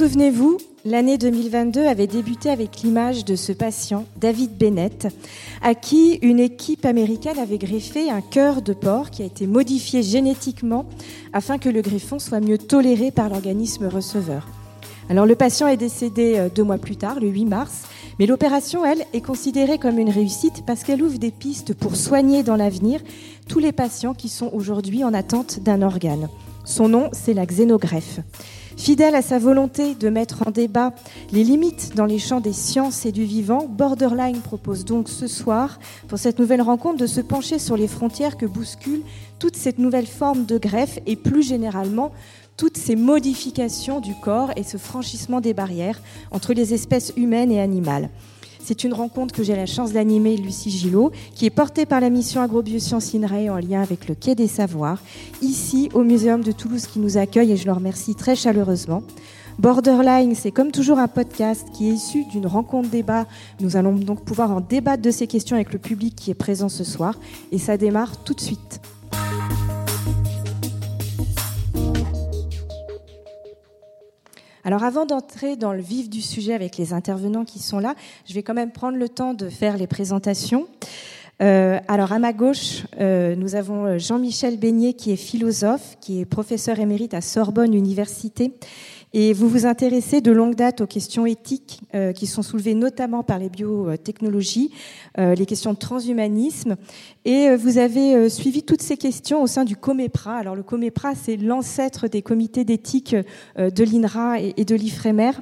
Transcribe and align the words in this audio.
souvenez-vous, 0.00 0.56
l'année 0.86 1.18
2022 1.18 1.86
avait 1.86 2.06
débuté 2.06 2.48
avec 2.48 2.80
l'image 2.80 3.26
de 3.26 3.36
ce 3.36 3.52
patient, 3.52 4.06
David 4.16 4.56
Bennett, 4.56 5.08
à 5.60 5.74
qui 5.74 6.14
une 6.22 6.40
équipe 6.40 6.86
américaine 6.86 7.38
avait 7.38 7.58
greffé 7.58 8.10
un 8.10 8.22
cœur 8.22 8.62
de 8.62 8.72
porc 8.72 9.10
qui 9.10 9.20
a 9.20 9.26
été 9.26 9.46
modifié 9.46 10.02
génétiquement 10.02 10.86
afin 11.34 11.58
que 11.58 11.68
le 11.68 11.82
greffon 11.82 12.18
soit 12.18 12.40
mieux 12.40 12.56
toléré 12.56 13.10
par 13.10 13.28
l'organisme 13.28 13.88
receveur. 13.88 14.48
Alors 15.10 15.26
le 15.26 15.34
patient 15.34 15.66
est 15.66 15.76
décédé 15.76 16.36
euh, 16.38 16.48
deux 16.48 16.64
mois 16.64 16.78
plus 16.78 16.96
tard, 16.96 17.20
le 17.20 17.28
8 17.28 17.44
mars, 17.44 17.82
mais 18.18 18.24
l'opération, 18.24 18.86
elle, 18.86 19.04
est 19.12 19.20
considérée 19.20 19.76
comme 19.76 19.98
une 19.98 20.08
réussite 20.08 20.64
parce 20.64 20.82
qu'elle 20.82 21.02
ouvre 21.02 21.18
des 21.18 21.30
pistes 21.30 21.74
pour 21.74 21.94
soigner 21.94 22.42
dans 22.42 22.56
l'avenir 22.56 23.02
tous 23.50 23.58
les 23.58 23.72
patients 23.72 24.14
qui 24.14 24.30
sont 24.30 24.48
aujourd'hui 24.54 25.04
en 25.04 25.12
attente 25.12 25.60
d'un 25.60 25.82
organe. 25.82 26.30
Son 26.64 26.88
nom, 26.88 27.10
c'est 27.12 27.34
la 27.34 27.44
xénogreffe. 27.44 28.20
Fidèle 28.80 29.14
à 29.14 29.20
sa 29.20 29.38
volonté 29.38 29.94
de 29.94 30.08
mettre 30.08 30.48
en 30.48 30.50
débat 30.50 30.94
les 31.32 31.44
limites 31.44 31.94
dans 31.96 32.06
les 32.06 32.18
champs 32.18 32.40
des 32.40 32.54
sciences 32.54 33.04
et 33.04 33.12
du 33.12 33.24
vivant, 33.24 33.66
Borderline 33.68 34.40
propose 34.40 34.86
donc 34.86 35.10
ce 35.10 35.26
soir, 35.26 35.78
pour 36.08 36.18
cette 36.18 36.38
nouvelle 36.38 36.62
rencontre, 36.62 36.96
de 36.96 37.06
se 37.06 37.20
pencher 37.20 37.58
sur 37.58 37.76
les 37.76 37.86
frontières 37.86 38.38
que 38.38 38.46
bouscule 38.46 39.02
toute 39.38 39.54
cette 39.54 39.78
nouvelle 39.78 40.06
forme 40.06 40.46
de 40.46 40.56
greffe 40.56 40.98
et 41.04 41.16
plus 41.16 41.42
généralement 41.42 42.10
toutes 42.56 42.78
ces 42.78 42.96
modifications 42.96 44.00
du 44.00 44.14
corps 44.14 44.50
et 44.56 44.62
ce 44.62 44.78
franchissement 44.78 45.42
des 45.42 45.52
barrières 45.52 46.00
entre 46.30 46.54
les 46.54 46.72
espèces 46.72 47.12
humaines 47.18 47.52
et 47.52 47.60
animales. 47.60 48.08
C'est 48.62 48.84
une 48.84 48.92
rencontre 48.92 49.34
que 49.34 49.42
j'ai 49.42 49.56
la 49.56 49.66
chance 49.66 49.92
d'animer, 49.92 50.36
Lucie 50.36 50.70
Gillot, 50.70 51.10
qui 51.34 51.46
est 51.46 51.50
portée 51.50 51.86
par 51.86 52.00
la 52.00 52.10
mission 52.10 52.40
Agrobiosciences 52.42 53.14
INRAE 53.14 53.50
en 53.50 53.56
lien 53.56 53.82
avec 53.82 54.08
le 54.08 54.14
Quai 54.14 54.34
des 54.34 54.46
Savoirs, 54.46 55.02
ici 55.42 55.88
au 55.94 56.02
Muséum 56.02 56.42
de 56.42 56.52
Toulouse 56.52 56.86
qui 56.86 56.98
nous 56.98 57.16
accueille 57.16 57.52
et 57.52 57.56
je 57.56 57.66
le 57.66 57.72
remercie 57.72 58.14
très 58.14 58.36
chaleureusement. 58.36 59.02
Borderline, 59.58 60.34
c'est 60.34 60.52
comme 60.52 60.72
toujours 60.72 60.98
un 60.98 61.08
podcast 61.08 61.66
qui 61.72 61.88
est 61.88 61.92
issu 61.92 62.24
d'une 62.24 62.46
rencontre 62.46 62.88
débat. 62.88 63.26
Nous 63.60 63.76
allons 63.76 63.94
donc 63.94 64.24
pouvoir 64.24 64.50
en 64.50 64.60
débattre 64.60 65.02
de 65.02 65.10
ces 65.10 65.26
questions 65.26 65.56
avec 65.56 65.72
le 65.72 65.78
public 65.78 66.14
qui 66.14 66.30
est 66.30 66.34
présent 66.34 66.68
ce 66.68 66.84
soir 66.84 67.18
et 67.52 67.58
ça 67.58 67.76
démarre 67.76 68.22
tout 68.22 68.34
de 68.34 68.40
suite. 68.40 68.80
Alors 74.64 74.84
avant 74.84 75.06
d'entrer 75.06 75.56
dans 75.56 75.72
le 75.72 75.80
vif 75.80 76.10
du 76.10 76.20
sujet 76.20 76.52
avec 76.54 76.76
les 76.76 76.92
intervenants 76.92 77.44
qui 77.44 77.58
sont 77.58 77.78
là, 77.78 77.94
je 78.28 78.34
vais 78.34 78.42
quand 78.42 78.54
même 78.54 78.72
prendre 78.72 78.98
le 78.98 79.08
temps 79.08 79.34
de 79.34 79.48
faire 79.48 79.76
les 79.76 79.86
présentations. 79.86 80.66
Euh, 81.42 81.78
alors 81.88 82.12
à 82.12 82.18
ma 82.18 82.34
gauche, 82.34 82.82
euh, 83.00 83.34
nous 83.34 83.54
avons 83.54 83.98
Jean-Michel 83.98 84.58
Beignet 84.58 84.92
qui 84.92 85.10
est 85.10 85.16
philosophe, 85.16 85.96
qui 86.00 86.20
est 86.20 86.26
professeur 86.26 86.78
émérite 86.78 87.14
à 87.14 87.22
Sorbonne 87.22 87.72
Université 87.72 88.52
et 89.12 89.32
vous 89.32 89.48
vous 89.48 89.66
intéressez 89.66 90.20
de 90.20 90.30
longue 90.30 90.54
date 90.54 90.82
aux 90.82 90.86
questions 90.86 91.26
éthiques 91.26 91.80
euh, 91.94 92.12
qui 92.12 92.26
sont 92.26 92.42
soulevées 92.42 92.74
notamment 92.74 93.24
par 93.24 93.38
les 93.38 93.48
biotechnologies, 93.48 94.70
euh, 95.18 95.34
les 95.34 95.46
questions 95.46 95.72
de 95.72 95.78
transhumanisme. 95.78 96.76
Et 97.24 97.48
euh, 97.48 97.56
vous 97.56 97.78
avez 97.78 98.28
suivi 98.30 98.62
toutes 98.62 98.82
ces 98.82 98.96
questions 98.96 99.42
au 99.42 99.48
sein 99.48 99.64
du 99.64 99.76
COMEPRA. 99.76 100.36
Alors 100.36 100.54
le 100.54 100.62
COMEPRA, 100.62 101.14
c'est 101.16 101.36
l'ancêtre 101.36 102.06
des 102.06 102.22
comités 102.22 102.64
d'éthique 102.64 103.16
de 103.56 103.84
l'INRA 103.84 104.40
et, 104.40 104.64
de 104.64 104.74
l'IFREMER. 104.74 105.32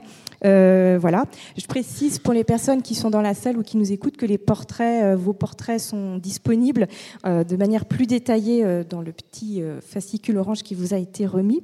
voilà. 0.42 1.25
Je 1.56 1.66
précise 1.66 2.19
pour 2.19 2.32
les 2.32 2.44
personnes 2.44 2.80
qui 2.80 2.94
sont 2.94 3.10
dans 3.10 3.22
la 3.22 3.34
salle 3.34 3.58
ou 3.58 3.62
qui 3.62 3.77
nous 3.77 3.92
écoutent 3.92 4.16
que 4.16 4.27
les 4.27 4.38
portraits, 4.38 5.16
vos 5.16 5.34
portraits 5.34 5.80
sont 5.80 6.16
disponibles 6.16 6.88
de 7.25 7.56
manière 7.56 7.84
plus 7.84 8.06
détaillée 8.06 8.84
dans 8.88 9.00
le 9.00 9.12
petit 9.12 9.62
fascicule 9.81 10.38
orange 10.38 10.62
qui 10.62 10.75
vous 10.75 10.94
a 10.94 10.98
été 10.98 11.26
remis. 11.26 11.62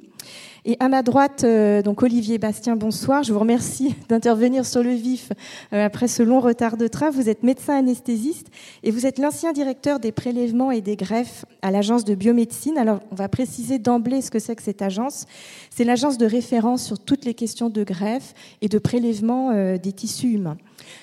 Et 0.67 0.79
à 0.81 0.89
ma 0.89 1.03
droite, 1.03 1.45
euh, 1.45 1.83
donc 1.83 2.03
Olivier 2.03 2.39
Bastien, 2.39 2.75
bonsoir. 2.75 3.23
Je 3.23 3.35
vous 3.35 3.39
remercie 3.39 3.95
d'intervenir 4.09 4.65
sur 4.65 4.83
le 4.83 4.93
vif 4.93 5.31
euh, 5.75 5.85
après 5.85 6.09
ce 6.09 6.23
long 6.23 6.41
retard 6.41 6.79
de 6.79 6.89
train. 6.89 7.11
Vous 7.11 7.29
êtes 7.29 7.43
médecin 7.43 7.77
anesthésiste 7.77 8.47
et 8.83 8.91
vous 8.91 9.05
êtes 9.05 9.19
l'ancien 9.19 9.53
directeur 9.53 10.01
des 10.01 10.11
prélèvements 10.11 10.71
et 10.71 10.81
des 10.81 10.97
greffes 10.97 11.45
à 11.61 11.71
l'agence 11.71 12.05
de 12.05 12.15
biomédecine. 12.15 12.79
Alors, 12.79 13.01
on 13.11 13.15
va 13.15 13.29
préciser 13.29 13.79
d'emblée 13.79 14.23
ce 14.23 14.31
que 14.31 14.39
c'est 14.39 14.57
que 14.57 14.63
cette 14.63 14.81
agence. 14.81 15.27
C'est 15.69 15.85
l'agence 15.85 16.17
de 16.17 16.25
référence 16.25 16.83
sur 16.83 16.99
toutes 16.99 17.27
les 17.27 17.35
questions 17.35 17.69
de 17.69 17.85
greffe 17.85 18.33
et 18.63 18.69
de 18.69 18.79
prélèvement 18.79 19.51
euh, 19.51 19.77
des 19.77 19.93
tissus 19.93 20.29
humains. 20.29 20.57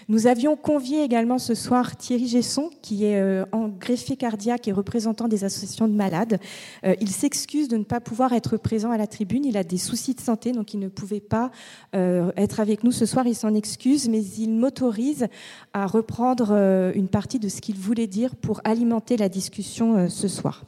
Nous 0.07 0.27
avions 0.27 0.55
convié 0.55 1.03
également 1.03 1.37
ce 1.37 1.55
soir 1.55 1.95
Thierry 1.95 2.27
Gesson, 2.27 2.69
qui 2.81 3.05
est 3.05 3.19
euh, 3.19 3.45
en 3.51 3.67
greffier 3.67 4.15
cardiaque 4.15 4.67
et 4.67 4.71
représentant 4.71 5.27
des 5.27 5.43
associations 5.43 5.87
de 5.87 5.93
malades. 5.93 6.39
Euh, 6.85 6.95
il 7.01 7.09
s'excuse 7.09 7.67
de 7.67 7.77
ne 7.77 7.83
pas 7.83 7.99
pouvoir 7.99 8.33
être 8.33 8.57
présent 8.57 8.91
à 8.91 8.97
la 8.97 9.07
tribune. 9.07 9.45
Il 9.45 9.57
a 9.57 9.63
des 9.63 9.77
soucis 9.77 10.13
de 10.13 10.21
santé, 10.21 10.51
donc 10.51 10.73
il 10.73 10.79
ne 10.79 10.87
pouvait 10.87 11.19
pas 11.19 11.51
euh, 11.95 12.31
être 12.37 12.59
avec 12.59 12.83
nous 12.83 12.91
ce 12.91 13.05
soir. 13.05 13.27
Il 13.27 13.35
s'en 13.35 13.53
excuse, 13.53 14.09
mais 14.09 14.23
il 14.23 14.51
m'autorise 14.51 15.27
à 15.73 15.85
reprendre 15.85 16.51
une 16.95 17.07
partie 17.07 17.39
de 17.39 17.49
ce 17.49 17.61
qu'il 17.61 17.75
voulait 17.75 18.07
dire 18.07 18.35
pour 18.35 18.61
alimenter 18.63 19.17
la 19.17 19.29
discussion 19.29 20.09
ce 20.09 20.27
soir. 20.27 20.63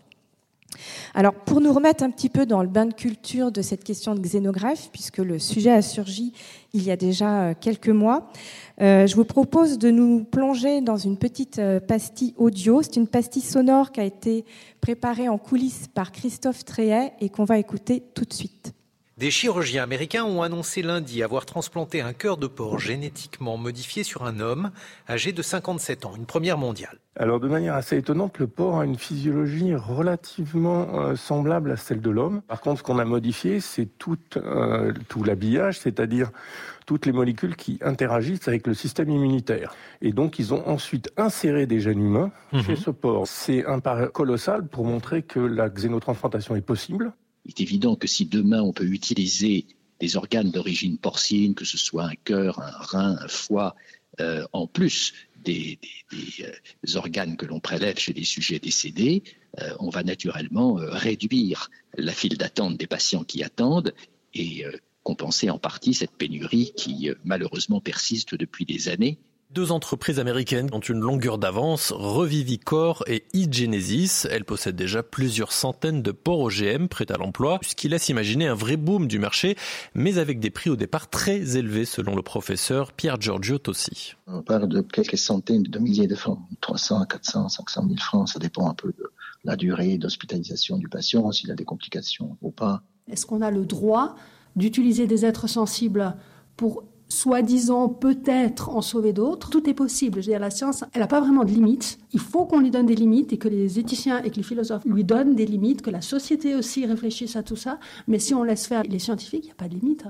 Alors, 1.13 1.33
pour 1.33 1.61
nous 1.61 1.71
remettre 1.71 2.03
un 2.03 2.09
petit 2.09 2.29
peu 2.29 2.45
dans 2.45 2.61
le 2.61 2.69
bain 2.69 2.85
de 2.85 2.93
culture 2.93 3.51
de 3.51 3.61
cette 3.61 3.83
question 3.83 4.15
de 4.15 4.19
xénographe, 4.19 4.89
puisque 4.91 5.19
le 5.19 5.39
sujet 5.39 5.71
a 5.71 5.81
surgi 5.81 6.33
il 6.73 6.83
y 6.83 6.91
a 6.91 6.95
déjà 6.97 7.41
euh, 7.41 7.53
quelques 7.59 7.89
mois, 7.89 8.29
euh, 8.81 9.05
je 9.05 9.15
vous 9.15 9.25
propose 9.25 9.77
de 9.77 9.91
nous 9.91 10.23
plonger 10.23 10.81
dans 10.81 10.97
une 10.97 11.17
petite 11.17 11.59
euh, 11.59 11.79
pastille 11.79 12.33
audio. 12.37 12.81
C'est 12.81 12.95
une 12.95 13.07
pastille 13.07 13.43
sonore 13.43 13.91
qui 13.91 13.99
a 13.99 14.03
été 14.03 14.43
préparée 14.81 15.29
en 15.29 15.37
coulisses 15.37 15.87
par 15.93 16.11
Christophe 16.11 16.65
Tréhet 16.65 17.13
et 17.21 17.29
qu'on 17.29 17.45
va 17.45 17.59
écouter 17.59 18.03
tout 18.15 18.25
de 18.25 18.33
suite. 18.33 18.73
Des 19.23 19.31
chirurgiens 19.31 19.83
américains 19.83 20.25
ont 20.25 20.41
annoncé 20.41 20.81
lundi 20.81 21.23
avoir 21.23 21.45
transplanté 21.45 22.01
un 22.01 22.11
cœur 22.11 22.35
de 22.35 22.45
porc 22.45 22.77
génétiquement 22.79 23.55
modifié 23.55 24.03
sur 24.03 24.25
un 24.25 24.41
homme 24.41 24.71
âgé 25.07 25.31
de 25.31 25.41
57 25.41 26.05
ans, 26.05 26.11
une 26.17 26.25
première 26.25 26.57
mondiale. 26.57 26.99
Alors 27.15 27.39
de 27.39 27.47
manière 27.47 27.75
assez 27.75 27.95
étonnante, 27.95 28.37
le 28.39 28.47
porc 28.47 28.81
a 28.81 28.83
une 28.83 28.97
physiologie 28.97 29.75
relativement 29.75 30.99
euh, 30.99 31.15
semblable 31.15 31.71
à 31.71 31.77
celle 31.77 32.01
de 32.01 32.09
l'homme. 32.09 32.41
Par 32.49 32.59
contre, 32.59 32.79
ce 32.79 32.83
qu'on 32.83 32.99
a 32.99 33.05
modifié, 33.05 33.61
c'est 33.61 33.85
tout, 33.85 34.17
euh, 34.35 34.91
tout 35.07 35.23
l'habillage, 35.23 35.79
c'est-à-dire 35.79 36.29
toutes 36.85 37.05
les 37.05 37.13
molécules 37.13 37.55
qui 37.55 37.79
interagissent 37.81 38.49
avec 38.49 38.67
le 38.67 38.73
système 38.73 39.09
immunitaire. 39.09 39.73
Et 40.01 40.11
donc, 40.11 40.37
ils 40.37 40.53
ont 40.53 40.67
ensuite 40.67 41.13
inséré 41.15 41.65
des 41.65 41.79
gènes 41.79 42.03
humains 42.03 42.31
chez 42.51 42.73
mhm. 42.73 42.75
ce 42.75 42.89
porc. 42.89 43.27
C'est 43.27 43.65
un 43.67 43.79
pas 43.79 44.07
colossal 44.07 44.67
pour 44.67 44.83
montrer 44.83 45.21
que 45.21 45.39
la 45.39 45.69
xénotransplantation 45.69 46.57
est 46.57 46.61
possible. 46.61 47.13
Il 47.45 47.49
est 47.49 47.61
évident 47.61 47.95
que 47.95 48.07
si 48.07 48.25
demain 48.25 48.61
on 48.61 48.73
peut 48.73 48.87
utiliser 48.87 49.65
des 49.99 50.17
organes 50.17 50.51
d'origine 50.51 50.97
porcine, 50.97 51.55
que 51.55 51.65
ce 51.65 51.77
soit 51.77 52.05
un 52.05 52.15
cœur, 52.15 52.59
un 52.59 52.71
rein, 52.71 53.17
un 53.21 53.27
foie, 53.27 53.75
euh, 54.19 54.45
en 54.53 54.67
plus 54.67 55.13
des, 55.43 55.79
euh, 56.41 56.95
organes 56.95 57.35
que 57.35 57.45
l'on 57.45 57.59
prélève 57.59 57.97
chez 57.97 58.13
des 58.13 58.23
sujets 58.23 58.59
décédés, 58.59 59.23
euh, 59.59 59.73
on 59.79 59.89
va 59.89 60.03
naturellement 60.03 60.75
réduire 60.75 61.69
la 61.97 62.11
file 62.11 62.37
d'attente 62.37 62.77
des 62.77 62.87
patients 62.87 63.23
qui 63.23 63.43
attendent 63.43 63.93
et 64.33 64.65
compenser 65.03 65.49
en 65.49 65.59
partie 65.59 65.93
cette 65.93 66.15
pénurie 66.17 66.73
qui 66.75 67.09
malheureusement 67.23 67.81
persiste 67.81 68.35
depuis 68.35 68.65
des 68.65 68.89
années 68.89 69.19
deux 69.53 69.71
entreprises 69.71 70.19
américaines 70.19 70.69
ont 70.73 70.79
une 70.79 70.99
longueur 70.99 71.37
d'avance, 71.37 71.91
Revivicor 71.91 73.03
et 73.07 73.23
eGenesis. 73.33 74.25
Elles 74.29 74.45
possèdent 74.45 74.75
déjà 74.75 75.03
plusieurs 75.03 75.51
centaines 75.51 76.01
de 76.01 76.11
ports 76.11 76.39
OGM 76.39 76.87
prêts 76.87 77.11
à 77.11 77.17
l'emploi, 77.17 77.59
ce 77.61 77.75
qui 77.75 77.87
laisse 77.87 78.09
imaginer 78.09 78.47
un 78.47 78.55
vrai 78.55 78.77
boom 78.77 79.07
du 79.07 79.19
marché, 79.19 79.55
mais 79.93 80.17
avec 80.17 80.39
des 80.39 80.49
prix 80.49 80.71
au 80.71 80.75
départ 80.75 81.09
très 81.09 81.55
élevés 81.55 81.85
selon 81.85 82.15
le 82.15 82.23
professeur 82.23 82.93
Pierre 82.93 83.21
Giorgio 83.21 83.59
Tossi. 83.59 84.15
On 84.25 84.41
parle 84.41 84.67
de 84.67 84.81
quelques 84.81 85.19
centaines 85.19 85.63
de 85.63 85.79
milliers 85.79 86.07
de 86.07 86.15
francs, 86.15 86.39
300, 86.61 87.05
400, 87.05 87.49
500 87.49 87.83
000 87.87 87.99
francs, 87.99 88.29
ça 88.29 88.39
dépend 88.39 88.67
un 88.67 88.73
peu 88.73 88.89
de 88.89 89.11
la 89.43 89.55
durée 89.55 89.99
d'hospitalisation 89.99 90.77
du 90.77 90.87
patient, 90.87 91.31
s'il 91.31 91.51
a 91.51 91.55
des 91.55 91.65
complications 91.65 92.37
ou 92.41 92.49
pas. 92.49 92.81
Est-ce 93.11 93.27
qu'on 93.27 93.41
a 93.41 93.51
le 93.51 93.65
droit 93.65 94.15
d'utiliser 94.55 95.05
des 95.05 95.25
êtres 95.25 95.47
sensibles 95.47 96.15
pour 96.57 96.83
soi-disant 97.13 97.89
peut-être 97.89 98.69
en 98.69 98.81
sauver 98.81 99.13
d'autres. 99.13 99.49
Tout 99.49 99.69
est 99.69 99.73
possible. 99.73 100.21
Je 100.21 100.27
veux 100.27 100.33
dire, 100.33 100.39
la 100.39 100.49
science, 100.49 100.83
elle 100.93 101.01
n'a 101.01 101.07
pas 101.07 101.21
vraiment 101.21 101.43
de 101.43 101.51
limites. 101.51 101.99
Il 102.11 102.19
faut 102.19 102.45
qu'on 102.45 102.59
lui 102.59 102.71
donne 102.71 102.85
des 102.85 102.95
limites 102.95 103.31
et 103.33 103.37
que 103.37 103.47
les 103.47 103.79
éthiciens 103.79 104.21
et 104.23 104.31
que 104.31 104.35
les 104.35 104.43
philosophes 104.43 104.83
lui 104.85 105.03
donnent 105.03 105.35
des 105.35 105.45
limites, 105.45 105.81
que 105.81 105.91
la 105.91 106.01
société 106.01 106.55
aussi 106.55 106.85
réfléchisse 106.85 107.35
à 107.35 107.43
tout 107.43 107.55
ça. 107.55 107.79
Mais 108.07 108.19
si 108.19 108.33
on 108.33 108.43
laisse 108.43 108.67
faire 108.67 108.83
les 108.83 108.99
scientifiques, 108.99 109.43
il 109.43 109.47
n'y 109.47 109.51
a 109.51 109.55
pas 109.55 109.67
de 109.67 109.75
limite. 109.75 110.05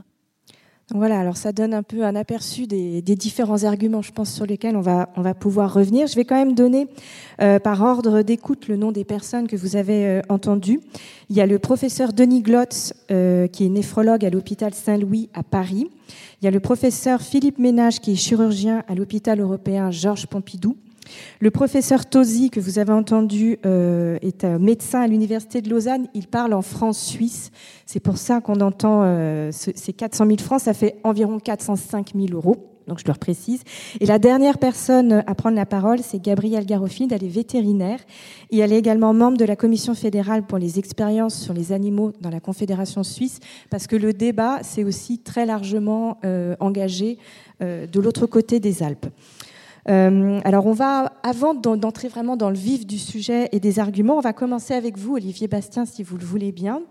Voilà, 0.91 1.18
alors 1.19 1.38
ça 1.38 1.53
donne 1.53 1.74
un 1.74 1.81
peu 1.81 2.03
un 2.03 2.15
aperçu 2.15 2.68
des, 2.68 3.01
différents 3.01 3.63
arguments, 3.63 4.01
je 4.01 4.12
pense, 4.12 4.31
sur 4.33 4.45
lesquels 4.45 4.75
on 4.75 4.81
va, 4.81 5.07
pouvoir 5.33 5.74
revenir. 5.74 6.07
Je 6.07 6.15
vais 6.15 6.25
quand 6.25 6.35
même 6.35 6.56
donner 6.56 6.88
euh, 7.41 7.57
par 7.57 7.81
ordre 7.81 8.21
d'écoute 8.21 8.68
le 8.68 8.75
nom 8.75 8.91
des 8.91 9.06
personnes 9.06 9.47
que 9.47 9.56
vous 9.56 9.77
avez 9.77 10.06
euh, 10.06 10.21
entendues. 10.27 10.81
Il 11.30 11.38
y 11.38 11.41
a 11.41 11.45
le 11.45 11.57
professeur 11.57 12.12
Denis 12.12 12.41
Glotz, 12.41 12.94
euh, 13.12 13.47
qui 13.47 13.65
est 13.65 13.69
néphrologue 13.69 14.25
à 14.25 14.30
l'hôpital 14.30 14.74
Saint-Louis 14.74 15.30
à 15.33 15.41
Paris. 15.41 15.88
Il 16.41 16.45
y 16.45 16.47
a 16.50 16.51
le 16.51 16.59
professeur 16.59 17.21
Philippe 17.21 17.59
Ménage, 17.59 18.01
qui 18.01 18.12
est 18.12 18.15
chirurgien 18.15 18.83
à 18.89 18.94
l'hôpital 18.94 19.39
européen 19.39 19.89
Georges 19.89 20.27
Pompidou. 20.27 20.75
Le 21.40 21.52
professeur 21.52 22.06
Tosi, 22.06 22.50
que 22.50 22.60
vous 22.60 22.80
avez 22.80 22.94
entendu, 22.94 23.60
euh, 23.66 24.18
est 24.22 24.44
médecin 24.46 25.02
à 25.02 25.08
l'université 25.08 25.62
de 25.62 25.70
Lausanne. 25.70 26.08
Il 26.14 26.28
parle 26.28 26.54
en 26.54 26.62
France-Suisse. 26.62 27.52
C'est 27.86 28.00
pour 28.00 28.18
ça 28.18 28.42
qu'on 28.42 28.62
entend 28.62 29.02
euh, 29.04 29.50
ces 29.52 29.94
400 29.94 30.26
000 30.26 30.38
francs. 30.40 30.62
Ça 30.62 30.74
fait 30.74 30.98
environ 31.04 31.40
405 31.40 32.12
000 32.16 32.28
euros. 32.34 32.70
Donc 32.88 33.00
je 33.00 33.06
leur 33.08 33.18
précise. 33.18 33.64
Et 34.02 34.06
la 34.06 34.20
dernière 34.20 34.58
personne 34.58 35.24
à 35.26 35.36
prendre 35.36 35.56
la 35.56 35.66
parole, 35.66 36.00
c'est 36.00 36.22
Gabrielle 36.22 36.66
Garofinde. 36.66 37.14
Elle 37.14 37.24
est 37.24 37.30
vétérinaire 37.30 38.00
et 38.52 38.60
elle 38.60 38.74
est 38.74 38.78
également 38.78 39.14
membre 39.14 39.38
de 39.38 39.46
la 39.46 39.56
commission 39.56 39.94
fédérale 39.94 40.44
pour 40.44 40.58
les 40.58 40.80
expériences 40.80 41.40
sur 41.40 41.54
les 41.54 41.72
animaux 41.72 42.12
dans 42.20 42.30
la 42.30 42.42
Confédération 42.42 43.04
suisse, 43.04 43.40
parce 43.70 43.88
que 43.88 43.96
le 43.96 44.12
débat 44.12 44.64
s'est 44.64 44.84
aussi 44.84 45.20
très 45.20 45.46
largement 45.46 46.18
euh, 46.26 46.58
engagé 46.60 47.18
de 47.62 48.00
l'autre 48.02 48.26
côté 48.28 48.60
des 48.60 48.84
Alpes. 48.84 49.06
Euh, 49.89 50.39
alors, 50.45 50.65
on 50.65 50.74
va, 50.74 51.13
avant 51.24 51.53
d'entrer 51.53 52.07
vraiment 52.07 52.38
dans 52.38 52.50
le 52.50 52.56
vif 52.56 52.85
du 52.85 52.97
sujet 52.97 53.50
et 53.51 53.59
des 53.59 53.80
arguments, 53.80 54.18
on 54.18 54.21
va 54.21 54.33
commencer 54.33 54.74
avec 54.74 54.97
vous, 54.97 55.15
Olivier 55.15 55.47
Bastien, 55.47 55.85
si 55.85 56.03
vous 56.03 56.18
le 56.18 56.25
voulez 56.25 56.51
bien. 56.51 56.81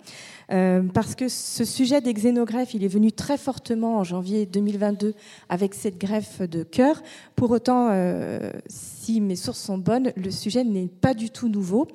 Euh, 0.51 0.83
parce 0.93 1.15
que 1.15 1.29
ce 1.29 1.65
sujet 1.65 2.01
des 2.01 2.13
xénogreffes, 2.13 2.75
il 2.75 2.85
est 2.85 2.89
venu 2.89 3.13
très 3.13 3.39
fortement 3.39 3.99
en 3.99 4.05
janvier 4.05 4.45
2022 4.45 5.15
avec 5.49 5.73
cette 5.73 5.99
greffe 5.99 6.43
de 6.43 6.63
cœur. 6.63 7.03
Pour 7.37 7.51
autant, 7.53 7.89
euh, 7.91 8.51
si 8.67 9.21
mes 9.21 9.37
sources 9.37 9.61
sont 9.61 9.79
bonnes, 9.79 10.13
le 10.17 10.31
sujet 10.31 10.65
n'est 10.65 10.89
pas 10.89 11.15
du 11.15 11.31
tout 11.31 11.49
nouveau. 11.49 11.89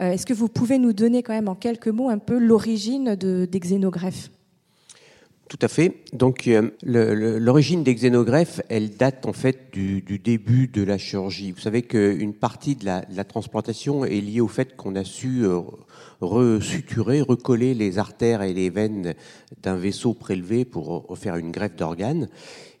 Est-ce 0.00 0.26
que 0.26 0.34
vous 0.34 0.48
pouvez 0.48 0.78
nous 0.78 0.92
donner 0.92 1.22
quand 1.22 1.32
même 1.32 1.48
en 1.48 1.54
quelques 1.54 1.86
mots 1.86 2.08
un 2.08 2.18
peu 2.18 2.36
l'origine 2.36 3.14
de, 3.14 3.46
des 3.48 3.60
xénogreffes? 3.60 4.30
Tout 5.52 5.58
à 5.60 5.68
fait. 5.68 5.96
Donc, 6.14 6.48
euh, 6.48 6.70
l'origine 6.82 7.84
des 7.84 7.94
xénogreffes, 7.94 8.62
elle 8.70 8.96
date 8.96 9.26
en 9.26 9.34
fait 9.34 9.68
du, 9.70 10.00
début 10.00 10.66
de 10.66 10.82
la 10.82 10.96
chirurgie. 10.96 11.52
Vous 11.52 11.60
savez 11.60 11.82
qu'une 11.82 12.32
partie 12.32 12.74
de 12.74 12.86
la, 12.86 13.24
transplantation 13.24 14.06
est 14.06 14.22
liée 14.22 14.40
au 14.40 14.48
fait 14.48 14.76
qu'on 14.76 14.96
a 14.96 15.04
su 15.04 15.44
euh, 15.44 15.60
resuturer, 16.22 17.20
recoller 17.20 17.74
les 17.74 17.98
artères 17.98 18.40
et 18.40 18.54
les 18.54 18.70
veines 18.70 19.12
d'un 19.62 19.76
vaisseau 19.76 20.14
prélevé 20.14 20.64
pour 20.64 20.86
refaire 21.06 21.36
une 21.36 21.50
greffe 21.50 21.76
d'organes. 21.76 22.28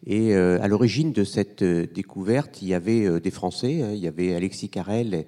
Et 0.06 0.34
euh, 0.34 0.58
à 0.62 0.66
l'origine 0.66 1.12
de 1.12 1.24
cette 1.24 1.62
découverte, 1.62 2.62
il 2.62 2.68
y 2.68 2.74
avait 2.74 3.20
des 3.20 3.30
Français. 3.30 3.82
Hein. 3.82 3.90
il 3.92 4.00
y 4.00 4.08
avait 4.08 4.34
Alexis 4.34 4.70
Carrel 4.70 5.26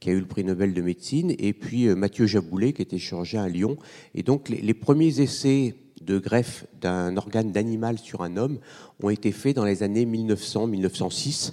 qui 0.00 0.08
a 0.08 0.12
eu 0.14 0.20
le 0.20 0.26
prix 0.26 0.44
Nobel 0.44 0.72
de 0.72 0.80
médecine, 0.80 1.34
et 1.38 1.52
puis 1.52 1.88
Mathieu 1.88 2.26
Jaboulet, 2.26 2.72
qui 2.72 2.82
était 2.82 2.98
chirurgien 2.98 3.42
à 3.42 3.48
Lyon. 3.48 3.76
Et 4.14 4.22
donc, 4.22 4.48
les 4.48 4.74
premiers 4.74 5.20
essais 5.20 5.74
de 6.00 6.18
greffe 6.18 6.66
d'un 6.80 7.16
organe 7.16 7.52
d'animal 7.52 7.98
sur 7.98 8.22
un 8.22 8.36
homme 8.36 8.58
ont 9.02 9.10
été 9.10 9.32
faits 9.32 9.56
dans 9.56 9.64
les 9.64 9.82
années 9.82 10.06
1900-1906 10.06 11.52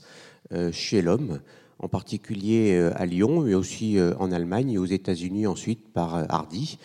euh, 0.51 0.71
chez 0.71 1.01
l'homme, 1.01 1.39
en 1.79 1.87
particulier 1.87 2.73
euh, 2.73 2.91
à 2.95 3.05
Lyon, 3.05 3.41
mais 3.41 3.53
aussi 3.53 3.97
euh, 3.97 4.13
en 4.19 4.31
Allemagne 4.31 4.71
et 4.71 4.77
aux 4.77 4.85
États-Unis 4.85 5.47
ensuite 5.47 5.91
par 5.93 6.25
Hardy. 6.29 6.77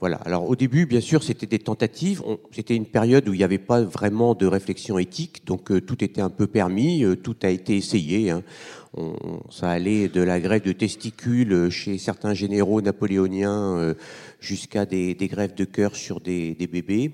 Voilà. 0.00 0.16
Alors 0.24 0.48
au 0.48 0.56
début, 0.56 0.86
bien 0.86 1.00
sûr, 1.00 1.22
c'était 1.22 1.46
des 1.46 1.58
tentatives. 1.58 2.22
C'était 2.52 2.76
une 2.76 2.86
période 2.86 3.28
où 3.28 3.34
il 3.34 3.38
n'y 3.38 3.44
avait 3.44 3.58
pas 3.58 3.82
vraiment 3.82 4.34
de 4.34 4.46
réflexion 4.46 4.98
éthique, 4.98 5.44
donc 5.46 5.70
tout 5.84 6.02
était 6.04 6.22
un 6.22 6.30
peu 6.30 6.46
permis, 6.46 7.04
tout 7.22 7.36
a 7.42 7.48
été 7.48 7.76
essayé. 7.76 8.30
Hein. 8.30 8.42
ça 9.50 9.70
allait 9.70 10.08
de 10.08 10.22
la 10.22 10.40
greffe 10.40 10.62
de 10.62 10.72
testicules 10.72 11.68
chez 11.70 11.98
certains 11.98 12.34
généraux 12.34 12.80
napoléoniens 12.80 13.94
jusqu'à 14.40 14.86
des, 14.86 15.14
grèves 15.14 15.54
de 15.54 15.64
cœur 15.64 15.96
sur 15.96 16.20
des, 16.20 16.54
bébés. 16.54 17.12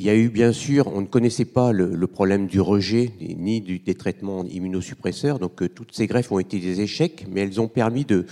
Il 0.00 0.06
y 0.06 0.10
a 0.10 0.14
eu, 0.14 0.28
bien 0.28 0.52
sûr, 0.52 0.86
on 0.86 1.00
ne 1.00 1.06
connaissait 1.06 1.44
pas 1.44 1.72
le, 1.72 2.06
problème 2.06 2.46
du 2.46 2.60
rejet 2.60 3.10
ni 3.20 3.60
des 3.60 3.94
traitements 3.96 4.44
immunosuppresseurs, 4.44 5.40
donc 5.40 5.60
euh, 5.60 5.68
toutes 5.68 5.92
ces 5.92 6.06
greffes 6.06 6.30
ont 6.30 6.38
été 6.38 6.60
des 6.60 6.80
échecs, 6.80 7.26
mais 7.28 7.40
elles 7.40 7.60
ont 7.60 7.66
permis 7.66 8.04
de, 8.04 8.24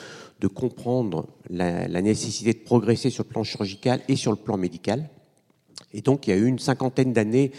comprendre 0.55 1.27
la, 1.51 1.89
nécessité 2.03 2.53
de 2.53 2.65
progresser 2.65 3.11
sur 3.11 3.25
le 3.25 3.31
plan 3.31 3.43
chirurgical 3.43 4.01
et 4.07 4.15
sur 4.15 4.31
le 4.31 4.37
plan 4.37 4.57
médical. 4.57 5.09
Et 5.93 6.03
donc, 6.03 6.29
il 6.29 6.31
y 6.31 6.33
a 6.35 6.37
eu 6.37 6.47
une 6.47 6.61
cinquantaine 6.61 7.13
d'années 7.13 7.51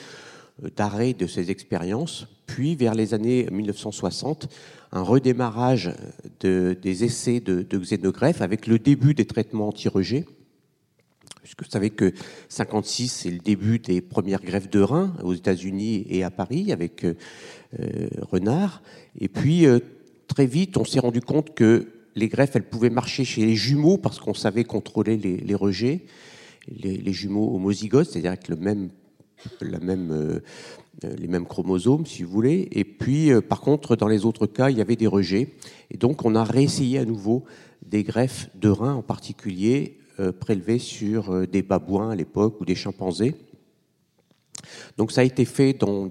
euh, 0.63 0.69
d'arrêt 0.73 1.11
de 1.11 1.27
ces 1.27 1.51
expériences, 1.51 2.27
puis 2.45 2.77
vers 2.77 2.95
les 2.95 3.13
années 3.13 3.49
1960, 3.51 4.47
un 4.93 5.01
redémarrage 5.01 5.93
des 6.39 7.03
essais 7.03 7.41
de, 7.41 7.77
xénogreffe 7.77 8.41
avec 8.41 8.67
le 8.67 8.79
début 8.79 9.13
des 9.13 9.25
traitements 9.25 9.67
anti-rejet. 9.67 10.23
Puisque 11.47 11.63
vous 11.63 11.71
savez 11.71 11.91
que 11.91 12.11
56, 12.49 13.07
c'est 13.07 13.31
le 13.31 13.37
début 13.37 13.79
des 13.79 14.01
premières 14.01 14.41
greffes 14.41 14.69
de 14.69 14.81
reins 14.81 15.15
aux 15.23 15.33
États-Unis 15.33 16.05
et 16.09 16.25
à 16.25 16.29
Paris 16.29 16.73
avec 16.73 17.05
euh, 17.05 17.13
Renard. 18.21 18.81
Et 19.17 19.29
puis, 19.29 19.65
euh, 19.65 19.79
très 20.27 20.45
vite, 20.45 20.75
on 20.75 20.83
s'est 20.83 20.99
rendu 20.99 21.21
compte 21.21 21.55
que 21.55 21.87
les 22.15 22.27
greffes, 22.27 22.57
elles 22.57 22.67
pouvaient 22.67 22.89
marcher 22.89 23.23
chez 23.23 23.45
les 23.45 23.55
jumeaux 23.55 23.97
parce 23.97 24.19
qu'on 24.19 24.33
savait 24.33 24.65
contrôler 24.65 25.15
les, 25.15 25.55
rejets. 25.55 26.01
Les, 26.67 27.13
jumeaux 27.13 27.55
homozygotes, 27.55 28.09
c'est-à-dire 28.09 28.31
avec 28.31 28.49
le 28.49 28.57
même, 28.57 28.89
la 29.61 29.79
même 29.79 30.11
euh, 30.11 30.39
euh, 31.05 31.15
les 31.15 31.27
mêmes 31.27 31.45
chromosomes, 31.45 32.07
si 32.07 32.23
vous 32.23 32.31
voulez. 32.31 32.67
Et 32.71 32.83
puis, 32.83 33.31
euh, 33.31 33.39
par 33.39 33.61
contre, 33.61 33.95
dans 33.95 34.07
les 34.07 34.25
autres 34.25 34.47
cas, 34.47 34.71
il 34.71 34.77
y 34.79 34.81
avait 34.81 34.95
des 34.95 35.05
rejets. 35.05 35.53
Et 35.91 35.97
donc, 35.97 36.25
on 36.25 36.33
a 36.33 36.43
réessayé 36.43 36.97
à 36.97 37.05
nouveau 37.05 37.43
des 37.85 38.01
greffes 38.01 38.49
de 38.55 38.69
reins, 38.69 38.95
en 38.95 39.03
particulier 39.03 39.96
euh, 40.19 40.31
prélevées 40.31 40.79
sur 40.79 41.47
des 41.47 41.61
babouins 41.61 42.11
à 42.11 42.15
l'époque 42.15 42.59
ou 42.61 42.65
des 42.65 42.75
chimpanzés. 42.75 43.35
Donc, 44.97 45.11
ça 45.11 45.21
a 45.21 45.23
été 45.23 45.45
fait 45.45 45.73
dans 45.73 46.09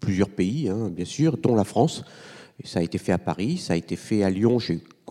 plusieurs 0.00 0.30
pays, 0.30 0.68
hein, 0.68 0.90
bien 0.90 1.04
sûr, 1.04 1.36
dont 1.36 1.54
la 1.54 1.64
France. 1.64 2.04
Ça 2.64 2.80
a 2.80 2.82
été 2.82 2.98
fait 2.98 3.12
à 3.12 3.18
Paris, 3.18 3.58
ça 3.58 3.74
a 3.74 3.76
été 3.76 3.96
fait 3.96 4.22
à 4.22 4.30
Lyon. 4.30 4.58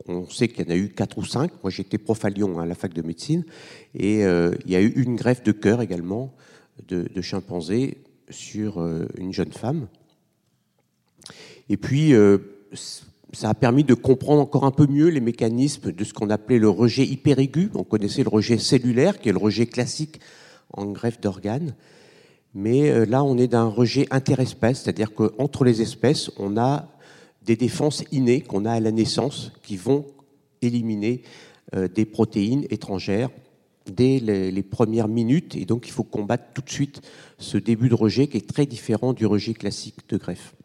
On 0.08 0.28
sait 0.30 0.48
qu'il 0.48 0.66
y 0.66 0.68
en 0.68 0.72
a 0.72 0.78
eu 0.78 0.90
quatre 0.90 1.18
ou 1.18 1.26
cinq. 1.26 1.52
Moi, 1.64 1.70
j'étais 1.70 1.98
prof 1.98 2.26
à 2.26 2.30
Lyon, 2.30 2.60
à 2.60 2.66
la 2.66 2.76
fac 2.76 2.94
de 2.94 3.02
médecine. 3.02 3.46
Et 3.94 4.22
il 4.22 4.72
y 4.72 4.76
a 4.76 4.82
eu 4.82 4.94
une 4.96 5.16
greffe 5.16 5.44
de 5.44 5.52
cœur 5.52 5.82
également 5.82 6.34
de, 6.88 7.22
chimpanzés 7.22 7.98
sur 8.30 8.82
euh, 8.82 9.08
une 9.18 9.34
jeune 9.34 9.52
femme. 9.52 9.88
Et 11.70 11.78
puis, 11.78 12.14
euh, 12.14 12.38
ça 13.36 13.50
a 13.50 13.54
permis 13.54 13.84
de 13.84 13.94
comprendre 13.94 14.42
encore 14.42 14.66
un 14.66 14.72
peu 14.72 14.88
mieux 14.88 15.10
les 15.10 15.20
mécanismes 15.20 15.92
de 15.92 16.04
ce 16.04 16.14
qu'on 16.14 16.30
appelait 16.30 16.60
le 16.60 16.70
rejet 16.70 17.06
hyperaigu. 17.06 17.70
On 17.76 17.84
connaissait 17.84 18.24
le 18.24 18.30
rejet 18.30 18.58
cellulaire, 18.58 19.20
qui 19.20 19.30
est 19.30 19.34
le 19.34 19.38
rejet 19.38 19.66
classique 19.66 20.20
en 20.74 20.86
greffe 20.86 21.20
d'organes. 21.22 21.76
Mais 22.54 22.90
euh, 22.90 23.06
là, 23.06 23.24
on 23.24 23.38
est 23.38 23.48
d'un 23.48 23.68
rejet 23.68 24.08
interespèce, 24.12 24.82
c'est-à-dire 24.82 25.14
qu'entre 25.14 25.64
les 25.64 25.82
espèces, 25.82 26.32
on 26.38 26.58
a 26.58 26.88
des 27.44 27.56
défenses 27.56 28.04
innées 28.12 28.42
qu'on 28.42 28.66
a 28.66 28.72
à 28.72 28.80
la 28.80 28.92
naissance 28.92 29.52
qui 29.62 29.78
vont 29.78 30.06
éliminer 30.62 31.22
des 31.94 32.06
protéines 32.06 32.66
étrangères 32.70 33.30
dès 33.86 34.20
les, 34.20 34.64
premières 34.64 35.08
minutes. 35.08 35.56
Et 35.56 35.66
donc, 35.66 35.88
il 35.88 35.92
faut 35.92 36.04
combattre 36.04 36.46
tout 36.54 36.62
de 36.62 36.70
suite 36.70 37.02
ce 37.38 37.58
début 37.58 37.90
de 37.90 37.96
rejet 37.96 38.28
qui 38.28 38.38
est 38.38 38.48
très 38.48 38.66
différent 38.66 39.14
du 39.14 39.26
rejet 39.26 39.54
classique 39.54 40.08
de 40.10 40.18
greffe. 40.18 40.56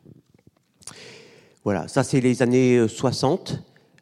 Voilà, 1.63 1.89
ça 1.89 2.03
c'est 2.05 2.21
les 2.21 2.43
années 2.43 2.89
60. 2.89 3.53
Euh, 3.53 3.57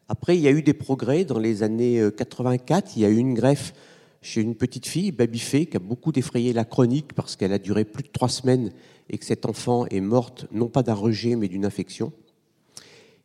Après, 0.07 0.37
il 0.37 0.41
y 0.41 0.47
a 0.47 0.51
eu 0.51 0.61
des 0.61 0.73
progrès 0.73 1.25
dans 1.25 1.39
les 1.39 1.61
années 1.61 2.01
84. 2.15 2.85
Euh, 2.87 2.91
il 2.95 3.01
y 3.01 3.05
a 3.05 3.09
eu 3.09 3.17
une 3.17 3.33
greffe 3.33 3.73
chez 4.21 4.41
une 4.41 4.55
petite 4.55 4.87
fille, 4.87 5.11
Babifé, 5.11 5.65
qui 5.65 5.75
a 5.75 5.79
beaucoup 5.79 6.13
défrayé 6.13 6.53
la 6.53 6.63
chronique 6.63 7.13
parce 7.13 7.35
qu'elle 7.35 7.51
a 7.51 7.59
duré 7.59 7.83
plus 7.83 8.03
de 8.03 8.09
trois 8.09 8.29
semaines 8.29 8.71
et 9.09 9.17
que 9.17 9.25
cet 9.25 9.45
enfant 9.45 9.85
est 9.87 9.99
morte 9.99 10.45
non 10.53 10.67
pas 10.67 10.83
d'un 10.83 10.93
rejet 10.93 11.35
mais 11.35 11.49
d'une 11.49 11.65
infection. 11.65 12.13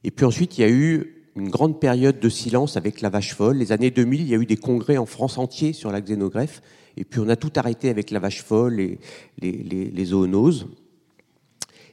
Et 0.02 0.10
puis 0.10 0.26
ensuite, 0.26 0.58
il 0.58 0.62
y 0.62 0.64
a 0.64 0.70
eu 0.70 1.24
une 1.36 1.48
grande 1.48 1.78
période 1.78 2.18
de 2.18 2.28
silence 2.28 2.76
avec 2.76 3.00
la 3.02 3.10
vache 3.10 3.34
folle. 3.34 3.58
Les 3.58 3.70
années 3.70 3.92
2000, 3.92 4.20
il 4.20 4.28
y 4.28 4.34
a 4.34 4.38
eu 4.38 4.46
des 4.46 4.56
congrès 4.56 4.96
en 4.96 5.06
France 5.06 5.38
entier 5.38 5.72
sur 5.72 5.92
la 5.92 6.00
xénogreffe. 6.00 6.60
Et 6.96 7.04
puis 7.04 7.20
on 7.20 7.28
a 7.28 7.36
tout 7.36 7.52
arrêté 7.54 7.88
avec 7.88 8.10
la 8.10 8.18
vache 8.18 8.42
folle 8.42 8.80
et 8.80 8.98
les, 9.40 9.52
les, 9.90 10.04
zoonoses. 10.04 10.66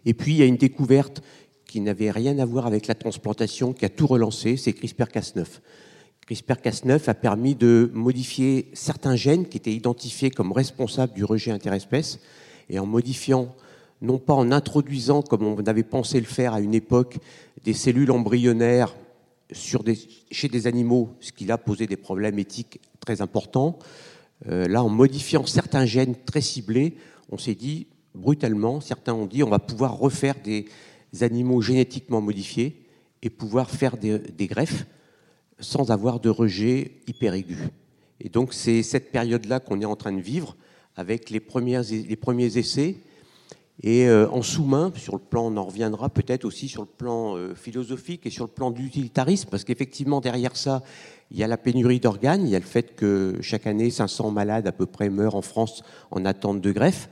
Et 0.06 0.14
puis 0.14 0.34
il 0.34 0.38
y 0.38 0.42
a 0.42 0.46
une 0.46 0.58
découverte 0.58 1.22
qui 1.72 1.80
n'avait 1.80 2.12
rien 2.12 2.38
à 2.38 2.44
voir 2.44 2.68
avec 2.68 2.88
la 2.88 2.96
transplantation, 2.96 3.72
qui 3.72 3.86
a 3.86 3.90
tout 3.90 4.06
relancé, 4.06 4.58
c'est 4.58 4.74
CRISPR-Cas9. 4.74 5.46
CRISPR-Cas9 6.28 7.10
a 7.10 7.14
permis 7.14 7.56
de 7.56 7.90
modifier 7.94 8.70
certains 8.74 9.16
gènes 9.16 9.48
qui 9.48 9.56
étaient 9.56 9.72
identifiés 9.72 10.32
comme 10.32 10.52
responsables 10.52 11.14
du 11.14 11.24
rejet 11.24 11.50
interespèce, 11.50 12.20
et 12.70 12.78
en 12.78 12.86
modifiant, 12.86 13.56
non 14.02 14.18
pas 14.18 14.34
en 14.34 14.52
introduisant, 14.52 15.22
comme 15.22 15.44
on 15.44 15.64
avait 15.64 15.84
pensé 15.84 16.20
le 16.20 16.26
faire 16.26 16.54
à 16.54 16.60
une 16.60 16.74
époque, 16.74 17.20
des 17.64 17.74
cellules 17.74 18.12
embryonnaires 18.12 18.94
chez 19.54 20.50
des 20.50 20.68
animaux, 20.68 21.12
ce 21.22 21.32
qui 21.32 21.50
a 21.50 21.58
posé 21.58 21.88
des 21.88 21.96
problèmes 21.96 22.38
éthiques 22.38 22.82
très 23.00 23.22
importants. 23.22 23.80
Euh, 24.50 24.68
là, 24.68 24.84
en 24.84 24.90
modifiant 24.90 25.46
certains 25.46 25.86
gènes 25.86 26.16
très 26.26 26.42
ciblés, 26.42 26.98
on 27.30 27.38
s'est 27.38 27.56
dit 27.56 27.88
brutalement, 28.14 28.82
certains 28.82 29.14
ont 29.14 29.26
dit 29.26 29.42
on 29.42 29.50
va 29.50 29.60
pouvoir 29.60 29.98
refaire 29.98 30.36
des 30.44 30.66
animaux 31.20 31.62
génétiquement 31.62 32.22
modifiés 32.22 32.82
et 33.22 33.30
pouvoir 33.30 33.70
faire 33.70 33.98
des, 33.98 34.48
greffes 34.48 34.86
sans 35.60 35.92
avoir 35.92 36.20
de 36.20 36.30
rejet 36.30 36.94
hyperaigu. 37.08 37.58
Et 38.20 38.30
donc 38.30 38.54
c'est 38.54 38.84
cette 38.84 39.12
période-là 39.12 39.60
qu'on 39.60 39.82
est 39.82 39.86
en 39.86 39.96
train 39.96 40.14
de 40.14 40.22
vivre 40.22 40.56
avec 40.96 41.30
les, 41.30 41.40
premières, 41.40 41.84
les 41.90 42.16
premiers 42.16 42.58
essais. 42.58 42.98
Et 43.84 44.08
euh, 44.08 44.30
en 44.30 44.42
sous-main, 44.44 44.92
sur 44.96 45.14
le 45.14 45.22
plan, 45.22 45.52
on 45.52 45.58
en 45.58 45.66
reviendra 45.66 46.10
peut-être 46.10 46.46
aussi 46.46 46.68
sur 46.68 46.84
le 46.84 46.88
plan 46.88 47.36
euh, 47.36 47.56
philosophique 47.56 48.26
et 48.26 48.30
sur 48.30 48.46
le 48.46 48.52
plan 48.52 48.70
d'utilitarisme, 48.70 49.50
parce 49.50 49.64
qu'effectivement, 49.64 50.22
derrière 50.22 50.56
ça, 50.56 50.84
il 51.32 51.38
y 51.40 51.44
a 51.44 51.48
la 51.48 51.58
pénurie 51.58 52.00
d'organes, 52.00 52.46
il 52.46 52.52
y 52.52 52.56
a 52.56 52.60
le 52.60 52.66
fait 52.66 52.96
que 52.96 53.38
chaque 53.42 53.66
année, 53.66 53.90
500 53.90 54.30
malades 54.30 54.68
à 54.68 54.72
peu 54.72 54.86
près 54.86 55.10
meurent 55.10 55.36
en 55.36 55.42
France 55.42 55.84
en 56.12 56.26
attente 56.26 56.62
de 56.62 56.72
greffe. 56.72 57.10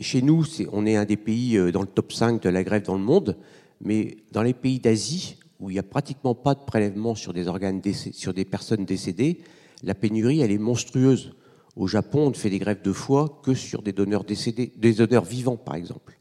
Chez 0.00 0.22
nous, 0.22 0.44
on 0.72 0.86
est 0.86 0.94
un 0.94 1.04
des 1.04 1.16
pays 1.16 1.56
euh, 1.56 1.72
dans 1.72 1.80
le 1.80 1.88
top 1.88 2.12
5 2.12 2.40
de 2.40 2.48
la 2.48 2.62
greffe 2.62 2.84
dans 2.84 2.94
le 2.94 3.02
monde, 3.02 3.36
mais 3.80 4.18
dans 4.30 4.42
les 4.42 4.54
pays 4.54 4.78
d'Asie, 4.78 5.38
où 5.58 5.70
il 5.70 5.72
n'y 5.72 5.78
a 5.80 5.84
pratiquement 5.84 6.36
pas 6.36 6.54
de 6.54 6.64
prélèvement 6.64 7.16
sur 7.16 7.32
des 7.32 7.48
organes 7.48 7.82
sur 8.12 8.32
des 8.32 8.44
personnes 8.44 8.84
décédées, 8.84 9.40
la 9.82 9.94
pénurie, 9.94 10.40
elle 10.40 10.52
est 10.52 10.58
monstrueuse. 10.58 11.34
Au 11.74 11.88
Japon, 11.88 12.26
on 12.26 12.30
ne 12.30 12.34
fait 12.34 12.50
des 12.50 12.60
greffes 12.60 12.82
de 12.82 12.92
foie 12.92 13.40
que 13.42 13.54
sur 13.54 13.82
des 13.82 13.92
donneurs 13.92 14.22
décédés, 14.22 14.72
des 14.76 14.94
donneurs 14.94 15.24
vivants, 15.24 15.56
par 15.56 15.74
exemple. 15.74 16.16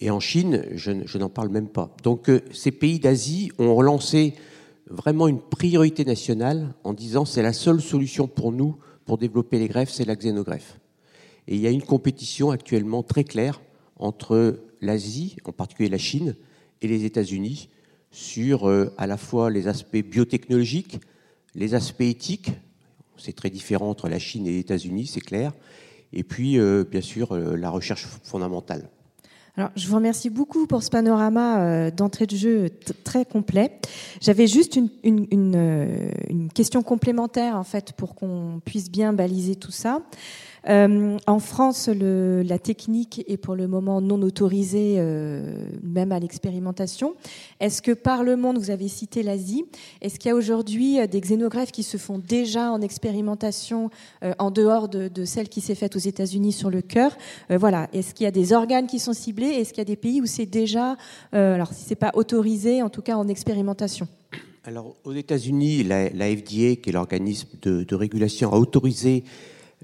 Et 0.00 0.10
en 0.10 0.20
Chine, 0.20 0.64
je, 0.74 1.18
n'en 1.18 1.28
parle 1.28 1.48
même 1.48 1.68
pas. 1.68 1.94
Donc, 2.04 2.30
euh, 2.30 2.40
ces 2.52 2.70
pays 2.70 3.00
d'Asie 3.00 3.50
ont 3.58 3.74
relancé 3.74 4.34
vraiment 4.88 5.26
une 5.26 5.40
priorité 5.40 6.04
nationale 6.04 6.74
en 6.84 6.92
disant 6.92 7.24
c'est 7.24 7.42
la 7.42 7.52
seule 7.52 7.80
solution 7.80 8.28
pour 8.28 8.52
nous 8.52 8.76
pour 9.06 9.18
développer 9.18 9.58
les 9.58 9.66
greffes, 9.66 9.90
c'est 9.90 10.04
la 10.04 10.14
xénogreffe. 10.14 10.78
Et 11.48 11.56
il 11.56 11.60
y 11.60 11.66
a 11.66 11.70
une 11.70 11.82
compétition 11.82 12.50
actuellement 12.50 13.02
très 13.02 13.24
claire 13.24 13.60
entre 13.96 14.60
l'Asie, 14.80 15.36
en 15.44 15.52
particulier 15.52 15.88
la 15.88 15.98
Chine, 15.98 16.36
et 16.82 16.88
les 16.88 17.04
États-Unis 17.04 17.68
sur 18.10 18.68
euh, 18.68 18.94
à 18.96 19.06
la 19.06 19.16
fois 19.16 19.50
les 19.50 19.66
aspects 19.66 19.96
biotechnologiques, 19.96 21.00
les 21.54 21.74
aspects 21.74 22.02
éthiques, 22.02 22.52
c'est 23.16 23.34
très 23.34 23.50
différent 23.50 23.90
entre 23.90 24.08
la 24.08 24.18
Chine 24.18 24.46
et 24.46 24.50
les 24.50 24.58
États-Unis, 24.60 25.06
c'est 25.06 25.20
clair, 25.20 25.52
et 26.12 26.22
puis 26.22 26.58
euh, 26.58 26.84
bien 26.88 27.00
sûr 27.00 27.32
euh, 27.32 27.56
la 27.56 27.70
recherche 27.70 28.06
fondamentale. 28.22 28.88
Alors, 29.56 29.70
je 29.76 29.86
vous 29.88 29.94
remercie 29.94 30.30
beaucoup 30.30 30.66
pour 30.66 30.82
ce 30.82 30.90
panorama 30.90 31.88
d'entrée 31.92 32.26
de 32.26 32.34
jeu 32.34 32.70
très 33.04 33.24
complet. 33.24 33.78
J'avais 34.20 34.48
juste 34.48 34.74
une, 34.74 34.88
une, 35.04 36.48
question 36.52 36.82
complémentaire 36.82 37.54
en 37.54 37.62
fait 37.62 37.92
pour 37.92 38.16
qu'on 38.16 38.60
puisse 38.64 38.90
bien 38.90 39.12
baliser 39.12 39.54
tout 39.54 39.70
ça. 39.70 40.02
Euh, 40.68 41.18
en 41.26 41.38
France, 41.38 41.88
la 41.88 42.58
technique 42.58 43.24
est 43.28 43.36
pour 43.36 43.54
le 43.54 43.68
moment 43.68 44.00
non 44.00 44.20
autorisée, 44.22 44.96
euh, 44.98 45.66
même 45.82 46.12
à 46.12 46.18
l'expérimentation. 46.18 47.14
Est-ce 47.60 47.82
que 47.82 47.92
par 47.92 48.24
le 48.24 48.36
monde, 48.36 48.58
vous 48.58 48.70
avez 48.70 48.88
cité 48.88 49.22
l'Asie, 49.22 49.64
est-ce 50.00 50.18
qu'il 50.18 50.28
y 50.28 50.32
a 50.32 50.34
aujourd'hui 50.34 51.00
euh, 51.00 51.06
des 51.06 51.20
xénogreffes 51.20 51.72
qui 51.72 51.82
se 51.82 51.96
font 51.96 52.18
déjà 52.18 52.70
en 52.70 52.80
expérimentation 52.80 53.90
en 54.38 54.50
dehors 54.50 54.88
de, 54.88 55.08
de 55.08 55.24
celle 55.24 55.48
qui 55.48 55.60
s'est 55.60 55.74
faite 55.74 55.96
aux 55.96 56.00
États-Unis 56.00 56.52
sur 56.52 56.70
le 56.70 56.82
cœur? 56.82 57.16
Voilà. 57.50 57.88
Est-ce 57.92 58.14
qu'il 58.14 58.24
y 58.24 58.26
a 58.26 58.30
des 58.30 58.52
organes 58.52 58.86
qui 58.86 58.98
sont 58.98 59.12
ciblés? 59.12 59.46
Est-ce 59.46 59.70
qu'il 59.70 59.78
y 59.78 59.82
a 59.82 59.84
des 59.84 59.96
pays 59.96 60.20
où 60.20 60.26
c'est 60.26 60.46
déjà, 60.46 60.96
alors 61.32 61.72
si 61.72 61.84
c'est 61.84 61.94
pas 61.94 62.12
autorisé, 62.14 62.82
en 62.82 62.88
tout 62.88 63.02
cas 63.02 63.16
en 63.16 63.28
expérimentation? 63.28 64.08
Alors, 64.66 64.96
aux 65.04 65.12
États-Unis, 65.12 65.84
la, 65.84 66.08
FDA, 66.08 66.76
qui 66.76 66.88
est 66.88 66.92
l'organisme 66.92 67.48
de, 67.60 67.94
régulation, 67.94 68.50
a 68.50 68.56
autorisé 68.56 69.24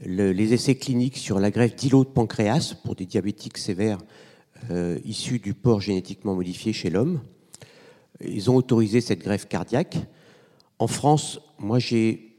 les 0.04 0.52
essais 0.52 0.76
cliniques 0.76 1.19
sur 1.19 1.38
la 1.38 1.50
greffe 1.50 1.76
d'îlots 1.76 2.04
de 2.04 2.11
pancréas 2.11 2.75
pour 2.85 2.95
des 2.95 3.07
diabétiques 3.07 3.59
sévères 3.59 3.99
euh, 4.71 4.99
issus 5.04 5.38
du 5.38 5.54
porc 5.54 5.80
génétiquement 5.80 6.35
modifié 6.35 6.73
chez 6.73 6.90
l'homme. 6.90 7.21
Ils 8.21 8.50
ont 8.50 8.57
autorisé 8.57 9.00
cette 9.00 9.21
greffe 9.21 9.49
cardiaque. 9.49 9.97
En 10.78 10.87
France, 10.87 11.40
moi 11.59 11.78
j'ai, 11.78 12.37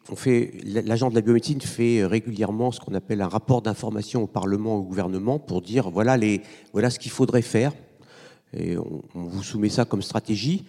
l'agent 0.63 1.10
de 1.10 1.15
la 1.15 1.22
biomédecine 1.22 1.62
fait 1.62 2.06
régulièrement 2.06 2.72
ce 2.72 2.80
qu'on 2.80 2.94
appelle 2.94 3.22
un 3.22 3.27
rapport 3.27 3.62
d'information 3.62 4.24
au 4.24 4.27
Parlement, 4.27 4.75
au 4.75 4.84
gouvernement, 4.84 5.39
pour 5.39 5.62
dire 5.62 5.89
voilà 5.89 6.18
les, 6.18 6.41
voilà 6.74 6.89
ce 6.89 7.00
qu'il 7.00 7.12
faudrait 7.12 7.41
faire. 7.41 7.74
Et 8.53 8.77
on 8.77 9.01
vous 9.13 9.44
soumet 9.44 9.70
ça 9.70 9.86
comme 9.86 10.01
stratégie. 10.01 10.65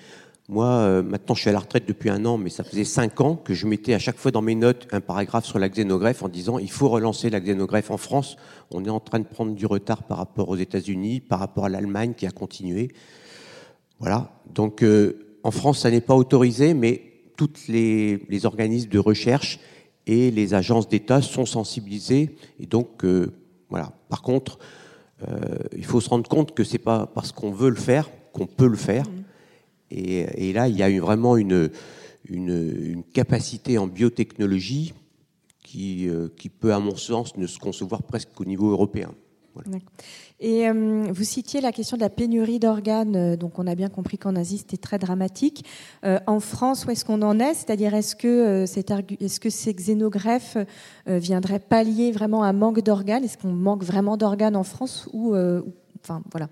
Moi, 0.49 0.67
euh, 0.67 1.03
maintenant, 1.03 1.35
je 1.35 1.43
suis 1.43 1.51
à 1.51 1.53
la 1.53 1.61
retraite 1.61 1.87
depuis 1.87 2.11
un 2.11 2.25
an, 2.25 2.37
mais 2.37 2.51
ça 2.51 2.65
faisait 2.65 2.85
cinq 2.85 3.21
ans 3.21 3.37
que 3.37 3.55
je 3.55 3.67
mettais 3.67 3.95
à 3.95 3.99
chaque 3.99 4.17
fois 4.17 4.33
dans 4.33 4.43
mes 4.43 4.57
notes 4.57 4.89
un 4.91 5.01
paragraphe 5.01 5.47
sur 5.47 5.59
la 5.59 5.69
xénogreffe 5.69 6.23
en 6.23 6.29
disant 6.29 6.59
il 6.59 6.71
faut 6.71 6.89
relancer 6.89 7.31
la 7.31 7.41
xénogreffe 7.41 7.91
en 7.91 7.97
France. 7.97 8.37
On 8.73 8.85
est 8.85 8.91
en 8.91 8.99
train 8.99 9.21
de 9.21 9.25
prendre 9.25 9.55
du 9.55 9.67
retard 9.67 10.03
par 10.03 10.19
rapport 10.19 10.49
aux 10.49 10.57
États-Unis, 10.57 11.21
par 11.21 11.39
rapport 11.39 11.67
à 11.67 11.69
l'Allemagne 11.69 12.15
qui 12.15 12.27
a 12.27 12.33
continué. 12.33 12.89
Voilà. 14.01 14.33
Donc, 14.53 14.83
euh, 14.83 15.37
en 15.45 15.53
France, 15.53 15.81
ça 15.81 15.91
n'est 15.91 16.01
pas 16.01 16.17
autorisé, 16.17 16.75
mais 16.75 17.03
tous 17.37 17.69
les, 17.69 18.45
organismes 18.45 18.91
de 18.91 18.99
recherche 18.99 19.61
et 20.07 20.33
les 20.33 20.55
agences 20.55 20.89
d'État 20.89 21.23
sont 21.23 21.47
sensibilisés. 21.47 22.35
Et 22.59 22.67
donc, 22.67 23.05
euh, 23.05 23.33
voilà. 23.71 23.93
Par 24.09 24.23
contre, 24.23 24.59
il 25.77 25.85
faut 25.85 26.01
se 26.01 26.09
rendre 26.09 26.29
compte 26.29 26.53
que 26.53 26.65
c'est 26.65 26.79
pas 26.79 27.07
parce 27.07 27.31
qu'on 27.31 27.53
veut 27.53 27.71
le 27.71 27.77
faire 27.77 28.11
qu'on 28.33 28.47
peut 28.47 28.67
le 28.67 28.77
faire. 28.77 29.05
Mmh. 29.05 29.22
Et, 29.93 30.53
là, 30.53 30.69
il 30.69 30.77
y 30.77 30.83
a 30.83 31.01
vraiment 31.01 31.37
une, 31.37 31.71
capacité 33.13 33.79
en 33.79 33.87
biotechnologie 33.87 34.95
qui, 35.63 36.09
euh, 36.09 36.29
qui, 36.37 36.49
peut, 36.49 36.73
à 36.73 36.79
mon 36.79 36.97
sens, 36.97 37.37
ne 37.37 37.47
se 37.47 37.59
concevoir 37.59 38.03
presque 38.03 38.31
qu'au 38.35 38.45
niveau 38.45 38.71
européen. 38.71 39.13
Et 40.41 40.67
euh, 40.67 41.05
vous 41.13 41.25
citiez 41.25 41.61
la 41.61 41.73
question 41.73 41.99
de 41.99 42.01
la 42.01 42.09
pénurie 42.09 42.59
d'organes, 42.59 43.17
euh, 43.17 43.37
donc 43.37 43.59
on 43.59 43.67
a 43.67 43.75
bien 43.75 43.91
compris 43.91 44.17
qu'en 44.17 44.35
Asie 44.35 44.57
c'était 44.57 44.79
très 44.79 44.99
dramatique. 44.99 45.67
en 46.03 46.41
France, 46.41 46.87
où 46.87 46.91
est-ce 46.91 47.05
qu'on 47.05 47.21
en 47.21 47.39
est? 47.39 47.53
C'est-à-dire 47.53 47.95
est-ce 47.95 48.17
que, 48.17 48.65
ces 49.51 49.75
xénogreffes 49.75 50.57
viendraient 51.07 51.61
pallier 51.61 52.13
vraiment 52.13 52.45
un 52.45 52.55
manque 52.55 52.81
d'organes? 52.81 53.25
Est-ce 53.25 53.37
qu'on 53.37 53.53
manque 53.53 53.85
vraiment 53.85 54.17
d'organes 54.17 54.57
en 54.57 54.65
France 54.65 55.07
enfin 56.03 56.23
voilà 56.33 56.49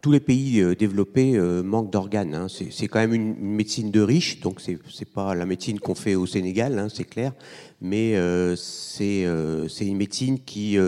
tous 0.00 0.12
les 0.12 0.20
pays 0.20 0.60
euh, 0.60 0.74
développés 0.74 1.36
euh, 1.36 1.62
manquent 1.62 1.90
d'organes. 1.90 2.34
Hein. 2.34 2.46
C'est 2.48 2.88
quand 2.88 2.98
même 2.98 3.14
une 3.14 3.34
médecine 3.36 3.90
de 3.90 4.00
riches, 4.00 4.40
donc 4.40 4.60
c'est 4.60 4.74
n'est 4.74 5.06
pas 5.12 5.34
la 5.34 5.46
médecine 5.46 5.80
qu'on 5.80 5.94
fait 5.94 6.14
au 6.14 6.26
Sénégal, 6.26 6.78
hein, 6.78 6.88
c'est 6.92 7.04
clair, 7.04 7.32
mais 7.80 8.16
euh, 8.16 8.56
c'est 8.56 9.24
une 9.80 9.96
médecine 9.96 10.38
qui 10.40 10.78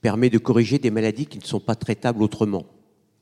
permet 0.00 0.30
de 0.30 0.38
corriger 0.38 0.78
des 0.78 0.90
maladies 0.90 1.26
qui 1.26 1.38
ne 1.38 1.44
sont 1.44 1.60
pas 1.60 1.74
traitables 1.74 2.22
autrement. 2.22 2.64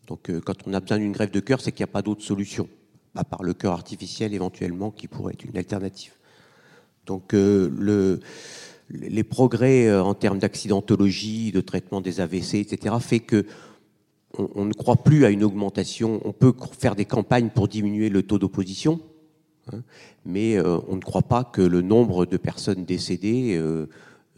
Donc 0.06 0.30
quand 0.44 0.54
on 0.66 0.72
a 0.72 0.80
besoin 0.80 0.98
d'une 0.98 1.12
greffe 1.12 1.32
de 1.32 1.40
cœur, 1.40 1.60
c'est 1.60 1.72
qu'il 1.72 1.84
n'y 1.84 1.90
a 1.90 1.92
pas 1.92 2.02
d'autre 2.02 2.22
solution, 2.22 2.68
à 3.14 3.24
part 3.24 3.42
le 3.42 3.52
cœur 3.54 3.72
artificiel 3.72 4.32
éventuellement, 4.32 4.90
qui 4.90 5.08
pourrait 5.08 5.34
être 5.34 5.44
une 5.44 5.58
alternative. 5.58 6.12
Donc 7.04 7.32
le, 7.32 8.20
les 8.90 9.24
progrès 9.24 9.92
en 9.94 10.14
termes 10.14 10.38
d'accidentologie, 10.38 11.52
de 11.52 11.60
traitement 11.60 12.00
des 12.00 12.20
AVC, 12.20 12.54
etc., 12.54 12.94
fait 13.00 13.20
que 13.20 13.44
on, 14.36 14.64
ne 14.64 14.72
croit 14.72 14.96
plus 14.96 15.24
à 15.24 15.30
une 15.30 15.42
augmentation. 15.42 16.20
On 16.24 16.32
peut 16.32 16.52
faire 16.78 16.94
des 16.94 17.04
campagnes 17.04 17.50
pour 17.50 17.68
diminuer 17.68 18.08
le 18.08 18.22
taux 18.22 18.38
d'opposition, 18.38 19.00
hein, 19.72 19.82
mais 20.24 20.56
euh, 20.56 20.78
on 20.88 20.96
ne 20.96 21.00
croit 21.00 21.22
pas 21.22 21.44
que 21.44 21.62
le 21.62 21.82
nombre 21.82 22.26
de 22.26 22.36
personnes 22.36 22.84
décédées 22.84 23.56
euh, 23.56 23.88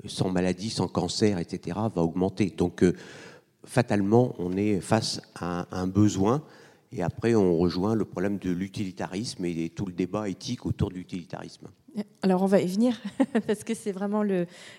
sans 0.07 0.31
maladie, 0.31 0.71
sans 0.71 0.89
cancer, 0.89 1.39
etc., 1.39 1.79
va 1.95 2.03
augmenter. 2.03 2.51
Donc, 2.57 2.83
euh, 2.83 2.95
fatalement, 3.65 4.35
on 4.39 4.57
est 4.57 4.81
face 4.81 5.21
à 5.35 5.67
un, 5.77 5.87
besoin. 5.87 6.43
Et 6.93 7.03
après, 7.03 7.35
on 7.35 7.57
rejoint 7.57 7.95
le 7.95 8.05
problème 8.05 8.39
de 8.39 8.51
l'utilitarisme 8.51 9.45
et 9.45 9.71
tout 9.71 9.87
le 9.87 9.93
débat 9.93 10.29
éthique 10.29 10.67
autour 10.67 10.91
de 10.91 10.95
l'utilitarisme. 10.95 11.69
Alors 12.23 12.43
on 12.43 12.47
va 12.47 12.61
y 12.61 12.67
venir 12.67 13.01
parce 13.47 13.65
que 13.65 13.75
c'est 13.75 13.93
vraiment 13.93 14.23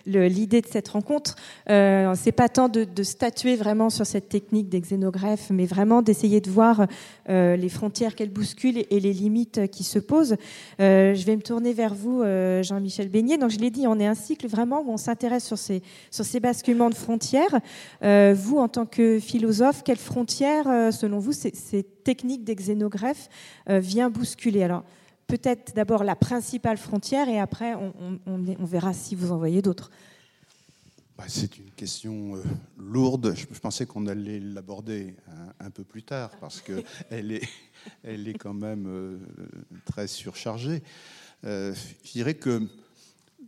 l'idée 0.05 0.61
de 0.61 0.67
cette 0.67 0.87
rencontre. 0.89 1.35
Euh, 1.69 2.13
c'est 2.15 2.31
pas 2.31 2.49
tant 2.49 2.69
de, 2.69 2.85
statuer 3.03 3.55
vraiment 3.55 3.89
sur 3.89 4.05
cette 4.05 4.29
technique 4.29 4.69
des 4.69 4.79
xénogreffes, 4.79 5.49
mais 5.49 5.65
vraiment 5.65 6.01
d'essayer 6.01 6.39
de 6.39 6.49
voir 6.49 6.85
euh, 7.29 7.55
les 7.55 7.69
frontières 7.69 8.15
qu'elle 8.15 8.29
bouscule 8.29 8.85
et, 8.89 8.99
les 8.99 9.13
limites 9.13 9.69
qui 9.71 9.83
se 9.83 9.99
posent. 9.99 10.35
Euh, 10.79 11.15
je 11.15 11.25
vais 11.25 11.35
me 11.35 11.41
tourner 11.41 11.73
vers 11.73 11.95
vous, 11.95 12.21
euh, 12.21 12.61
Jean-Michel 12.63 13.09
Beignet. 13.09 13.37
Donc 13.37 13.49
je 13.49 13.59
l'ai 13.59 13.71
dit, 13.71 13.87
on 13.87 13.99
est 13.99 14.07
un 14.07 14.15
cycle 14.15 14.47
vraiment 14.47 14.81
où 14.81 14.91
on 14.91 14.97
s'intéresse 14.97 15.45
sur 15.45 15.57
ces, 15.57 15.81
sur 16.11 16.25
ces 16.25 16.39
basculements 16.39 16.89
de 16.89 16.95
frontières. 16.95 17.59
vous, 18.01 18.57
en 18.57 18.67
tant 18.67 18.85
que 18.85 19.19
philosophe, 19.19 19.83
quelles 19.83 19.97
frontières, 19.97 20.93
selon 20.93 21.19
vous, 21.19 21.33
ces, 21.33 21.51
ces 21.55 21.83
techniques 21.83 22.43
des 22.43 22.55
xénogreffes 22.55 23.29
vient 23.67 24.09
bousculer? 24.09 24.63
Alors 24.63 24.83
peut-être 25.31 25.73
d'abord 25.73 26.03
la 26.03 26.17
principale 26.17 26.77
frontière 26.77 27.29
et 27.29 27.39
après 27.39 27.73
on, 27.75 28.65
verra 28.65 28.91
si 28.91 29.15
vous 29.15 29.31
en 29.31 29.37
voyez 29.37 29.61
d'autres. 29.61 29.89
Bah, 31.17 31.23
c'est 31.29 31.57
une 31.57 31.71
question 31.71 32.35
euh, 32.35 32.43
lourde. 32.77 33.33
Je, 33.33 33.45
pensais 33.59 33.85
qu'on 33.85 34.07
allait 34.07 34.41
l'aborder 34.41 35.15
un, 35.61 35.69
peu 35.69 35.85
plus 35.85 36.03
tard 36.03 36.31
parce 36.41 36.59
qu'elle 36.59 37.31
est, 37.31 37.47
elle 38.03 38.27
est 38.27 38.33
quand 38.33 38.53
même 38.53 38.87
euh, 38.87 39.19
très 39.85 40.07
surchargée. 40.07 40.83
Euh, 41.45 41.73
je 42.03 42.11
dirais 42.11 42.33
que 42.33 42.67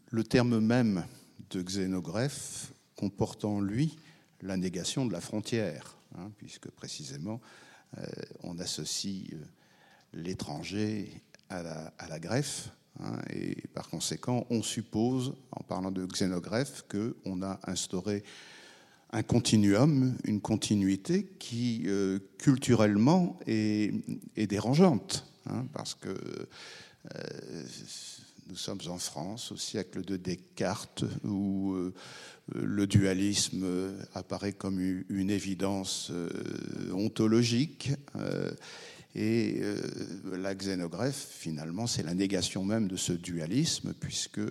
le 0.09 0.23
terme 0.23 0.61
même 0.61 1.03
de 1.49 1.61
xénogreffe 1.61 2.71
comporte 2.95 3.43
en 3.43 3.59
lui 3.59 3.97
la 4.41 4.55
négation 4.55 5.05
de 5.05 5.11
la 5.11 5.19
frontière, 5.19 5.97
hein, 6.17 6.31
puisque 6.37 6.69
précisément 6.71 7.41
on 8.41 8.57
associe 8.57 9.27
l'étranger 10.13 11.21
à 11.53 12.07
la, 12.09 12.19
greffe. 12.19 12.69
Hein, 12.99 13.17
et 13.31 13.55
par 13.73 13.89
conséquent, 13.89 14.45
on 14.49 14.61
suppose, 14.61 15.33
en 15.51 15.63
parlant 15.63 15.91
de 15.91 16.05
xénogreffe, 16.05 16.83
qu'on 16.87 17.41
a 17.41 17.59
instauré 17.67 18.23
un 19.11 19.23
continuum, 19.23 20.17
une 20.25 20.41
continuité 20.41 21.27
qui 21.39 21.83
euh, 21.85 22.19
culturellement 22.39 23.39
est, 23.45 23.93
dérangeante, 24.35 25.25
hein, 25.45 25.65
parce 25.73 25.93
que 25.93 26.09
euh, 26.09 27.63
nous 28.49 28.55
sommes 28.55 28.81
en 28.87 28.97
France 28.97 29.51
au 29.51 29.57
siècle 29.57 30.03
de 30.03 30.17
Descartes, 30.17 31.05
où 31.23 31.73
euh, 31.73 31.93
le 32.55 32.87
dualisme 32.87 33.93
apparaît 34.15 34.53
comme 34.53 34.79
une 35.09 35.29
évidence 35.29 36.11
ontologique. 36.91 37.91
Et 39.15 39.61
la 40.31 40.55
xénogreffe, 40.55 41.27
finalement, 41.29 41.85
c'est 41.85 42.01
la 42.01 42.15
négation 42.15 42.65
même 42.65 42.87
de 42.87 42.95
ce 42.95 43.13
dualisme, 43.13 43.93
puisque 43.99 44.41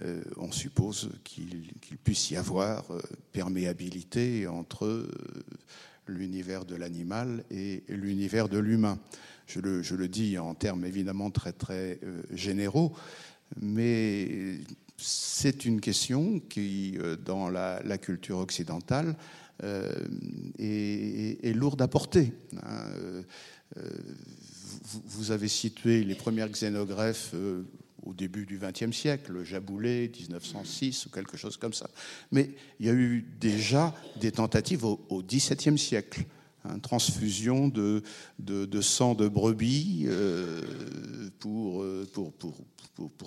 euh, 0.00 0.22
on 0.38 0.50
suppose 0.50 1.10
qu'il 1.22 1.70
puisse 2.02 2.30
y 2.30 2.36
avoir 2.36 2.90
euh, 2.90 3.00
perméabilité 3.32 4.46
entre 4.46 4.86
euh, 4.86 5.10
l'univers 6.08 6.64
de 6.64 6.74
l'animal 6.76 7.44
et 7.50 7.84
l'univers 7.88 8.48
de 8.48 8.58
l'humain. 8.58 8.98
Je 9.46 9.60
le, 9.60 10.08
dis 10.08 10.38
en 10.38 10.54
termes 10.54 10.86
évidemment 10.86 11.30
très 11.30 11.52
très 11.52 12.00
généraux, 12.32 12.94
mais 13.60 14.60
c'est 14.96 15.66
une 15.66 15.80
question 15.80 16.40
qui, 16.40 16.96
dans 17.22 17.50
la, 17.50 17.98
culture 17.98 18.38
occidentale, 18.38 19.14
est, 20.58 21.54
lourde 21.54 21.82
à 21.82 21.88
porter. 21.88 22.32
Hein. 22.62 23.22
Vous, 25.06 25.30
avez 25.30 25.48
situé 25.48 26.04
les 26.04 26.14
premières 26.14 26.50
xénogreffes 26.50 27.34
au 28.04 28.12
début 28.12 28.46
du 28.46 28.58
XXe 28.58 28.96
siècle, 28.96 29.44
Jaboulet, 29.44 30.10
1906 30.14 31.06
ou 31.06 31.10
quelque 31.10 31.36
chose 31.36 31.56
comme 31.56 31.72
ça. 31.72 31.88
Mais 32.30 32.50
il 32.80 32.86
y 32.86 32.90
a 32.90 32.92
eu 32.92 33.24
déjà 33.40 33.94
des 34.20 34.32
tentatives 34.32 34.84
au, 34.84 35.22
XVIIe 35.22 35.78
siècle. 35.78 36.24
Hein, 36.64 36.78
transfusion 36.78 37.66
de, 37.66 38.02
sang 38.80 39.14
de 39.14 39.26
brebis 39.26 40.04
euh, 40.06 40.60
pour, 41.40 41.82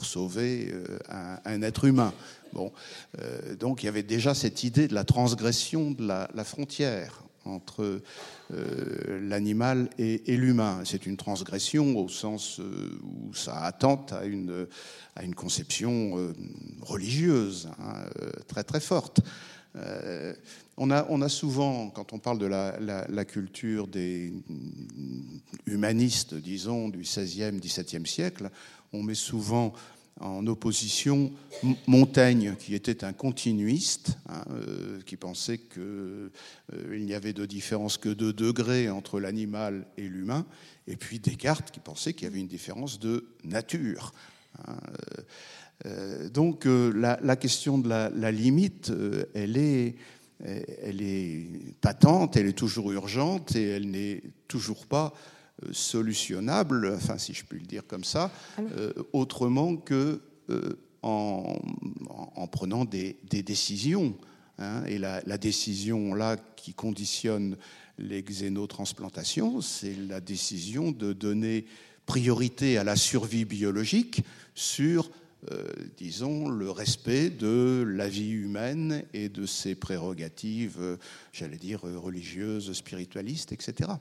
sauver 0.03 0.71
euh, 0.71 0.99
un, 1.43 1.61
être 1.61 1.83
humain. 1.83 2.13
Bon, 2.53 2.71
euh, 3.19 3.55
donc 3.57 3.83
il 3.83 3.87
y 3.87 3.89
avait 3.89 4.03
déjà 4.03 4.33
cette 4.33 4.63
idée 4.63 4.87
de 4.87 4.93
la 4.93 5.03
transgression 5.03 5.91
de 5.91 6.07
la 6.07 6.43
frontière 6.45 7.25
entre 7.45 8.01
euh, 8.53 9.19
l'animal 9.21 9.89
et, 9.97 10.37
l'humain. 10.37 10.81
C'est 10.83 11.05
une 11.05 11.17
transgression 11.17 11.97
au 11.97 12.09
sens 12.09 12.59
euh, 12.59 12.99
où 13.03 13.33
ça 13.33 13.61
attente 13.61 14.13
à 14.13 14.25
une, 14.25 14.67
à 15.15 15.23
une 15.23 15.35
conception 15.35 16.17
euh, 16.17 16.33
religieuse 16.81 17.69
hein, 17.79 18.05
très 18.47 18.63
très 18.63 18.79
forte. 18.79 19.21
on, 20.77 20.91
a, 20.91 21.05
on 21.09 21.21
a 21.21 21.29
souvent, 21.29 21.89
quand 21.89 22.13
on 22.13 22.19
parle 22.19 22.39
de 22.39 22.45
la, 22.45 22.79
la, 22.79 23.25
culture 23.25 23.87
des 23.87 24.31
humanistes, 25.65 26.33
disons, 26.33 26.87
du 26.87 26.99
XVIe, 26.99 27.59
XVIIe 27.59 28.07
siècle, 28.07 28.49
on 28.93 29.03
met 29.03 29.15
souvent 29.15 29.73
en 30.21 30.47
opposition 30.47 31.33
Montaigne, 31.87 32.55
qui 32.57 32.73
était 32.73 33.03
un 33.03 33.11
continuiste, 33.11 34.17
hein, 34.29 34.45
euh, 34.51 35.01
qui 35.05 35.17
pensait 35.17 35.57
qu'il 35.57 35.81
euh, 35.81 36.29
n'y 36.97 37.13
avait 37.13 37.33
de 37.33 37.45
différence 37.45 37.97
que 37.97 38.09
de 38.09 38.31
degrés 38.31 38.89
entre 38.89 39.19
l'animal 39.19 39.85
et 39.97 40.07
l'humain, 40.07 40.45
et 40.87 40.95
puis 40.95 41.19
Descartes, 41.19 41.71
qui 41.71 41.81
pensait 41.81 42.13
qu'il 42.13 42.27
y 42.27 42.31
avait 42.31 42.39
une 42.39 42.47
différence 42.47 42.99
de 42.99 43.27
nature. 43.43 44.13
Hein, 44.65 44.77
euh, 45.85 46.29
donc 46.29 46.65
la, 46.65 47.35
question 47.35 47.77
de 47.77 47.89
la, 47.89 48.31
limite, 48.31 48.93
elle 49.33 49.57
est, 49.57 49.95
elle 50.39 51.01
est 51.01 51.75
patente, 51.81 52.37
elle 52.37 52.47
est 52.47 52.53
toujours 52.53 52.93
urgente, 52.93 53.53
et 53.57 53.63
elle 53.63 53.91
n'est 53.91 54.21
toujours 54.47 54.85
pas 54.85 55.13
solutionnable, 55.71 56.93
enfin 56.95 57.17
si 57.17 57.33
je 57.33 57.43
puis 57.45 57.59
le 57.59 57.65
dire 57.65 57.83
comme 57.87 58.03
ça, 58.03 58.31
euh, 58.59 58.91
autrement 59.13 59.75
que 59.77 60.21
euh, 60.49 60.77
en, 61.01 62.47
prenant 62.51 62.83
des, 62.83 63.17
décisions. 63.29 64.17
Hein. 64.57 64.83
et 64.85 64.97
la, 64.97 65.37
décision 65.37 66.13
là 66.13 66.37
qui 66.55 66.73
conditionne 66.73 67.57
les 67.99 68.23
xénotransplantations, 68.23 69.61
c'est 69.61 69.95
la 69.95 70.19
décision 70.19 70.91
de 70.91 71.13
donner 71.13 71.65
priorité 72.05 72.77
à 72.77 72.83
la 72.83 72.95
survie 72.95 73.45
biologique 73.45 74.23
sur, 74.55 75.11
euh, 75.51 75.63
disons, 75.97 76.49
le 76.49 76.71
respect 76.71 77.29
de 77.29 77.83
la 77.87 78.09
vie 78.09 78.31
humaine 78.31 79.03
et 79.13 79.29
de 79.29 79.45
ses 79.45 79.75
prérogatives, 79.75 80.97
j'allais 81.33 81.57
dire, 81.57 81.81
religieuses, 81.81 82.73
spiritualistes, 82.73 83.51
etc. 83.51 83.91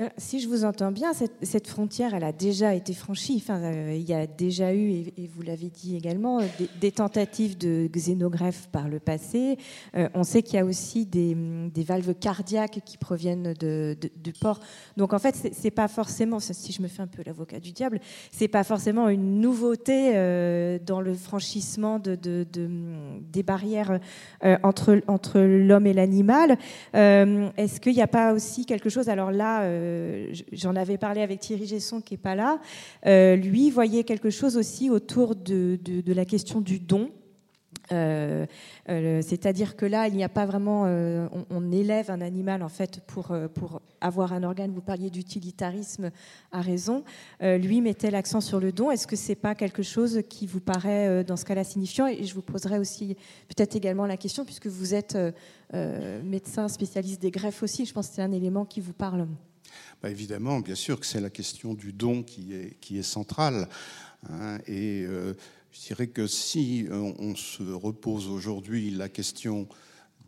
Euh, 0.00 0.08
si 0.18 0.40
je 0.40 0.48
vous 0.48 0.64
entends 0.64 0.90
bien, 0.90 1.12
cette, 1.12 1.68
frontière, 1.68 2.14
elle 2.14 2.24
a 2.24 2.32
déjà 2.32 2.74
été 2.74 2.94
franchie. 2.94 3.44
Euh, 3.48 3.94
il 3.96 4.08
y 4.08 4.12
a 4.12 4.26
déjà 4.26 4.74
eu, 4.74 4.90
et, 5.16 5.30
vous 5.32 5.42
l'avez 5.42 5.68
dit 5.68 5.96
également, 5.96 6.40
euh, 6.40 6.44
des, 6.80 6.90
tentatives 6.90 7.56
de 7.56 7.86
xénogreffe 7.86 8.68
par 8.72 8.88
le 8.88 8.98
passé. 8.98 9.56
on 10.14 10.24
sait 10.24 10.42
qu'il 10.42 10.56
y 10.56 10.58
a 10.58 10.64
aussi 10.64 11.06
des, 11.06 11.36
valves 11.84 12.14
cardiaques 12.14 12.80
qui 12.84 12.98
proviennent 12.98 13.52
de, 13.54 13.96
du 14.16 14.32
porc. 14.32 14.58
Donc, 14.96 15.12
en 15.12 15.18
fait, 15.18 15.36
c'est 15.52 15.70
pas 15.70 15.86
forcément, 15.86 16.40
si 16.40 16.72
je 16.72 16.82
me 16.82 16.88
fais 16.88 17.02
un 17.02 17.06
peu 17.06 17.22
l'avocat 17.24 17.60
du 17.60 17.70
diable, 17.70 18.00
c'est 18.32 18.48
pas 18.48 18.64
forcément 18.64 19.08
une 19.08 19.40
nouveauté 19.40 20.14
dans 20.84 21.00
le 21.00 21.14
franchissement 21.14 21.98
de, 21.98 22.16
des 23.32 23.42
barrières 23.42 24.00
entre, 24.62 25.00
entre 25.06 25.40
l'homme 25.40 25.86
et 25.86 25.92
l'animal. 25.92 26.58
Est-ce 26.94 27.80
qu'il 27.80 27.94
n'y 27.94 28.02
a 28.02 28.08
pas 28.08 28.32
aussi 28.32 28.66
quelque 28.66 28.88
chose, 28.88 29.08
alors 29.08 29.30
là, 29.30 29.62
j'en 30.52 30.76
avais 30.76 30.98
parlé 30.98 31.20
avec 31.20 31.40
Thierry 31.40 31.66
Gesson 31.66 32.00
qui 32.00 32.14
n'est 32.14 32.18
pas 32.18 32.34
là, 32.34 32.60
euh, 33.06 33.36
lui 33.36 33.70
voyait 33.70 34.04
quelque 34.04 34.30
chose 34.30 34.56
aussi 34.56 34.90
autour 34.90 35.34
de, 35.34 35.78
la 36.06 36.24
question 36.24 36.60
du 36.60 36.78
don. 36.78 37.10
Euh, 37.92 38.46
c'est-à-dire 38.88 39.76
que 39.76 39.84
là, 39.84 40.08
il 40.08 40.14
n'y 40.14 40.24
a 40.24 40.28
pas 40.30 40.46
vraiment, 40.46 40.84
on, 41.50 41.72
élève 41.72 42.10
un 42.10 42.20
animal 42.20 42.62
en 42.62 42.68
fait 42.68 43.00
pour 43.06 43.34
pour 43.52 43.82
avoir 44.00 44.32
un 44.32 44.42
organe. 44.42 44.70
Vous 44.70 44.80
parliez 44.80 45.10
d'utilitarisme 45.10 46.10
à 46.50 46.60
raison. 46.60 47.04
lui 47.42 47.80
mettait 47.80 48.10
l'accent 48.10 48.40
sur 48.40 48.60
le 48.60 48.72
don. 48.72 48.90
Est-ce 48.90 49.06
que 49.06 49.16
c'est 49.16 49.34
pas 49.34 49.54
quelque 49.54 49.82
chose 49.82 50.22
qui 50.30 50.46
vous 50.46 50.60
paraît 50.60 51.24
dans 51.24 51.36
ce 51.36 51.44
cas-là 51.44 51.64
signifiant? 51.64 52.06
Et 52.06 52.24
je 52.24 52.34
vous 52.34 52.42
poserai 52.42 52.78
aussi 52.78 53.16
peut-être 53.48 53.76
également 53.76 54.06
la 54.06 54.16
question 54.16 54.44
puisque 54.44 54.68
vous 54.68 54.94
êtes 54.94 55.18
médecin 55.72 56.68
spécialiste 56.68 57.20
des 57.20 57.30
greffes 57.30 57.62
aussi. 57.62 57.84
Je 57.84 57.92
pense 57.92 58.08
que 58.08 58.14
c'est 58.14 58.22
un 58.22 58.32
élément 58.32 58.64
qui 58.64 58.80
vous 58.80 58.94
parle. 58.94 59.26
Bah, 60.04 60.10
évidemment, 60.10 60.60
bien 60.60 60.74
sûr 60.74 61.00
que 61.00 61.06
c'est 61.06 61.22
la 61.22 61.30
question 61.30 61.72
du 61.72 61.94
don 61.94 62.22
qui 62.22 62.52
est, 62.52 62.78
qui 62.78 62.98
est 62.98 63.02
centrale. 63.02 63.70
Hein, 64.28 64.58
et 64.66 65.02
euh, 65.06 65.32
je 65.72 65.80
dirais 65.80 66.08
que 66.08 66.26
si 66.26 66.86
on, 66.90 67.34
se 67.34 67.62
repose 67.62 68.28
aujourd'hui 68.28 68.90
la 68.90 69.08
question 69.08 69.66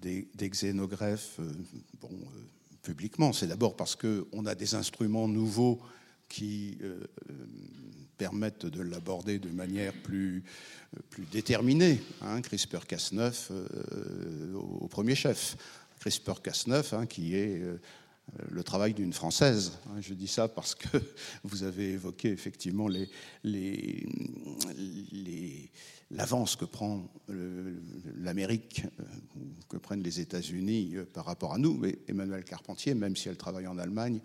des, 0.01 0.31
xénogreffes, 0.35 1.41
euh, 1.41 1.53
bon, 2.01 2.09
euh, 2.09 2.41
publiquement, 2.81 3.35
c'est 3.35 3.49
d'abord 3.49 3.77
parce 3.77 3.97
qu'on 3.97 4.47
a 4.47 4.55
des 4.55 4.75
instruments 4.75 5.29
nouveaux 5.29 5.79
qui 6.31 6.79
permettent 8.17 8.65
de 8.65 8.81
l'aborder 8.81 9.39
de 9.39 9.51
manière 9.51 9.93
plus, 9.93 10.43
plus 11.11 11.27
déterminée. 11.27 12.01
Hein, 12.23 12.41
CRISPR-Cas9 12.41 13.53
au, 14.55 14.89
premier 14.89 15.15
chef. 15.15 15.59
CRISPR-Cas9 16.01 16.95
hein, 16.95 17.05
qui 17.05 17.37
est 17.37 17.61
le 18.51 18.63
travail 18.65 18.95
d'une 18.95 19.13
Française. 19.13 19.73
Hein, 19.89 20.01
je 20.01 20.15
dis 20.15 20.29
ça 20.29 20.49
parce 20.49 20.75
que 20.75 20.99
vous 21.45 21.63
avez 21.63 21.93
évoqué 21.93 22.31
effectivement 22.31 22.89
l'avance 26.11 26.57
que 26.57 26.65
prend 26.65 27.09
l'Amérique, 28.19 28.85
euh, 29.01 29.05
que 29.69 29.77
prennent 29.77 30.03
les 30.03 30.21
États-Unis 30.21 30.97
euh, 30.97 31.05
par 31.05 31.25
rapport 31.25 31.55
à 31.55 31.59
nous. 31.59 31.77
Mais 31.77 31.99
Emmanuel 32.09 32.45
Carpentier, 32.45 32.95
même 32.95 33.17
si 33.17 33.29
elle 33.29 33.37
travaille 33.37 33.67
en 33.67 33.79
Allemagne, 33.79 34.21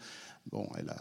bon, 0.51 0.67
elle, 0.77 0.93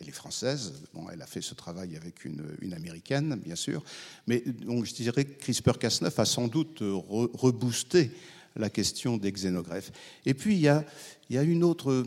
est 0.00 0.10
française. 0.12 0.72
Bon, 0.94 1.10
elle 1.10 1.20
a 1.20 1.26
fait 1.26 1.42
ce 1.42 1.54
travail 1.54 1.96
avec 1.96 2.24
une, 2.24 2.72
américaine, 2.72 3.34
bien 3.44 3.56
sûr. 3.56 3.84
Mais 4.26 4.40
donc, 4.40 4.86
je 4.86 4.94
dirais 4.94 5.24
que 5.26 5.44
CRISPR-Cas9 5.44 6.18
a 6.18 6.24
sans 6.24 6.48
doute 6.48 6.78
reboosté 6.80 8.10
la 8.56 8.70
question 8.70 9.16
des 9.16 9.32
xénogreffes. 9.32 9.92
Et 10.26 10.34
puis, 10.34 10.54
il 10.54 10.60
y 10.60 10.68
a, 10.68 10.84
une, 11.42 11.64
autre, 11.64 12.04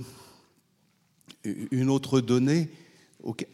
donnée 2.21 2.69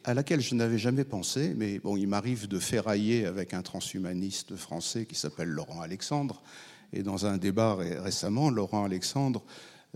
à 0.04 0.13
laquelle 0.13 0.41
je 0.41 0.56
n'avais 0.56 0.78
jamais 0.78 1.04
pensé, 1.04 1.54
mais 1.56 1.80
bon, 1.80 1.97
il 1.97 2.08
m'arrive 2.08 2.47
de 2.47 2.60
ferrailler 2.60 3.26
avec 3.26 3.54
un 3.54 3.62
transhumaniste 3.62 4.56
français 4.56 5.06
qui 5.06 5.15
s'appelle 5.15 5.50
Laurent 5.50 5.82
Alexandre. 5.82 6.41
Et 6.93 7.04
dans 7.04 7.26
un 7.26 7.38
débat 7.38 7.76
récemment, 7.76 8.50
Laurent 8.50 8.86
Alexandre 8.86 9.43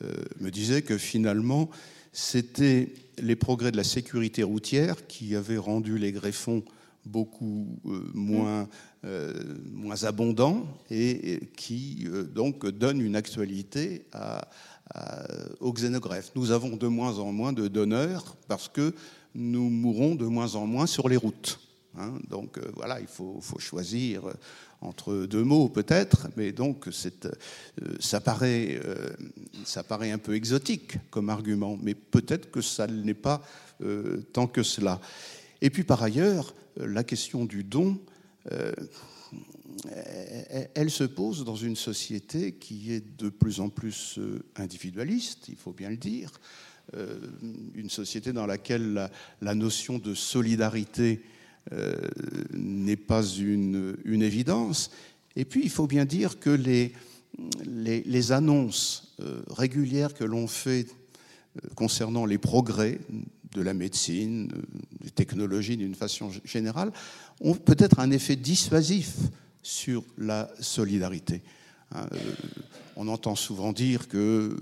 euh, 0.04 0.14
me 0.40 0.52
disait 0.52 0.82
que 0.82 0.98
finalement, 0.98 1.70
c'était 2.12 2.94
les 3.18 3.36
progrès 3.36 3.72
de 3.72 3.78
la 3.78 3.84
sécurité 3.84 4.44
routière 4.44 5.08
qui 5.08 5.36
avaient 5.36 5.58
rendu 5.58 5.98
les 5.98 6.12
greffons 6.12 6.64
beaucoup 7.06 7.80
moins, 8.14 8.68
moins 9.74 10.04
abondants 10.04 10.66
et, 10.90 11.40
qui 11.58 12.08
donc 12.34 12.68
donnent 12.68 13.02
une 13.02 13.16
actualité 13.16 14.06
à, 14.14 14.48
aux 15.60 15.74
xénogreffes. 15.74 16.32
Nous 16.36 16.52
avons 16.52 16.76
de 16.78 16.88
moins 16.88 17.18
en 17.20 17.32
moins 17.32 17.54
de 17.54 17.68
donneurs 17.68 18.36
parce 18.48 18.68
que 18.68 18.94
nous 19.34 19.70
mourons 19.70 20.16
de 20.16 20.26
moins 20.26 20.56
en 20.56 20.68
moins 20.68 20.86
sur 20.86 21.10
les 21.10 21.18
routes. 21.18 21.60
Hein. 21.98 22.14
donc 22.30 22.58
voilà, 22.76 23.02
il 23.02 23.08
faut, 23.08 23.42
choisir 23.60 24.24
entre 24.82 25.28
deux 25.28 25.44
mots 25.44 25.70
peut-être, 25.70 26.28
mais 26.36 26.52
donc 26.52 26.88
euh, 26.88 26.92
ça, 28.00 28.20
paraît, 28.20 28.80
euh, 28.84 29.12
ça 29.64 29.84
paraît 29.84 30.12
un 30.12 30.18
peu 30.18 30.36
exotique 30.36 30.98
comme 31.12 31.30
argument, 31.30 31.78
mais 31.82 31.94
peut-être 31.94 32.50
que 32.50 32.62
ça 32.62 32.88
n'est 32.88 33.14
pas 33.14 33.42
euh, 33.84 34.22
tant 34.34 34.48
que 34.48 34.64
cela. 34.64 35.00
Et 35.62 35.70
puis 35.70 35.84
par 35.84 36.02
ailleurs, 36.04 36.56
la 36.78 37.04
question 37.04 37.46
du 37.46 37.64
don, 37.64 38.00
elle 40.76 40.90
se 40.90 41.04
pose 41.04 41.46
dans 41.46 41.56
une 41.56 41.76
société 41.76 42.54
qui 42.54 42.94
est 42.94 43.18
de 43.18 43.30
plus 43.30 43.60
en 43.60 43.70
plus 43.70 44.20
individualiste, 44.56 45.50
il 45.50 45.56
faut 45.56 45.74
bien 45.74 45.90
le 45.90 45.98
dire, 45.98 46.32
une 47.76 47.90
société 47.90 48.34
dans 48.34 48.48
laquelle 48.48 49.10
la 49.42 49.56
notion 49.56 50.00
de 50.00 50.14
solidarité 50.14 51.22
euh, 51.74 51.96
n'est 52.54 52.96
pas 52.98 53.24
une, 53.24 53.96
évidence. 54.06 54.90
Et 55.36 55.46
puis, 55.46 55.62
il 55.64 55.70
faut 55.70 55.86
bien 55.86 56.06
dire 56.06 56.40
que 56.40 56.50
les, 56.50 56.92
les, 57.66 58.02
les 58.02 58.32
annonces 58.32 59.14
euh, 59.22 59.44
régulières 59.48 60.16
que 60.16 60.24
l'on 60.24 60.48
fait 60.48 60.88
euh, 61.58 61.70
concernant 61.76 62.26
les 62.26 62.40
progrès 62.40 63.00
de 63.54 63.62
la 63.62 63.74
médecine, 63.74 64.50
des 65.02 65.12
technologies 65.12 65.78
d'une 65.78 65.96
façon 65.96 66.32
générale, 66.46 66.92
ont 67.40 67.56
peut-être 67.56 68.00
un 68.00 68.12
effet 68.12 68.36
dissuasif 68.36 69.18
sur 69.62 70.04
la 70.18 70.50
solidarité. 70.60 71.42
Hein, 71.94 72.08
on 72.96 73.08
entend 73.08 73.36
souvent 73.36 73.74
dire 73.74 74.08
que 74.08 74.56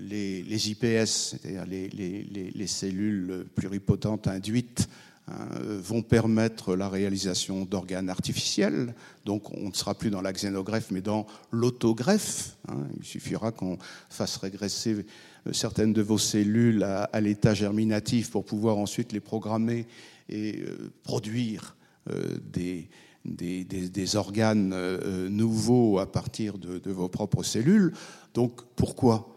les, 0.00 0.42
les 0.42 0.70
IPS, 0.70 1.06
c'est-à-dire 1.06 1.66
les, 1.66 1.88
les, 1.88 2.50
les, 2.54 2.66
cellules 2.66 3.46
pluripotentes 3.54 4.26
induites, 4.26 4.88
Hein, 5.30 5.48
vont 5.82 6.00
permettre 6.00 6.74
la 6.74 6.88
réalisation 6.88 7.64
d'organes 7.64 8.08
artificiels. 8.08 8.94
Donc 9.26 9.52
on 9.52 9.68
ne 9.68 9.74
sera 9.74 9.94
plus 9.94 10.10
dans 10.10 10.22
la 10.22 10.32
xénogreffe, 10.32 10.90
mais 10.90 11.02
dans 11.02 11.26
l'autogreffe. 11.50 12.56
Hein. 12.68 12.86
Il 12.98 13.04
suffira 13.04 13.52
qu'on 13.52 13.78
fasse 14.08 14.36
régresser 14.36 14.94
euh, 14.94 15.04
certaines 15.52 15.92
de 15.92 16.02
vos 16.02 16.18
cellules 16.18 16.82
à, 16.82 17.20
l'état 17.20 17.54
germinatif 17.54 18.30
pour 18.30 18.44
pouvoir 18.44 18.78
ensuite 18.78 19.12
les 19.12 19.20
programmer 19.20 19.86
et 20.28 20.60
euh, 20.60 20.90
produire 21.02 21.76
euh, 22.10 22.38
des, 22.42 22.88
organes 24.16 24.74
nouveaux 25.28 25.98
à 25.98 26.10
partir 26.10 26.58
de, 26.58 26.90
vos 26.90 27.08
propres 27.08 27.42
cellules. 27.42 27.92
Donc 28.34 28.62
pourquoi 28.76 29.34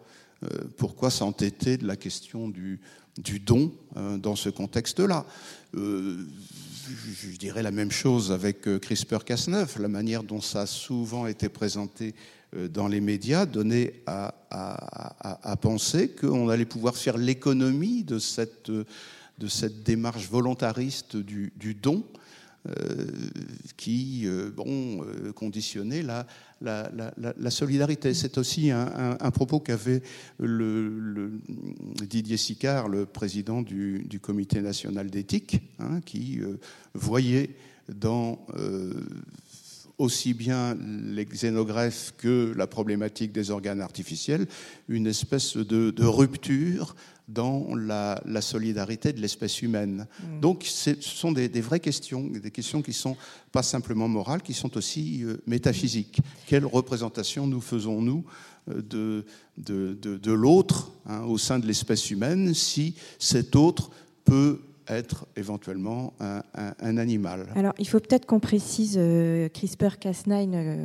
pourquoi 0.76 1.12
s'entêter 1.12 1.78
de 1.78 1.86
la 1.86 1.96
question 1.96 2.50
du, 2.50 2.80
du 3.18 3.40
don 3.40 3.72
euh, 3.98 4.18
dans 4.18 4.36
ce 4.36 4.50
contexte-là? 4.50 5.26
Euh, 5.76 6.26
je 7.22 7.38
dirais 7.38 7.64
la 7.64 7.72
même 7.72 7.92
chose 7.92 8.32
avec 8.32 8.68
euh, 8.68 8.80
CRISPR-Cas9, 8.80 9.80
la 9.80 9.88
manière 9.88 10.24
dont 10.24 10.42
ça 10.42 10.62
a 10.62 10.66
souvent 10.66 11.28
été 11.28 11.50
présenté 11.50 12.16
dans 12.70 12.88
les 12.88 13.02
médias 13.02 13.46
donnait 13.46 14.04
à, 14.06 14.34
penser 15.62 16.10
qu'on 16.10 16.50
allait 16.50 16.66
pouvoir 16.66 16.96
faire 16.96 17.18
l'économie 17.18 18.04
de 18.04 18.20
cette, 18.20 18.72
démarche 19.84 20.30
volontariste 20.30 21.16
du, 21.18 21.74
don 21.82 22.04
euh, 22.68 23.08
qui 23.76 24.28
euh, 24.28 24.52
bon, 24.56 25.04
euh, 25.04 25.32
conditionnait 25.34 26.04
la, 26.04 26.28
solidarité. 27.50 28.14
C'est 28.14 28.38
aussi 28.38 28.70
un, 28.70 29.32
propos 29.32 29.60
qu'avait 29.60 30.04
Didier 32.08 32.38
Sicard, 32.38 32.88
le 32.88 33.08
président 33.08 33.64
du, 33.64 34.20
Comité 34.22 34.62
national 34.62 35.10
d'éthique, 35.10 35.60
hein, 35.80 36.02
qui 36.02 36.40
voyait 36.94 37.56
dans 37.92 38.46
aussi 40.02 40.34
bien 40.34 40.76
les 41.14 41.26
xénogreffes 41.26 42.14
que 42.18 42.54
la 42.58 42.68
problématique 42.68 43.32
des 43.32 43.52
organes 43.52 43.82
artificiels 43.82 44.48
une 44.90 45.08
espèce 45.08 45.56
de, 45.58 45.92
de 45.92 46.06
rupture 46.06 46.96
dans 47.28 47.76
la, 47.76 48.22
solidarité 48.42 49.14
de 49.14 49.22
l'espèce 49.22 49.62
humaine. 49.62 50.08
Mm. 50.20 50.40
Donc 50.40 50.64
ce 50.66 51.00
sont 51.00 51.32
des, 51.32 51.48
vraies 51.62 51.80
questions, 51.80 52.28
des 52.28 52.52
questions 52.52 52.82
qui 52.82 52.94
sont 52.94 53.16
pas 53.52 53.64
simplement 53.64 54.08
morales, 54.08 54.42
qui 54.42 54.54
sont 54.54 54.76
aussi 54.76 55.24
euh, 55.24 55.38
métaphysiques. 55.48 56.20
Quelle 56.48 56.66
représentation 56.66 57.48
nous 57.48 57.62
faisons, 57.62 58.02
nous, 58.02 58.26
euh, 58.70 58.82
de, 58.82 59.26
de, 59.58 59.94
de, 60.18 60.32
l'autre 60.32 60.92
hein, 61.06 61.22
au 61.22 61.38
sein 61.38 61.60
de 61.60 61.68
l'espèce 61.68 62.10
humaine, 62.10 62.54
si 62.54 62.96
cet 63.20 63.56
autre 63.56 63.92
peut 64.26 64.60
être 64.88 65.28
éventuellement 65.36 66.14
un, 66.20 66.98
animal. 66.98 67.48
Alors, 67.56 67.74
il 67.80 67.88
faut 67.88 68.00
peut-être 68.00 68.26
qu'on 68.26 68.40
précise 68.40 68.96
euh, 68.98 69.48
CRISPR-Cas9, 69.50 70.78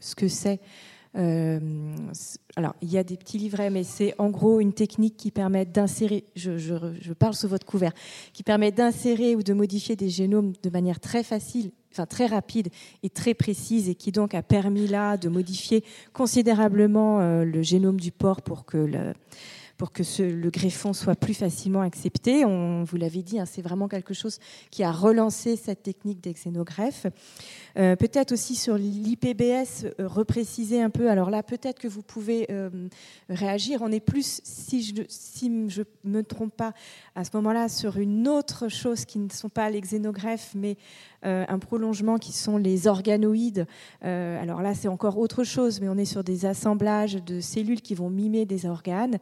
ce 0.00 0.14
que 0.14 0.28
c'est. 0.28 0.60
Euh, 1.16 1.58
alors, 2.54 2.74
il 2.82 2.90
y 2.90 2.98
a 2.98 3.02
des 3.02 3.16
petits 3.16 3.38
livrets, 3.38 3.70
mais 3.70 3.82
c'est 3.82 4.14
en 4.18 4.30
gros 4.30 4.60
une 4.60 4.72
technique 4.72 5.16
qui 5.16 5.30
permet 5.30 5.64
d'insérer, 5.64 6.24
je, 6.36 6.56
je, 6.56 7.12
parle 7.12 7.34
sous 7.34 7.48
votre 7.48 7.66
couvert, 7.66 7.92
qui 8.32 8.42
permet 8.42 8.70
d'insérer 8.70 9.34
ou 9.34 9.42
de 9.42 9.52
modifier 9.52 9.96
des 9.96 10.08
génomes 10.08 10.52
de 10.62 10.70
manière 10.70 11.00
très 11.00 11.24
facile, 11.24 11.72
enfin 11.92 12.06
très 12.06 12.26
rapide 12.26 12.68
et 13.02 13.10
très 13.10 13.34
précise, 13.34 13.88
et 13.88 13.96
qui 13.96 14.12
donc 14.12 14.34
a 14.34 14.42
permis 14.42 14.86
là 14.86 15.16
de 15.16 15.28
modifier 15.28 15.84
considérablement 16.12 17.20
euh, 17.20 17.44
le 17.44 17.62
génome 17.62 17.98
du 17.98 18.12
porc 18.12 18.42
pour 18.42 18.64
que 18.64 18.78
le 18.78 19.12
pour 19.80 19.92
que 19.92 20.02
le 20.22 20.50
greffon 20.50 20.92
soit 20.92 21.14
plus 21.14 21.32
facilement 21.32 21.80
accepté. 21.80 22.44
On 22.44 22.84
vous 22.84 22.98
l'avait 22.98 23.22
dit, 23.22 23.40
hein, 23.40 23.46
c'est 23.46 23.62
vraiment 23.62 23.88
quelque 23.88 24.12
chose 24.12 24.38
qui 24.70 24.84
a 24.84 24.92
relancé 24.92 25.56
cette 25.56 25.82
technique 25.82 26.20
d'exénogreffe. 26.20 27.06
Euh, 27.78 27.96
peut-être 27.96 28.32
aussi 28.32 28.56
sur 28.56 28.76
l'IPBS, 28.76 29.86
euh, 29.98 30.06
repréciser 30.06 30.82
un 30.82 30.90
peu. 30.90 31.08
Alors 31.08 31.30
là, 31.30 31.42
peut-être 31.42 31.80
que 31.80 31.88
vous 31.88 32.02
pouvez 32.02 32.46
euh, 32.50 32.68
réagir. 33.30 33.80
On 33.80 33.90
est 33.90 34.00
plus, 34.00 34.42
si 34.44 34.82
je 34.82 35.02
si 35.08 35.50
je 35.70 35.80
me 36.04 36.22
trompe 36.24 36.54
pas, 36.54 36.74
à 37.14 37.24
ce 37.24 37.30
moment-là, 37.32 37.70
sur 37.70 37.96
une 37.96 38.28
autre 38.28 38.68
chose 38.68 39.06
qui 39.06 39.18
ne 39.18 39.30
sont 39.30 39.48
pas 39.48 39.70
les 39.70 39.80
xénogreffes, 39.80 40.50
mais 40.54 40.76
un 41.22 41.58
prolongement 41.58 42.18
qui 42.18 42.32
sont 42.32 42.56
les 42.56 42.86
organoïdes. 42.86 43.66
alors 44.02 44.62
là, 44.62 44.74
c'est 44.74 44.88
encore 44.88 45.18
autre 45.18 45.44
chose, 45.44 45.80
mais 45.80 45.88
on 45.88 45.96
est 45.96 46.04
sur 46.04 46.24
des 46.24 46.46
assemblages 46.46 47.14
de 47.14 47.40
cellules 47.40 47.82
qui 47.82 47.94
vont 47.94 48.10
mimer 48.10 48.46
des 48.46 48.66
organes. 48.66 49.18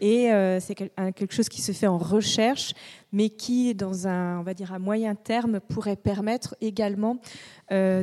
Et 0.00 0.30
c'est 0.60 0.74
quelque 0.74 1.34
chose 1.34 1.48
qui 1.48 1.60
se 1.62 1.72
fait 1.72 1.86
en 1.86 1.98
recherche 1.98 2.74
mais 3.12 3.28
qui, 3.28 3.74
dans 3.74 4.08
un, 4.08 4.40
on 4.40 4.42
va 4.42 4.54
dire, 4.54 4.72
à 4.72 4.78
moyen 4.78 5.14
terme, 5.14 5.60
pourrait 5.60 5.96
permettre 5.96 6.56
également 6.60 7.18
euh, 7.70 8.02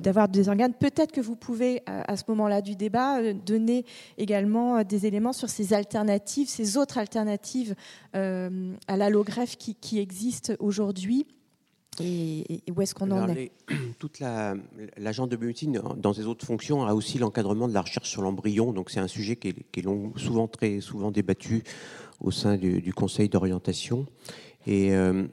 d'avoir 0.00 0.28
des 0.28 0.48
organes. 0.48 0.74
Peut-être 0.74 1.12
que 1.12 1.20
vous 1.20 1.36
pouvez, 1.36 1.82
à, 1.86 2.16
ce 2.16 2.24
moment-là 2.28 2.60
du 2.60 2.74
débat, 2.74 3.20
euh, 3.20 3.34
donner 3.34 3.86
également 4.18 4.78
euh, 4.78 4.84
des 4.84 5.06
éléments 5.06 5.32
sur 5.32 5.48
ces 5.48 5.72
alternatives, 5.72 6.48
ces 6.48 6.76
autres 6.76 6.98
alternatives 6.98 7.74
à 8.12 8.96
l'allogreffe 8.96 9.56
qui 9.56 9.98
existent 9.98 10.54
aujourd'hui. 10.58 11.26
Et, 12.00 12.62
où 12.74 12.80
est-ce 12.80 12.94
qu'on 12.94 13.10
en 13.10 13.28
est 13.28 13.52
Toute 13.98 14.20
l'agence 14.20 15.28
de 15.28 15.36
biomédecine, 15.36 15.80
dans 15.96 16.12
ses 16.14 16.26
autres 16.26 16.46
fonctions, 16.46 16.84
a 16.86 16.94
aussi 16.94 17.18
l'encadrement 17.18 17.68
de 17.68 17.74
la 17.74 17.82
recherche 17.82 18.08
sur 18.08 18.22
l'embryon. 18.22 18.72
Donc 18.72 18.90
c'est 18.90 19.00
un 19.00 19.08
sujet 19.08 19.36
qui 19.36 19.48
est, 19.48 19.56
qui 19.70 19.80
est 19.80 20.18
souvent 20.18 20.48
très 20.48 20.80
souvent 20.80 21.10
débattu 21.10 21.62
au 22.20 22.30
sein 22.30 22.56
du, 22.56 22.94
conseil 22.94 23.28
d'orientation. 23.28 24.06
Et 24.66 24.94
euh, 24.94 25.26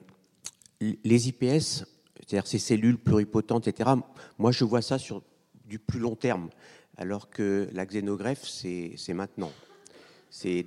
les 0.81 1.29
IPS, 1.29 1.85
c'est-à-dire 2.17 2.47
ces 2.47 2.59
cellules 2.59 2.97
pluripotentes, 2.97 3.67
etc., 3.67 3.91
moi 4.37 4.51
je 4.51 4.63
vois 4.63 4.81
ça 4.81 4.97
sur 4.97 5.21
du 5.65 5.79
plus 5.79 5.99
long 5.99 6.15
terme, 6.15 6.49
alors 6.97 7.29
que 7.29 7.69
la 7.73 7.85
xénogreffe, 7.85 8.43
c'est 8.43 9.13
maintenant. 9.13 9.51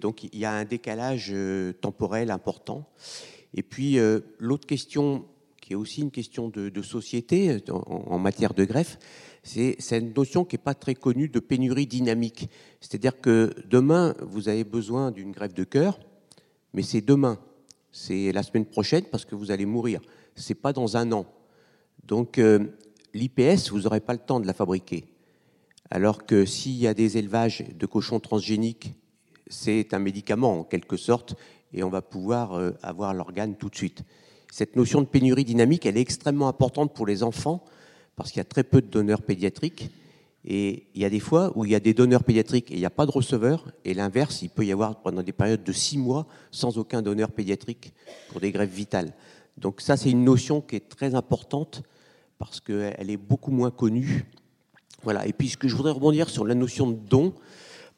Donc 0.01 0.25
il 0.25 0.39
y 0.39 0.45
a 0.45 0.53
un 0.53 0.65
décalage 0.65 1.31
euh, 1.33 1.73
temporel 1.73 2.31
important. 2.31 2.89
Et 3.55 3.63
puis 3.63 3.99
euh, 3.99 4.21
l'autre 4.39 4.67
question, 4.67 5.25
qui 5.73 5.75
est 5.75 5.81
aussi 5.81 6.03
une 6.03 6.11
question 6.11 6.51
de, 6.51 6.83
société 6.83 7.57
en, 7.71 7.79
en, 8.13 8.19
matière 8.19 8.53
de 8.53 8.67
greffe, 8.67 8.99
c'est 9.43 9.79
une 9.93 10.13
notion 10.13 10.45
qui 10.45 10.57
n'est 10.57 10.63
pas 10.63 10.75
très 10.75 10.95
connue 10.95 11.31
de 11.31 11.41
pénurie 11.41 11.87
dynamique. 11.87 12.51
C'est-à-dire 12.83 13.19
que 13.23 13.55
demain, 13.71 14.15
vous 14.21 14.51
avez 14.51 14.65
besoin 14.65 15.11
d'une 15.11 15.33
greffe 15.33 15.55
de 15.55 15.65
cœur, 15.65 15.99
mais 16.75 16.83
c'est 16.83 17.01
demain, 17.01 17.39
c'est 17.91 18.33
la 18.33 18.43
semaine 18.43 18.67
prochaine 18.67 19.05
parce 19.11 19.25
que 19.25 19.35
vous 19.35 19.51
allez 19.51 19.65
mourir. 19.65 20.03
C'est 20.37 20.55
pas 20.55 20.75
dans 20.75 20.99
un 20.99 21.11
an. 21.11 21.25
Donc 22.05 22.37
euh, 22.37 22.67
l'IPS, 23.15 23.71
vous 23.71 23.81
n'aurez 23.81 24.01
pas 24.01 24.13
le 24.13 24.19
temps 24.19 24.41
de 24.41 24.47
la 24.47 24.53
fabriquer. 24.53 25.07
Alors 25.91 26.27
que 26.27 26.45
s'il 26.45 26.77
y 26.77 26.87
a 26.87 26.93
des 26.93 27.17
élevages 27.17 27.65
de 27.75 27.87
cochons 27.87 28.21
transgéniques, 28.21 28.93
c'est 29.47 29.95
un 29.95 30.01
médicament 30.01 30.61
en 30.61 30.65
quelque 30.65 30.99
sorte, 30.99 31.35
et 31.73 31.83
on 31.83 31.89
va 31.89 32.03
pouvoir 32.03 32.53
euh, 32.53 32.73
avoir 32.83 33.15
l'organe 33.15 33.57
tout 33.57 33.71
de 33.71 33.77
suite. 33.77 34.05
Cette 34.53 34.77
notion 34.77 35.01
de 35.01 35.07
pénurie 35.07 35.47
dynamique, 35.47 35.87
elle 35.87 35.97
est 35.97 36.03
extrêmement 36.03 36.47
importante 36.47 36.93
pour 36.93 37.07
les 37.07 37.23
enfants 37.23 37.65
parce 38.17 38.31
qu'il 38.31 38.39
y 38.39 38.43
a 38.43 38.45
très 38.45 38.65
peu 38.65 38.83
de 38.83 38.87
donneurs 38.87 39.23
pédiatriques. 39.23 39.91
Et 40.45 40.89
il 40.95 41.01
y 41.01 41.07
a 41.07 41.11
des 41.11 41.21
fois 41.21 41.53
où 41.55 41.65
il 41.65 41.71
y 41.71 41.75
a 41.75 41.81
des 41.81 41.95
donneurs 41.95 42.23
pédiatriques 42.23 42.71
et 42.71 42.75
il 42.75 42.79
n'y 42.79 42.85
a 42.85 42.91
pas 42.91 43.07
de 43.07 43.11
receveur. 43.11 43.73
Et 43.87 43.95
l'inverse, 43.95 44.43
il 44.43 44.51
peut 44.51 44.67
y 44.67 44.71
avoir 44.71 45.01
pendant 45.01 45.23
des 45.23 45.33
périodes 45.33 45.65
de 45.65 45.73
six 45.73 45.97
mois 45.97 46.27
sans 46.51 46.77
aucun 46.77 47.01
donneur 47.01 47.31
pédiatrique 47.33 47.95
pour 48.29 48.41
des 48.41 48.53
greffes 48.53 48.75
vitales. 48.75 49.15
Donc 49.57 49.81
ça, 49.81 49.97
c'est 49.97 50.11
une 50.11 50.23
notion 50.23 50.61
qui 50.61 50.77
est 50.77 50.87
très 50.87 51.15
importante 51.15 51.83
parce 52.37 52.61
qu'elle 52.61 53.09
est 53.09 53.17
beaucoup 53.17 53.53
moins 53.53 53.71
connue. 53.71 54.27
Voilà. 55.03 55.27
Et 55.27 55.33
puis, 55.33 55.49
ce 55.49 55.57
que 55.57 55.67
je 55.67 55.75
voudrais 55.75 55.93
rebondir 55.93 56.29
sur 56.29 56.45
la 56.45 56.55
notion 56.55 56.91
de 56.91 56.97
don, 56.97 57.33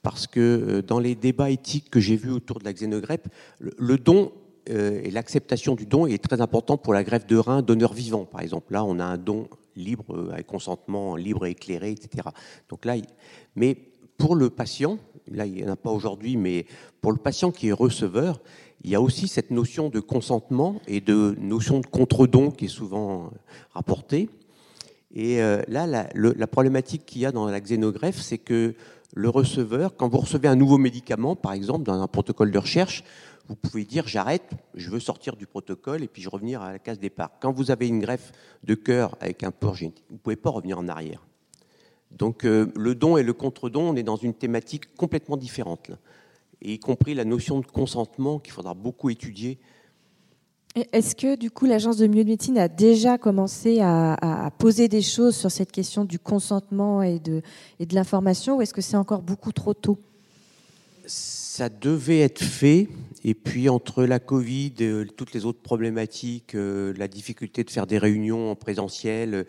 parce 0.02 0.28
que 0.28 0.38
euh, 0.38 0.82
dans 0.82 1.00
les 1.00 1.16
débats 1.16 1.50
éthiques 1.50 1.90
que 1.90 1.98
j'ai 1.98 2.14
vus 2.14 2.30
autour 2.30 2.60
de 2.60 2.64
la 2.64 2.72
xénogreffe, 2.72 3.26
le 3.58 3.98
don 3.98 4.30
euh, 4.70 5.00
et 5.02 5.10
l'acceptation 5.10 5.74
du 5.74 5.86
don 5.86 6.06
est 6.06 6.22
très 6.22 6.40
important 6.40 6.76
pour 6.76 6.94
la 6.94 7.04
greffe 7.04 7.26
de 7.26 7.36
rein 7.36 7.62
donneur 7.62 7.92
vivant. 7.92 8.24
Par 8.24 8.40
exemple, 8.40 8.72
là, 8.72 8.84
on 8.84 8.98
a 8.98 9.04
un 9.04 9.18
don 9.18 9.48
libre, 9.76 10.04
euh, 10.10 10.32
avec 10.32 10.46
consentement 10.46 11.16
libre 11.16 11.46
et 11.46 11.50
éclairé, 11.50 11.90
etc. 11.90 12.28
Donc 12.68 12.84
là, 12.84 12.96
mais 13.56 13.76
pour 14.16 14.34
le 14.36 14.50
patient, 14.50 14.98
là, 15.30 15.46
il 15.46 15.54
n'y 15.54 15.64
en 15.64 15.72
a 15.72 15.76
pas 15.76 15.90
aujourd'hui, 15.90 16.36
mais 16.36 16.66
pour 17.00 17.12
le 17.12 17.18
patient 17.18 17.50
qui 17.50 17.68
est 17.68 17.72
receveur, 17.72 18.40
il 18.82 18.90
y 18.90 18.94
a 18.94 19.00
aussi 19.00 19.28
cette 19.28 19.50
notion 19.50 19.88
de 19.88 20.00
consentement 20.00 20.80
et 20.86 21.00
de 21.00 21.34
notion 21.40 21.80
de 21.80 21.86
contre-don 21.86 22.50
qui 22.50 22.66
est 22.66 22.68
souvent 22.68 23.30
rapportée. 23.72 24.28
Et 25.14 25.38
là, 25.38 25.86
la, 25.86 26.08
la 26.14 26.46
problématique 26.46 27.06
qu'il 27.06 27.22
y 27.22 27.26
a 27.26 27.32
dans 27.32 27.46
la 27.46 27.60
xénogreffe, 27.60 28.20
c'est 28.20 28.36
que 28.36 28.74
le 29.14 29.28
receveur, 29.28 29.96
quand 29.96 30.08
vous 30.08 30.18
recevez 30.18 30.48
un 30.48 30.56
nouveau 30.56 30.76
médicament, 30.76 31.36
par 31.36 31.52
exemple, 31.52 31.84
dans 31.84 32.02
un 32.02 32.08
protocole 32.08 32.50
de 32.50 32.58
recherche, 32.58 33.04
vous 33.46 33.54
pouvez 33.54 33.84
dire 33.84 34.08
j'arrête, 34.08 34.50
je 34.74 34.90
veux 34.90 34.98
sortir 34.98 35.36
du 35.36 35.46
protocole 35.46 36.02
et 36.02 36.08
puis 36.08 36.20
je 36.20 36.28
revenir 36.28 36.62
à 36.62 36.72
la 36.72 36.78
case 36.80 36.98
départ. 36.98 37.30
Quand 37.40 37.52
vous 37.52 37.70
avez 37.70 37.86
une 37.86 38.00
greffe 38.00 38.32
de 38.64 38.74
cœur 38.74 39.16
avec 39.20 39.44
un 39.44 39.52
port 39.52 39.76
génétique, 39.76 40.04
vous 40.08 40.16
ne 40.16 40.20
pouvez 40.20 40.36
pas 40.36 40.50
revenir 40.50 40.78
en 40.78 40.88
arrière. 40.88 41.24
Donc 42.10 42.44
euh, 42.44 42.72
le 42.74 42.94
don 42.96 43.16
et 43.16 43.22
le 43.22 43.32
contre-don, 43.32 43.90
on 43.90 43.96
est 43.96 44.02
dans 44.02 44.16
une 44.16 44.34
thématique 44.34 44.96
complètement 44.96 45.36
différente, 45.36 45.92
y 46.60 46.78
compris 46.80 47.14
la 47.14 47.24
notion 47.24 47.60
de 47.60 47.66
consentement 47.66 48.40
qu'il 48.40 48.52
faudra 48.52 48.74
beaucoup 48.74 49.10
étudier 49.10 49.58
est-ce 50.74 51.14
que 51.14 51.36
du 51.36 51.50
coup 51.50 51.66
l'agence 51.66 51.98
de 51.98 52.06
médecine 52.06 52.58
a 52.58 52.68
déjà 52.68 53.16
commencé 53.16 53.80
à, 53.80 54.50
poser 54.58 54.88
des 54.88 55.02
choses 55.02 55.36
sur 55.36 55.50
cette 55.50 55.70
question 55.70 56.04
du 56.04 56.18
consentement 56.18 57.02
et 57.02 57.18
de, 57.20 57.42
et 57.78 57.86
de 57.86 57.94
l'information 57.94 58.56
ou 58.56 58.62
est-ce 58.62 58.74
que 58.74 58.80
c'est 58.80 58.96
encore 58.96 59.22
beaucoup 59.22 59.52
trop 59.52 59.74
tôt? 59.74 59.98
Ça 61.06 61.68
devait 61.68 62.20
être 62.20 62.42
fait 62.42 62.88
et 63.24 63.34
puis 63.34 63.68
entre 63.68 64.04
la 64.04 64.18
Covid, 64.18 64.74
euh, 64.80 65.04
toutes 65.16 65.32
les 65.32 65.44
autres 65.44 65.60
problématiques, 65.60 66.54
euh, 66.54 66.92
la 66.96 67.08
difficulté 67.08 67.62
de 67.62 67.70
faire 67.70 67.86
des 67.86 67.98
réunions 67.98 68.50
en 68.50 68.56
présentiel, 68.56 69.46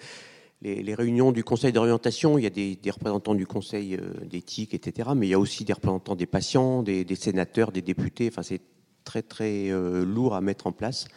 les, 0.61 0.95
réunions 0.95 1.31
du 1.31 1.43
conseil 1.43 1.71
d'orientation, 1.71 2.37
il 2.37 2.43
y 2.43 2.47
a 2.47 2.49
des, 2.49 2.79
représentants 2.91 3.35
du 3.35 3.45
conseil 3.45 3.95
euh, 3.95 4.25
d'éthique, 4.25 4.73
etc. 4.73 5.09
Mais 5.15 5.27
il 5.27 5.29
y 5.29 5.33
a 5.33 5.39
aussi 5.39 5.63
des 5.63 5.73
représentants 5.73 6.15
des 6.15 6.25
patients, 6.25 6.83
des, 6.83 7.03
des 7.03 7.15
sénateurs, 7.15 7.71
des 7.71 7.81
députés. 7.81 8.29
Enfin, 8.31 8.43
c'est 8.43 8.61
très 9.05 9.21
très 9.21 9.69
euh, 9.69 10.03
lourd 10.03 10.35
à 10.35 10.41
mettre 10.41 10.67
en 10.67 10.73
place. 10.73 11.07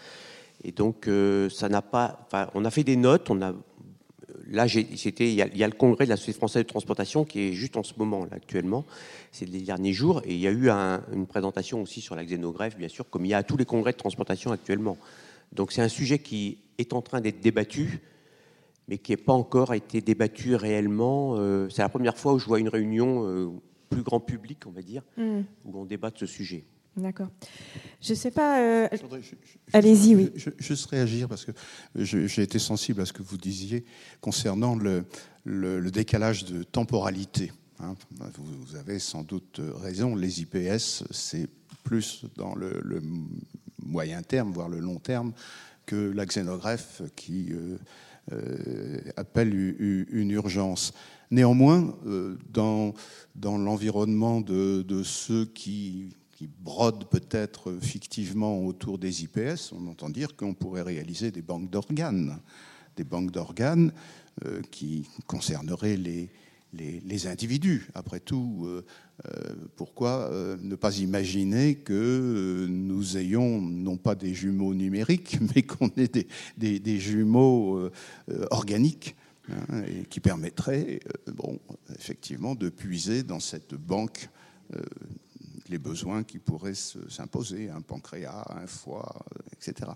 Et 0.62 0.70
donc, 0.70 1.08
euh, 1.08 1.48
ça 1.50 1.68
n'a 1.68 1.82
pas. 1.82 2.20
Enfin, 2.26 2.48
on 2.54 2.64
a 2.64 2.70
fait 2.70 2.84
des 2.84 2.96
notes. 2.96 3.30
On 3.30 3.42
a. 3.42 3.52
Là, 4.50 4.66
c'était. 4.68 5.32
Il 5.32 5.34
y, 5.34 5.64
a, 5.64 5.66
le 5.66 5.74
congrès 5.74 6.04
de 6.04 6.10
la 6.10 6.16
Société 6.16 6.38
française 6.38 6.62
de 6.62 6.68
transplantation 6.68 7.24
qui 7.24 7.40
est 7.40 7.52
juste 7.52 7.76
en 7.76 7.82
ce 7.82 7.94
moment, 7.96 8.24
là, 8.24 8.30
actuellement. 8.32 8.84
C'est 9.32 9.46
les 9.46 9.60
derniers 9.60 9.92
jours. 9.92 10.22
Et 10.24 10.34
il 10.34 10.40
y 10.40 10.46
a 10.46 10.52
eu 10.52 10.70
une 10.70 11.26
présentation 11.26 11.82
aussi 11.82 12.00
sur 12.00 12.14
la 12.14 12.24
xénogreffe, 12.24 12.76
bien 12.76 12.88
sûr, 12.88 13.08
comme 13.10 13.24
il 13.24 13.28
y 13.28 13.34
a 13.34 13.38
à 13.38 13.42
tous 13.42 13.56
les 13.56 13.64
congrès 13.64 13.92
de 13.92 13.98
transplantation 13.98 14.52
actuellement. 14.52 14.96
Donc, 15.52 15.72
c'est 15.72 15.82
un 15.82 15.88
sujet 15.88 16.18
qui 16.18 16.58
est 16.78 16.92
en 16.92 17.02
train 17.02 17.20
d'être 17.20 17.40
débattu, 17.40 18.00
mais 18.86 18.98
qui 18.98 19.12
n'a 19.12 19.18
pas 19.18 19.32
encore 19.32 19.74
été 19.74 20.00
débattu 20.00 20.54
réellement. 20.54 21.34
Euh, 21.36 21.68
c'est 21.68 21.82
la 21.82 21.88
première 21.88 22.16
fois 22.16 22.32
où 22.32 22.38
je 22.38 22.46
vois 22.46 22.58
une 22.58 22.68
réunion 22.68 23.52
plus 23.88 24.02
grand 24.02 24.20
public, 24.20 24.66
on 24.66 24.70
va 24.70 24.82
dire, 24.82 25.02
mmh. 25.16 25.40
où 25.64 25.78
on 25.78 25.84
débat 25.84 26.10
de 26.10 26.18
ce 26.18 26.26
sujet. 26.26 26.64
D'accord. 26.98 27.28
Je 28.00 28.12
ne 28.12 28.16
sais 28.16 28.30
pas. 28.30 28.60
Euh, 28.60 28.88
allez-y, 29.72 30.16
oui. 30.16 30.30
Je, 30.34 30.50
juste 30.58 30.86
réagir 30.86 31.28
parce 31.28 31.44
que 31.44 31.52
j'ai 31.94 32.42
été 32.42 32.58
sensible 32.58 33.00
à 33.00 33.06
ce 33.06 33.12
que 33.12 33.22
vous 33.22 33.36
disiez 33.36 33.84
concernant 34.20 34.74
le, 34.74 35.04
le, 35.44 35.90
décalage 35.90 36.44
de 36.44 36.62
temporalité. 36.62 37.52
Hein. 37.80 37.94
Vous, 38.36 38.76
avez 38.76 38.98
sans 38.98 39.22
doute 39.22 39.60
raison. 39.76 40.16
Les 40.16 40.40
IPS, 40.42 41.04
c'est 41.10 41.48
plus 41.84 42.24
dans 42.36 42.54
le, 42.54 43.02
moyen 43.84 44.22
terme, 44.22 44.52
voire 44.52 44.68
le 44.68 44.80
long 44.80 44.98
terme, 44.98 45.32
que 45.86 46.10
la 46.10 46.26
xénogreffe 46.26 47.02
qui 47.16 47.52
euh, 47.52 47.78
euh, 48.32 48.98
appelle 49.16 49.54
une 49.54 50.30
urgence. 50.30 50.92
Néanmoins, 51.30 51.94
dans, 52.50 52.94
dans 53.34 53.58
l'environnement 53.58 54.40
de, 54.40 54.82
de, 54.82 55.02
ceux 55.02 55.44
qui 55.44 56.16
qui 56.38 56.46
brode 56.46 57.08
peut-être 57.08 57.80
fictivement 57.80 58.64
autour 58.64 58.96
des 58.96 59.24
IPS, 59.24 59.72
on 59.72 59.88
entend 59.88 60.08
dire 60.08 60.36
qu'on 60.36 60.54
pourrait 60.54 60.82
réaliser 60.82 61.32
des 61.32 61.42
banques 61.42 61.68
d'organes, 61.68 62.38
des 62.94 63.02
banques 63.02 63.32
d'organes 63.32 63.92
euh, 64.44 64.62
qui 64.70 65.04
concerneraient 65.26 65.96
les, 65.96 66.30
les, 66.72 67.26
individus. 67.26 67.88
Après 67.92 68.20
tout, 68.20 68.66
euh, 68.66 68.84
euh, 69.26 69.52
pourquoi 69.74 70.30
ne 70.62 70.76
pas 70.76 70.98
imaginer 70.98 71.74
que 71.74 72.68
nous 72.70 73.16
ayons 73.16 73.60
non 73.60 73.96
pas 73.96 74.14
des 74.14 74.32
jumeaux 74.32 74.74
numériques, 74.74 75.38
mais 75.56 75.62
qu'on 75.62 75.90
ait 75.96 76.24
des, 76.56 76.78
des, 76.78 77.00
jumeaux 77.00 77.90
organiques 78.52 79.16
hein, 79.50 79.82
et 79.88 80.04
qui 80.04 80.20
permettraient, 80.20 81.00
bon, 81.34 81.58
effectivement, 81.98 82.54
de 82.54 82.68
puiser 82.68 83.24
dans 83.24 83.40
cette 83.40 83.74
banque 83.74 84.30
les 85.68 85.78
besoins 85.78 86.24
qui 86.24 86.38
pourraient 86.38 86.74
s'imposer, 86.74 87.70
un 87.70 87.80
pancréas, 87.80 88.44
un 88.50 88.66
foie, 88.66 89.24
etc. 89.52 89.90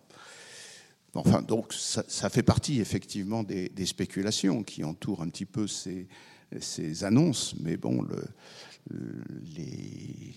Enfin, 1.15 1.43
donc 1.43 1.73
ça, 1.73 2.31
fait 2.31 2.43
partie 2.43 2.81
effectivement 2.81 3.43
des, 3.43 3.87
spéculations 3.87 4.63
qui 4.63 4.83
entourent 4.83 5.23
un 5.23 5.29
petit 5.29 5.45
peu 5.45 5.67
ces, 5.67 6.09
ces 6.59 7.05
annonces, 7.05 7.55
mais 7.61 7.77
bon, 7.77 8.03
le, 8.03 8.25
les, 9.57 10.35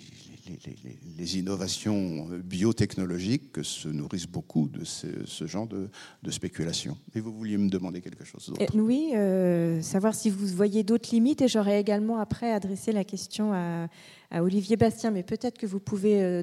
les, 1.18 1.40
innovations 1.40 2.28
biotechnologiques 2.44 3.64
se 3.64 3.88
nourrissent 3.88 4.28
beaucoup 4.28 4.68
de 4.68 4.84
ce, 4.84 5.48
genre 5.48 5.68
de, 5.68 5.90
de 6.22 6.32
spéculation. 6.32 6.98
Et 7.16 7.20
vous 7.20 7.34
vouliez 7.34 7.58
me 7.58 7.70
demander 7.70 8.02
quelque 8.02 8.24
chose 8.24 8.48
d'autre 8.48 8.62
eh, 8.62 8.78
Oui, 8.78 9.12
euh, 9.16 9.82
savoir 9.82 10.14
si 10.14 10.30
vous 10.30 10.46
voyez 10.48 10.84
d'autres 10.84 11.10
limites, 11.12 11.42
et 11.42 11.48
j'aurais 11.48 11.80
également 11.80 12.20
après 12.20 12.52
adressé 12.52 12.92
la 12.92 13.04
question 13.04 13.54
à, 13.54 13.88
à 14.32 14.44
Olivier 14.44 14.76
Bastien, 14.76 15.12
mais 15.12 15.24
peut-être 15.24 15.58
que 15.58 15.66
vous 15.66 15.80
pouvez 15.80 16.22
euh, 16.22 16.42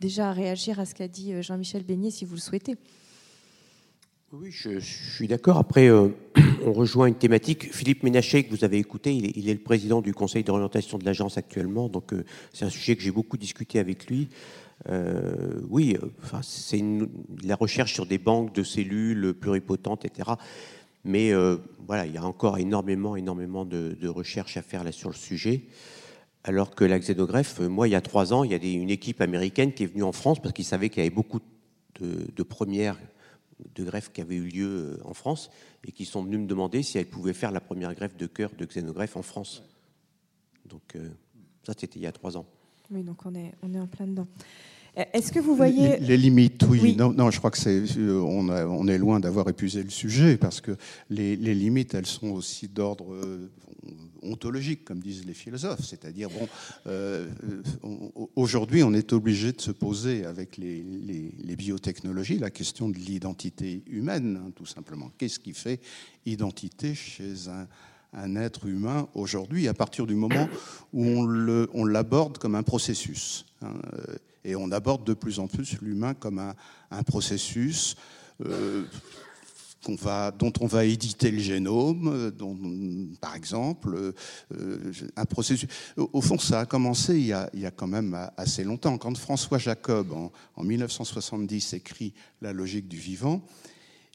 déjà 0.00 0.32
réagir 0.32 0.80
à 0.80 0.86
ce 0.86 0.94
qu'a 0.94 1.08
dit 1.08 1.32
euh, 1.32 1.42
Jean-Michel 1.42 1.82
Beignet 1.82 2.10
si 2.10 2.24
vous 2.24 2.34
le 2.34 2.40
souhaitez. 2.40 2.76
Oui, 4.32 4.50
je, 4.50 4.78
suis 4.78 5.28
d'accord. 5.28 5.58
Après, 5.58 5.88
euh, 5.88 6.08
on 6.64 6.72
rejoint 6.72 7.06
une 7.06 7.14
thématique. 7.14 7.72
Philippe 7.72 8.02
Ménaché, 8.02 8.44
que 8.44 8.50
vous 8.50 8.64
avez 8.64 8.78
écouté, 8.78 9.14
il 9.14 9.48
est, 9.48 9.52
le 9.52 9.60
président 9.60 10.00
du 10.00 10.14
conseil 10.14 10.42
d'orientation 10.42 10.96
de 10.96 11.04
l'agence 11.04 11.36
actuellement. 11.36 11.88
Donc, 11.88 12.14
c'est 12.52 12.64
un 12.64 12.70
sujet 12.70 12.96
que 12.96 13.02
j'ai 13.02 13.10
beaucoup 13.10 13.36
discuté 13.36 13.78
avec 13.78 14.06
lui. 14.06 14.30
Oui, 15.68 15.96
enfin, 16.22 16.40
c'est 16.42 16.82
la 17.44 17.56
recherche 17.56 17.92
sur 17.92 18.06
des 18.06 18.16
banques 18.16 18.54
de 18.54 18.62
cellules 18.62 19.34
pluripotentes, 19.34 20.06
etc. 20.06 20.30
Mais 21.04 21.30
voilà, 21.86 22.06
il 22.06 22.14
y 22.14 22.16
a 22.16 22.24
encore 22.24 22.56
énormément, 22.56 23.16
énormément 23.16 23.66
de, 23.66 24.08
recherches 24.08 24.56
à 24.56 24.62
faire 24.62 24.82
sur 24.94 25.10
le 25.10 25.14
sujet. 25.14 25.64
Alors 26.44 26.74
que 26.74 26.84
la 26.84 26.98
xénogreffe, 26.98 27.60
moi, 27.60 27.86
il 27.86 27.92
y 27.92 27.94
a 27.94 28.00
trois 28.00 28.32
ans, 28.32 28.42
il 28.42 28.50
y 28.50 28.54
a 28.54 28.80
une 28.80 28.90
équipe 28.90 29.20
américaine 29.20 29.72
qui 29.72 29.84
est 29.84 29.86
venue 29.86 30.02
en 30.02 30.12
France 30.12 30.40
parce 30.40 30.52
qu'ils 30.52 30.64
savaient 30.64 30.88
qu'il 30.88 31.02
y 31.02 31.06
avait 31.06 31.14
beaucoup 31.14 31.40
de, 32.00 32.26
de 32.34 32.42
premières 32.42 32.98
de 33.74 33.84
greffes 33.84 34.10
qui 34.12 34.20
avaient 34.20 34.36
eu 34.36 34.48
lieu 34.48 34.68
euh, 34.68 34.96
en 35.04 35.14
France 35.14 35.50
et 35.86 35.92
qui 35.92 36.04
sont 36.04 36.22
venus 36.22 36.40
me 36.40 36.46
demander 36.46 36.82
si 36.82 36.98
elles 36.98 37.06
pouvaient 37.06 37.32
faire 37.32 37.50
la 37.50 37.60
première 37.60 37.94
greffe 37.94 38.16
de 38.16 38.26
cœur 38.26 38.50
de 38.56 38.64
xénogreffe 38.64 39.16
en 39.16 39.22
France. 39.22 39.62
Donc 40.68 40.82
euh, 40.96 41.08
ça, 41.64 41.72
c'était 41.76 41.98
il 41.98 42.02
y 42.02 42.06
a 42.06 42.12
trois 42.12 42.36
ans. 42.36 42.46
Oui, 42.90 43.02
donc 43.02 43.24
on 43.24 43.34
est, 43.34 43.52
on 43.62 43.72
est 43.72 43.78
en 43.78 43.86
plein 43.86 44.06
dedans. 44.06 44.26
Euh, 44.98 45.04
est-ce 45.12 45.32
que 45.32 45.38
vous 45.38 45.56
voyez 45.56 45.98
les, 45.98 46.16
limites 46.16 46.64
Oui, 46.68 46.94
Non, 46.96 47.12
non, 47.12 47.30
je 47.30 47.38
crois 47.38 47.50
que 47.50 47.58
c'est 47.58 47.82
on, 47.98 48.48
on, 48.48 48.88
est 48.88 48.98
loin 48.98 49.20
d'avoir 49.20 49.48
épuisé 49.48 49.82
le 49.82 49.90
sujet 49.90 50.36
parce 50.36 50.60
que 50.60 50.76
les, 51.08 51.36
les 51.36 51.54
limites, 51.54 51.94
elles 51.94 52.06
sont 52.06 52.28
aussi 52.28 52.68
d'ordre 52.68 53.16
ontologique, 54.22 54.84
comme 54.84 55.00
disent 55.00 55.24
les 55.24 55.34
philosophes. 55.34 55.84
C'est-à-dire, 55.84 56.28
bon, 56.30 56.48
euh, 56.86 57.28
aujourd'hui, 58.36 58.82
on 58.82 58.92
est 58.92 59.12
obligé 59.12 59.52
de 59.52 59.60
se 59.60 59.70
poser 59.70 60.24
avec 60.24 60.56
les, 60.56 60.82
biotechnologies 61.56 62.38
la 62.38 62.50
question 62.50 62.88
de 62.88 62.96
l'identité 62.96 63.82
humaine, 63.86 64.40
hein, 64.42 64.52
tout 64.54 64.66
simplement. 64.66 65.10
Qu'est-ce 65.18 65.38
qui 65.38 65.52
fait 65.52 65.80
identité 66.26 66.94
chez 66.94 67.34
un, 67.48 68.36
être 68.36 68.66
humain 68.66 69.08
aujourd'hui, 69.14 69.68
à 69.68 69.74
partir 69.74 70.06
du 70.06 70.14
moment 70.14 70.48
où 70.92 71.04
on 71.04 71.84
l'aborde 71.84 72.38
comme 72.38 72.54
un 72.54 72.62
processus 72.62 73.46
hein, 73.62 73.74
Et 74.44 74.54
on 74.54 74.70
aborde 74.70 75.04
de 75.04 75.14
plus 75.14 75.38
en 75.38 75.46
plus 75.46 75.80
l'humain 75.80 76.14
comme 76.14 76.38
un, 76.38 77.02
processus 77.04 77.96
va, 79.90 80.30
dont 80.30 80.52
on 80.60 80.66
va 80.66 80.84
éditer 80.84 81.30
le 81.30 81.38
génome, 81.38 82.30
dont, 82.30 82.56
par 83.20 83.34
exemple, 83.34 84.14
un 85.16 85.24
processus. 85.24 85.68
Au, 85.96 86.20
fond, 86.20 86.38
ça 86.38 86.60
a 86.60 86.66
commencé 86.66 87.18
il 87.18 87.26
y 87.26 87.32
a, 87.66 87.70
quand 87.70 87.86
même 87.86 88.16
assez 88.36 88.64
longtemps. 88.64 88.96
Quand 88.98 89.16
François 89.16 89.58
Jacob, 89.58 90.12
en, 90.12 90.32
en 90.56 90.64
1970, 90.64 91.74
écrit 91.74 92.14
La 92.40 92.52
logique 92.52 92.88
du 92.88 92.96
vivant, 92.96 93.44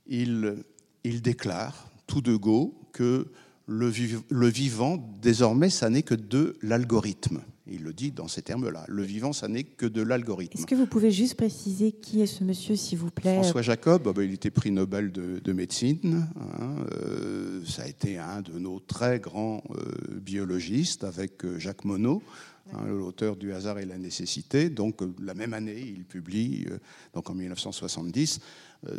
il, 0.08 0.64
déclare 1.04 1.90
tout 2.06 2.22
de 2.22 2.36
go 2.36 2.74
que 2.94 3.28
le 3.68 4.48
vivant, 4.48 4.98
désormais, 5.22 5.70
ça 5.70 5.90
n'est 5.90 6.04
que 6.04 6.16
de 6.16 6.58
l'algorithme. 6.62 7.42
Il 7.70 7.84
le 7.84 7.94
dit 7.94 8.12
dans 8.12 8.28
ces 8.28 8.42
termes-là. 8.42 8.86
Le 8.88 9.04
vivant, 9.04 9.34
ça 9.34 9.48
n'est 9.48 9.64
que 9.64 9.86
de 9.86 10.02
l'algorithme. 10.02 10.58
Est-ce 10.58 10.66
que 10.66 10.76
vous 10.76 10.86
pouvez 10.86 11.12
juste 11.12 11.36
préciser 11.36 11.92
qui 11.92 12.22
est 12.22 12.26
ce 12.26 12.44
monsieur, 12.44 12.76
s'il 12.76 12.98
vous 12.98 13.12
plaît 13.12 13.36
François 13.36 13.62
Jacob, 13.62 14.04
ah 14.08 14.14
ben, 14.14 14.24
il 14.24 14.34
était 14.34 14.52
prix 14.52 14.72
Nobel 14.72 15.12
de, 15.12 15.54
médecine. 15.54 16.28
Hein, 16.60 16.76
euh, 16.92 17.62
ça 17.66 17.84
a 17.84 17.88
été 17.88 18.18
un 18.18 18.42
de 18.42 18.60
nos 18.60 18.80
très 18.80 19.20
grands 19.20 19.64
euh, 19.72 20.20
biologistes 20.20 21.04
avec 21.04 21.44
euh, 21.46 21.60
Jacques 21.60 21.86
Monod. 21.86 22.20
Hein, 22.74 22.86
l'auteur 22.88 23.38
du 23.38 23.54
hasard 23.54 23.80
et 23.80 23.86
la 23.86 23.98
nécessité. 23.98 24.70
Donc, 24.70 25.00
la 25.24 25.34
même 25.34 25.54
année, 25.54 25.80
il 25.80 26.04
publie, 26.04 26.66
donc 27.14 27.30
en 27.30 27.34
1970, 27.34 28.42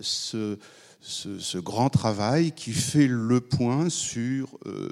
ce, 0.01 0.57
ce, 1.01 1.59
grand 1.59 1.91
travail 1.91 2.53
qui 2.53 2.73
fait 2.73 3.07
le 3.07 3.41
point 3.41 3.89
sur 3.89 4.59
euh, 4.67 4.91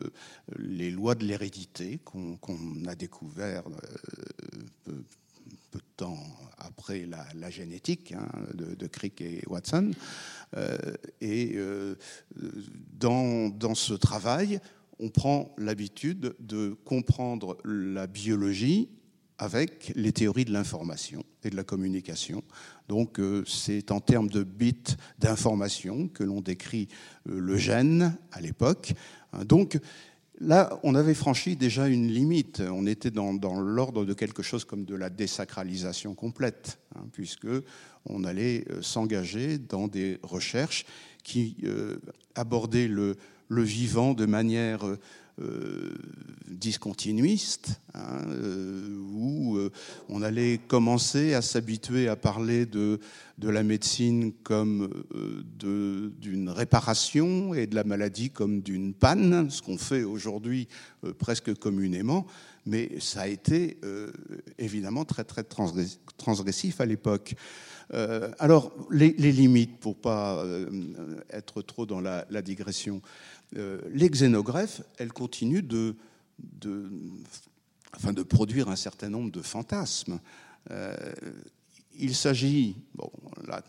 les 0.56 0.90
lois 0.90 1.14
de 1.14 1.24
l'hérédité 1.24 1.98
qu'on 2.04 2.38
a 2.86 2.94
découvert 2.94 3.64
euh, 3.68 4.92
peu, 5.72 5.78
de 5.78 5.80
temps 5.96 6.18
après 6.58 7.06
la, 7.34 7.50
génétique 7.50 8.12
hein, 8.12 8.28
de, 8.54 8.86
Crick 8.86 9.20
et 9.20 9.42
Watson. 9.46 9.90
Euh, 10.56 10.78
et 11.20 11.58
dans, 12.98 13.48
dans 13.48 13.74
ce 13.74 13.92
travail, 13.92 14.60
on 14.98 15.10
prend 15.10 15.54
l'habitude 15.58 16.34
de 16.40 16.76
comprendre 16.84 17.58
la 17.64 18.06
biologie 18.06 18.88
avec 19.38 19.92
les 19.94 20.12
théories 20.12 20.44
de 20.44 20.52
l'information 20.52 21.22
et 21.44 21.50
de 21.50 21.56
la 21.56 21.64
communication. 21.64 22.42
Donc 22.88 23.18
euh, 23.18 23.42
c'est 23.46 23.90
en 23.90 24.00
termes 24.00 24.28
de 24.28 24.42
bits 24.42 24.96
d'information 25.18 26.08
que 26.08 26.24
l'on 26.24 26.40
décrit 26.40 26.88
euh, 27.28 27.38
le 27.38 27.56
gène 27.56 28.16
à 28.32 28.40
l'époque. 28.40 28.94
Hein, 29.32 29.44
donc 29.44 29.78
là, 30.38 30.78
on 30.82 30.94
avait 30.94 31.14
franchi 31.14 31.56
déjà 31.56 31.88
une 31.88 32.08
limite. 32.08 32.60
On 32.60 32.86
était 32.86 33.10
dans, 33.10 33.32
l'ordre 33.60 34.04
de 34.04 34.14
quelque 34.14 34.42
chose 34.42 34.64
comme 34.64 34.84
de 34.84 34.94
la 34.94 35.10
désacralisation 35.10 36.14
complète, 36.14 36.78
hein, 36.94 37.04
puisque 37.12 37.48
on 38.04 38.24
allait 38.24 38.64
euh, 38.70 38.82
s'engager 38.82 39.58
dans 39.58 39.88
des 39.88 40.18
recherches 40.22 40.86
qui 41.24 41.56
abordaient 42.36 42.86
le, 42.86 43.16
vivant 43.50 44.14
de 44.14 44.26
manière 44.26 44.84
discontinuiste, 46.48 47.80
hein, 47.94 48.22
euh, 48.28 48.88
où 49.12 49.56
euh, 49.56 49.70
on 50.08 50.22
allait 50.22 50.58
commencer 50.66 51.34
à 51.34 51.42
s'habituer 51.42 52.08
à 52.08 52.16
parler 52.16 52.66
de, 52.66 53.00
de 53.38 53.48
la 53.48 53.62
médecine 53.62 54.32
comme 54.42 54.88
d'une 55.58 56.48
réparation 56.48 57.54
et 57.54 57.66
de 57.66 57.74
la 57.74 57.84
maladie 57.84 58.30
comme 58.30 58.62
d'une 58.62 58.94
panne, 58.94 59.50
ce 59.50 59.62
qu'on 59.62 59.78
fait 59.78 60.04
aujourd'hui 60.04 60.68
presque 61.18 61.54
communément, 61.54 62.26
mais 62.64 62.98
ça 63.00 63.22
a 63.22 63.28
été 63.28 63.78
évidemment 64.58 65.04
très 65.04 65.24
très 65.24 65.44
transgressif 65.44 66.80
à 66.80 66.86
l'époque. 66.86 67.34
Alors, 67.92 68.72
les, 68.90 69.12
limites, 69.12 69.78
pour 69.78 69.96
pas 69.96 70.44
être 71.30 71.62
trop 71.62 71.86
dans 71.86 72.00
la, 72.00 72.42
digression, 72.42 73.00
euh, 73.56 73.80
les 73.92 74.10
xénogreffes, 74.10 74.82
elles 74.98 75.12
continuent 75.12 75.62
de, 75.62 75.94
enfin, 77.94 78.12
de 78.12 78.22
produire 78.22 78.68
un 78.68 78.76
certain 78.76 79.08
nombre 79.08 79.30
de 79.30 79.40
fantasmes. 79.40 80.20
Euh, 80.70 80.94
il 81.98 82.14
s'agit, 82.14 82.76
bon, 82.94 83.10
là, 83.46 83.62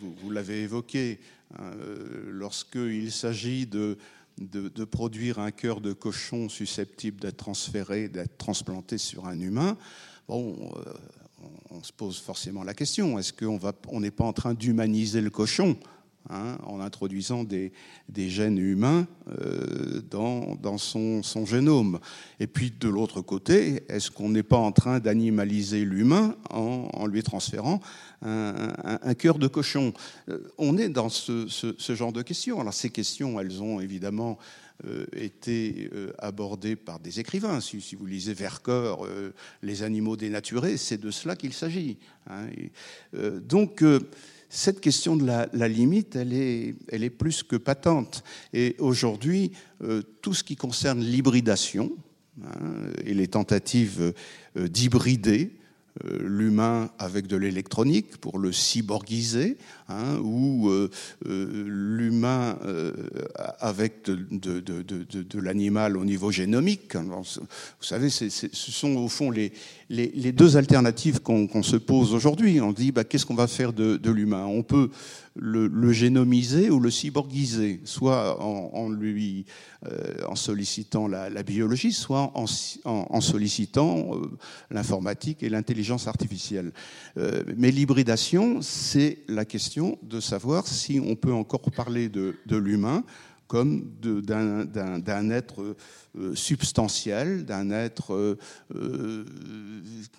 vous, 0.00 0.30
l'avez 0.30 0.62
évoqué, 0.62 1.20
hein, 1.58 1.72
euh, 1.80 2.30
lorsqu'il 2.30 3.12
s'agit 3.12 3.66
de, 3.66 3.98
de, 4.38 4.84
produire 4.84 5.40
un 5.40 5.50
cœur 5.50 5.80
de 5.80 5.92
cochon 5.92 6.48
susceptible 6.48 7.20
d'être 7.20 7.38
transféré, 7.38 8.08
d'être 8.08 8.38
transplanté 8.38 8.96
sur 8.96 9.26
un 9.26 9.38
humain, 9.40 9.76
bon, 10.28 10.72
on, 11.70 11.82
se 11.82 11.92
pose 11.92 12.18
forcément 12.18 12.64
la 12.64 12.74
question 12.74 13.18
est-ce 13.18 13.32
qu'on 13.32 13.58
n'est 14.00 14.08
on 14.08 14.16
pas 14.16 14.24
en 14.24 14.32
train 14.32 14.54
d'humaniser 14.54 15.20
le 15.20 15.30
cochon 15.30 15.76
Hein, 16.28 16.58
en 16.64 16.80
introduisant 16.80 17.44
des, 17.44 17.72
gènes 18.16 18.58
humains 18.58 19.06
euh, 19.28 20.00
dans, 20.10 20.76
son, 20.76 21.22
génome? 21.44 22.00
Et 22.40 22.48
puis 22.48 22.72
de 22.80 22.88
l'autre 22.88 23.20
côté, 23.20 23.84
est-ce 23.88 24.10
qu'on 24.10 24.30
n'est 24.30 24.42
pas 24.42 24.56
en 24.56 24.72
train 24.72 24.98
d'animaliser 24.98 25.84
l'humain 25.84 26.34
en, 26.50 27.06
lui 27.06 27.22
transférant 27.22 27.80
un, 28.22 29.14
cœur 29.14 29.38
de 29.38 29.46
cochon? 29.46 29.92
Euh, 30.28 30.38
On 30.58 30.76
est 30.78 30.88
dans 30.88 31.10
ce, 31.10 31.46
genre 31.94 32.12
de 32.12 32.22
questions. 32.22 32.60
Alors 32.60 32.74
ces 32.74 32.90
questions, 32.90 33.38
elles 33.38 33.62
ont 33.62 33.78
évidemment 33.78 34.36
été 35.12 35.90
abordées 36.18 36.76
par 36.76 37.00
des 37.00 37.20
écrivains. 37.20 37.60
Si, 37.60 37.94
vous 37.96 38.06
lisez 38.06 38.34
Vercors, 38.34 39.06
Les 39.62 39.82
animaux 39.82 40.16
dénaturés, 40.16 40.76
c'est 40.76 40.98
de 40.98 41.10
cela 41.10 41.36
qu'il 41.36 41.52
s'agit. 41.52 41.98
Hein. 42.28 42.48
donc 43.40 43.82
cette 44.48 44.80
question 44.80 45.16
de 45.16 45.26
la, 45.26 45.68
limite, 45.68 46.16
elle 46.16 46.32
est, 46.32 47.10
plus 47.10 47.42
que 47.42 47.56
patente. 47.56 48.22
Et 48.52 48.76
aujourd'hui, 48.78 49.52
euh, 49.82 50.02
tout 50.22 50.34
ce 50.34 50.44
qui 50.44 50.56
concerne 50.56 51.00
l'hybridation 51.00 51.92
hein, 52.42 52.48
et 53.04 53.14
les 53.14 53.28
tentatives 53.28 54.14
euh, 54.56 54.68
d'hybrider, 54.68 55.52
euh, 56.04 56.18
l'humain 56.22 56.90
avec 56.98 57.26
de 57.26 57.36
l'électronique 57.36 58.18
pour 58.18 58.38
le 58.38 58.52
cyborgiser, 58.52 59.56
hein, 59.88 60.18
ou 60.22 60.68
euh, 60.68 60.90
euh, 61.26 61.64
l'humain 61.66 62.58
avec 63.60 64.04
de, 64.04 65.38
l'animal 65.38 65.96
au 65.96 66.04
niveau 66.04 66.30
génomique. 66.30 66.96
vous 66.96 67.24
savez, 67.80 68.10
ce 68.10 68.48
sont 68.52 68.96
au 68.96 69.08
fond 69.08 69.30
les, 69.30 69.52
deux 70.32 70.56
alternatives 70.56 71.20
qu'on 71.20 71.62
se 71.62 71.76
pose 71.76 72.14
aujourd'hui. 72.14 72.60
On 72.60 72.72
dit, 72.72 72.92
bah, 72.92 73.04
qu'est-ce 73.04 73.26
qu'on 73.26 73.34
va 73.34 73.46
faire 73.46 73.72
de, 73.72 74.10
l'humain? 74.10 74.46
On 74.46 74.62
peut 74.62 74.90
le, 75.38 75.92
génomiser 75.92 76.70
ou 76.70 76.80
le 76.80 76.90
cyborgiser, 76.90 77.80
soit 77.84 78.40
en, 78.42 78.88
lui 78.88 79.44
euh, 79.86 80.14
en 80.26 80.34
sollicitant 80.34 81.06
la, 81.06 81.42
biologie, 81.42 81.92
soit 81.92 82.32
en, 82.34 83.20
sollicitant 83.20 84.14
euh, 84.14 84.30
l'informatique 84.70 85.42
et 85.42 85.48
l'intelligence 85.48 86.08
artificielle. 86.08 86.72
Euh, 87.18 87.42
mais 87.56 87.70
l'hybridation, 87.70 88.62
c'est 88.62 89.18
la 89.28 89.44
question 89.44 89.75
de 90.02 90.20
savoir 90.20 90.66
si 90.66 91.00
on 91.00 91.16
peut 91.16 91.32
encore 91.32 91.60
parler 91.60 92.08
de, 92.08 92.36
l'humain 92.50 93.04
comme 93.46 93.92
d'un 94.00 95.30
être 95.30 95.76
euh, 96.16 96.34
substantiel, 96.34 97.44
d'un 97.44 97.70
être 97.70 98.12
euh, 98.12 98.38
euh, 98.74 99.24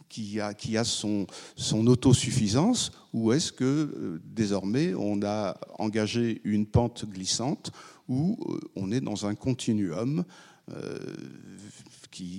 qui 0.07 0.39
a, 0.39 0.53
qui 0.53 0.77
a 0.77 0.85
son, 0.85 1.27
son 1.57 1.87
autosuffisance, 1.87 2.91
ou 3.11 3.33
est-ce 3.33 3.51
que 3.51 4.21
désormais 4.23 4.93
on 4.93 5.21
a 5.23 5.57
engagé 5.77 6.41
une 6.45 6.65
pente 6.65 7.05
glissante 7.05 7.71
où 8.07 8.37
on 8.77 8.91
est 8.91 9.01
dans 9.01 9.25
un 9.25 9.35
continuum 9.35 10.23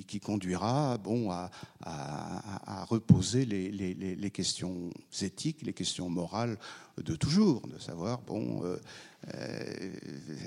qui, 0.06 0.20
conduira 0.20 0.98
bon, 0.98 1.30
à, 1.30 1.50
reposer 2.88 3.44
les, 3.44 4.30
questions 4.30 4.90
éthiques, 5.22 5.62
les 5.62 5.72
questions 5.72 6.10
morales 6.10 6.58
de 6.96 7.14
toujours, 7.14 7.66
de 7.68 7.78
savoir, 7.78 8.20
bon, 8.22 8.62
euh, 8.64 8.76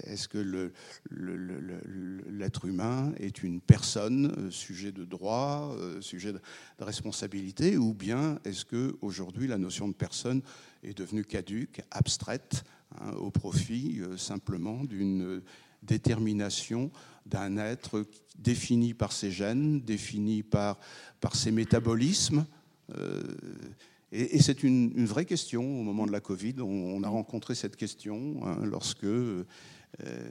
est-ce 0.03 0.27
que 0.27 0.71
l'être 2.29 2.65
humain 2.65 3.13
est 3.17 3.43
une 3.43 3.61
personne, 3.61 4.33
euh, 4.37 4.51
sujet 4.51 4.91
de 4.91 5.05
droit, 5.05 5.75
euh, 5.77 6.01
sujet 6.01 6.33
de 6.33 6.39
responsabilité, 6.79 7.77
ou 7.77 7.93
bien 7.93 8.39
est-ce 8.43 8.65
que 8.65 8.97
aujourd'hui 9.01 9.47
la 9.47 9.57
notion 9.57 9.87
de 9.87 9.93
personne 9.93 10.41
est 10.83 10.97
devenue 10.97 11.23
caduque, 11.23 11.81
abstraite, 11.91 12.63
hein, 12.99 13.11
au 13.13 13.31
profit 13.31 14.01
simplement 14.17 14.83
d'une 14.83 15.41
détermination 15.83 16.91
d'un 17.25 17.57
être 17.57 18.05
défini 18.37 18.93
par 18.93 19.11
ses 19.11 19.31
gènes, 19.31 19.81
défini 19.81 20.43
par, 20.43 20.77
ses 21.33 21.51
métabolismes 21.51 22.45
et, 24.11 24.41
c'est 24.41 24.63
une, 24.63 25.05
vraie 25.05 25.25
question 25.25 25.61
au 25.61 25.83
moment 25.83 26.05
de 26.05 26.11
la 26.11 26.19
Covid. 26.19 26.55
On, 26.59 27.01
a 27.03 27.07
rencontré 27.07 27.55
cette 27.55 27.77
question 27.77 28.41
hein, 28.45 28.57
lorsque 28.63 29.05
euh, 29.05 29.45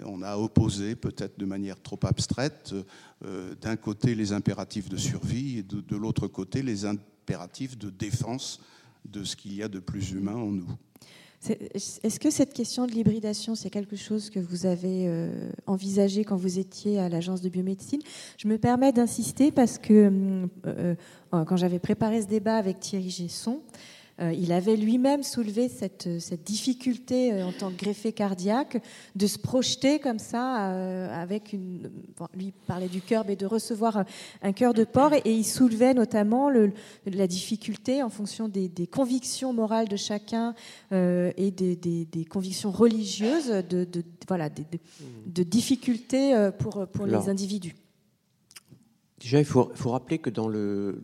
on 0.05 0.23
a 0.23 0.37
opposé, 0.37 0.97
peut-être 0.97 1.39
de 1.39 1.47
manière 1.47 1.81
trop 1.81 1.99
abstraite, 2.03 2.75
euh, 3.25 3.55
d'un 3.61 3.77
côté 3.77 4.15
les 4.15 4.33
impératifs 4.33 4.89
de 4.89 4.97
survie 4.97 5.59
et 5.59 5.63
de, 5.63 5.97
l'autre 5.97 6.29
côté 6.29 6.63
les 6.63 6.85
impératifs 6.85 7.79
de 7.79 7.91
défense 7.91 8.61
de 9.07 9.25
ce 9.25 9.35
qu'il 9.35 9.55
y 9.55 9.63
a 9.63 9.69
de 9.69 9.79
plus 9.79 10.11
humain 10.13 10.37
en 10.37 10.51
nous. 10.51 10.71
Est-ce 11.49 12.21
que 12.21 12.31
cette 12.31 12.53
question 12.53 12.87
de 12.87 12.93
l'hybridation, 12.93 13.55
c'est 13.55 13.71
quelque 13.71 13.97
chose 13.97 14.29
que 14.29 14.39
vous 14.39 14.67
avez 14.67 15.09
euh, 15.09 15.51
envisagé 15.67 16.23
quand 16.23 16.37
vous 16.37 16.59
étiez 16.59 16.99
à 16.99 17.09
l'agence 17.09 17.41
de 17.41 17.49
biomédecine? 17.49 18.01
Je 18.37 18.47
me 18.47 18.59
permets 18.59 18.93
d'insister 18.93 19.51
parce 19.51 19.79
que 19.79 20.47
euh, 20.67 20.95
euh, 21.33 21.45
quand 21.45 21.57
j'avais 21.57 21.79
préparé 21.79 22.21
ce 22.21 22.27
débat 22.27 22.57
avec 22.57 22.81
Thierry 22.81 23.09
Gesson, 23.09 23.63
il 24.21 24.53
avait 24.53 24.77
lui-même 24.77 25.23
soulevé 25.23 25.69
cette, 25.69 26.09
difficulté 26.45 27.33
euh, 27.33 27.47
en 27.47 27.53
tant 27.53 27.71
que 27.71 27.77
greffé 27.77 28.13
cardiaque 28.13 28.83
de 29.17 29.27
se 29.27 29.39
projeter 29.39 29.99
comme 29.99 30.19
ça 30.19 30.73
euh, 30.73 31.23
avec 31.23 31.53
une. 31.53 31.91
lui 32.35 32.53
parlait 32.67 32.89
du 32.89 33.01
cœur, 33.01 33.25
mais 33.27 33.37
de 33.37 33.47
recevoir 33.47 34.05
un 34.43 34.53
cœur 34.53 34.75
de 34.75 34.85
porc 34.85 35.15
et, 35.15 35.23
il 35.25 35.45
soulevait 35.45 35.95
notamment 35.95 36.51
la 37.07 37.27
difficulté 37.27 38.03
en 38.03 38.11
fonction 38.11 38.49
des, 38.49 38.71
convictions 38.87 39.53
morales 39.53 39.89
de 39.89 39.97
chacun 39.97 40.55
et 40.93 41.51
des, 41.51 42.25
convictions 42.29 42.71
religieuses 42.71 43.51
de, 43.69 43.87
voilà 44.29 44.49
de, 44.49 45.43
difficultés 45.43 46.51
pour 46.59 46.87
pour 46.89 47.07
les 47.07 47.29
individus. 47.29 47.75
Déjà, 49.21 49.39
il 49.39 49.45
faut, 49.45 49.71
rappeler 49.85 50.19
que 50.19 50.31
dans 50.31 50.49
le, 50.49 51.03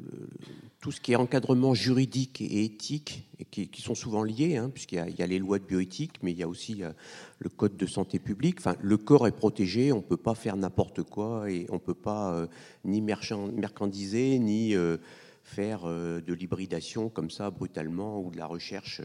tout 0.81 0.93
ce 0.93 1.01
qui 1.01 1.13
est 1.13 1.17
encadrement 1.17 1.75
juridique 1.75 2.41
et 2.41 2.65
éthique, 2.65 3.29
qui, 3.51 3.83
sont 3.83 3.95
souvent 3.95 4.23
liés, 4.23 4.57
hein, 4.57 4.71
puisqu'il 4.73 5.15
y, 5.19 5.23
a 5.23 5.27
les 5.27 5.39
lois 5.39 5.59
de 5.59 5.65
bioéthique, 5.65 6.23
mais 6.23 6.33
il 6.33 6.39
y 6.39 6.43
a 6.43 6.49
aussi 6.49 6.83
euh, 6.83 6.93
le 7.39 7.49
code 7.49 7.77
de 7.77 7.87
santé 7.87 8.19
publique. 8.19 8.57
Enfin, 8.59 8.77
le 8.81 8.97
corps 8.97 9.27
est 9.27 9.33
protégé, 9.33 9.93
on 9.93 9.97
ne 9.97 10.03
peut 10.03 10.17
pas 10.17 10.35
faire 10.35 10.57
n'importe 10.57 11.03
quoi, 11.03 11.51
et 11.51 11.67
on 11.71 11.75
ne 11.75 11.81
peut 11.81 11.95
pas 11.95 12.33
euh, 12.33 12.47
ni 12.85 13.01
mercandiser, 13.01 14.39
ni 14.39 14.75
euh, 14.75 14.99
faire 15.43 15.87
de 15.87 16.35
l'hybridation 16.35 17.09
comme 17.09 17.31
ça 17.31 17.51
brutalement, 17.51 18.21
ou 18.21 18.31
de 18.31 18.37
la 18.37 18.47
recherche. 18.47 19.01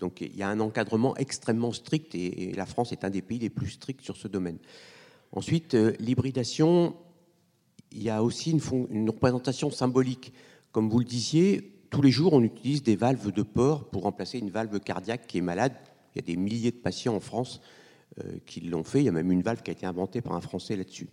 donc 0.00 0.20
il 0.20 0.36
y 0.36 0.42
a 0.42 0.48
un 0.48 0.58
encadrement 0.58 1.16
extrêmement 1.16 1.72
strict, 1.72 2.16
et, 2.16 2.52
la 2.56 2.66
France 2.66 2.90
est 2.90 3.04
un 3.04 3.10
des 3.10 3.22
pays 3.22 3.38
les 3.38 3.50
plus 3.50 3.70
stricts 3.70 4.02
sur 4.02 4.16
ce 4.16 4.26
domaine. 4.26 4.58
Ensuite, 5.30 5.74
l'hybridation, 6.00 6.96
il 7.92 8.02
y 8.02 8.10
a 8.10 8.24
aussi 8.24 8.50
une 8.50 9.08
représentation 9.08 9.70
symbolique. 9.70 10.32
Comme 10.72 10.88
vous 10.88 10.98
le 10.98 11.04
disiez, 11.04 11.70
tous 11.90 12.00
les 12.00 12.10
jours, 12.10 12.32
on 12.32 12.42
utilise 12.42 12.82
des 12.82 12.96
valves 12.96 13.30
de 13.30 13.42
porc 13.42 13.90
pour 13.90 14.04
remplacer 14.04 14.38
une 14.38 14.50
valve 14.50 14.80
cardiaque 14.80 15.26
qui 15.26 15.38
est 15.38 15.42
malade. 15.42 15.74
Il 16.14 16.18
y 16.18 16.24
a 16.24 16.26
des 16.26 16.36
milliers 16.36 16.70
de 16.70 16.76
patients 16.76 17.14
en 17.14 17.20
France 17.20 17.60
euh, 18.24 18.38
qui 18.46 18.62
l'ont 18.62 18.82
fait. 18.82 19.00
Il 19.00 19.04
y 19.04 19.08
a 19.10 19.12
même 19.12 19.30
une 19.30 19.42
valve 19.42 19.60
qui 19.62 19.70
a 19.70 19.74
été 19.74 19.84
inventée 19.84 20.22
par 20.22 20.32
un 20.32 20.40
Français 20.40 20.74
là-dessus. 20.74 21.10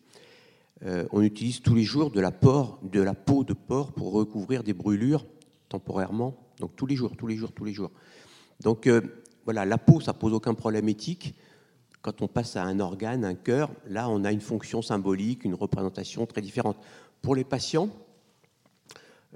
Euh, 0.86 1.06
on 1.12 1.22
utilise 1.22 1.62
tous 1.62 1.76
les 1.76 1.84
jours 1.84 2.10
de 2.10 2.22
la, 2.22 2.32
porc, 2.32 2.80
de 2.84 3.02
la 3.02 3.14
peau 3.14 3.44
de 3.44 3.52
porc 3.52 3.92
pour 3.92 4.14
recouvrir 4.14 4.64
des 4.64 4.74
brûlures 4.74 5.26
temporairement. 5.68 6.38
Donc 6.60 6.78
tous 6.78 6.86
les 6.86 6.96
jours, 6.96 7.18
tous 7.18 7.28
les 7.28 7.36
jours, 7.36 7.52
tous 7.52 7.66
les 7.66 7.74
jours. 7.74 7.92
Donc 8.62 8.88
euh, 8.88 9.02
voilà, 9.44 9.66
la 9.66 9.78
peau, 9.78 10.00
ça 10.00 10.14
pose 10.14 10.32
aucun 10.32 10.54
problème 10.54 10.88
éthique. 10.88 11.36
Quand 12.02 12.22
on 12.22 12.30
passe 12.30 12.56
à 12.56 12.64
un 12.64 12.80
organe, 12.80 13.26
un 13.26 13.36
cœur, 13.36 13.72
là, 13.86 14.08
on 14.08 14.24
a 14.24 14.32
une 14.32 14.40
fonction 14.40 14.82
symbolique, 14.82 15.44
une 15.44 15.54
représentation 15.54 16.26
très 16.26 16.42
différente. 16.42 16.78
Pour 17.22 17.36
les 17.36 17.44
patients, 17.44 17.90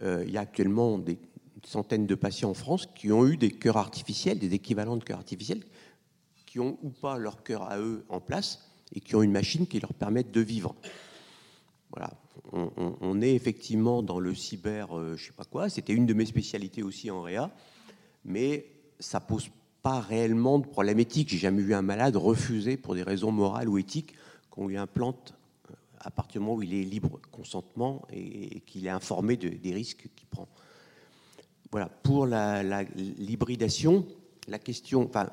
il 0.02 0.30
y 0.30 0.38
a 0.38 0.42
actuellement 0.42 0.98
des 0.98 1.20
centaines 1.66 2.08
de 2.08 2.16
patients 2.16 2.50
en 2.50 2.54
France 2.54 2.88
qui 2.96 3.12
ont 3.12 3.26
eu 3.28 3.38
des 3.38 3.52
cœurs 3.52 3.78
artificiels, 3.78 4.40
des 4.40 4.54
équivalents 4.54 4.98
de 4.98 5.04
cœurs 5.04 5.20
artificiels, 5.20 5.64
qui 6.46 6.60
ont 6.60 6.78
ou 6.84 6.90
pas 6.90 7.18
leur 7.18 7.44
cœur 7.44 7.64
à 7.64 7.80
eux 7.80 8.06
en 8.10 8.20
place 8.20 8.70
et 8.94 9.00
qui 9.00 9.16
ont 9.16 9.24
une 9.24 9.32
machine 9.32 9.66
qui 9.66 9.80
leur 9.80 9.94
permet 9.94 10.24
de 10.24 10.42
vivre. 10.42 10.76
Voilà, 11.90 12.12
on, 12.52 13.22
est 13.22 13.34
effectivement 13.34 14.02
dans 14.02 14.20
le 14.20 14.34
cyber, 14.34 14.98
euh, 14.98 15.16
je 15.16 15.26
sais 15.28 15.32
pas 15.32 15.46
quoi. 15.46 15.70
C'était 15.70 15.94
une 15.94 16.06
de 16.06 16.14
mes 16.14 16.26
spécialités 16.26 16.84
aussi 16.84 17.12
en 17.12 17.22
réa, 17.22 17.52
mais 18.26 18.66
ça 19.00 19.20
pose 19.20 19.50
pas 19.82 20.00
réellement 20.00 20.60
de 20.60 20.66
problème 20.66 21.00
éthique. 21.00 21.30
J'ai 21.30 21.38
jamais 21.38 21.62
vu 21.62 21.74
un 21.74 21.82
malade 21.82 22.16
refuser 22.16 22.78
pour 22.78 22.96
des 22.96 23.04
raisons 23.04 23.32
morales 23.32 23.70
ou 23.70 23.78
éthiques 23.78 24.14
qu'on 24.50 24.68
lui 24.68 24.78
implante 24.78 25.34
à 26.04 26.12
partir 26.12 26.42
du 26.42 26.46
moment 26.46 26.58
où 26.58 26.64
il 26.64 26.74
est 26.74 26.84
libre 26.84 27.20
consentement 27.32 28.06
et, 28.12 28.62
qu'il 28.62 28.86
est 28.86 28.90
informé 28.90 29.38
des 29.38 29.74
risques 29.74 30.08
qu'il 30.16 30.28
prend. 30.28 30.48
Voilà, 31.72 31.90
pour 31.90 32.28
l'hybridation, 32.28 34.06
la, 34.48 34.60
question, 34.60 35.08
enfin, 35.10 35.30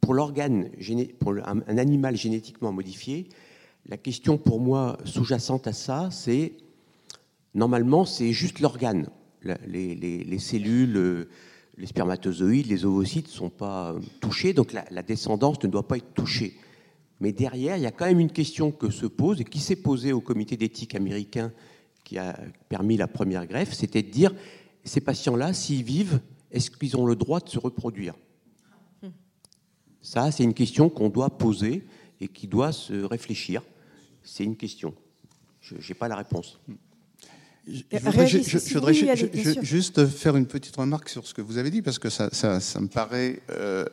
pour 0.00 0.14
l'organe, 0.14 0.70
pour 1.20 1.34
un, 1.44 1.78
animal 1.78 2.16
génétiquement 2.16 2.72
modifié, 2.72 3.28
la 3.86 3.96
question 3.96 4.38
pour 4.38 4.60
moi 4.60 4.98
sous-jacente 5.04 5.66
à 5.68 5.72
ça, 5.72 6.08
c'est 6.10 6.54
normalement 7.54 8.04
c'est 8.04 8.32
juste 8.32 8.60
l'organe. 8.60 9.08
Les, 9.66 10.38
cellules, 10.38 11.28
les 11.76 11.86
spermatozoïdes, 11.86 12.66
les 12.66 12.84
ovocytes 12.84 13.26
ne 13.26 13.32
sont 13.32 13.50
pas 13.50 13.94
touchés, 14.20 14.52
donc 14.54 14.72
la 14.72 15.02
descendance 15.02 15.62
ne 15.62 15.68
doit 15.68 15.86
pas 15.86 15.96
être 15.96 16.14
touchée. 16.14 16.54
Mais 17.22 17.32
derrière, 17.32 17.76
il 17.76 17.84
y 17.84 17.86
a 17.86 17.92
quand 17.92 18.06
même 18.06 18.18
une 18.18 18.32
question 18.32 18.72
que 18.72 18.90
se 18.90 19.06
pose 19.06 19.40
et 19.40 19.44
qui 19.44 19.60
s'est 19.60 19.76
posée 19.76 20.12
au 20.12 20.20
comité 20.20 20.56
d'éthique 20.56 20.96
américain 20.96 21.52
qui 22.02 22.18
a 22.18 22.36
permis 22.68 22.96
la 22.96 23.06
première 23.06 23.46
greffe, 23.46 23.72
c'était 23.74 24.02
de 24.02 24.10
dire, 24.10 24.34
ces 24.82 25.00
patients-là, 25.00 25.52
s'ils 25.52 25.84
vivent, 25.84 26.18
est-ce 26.50 26.68
qu'ils 26.68 26.96
ont 26.96 27.06
le 27.06 27.14
droit 27.14 27.38
de 27.38 27.48
se 27.48 27.60
reproduire? 27.60 28.14
Ça, 30.00 30.32
c'est 30.32 30.42
une 30.42 30.52
question 30.52 30.88
qu'on 30.88 31.10
doit 31.10 31.38
poser 31.38 31.84
et 32.20 32.26
qui 32.26 32.48
doit 32.48 32.72
se 32.72 33.04
réfléchir. 33.04 33.62
C'est 34.24 34.42
une 34.42 34.56
question. 34.56 34.92
Je 35.60 35.76
n'ai 35.76 35.94
pas 35.94 36.08
la 36.08 36.16
réponse. 36.16 36.58
Je 37.68 38.74
voudrais, 38.74 39.06
juste 39.62 40.06
faire 40.08 40.36
une 40.36 40.46
petite 40.46 40.74
remarque 40.74 41.08
sur 41.08 41.24
ce 41.24 41.34
que 41.34 41.40
vous 41.40 41.56
avez 41.56 41.70
dit, 41.70 41.82
parce 41.82 42.00
que 42.00 42.10
ça, 42.10 42.28
me 42.80 42.88
paraît 42.88 43.40
euh, 43.50 43.84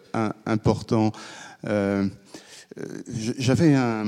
important. 0.48 1.12
Euh, 1.66 2.08
euh, 2.08 2.08
j'avais 3.08 3.74
un, 3.74 4.04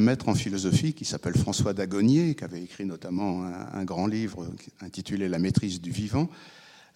maître 0.00 0.28
en 0.28 0.34
philosophie 0.34 0.94
qui 0.94 1.04
s'appelle 1.04 1.36
François 1.36 1.72
Dagonnier, 1.72 2.34
qui 2.34 2.44
avait 2.44 2.62
écrit 2.62 2.84
notamment 2.84 3.44
un, 3.44 3.84
grand 3.84 4.06
livre 4.06 4.48
intitulé 4.80 5.28
La 5.28 5.38
maîtrise 5.38 5.80
du 5.80 5.90
vivant, 5.90 6.28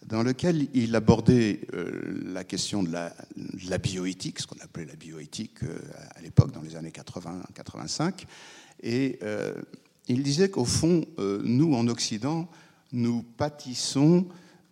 dans 0.06 0.22
lequel 0.22 0.68
il 0.74 0.94
abordait 0.94 1.60
euh, 1.74 2.20
la 2.32 2.44
question 2.44 2.82
de 2.82 2.90
la, 2.90 3.78
bioéthique, 3.78 4.40
ce 4.40 4.46
qu'on 4.46 4.58
appelait 4.60 4.84
la 4.84 4.96
bioéthique 4.96 5.62
euh, 5.62 5.78
à 6.14 6.20
l'époque, 6.20 6.52
dans 6.52 6.62
les 6.62 6.76
années 6.76 6.90
80-85. 6.90 8.24
Et 8.84 9.20
il 10.08 10.22
disait 10.24 10.50
qu'au 10.50 10.64
fond, 10.64 11.06
nous, 11.18 11.74
en 11.74 11.86
Occident, 11.86 12.48
nous 12.90 13.22
pâtissons 13.22 14.26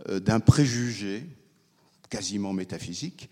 d'un 0.09 0.41
préjugé 0.41 1.25
quasiment 2.09 2.53
métaphysique 2.53 3.31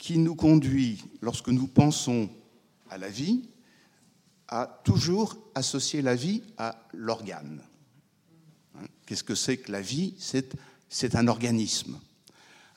qui 0.00 0.16
nous 0.16 0.34
conduit, 0.34 1.04
lorsque 1.20 1.50
nous 1.50 1.66
pensons 1.66 2.30
à 2.88 2.96
la 2.96 3.10
vie, 3.10 3.42
à 4.48 4.80
toujours 4.82 5.36
associer 5.54 6.00
la 6.00 6.16
vie 6.16 6.42
à 6.56 6.88
l'organe. 6.94 7.62
Hein, 8.76 8.86
qu'est-ce 9.04 9.22
que 9.22 9.34
c'est 9.34 9.58
que 9.58 9.70
la 9.70 9.82
vie? 9.82 10.14
C'est 10.88 11.14
un 11.14 11.28
organisme. 11.28 12.00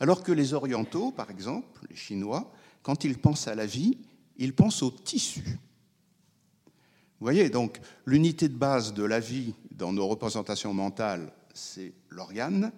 Alors 0.02 0.22
que 0.22 0.34
les 0.34 0.54
orientaux, 0.54 1.12
par 1.12 1.32
exemple, 1.32 1.88
les 1.90 1.96
Chinois, 1.96 2.52
quand 2.84 3.06
ils 3.06 3.18
pensent 3.18 3.48
à 3.48 3.56
la 3.56 3.66
vie, 3.66 3.98
ils 4.38 4.54
pensent 4.54 4.84
au 4.84 4.92
tissu. 4.92 5.46
Vous 5.46 7.26
voyez, 7.26 7.50
donc 7.50 7.80
l'unité 8.06 8.50
de 8.50 8.58
base 8.58 8.94
de 8.94 9.04
la 9.04 9.22
vie 9.22 9.54
dans 9.72 9.94
nos 9.94 10.08
représentations 10.08 10.74
mentales, 10.74 11.32
c'est 11.54 11.94
l'organe. 12.10 12.74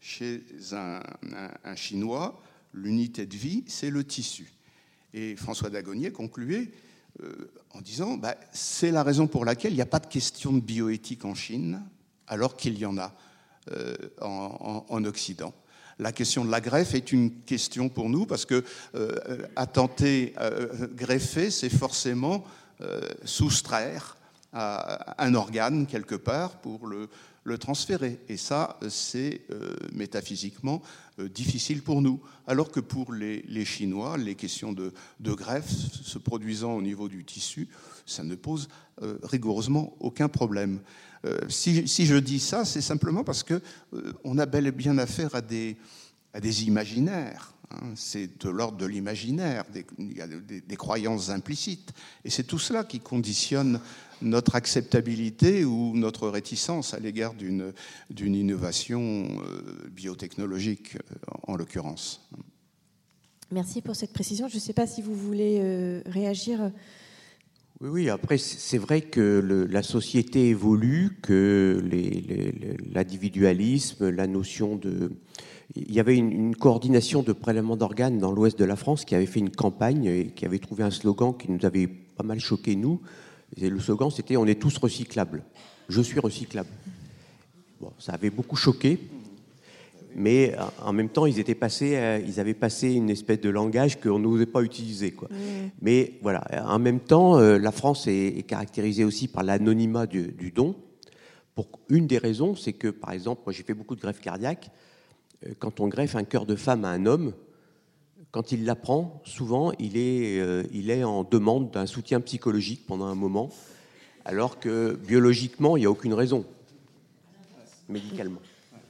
Chez 0.00 0.44
un, 0.72 1.00
un 1.62 1.76
Chinois, 1.76 2.42
l'unité 2.74 3.24
de 3.24 3.36
vie, 3.36 3.64
c'est 3.66 3.90
le 3.90 4.04
tissu. 4.04 4.52
Et 5.14 5.36
François 5.36 5.70
Dagonnier 5.70 6.10
concluait 6.10 6.70
euh, 7.22 7.50
en 7.72 7.80
disant 7.80 8.16
bah, 8.16 8.34
c'est 8.52 8.90
la 8.90 9.02
raison 9.02 9.26
pour 9.26 9.44
laquelle 9.44 9.72
il 9.72 9.76
n'y 9.76 9.82
a 9.82 9.86
pas 9.86 10.00
de 10.00 10.08
question 10.08 10.52
de 10.52 10.60
bioéthique 10.60 11.24
en 11.24 11.34
Chine, 11.34 11.82
alors 12.26 12.56
qu'il 12.56 12.76
y 12.76 12.84
en 12.84 12.98
a 12.98 13.14
euh, 13.70 13.94
en, 14.20 15.04
Occident. 15.04 15.54
La 16.00 16.10
question 16.10 16.44
de 16.44 16.50
la 16.50 16.60
greffe 16.60 16.94
est 16.94 17.12
une 17.12 17.42
question 17.42 17.88
pour 17.88 18.10
nous 18.10 18.26
parce 18.26 18.44
que 18.44 18.64
euh, 18.96 19.46
attenter, 19.54 20.34
greffer, 20.96 21.50
c'est 21.50 21.70
forcément 21.70 22.44
soustraire 23.24 24.16
à 24.52 25.24
un 25.24 25.34
organe 25.34 25.86
quelque 25.86 26.16
part 26.16 26.56
pour 26.56 26.88
le, 26.88 27.08
le 27.44 27.58
transférer. 27.58 28.18
Et 28.28 28.36
ça, 28.36 28.78
c'est 28.88 29.42
métaphysiquement 29.92 30.82
euh, 31.20 31.28
difficile 31.28 31.80
pour 31.80 32.02
nous. 32.02 32.20
Alors 32.48 32.72
que 32.72 32.80
pour 32.80 33.12
les, 33.12 33.64
Chinois, 33.64 34.18
les 34.18 34.34
questions 34.34 34.72
de, 34.72 34.92
greffe 35.20 35.70
se 35.70 36.18
produisant 36.18 36.72
au 36.72 36.82
niveau 36.82 37.08
du 37.08 37.24
tissu, 37.24 37.68
ça 38.04 38.24
ne 38.24 38.34
pose 38.34 38.68
euh, 39.00 39.18
rigoureusement 39.22 39.94
aucun 40.00 40.28
problème. 40.28 40.80
Euh, 41.24 41.38
si, 41.48 41.86
je 41.86 42.16
dis 42.16 42.40
ça, 42.40 42.64
c'est 42.64 42.80
simplement 42.80 43.22
parce 43.22 43.44
que 43.44 43.62
on 44.24 44.38
a 44.38 44.46
bel 44.46 44.66
et 44.66 44.72
bien 44.72 44.98
affaire 44.98 45.36
à 45.36 45.40
des, 45.40 45.76
imaginaires. 46.64 47.54
Hein. 47.70 47.92
C'est 47.94 48.44
de 48.44 48.50
l'ordre 48.50 48.78
de 48.78 48.86
l'imaginaire, 48.86 49.64
il 49.98 50.62
des, 50.66 50.76
croyances 50.76 51.30
implicites. 51.30 51.92
Et 52.24 52.30
c'est 52.30 52.42
tout 52.42 52.58
cela 52.58 52.82
qui 52.82 52.98
conditionne 52.98 53.78
notre 54.22 54.54
acceptabilité 54.54 55.64
ou 55.64 55.94
notre 55.94 56.28
réticence 56.28 56.94
à 56.94 56.98
l'égard 56.98 57.34
d'une 57.34 58.34
innovation 58.34 59.00
euh, 59.02 59.88
biotechnologique, 59.90 60.96
euh, 60.96 61.30
en 61.46 61.56
l'occurrence. 61.56 62.28
Merci 63.50 63.82
pour 63.82 63.94
cette 63.94 64.12
précision. 64.12 64.48
Je 64.48 64.56
ne 64.56 64.60
sais 64.60 64.72
pas 64.72 64.86
si 64.86 65.02
vous 65.02 65.14
voulez 65.14 65.58
euh, 65.60 66.02
réagir. 66.06 66.72
Oui, 67.80 67.88
oui, 67.88 68.08
après, 68.08 68.38
c'est 68.38 68.78
vrai 68.78 69.02
que 69.02 69.40
le, 69.44 69.66
la 69.66 69.82
société 69.82 70.48
évolue, 70.48 71.18
que 71.22 71.82
l'individualisme, 72.92 74.08
la 74.08 74.26
notion 74.26 74.76
de. 74.76 75.12
Il 75.74 75.92
y 75.92 75.98
avait 75.98 76.16
une, 76.16 76.30
une 76.30 76.56
coordination 76.56 77.22
de 77.22 77.32
prélèvement 77.32 77.76
d'organes 77.76 78.18
dans 78.18 78.30
l'ouest 78.30 78.58
de 78.58 78.64
la 78.64 78.76
France 78.76 79.04
qui 79.04 79.14
avait 79.14 79.26
fait 79.26 79.40
une 79.40 79.50
campagne 79.50 80.04
et 80.04 80.26
qui 80.28 80.44
avait 80.44 80.58
trouvé 80.58 80.84
un 80.84 80.90
slogan 80.90 81.36
qui 81.36 81.50
nous 81.50 81.64
avait 81.66 81.88
pas 81.88 82.22
mal 82.22 82.38
choqué, 82.38 82.76
nous. 82.76 83.00
Et 83.56 83.68
le 83.68 83.80
slogan, 83.80 84.10
c'était 84.10 84.36
On 84.36 84.46
est 84.46 84.60
tous 84.60 84.76
recyclables. 84.78 85.42
Je 85.88 86.00
suis 86.00 86.20
recyclable. 86.20 86.70
Bon, 87.80 87.92
ça 87.98 88.12
avait 88.12 88.30
beaucoup 88.30 88.56
choqué 88.56 88.98
mais 90.14 90.54
en 90.80 90.92
même 90.92 91.08
temps, 91.08 91.26
ils, 91.26 91.38
étaient 91.38 91.54
passés, 91.54 91.96
euh, 91.96 92.20
ils 92.24 92.38
avaient 92.38 92.54
passé 92.54 92.92
une 92.92 93.10
espèce 93.10 93.40
de 93.40 93.50
langage 93.50 94.00
qu'on 94.00 94.18
n'osait 94.18 94.46
pas 94.46 94.62
utiliser. 94.62 95.10
Quoi. 95.10 95.28
Mais 95.82 96.14
voilà, 96.22 96.44
en 96.66 96.78
même 96.78 97.00
temps, 97.00 97.38
euh, 97.38 97.58
la 97.58 97.72
France 97.72 98.06
est, 98.06 98.46
caractérisée 98.46 99.04
aussi 99.04 99.28
par 99.28 99.42
l'anonymat 99.42 100.06
du, 100.06 100.52
don. 100.54 100.76
Pour 101.54 101.68
une 101.88 102.06
des 102.06 102.18
raisons, 102.18 102.54
c'est 102.54 102.72
que, 102.72 102.88
par 102.88 103.12
exemple, 103.12 103.42
moi 103.46 103.52
j'ai 103.52 103.62
fait 103.62 103.74
beaucoup 103.74 103.96
de 103.96 104.00
greffes 104.00 104.20
cardiaques. 104.20 104.70
Euh, 105.46 105.52
quand 105.58 105.80
on 105.80 105.88
greffe 105.88 106.16
un 106.16 106.24
cœur 106.24 106.46
de 106.46 106.56
femme 106.56 106.84
à 106.84 106.90
un 106.90 107.06
homme, 107.06 107.32
quand 108.34 108.50
il 108.50 108.64
l'apprend, 108.64 109.22
souvent 109.24 109.70
il 109.78 109.96
est, 109.96 110.42
il 110.72 110.90
est 110.90 111.04
en 111.04 111.22
demande 111.22 111.70
d'un 111.70 111.86
soutien 111.86 112.20
psychologique 112.20 112.84
pendant 112.84 113.06
un 113.06 113.14
moment, 113.14 113.48
alors 114.24 114.58
que 114.58 114.98
biologiquement, 115.06 115.76
il 115.76 115.80
n'y 115.80 115.86
a 115.86 115.90
aucune 115.90 116.14
raison, 116.14 116.44
médicalement. 117.88 118.40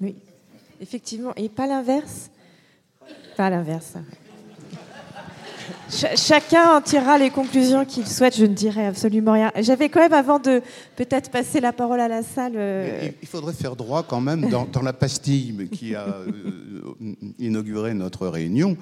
Oui. 0.00 0.14
Effectivement, 0.80 1.34
et 1.36 1.50
pas 1.50 1.66
l'inverse? 1.66 2.30
Pas 3.36 3.50
l'inverse. 3.50 3.98
chacun 5.90 6.76
en 6.76 6.80
tirera 6.80 7.18
les 7.18 7.28
conclusions 7.28 7.84
qu'il 7.84 8.06
souhaite, 8.06 8.34
je 8.34 8.46
ne 8.46 8.54
dirai 8.54 8.86
absolument 8.86 9.32
rien. 9.32 9.52
J'avais 9.60 9.90
quand 9.90 10.00
même, 10.00 10.14
avant 10.14 10.38
de 10.38 10.62
peut-être 10.96 11.30
passer 11.30 11.60
la 11.60 11.74
parole 11.74 12.00
à 12.00 12.08
la 12.08 12.22
salle... 12.22 12.54
Euh, 12.56 13.10
il 13.20 13.28
faudrait 13.28 13.52
faire 13.52 13.76
droit 13.76 14.04
quand 14.04 14.22
même 14.22 14.48
dans, 14.48 14.82
la 14.82 14.94
pastille 14.94 15.68
qui 15.70 15.94
a 15.94 16.06
euh, 16.06 16.32
inauguré 17.38 17.92
notre 17.92 18.26
réunion. 18.26 18.78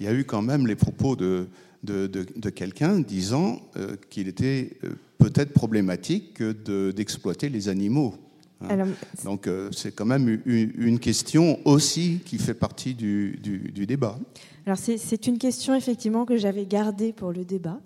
Il 0.00 0.06
y 0.06 0.08
a 0.08 0.12
eu 0.12 0.24
quand 0.24 0.42
même 0.42 0.66
les 0.66 0.76
propos 0.76 1.14
de, 1.14 1.46
de, 1.84 2.50
quelqu'un 2.50 3.00
disant 3.00 3.60
euh, 3.76 3.96
qu'il 4.08 4.28
était 4.28 4.78
peut-être 5.18 5.52
problématique 5.52 6.42
d'exploiter 6.42 7.48
les 7.48 7.68
animaux. 7.68 8.14
Hein. 8.62 8.88
Donc 9.24 9.46
euh, 9.46 9.70
c'est 9.72 9.92
quand 9.94 10.04
même 10.04 10.40
une, 10.44 10.98
question 10.98 11.58
aussi 11.64 12.20
qui 12.24 12.38
fait 12.38 12.54
partie 12.54 12.94
du, 12.94 13.38
débat. 13.86 14.18
Alors 14.66 14.78
c'est 14.78 15.26
une 15.26 15.38
question 15.38 15.74
effectivement 15.74 16.24
que 16.26 16.36
j'avais 16.36 16.66
gardée 16.66 17.12
pour 17.12 17.32
le 17.32 17.44
débat, 17.44 17.80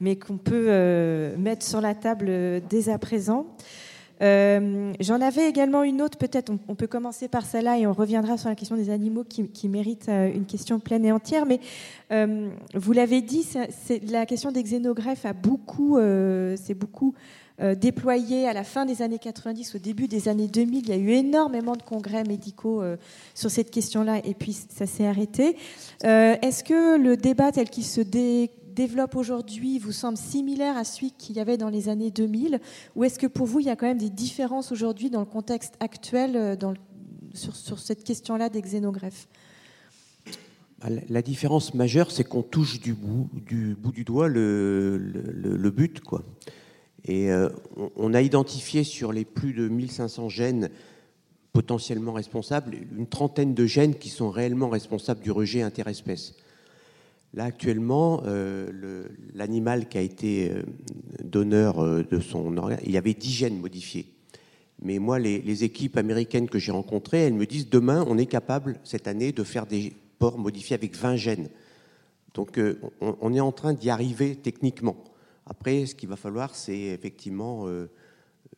mais 0.00 0.16
qu'on 0.16 0.36
peut 0.36 0.66
euh, 0.68 1.36
mettre 1.36 1.64
sur 1.64 1.80
la 1.80 1.94
table 1.94 2.26
euh, 2.28 2.60
dès 2.68 2.88
à 2.88 2.98
présent. 2.98 3.46
J'en 4.20 5.20
avais 5.20 5.48
également 5.48 5.82
une 5.82 6.02
autre, 6.02 6.18
peut-être 6.18 6.52
on, 6.68 6.74
peut 6.74 6.86
commencer 6.86 7.28
par 7.28 7.44
celle-là 7.44 7.78
et 7.78 7.86
on 7.86 7.92
reviendra 7.92 8.38
sur 8.38 8.48
la 8.48 8.54
question 8.54 8.76
des 8.76 8.90
animaux 8.90 9.24
qui, 9.24 9.68
mérite 9.68 10.08
une 10.08 10.46
question 10.46 10.80
pleine 10.80 11.04
et 11.04 11.12
entière. 11.12 11.44
Mais 11.46 11.60
vous 12.74 12.92
l'avez 12.92 13.22
dit, 13.22 13.46
la 14.10 14.26
question 14.26 14.52
des 14.52 14.62
xénogreffes 14.62 15.26
a 15.26 15.32
beaucoup, 15.32 15.98
c'est 16.56 16.74
beaucoup 16.74 17.14
euh, 17.62 17.74
déployé 17.74 18.46
à 18.46 18.52
la 18.52 18.64
fin 18.64 18.84
des 18.84 19.00
années 19.00 19.18
90, 19.18 19.76
au 19.76 19.78
début 19.78 20.08
des 20.08 20.28
années 20.28 20.46
2000. 20.46 20.82
Il 20.82 20.88
y 20.90 20.92
a 20.92 20.96
eu 20.96 21.12
énormément 21.12 21.74
de 21.74 21.80
congrès 21.80 22.22
médicaux 22.22 22.82
euh, 22.82 22.96
sur 23.34 23.50
cette 23.50 23.70
question-là 23.70 24.20
et 24.24 24.34
puis 24.34 24.52
ça 24.52 24.84
s'est 24.84 25.06
arrêté. 25.06 25.56
Euh, 26.04 26.36
est-ce 26.42 26.62
que 26.62 26.98
le 26.98 27.16
débat 27.16 27.52
tel 27.52 27.70
qu'il 27.70 27.86
se 27.86 28.02
développe 28.76 29.16
aujourd'hui 29.16 29.78
vous 29.78 29.90
semble 29.90 30.18
similaire 30.18 30.76
à 30.76 30.84
celui 30.84 31.10
qu'il 31.10 31.36
y 31.36 31.40
avait 31.40 31.56
dans 31.56 31.70
les 31.70 31.88
années 31.88 32.10
2000 32.10 32.60
Ou 32.94 33.04
est-ce 33.04 33.18
que 33.18 33.26
pour 33.26 33.46
vous, 33.46 33.60
il 33.60 33.66
y 33.66 33.70
a 33.70 33.76
quand 33.76 33.86
même 33.86 33.98
des 33.98 34.10
différences 34.10 34.70
aujourd'hui 34.70 35.10
dans 35.10 35.20
le 35.20 35.26
contexte 35.26 35.74
actuel 35.80 36.56
sur, 37.34 37.78
cette 37.78 38.04
question-là 38.04 38.48
des 38.48 38.62
xénogreffes? 38.62 39.26
Bah, 40.80 40.88
la 41.08 41.22
différence 41.22 41.74
majeure, 41.74 42.10
c'est 42.10 42.24
qu'on 42.24 42.42
touche 42.42 42.78
du 42.78 42.92
bout 42.92 43.28
du, 43.32 43.74
bout 43.74 43.92
du 43.92 44.04
doigt 44.04 44.28
le 44.28 45.70
but. 45.74 46.00
Quoi. 46.00 46.22
Et 47.06 47.30
euh, 47.30 47.48
on 47.96 48.14
a 48.14 48.20
identifié 48.20 48.84
sur 48.84 49.12
les 49.12 49.24
plus 49.24 49.52
de 49.52 49.68
1500 49.68 50.28
gènes 50.28 50.70
potentiellement 51.52 52.12
responsables 52.12 52.74
une 52.74 53.06
trentaine 53.06 53.54
de 53.54 53.64
gènes 53.64 53.94
qui 53.94 54.10
sont 54.10 54.28
réellement 54.28 54.68
responsables 54.68 55.22
du 55.22 55.30
rejet 55.30 55.62
interespèce. 55.62 56.34
Là, 57.36 57.44
actuellement, 57.44 58.22
euh, 58.26 59.06
l'animal 59.34 59.88
qui 59.88 59.98
a 59.98 60.00
été 60.00 60.50
euh, 60.50 60.62
donneur 61.22 62.04
de 62.04 62.18
son 62.20 62.56
organe, 62.56 62.80
il 62.84 62.90
y 62.90 62.96
avait 62.96 63.14
10 63.14 63.30
gènes 63.30 63.60
modifiés. 63.60 64.06
Mais 64.82 64.98
moi, 64.98 65.18
les, 65.18 65.64
équipes 65.64 65.96
américaines 65.96 66.48
que 66.48 66.58
j'ai 66.58 66.72
rencontrées, 66.72 67.20
elles 67.20 67.34
me 67.34 67.46
disent 67.46 67.70
demain, 67.70 68.04
on 68.08 68.18
est 68.18 68.26
capable, 68.26 68.78
cette 68.84 69.06
année, 69.06 69.32
de 69.32 69.44
faire 69.44 69.66
des 69.66 69.92
porcs 70.18 70.38
modifiés 70.38 70.74
avec 70.74 70.96
20 70.96 71.16
gènes. 71.16 71.48
Donc, 72.34 72.60
on 73.00 73.32
est 73.32 73.40
en 73.40 73.52
train 73.52 73.72
d'y 73.72 73.88
arriver 73.88 74.36
techniquement. 74.36 74.96
Après, 75.46 75.86
ce 75.86 75.94
qu'il 75.94 76.08
va 76.08 76.16
falloir, 76.16 76.54
c'est 76.54 76.78
effectivement 76.78 77.68
euh, 77.68 77.88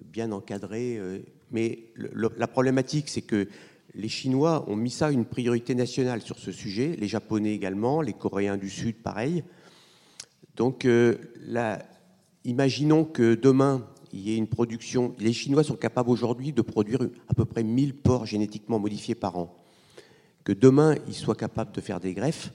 bien 0.02 0.32
encadrer. 0.32 0.96
Euh, 0.96 1.18
mais 1.50 1.80
la 2.14 2.46
problématique, 2.46 3.08
c'est 3.08 3.22
que 3.22 3.48
les 3.94 4.08
Chinois 4.08 4.64
ont 4.68 4.76
mis 4.76 4.90
ça 4.90 5.10
une 5.10 5.24
priorité 5.24 5.74
nationale 5.74 6.22
sur 6.22 6.38
ce 6.38 6.52
sujet, 6.52 6.96
les 6.98 7.08
Japonais 7.08 7.54
également, 7.54 8.00
les 8.00 8.12
Coréens 8.12 8.56
du 8.56 8.70
Sud, 8.70 8.96
pareil. 8.96 9.44
Donc, 10.56 10.84
euh, 10.84 11.16
imaginons 12.44 13.04
que 13.04 13.34
demain, 13.34 13.86
il 14.12 14.20
y 14.20 14.32
ait 14.32 14.36
une 14.36 14.48
production. 14.48 15.14
Les 15.18 15.32
Chinois 15.32 15.64
sont 15.64 15.76
capables 15.76 16.10
aujourd'hui 16.10 16.52
de 16.52 16.62
produire 16.62 17.00
à 17.28 17.34
peu 17.34 17.44
près 17.44 17.62
1000 17.62 17.94
porcs 17.94 18.26
génétiquement 18.26 18.78
modifiés 18.78 19.14
par 19.14 19.36
an. 19.36 19.54
Que 20.44 20.52
demain, 20.52 20.94
ils 21.06 21.14
soient 21.14 21.34
capables 21.34 21.72
de 21.72 21.80
faire 21.80 22.00
des 22.00 22.14
greffes 22.14 22.50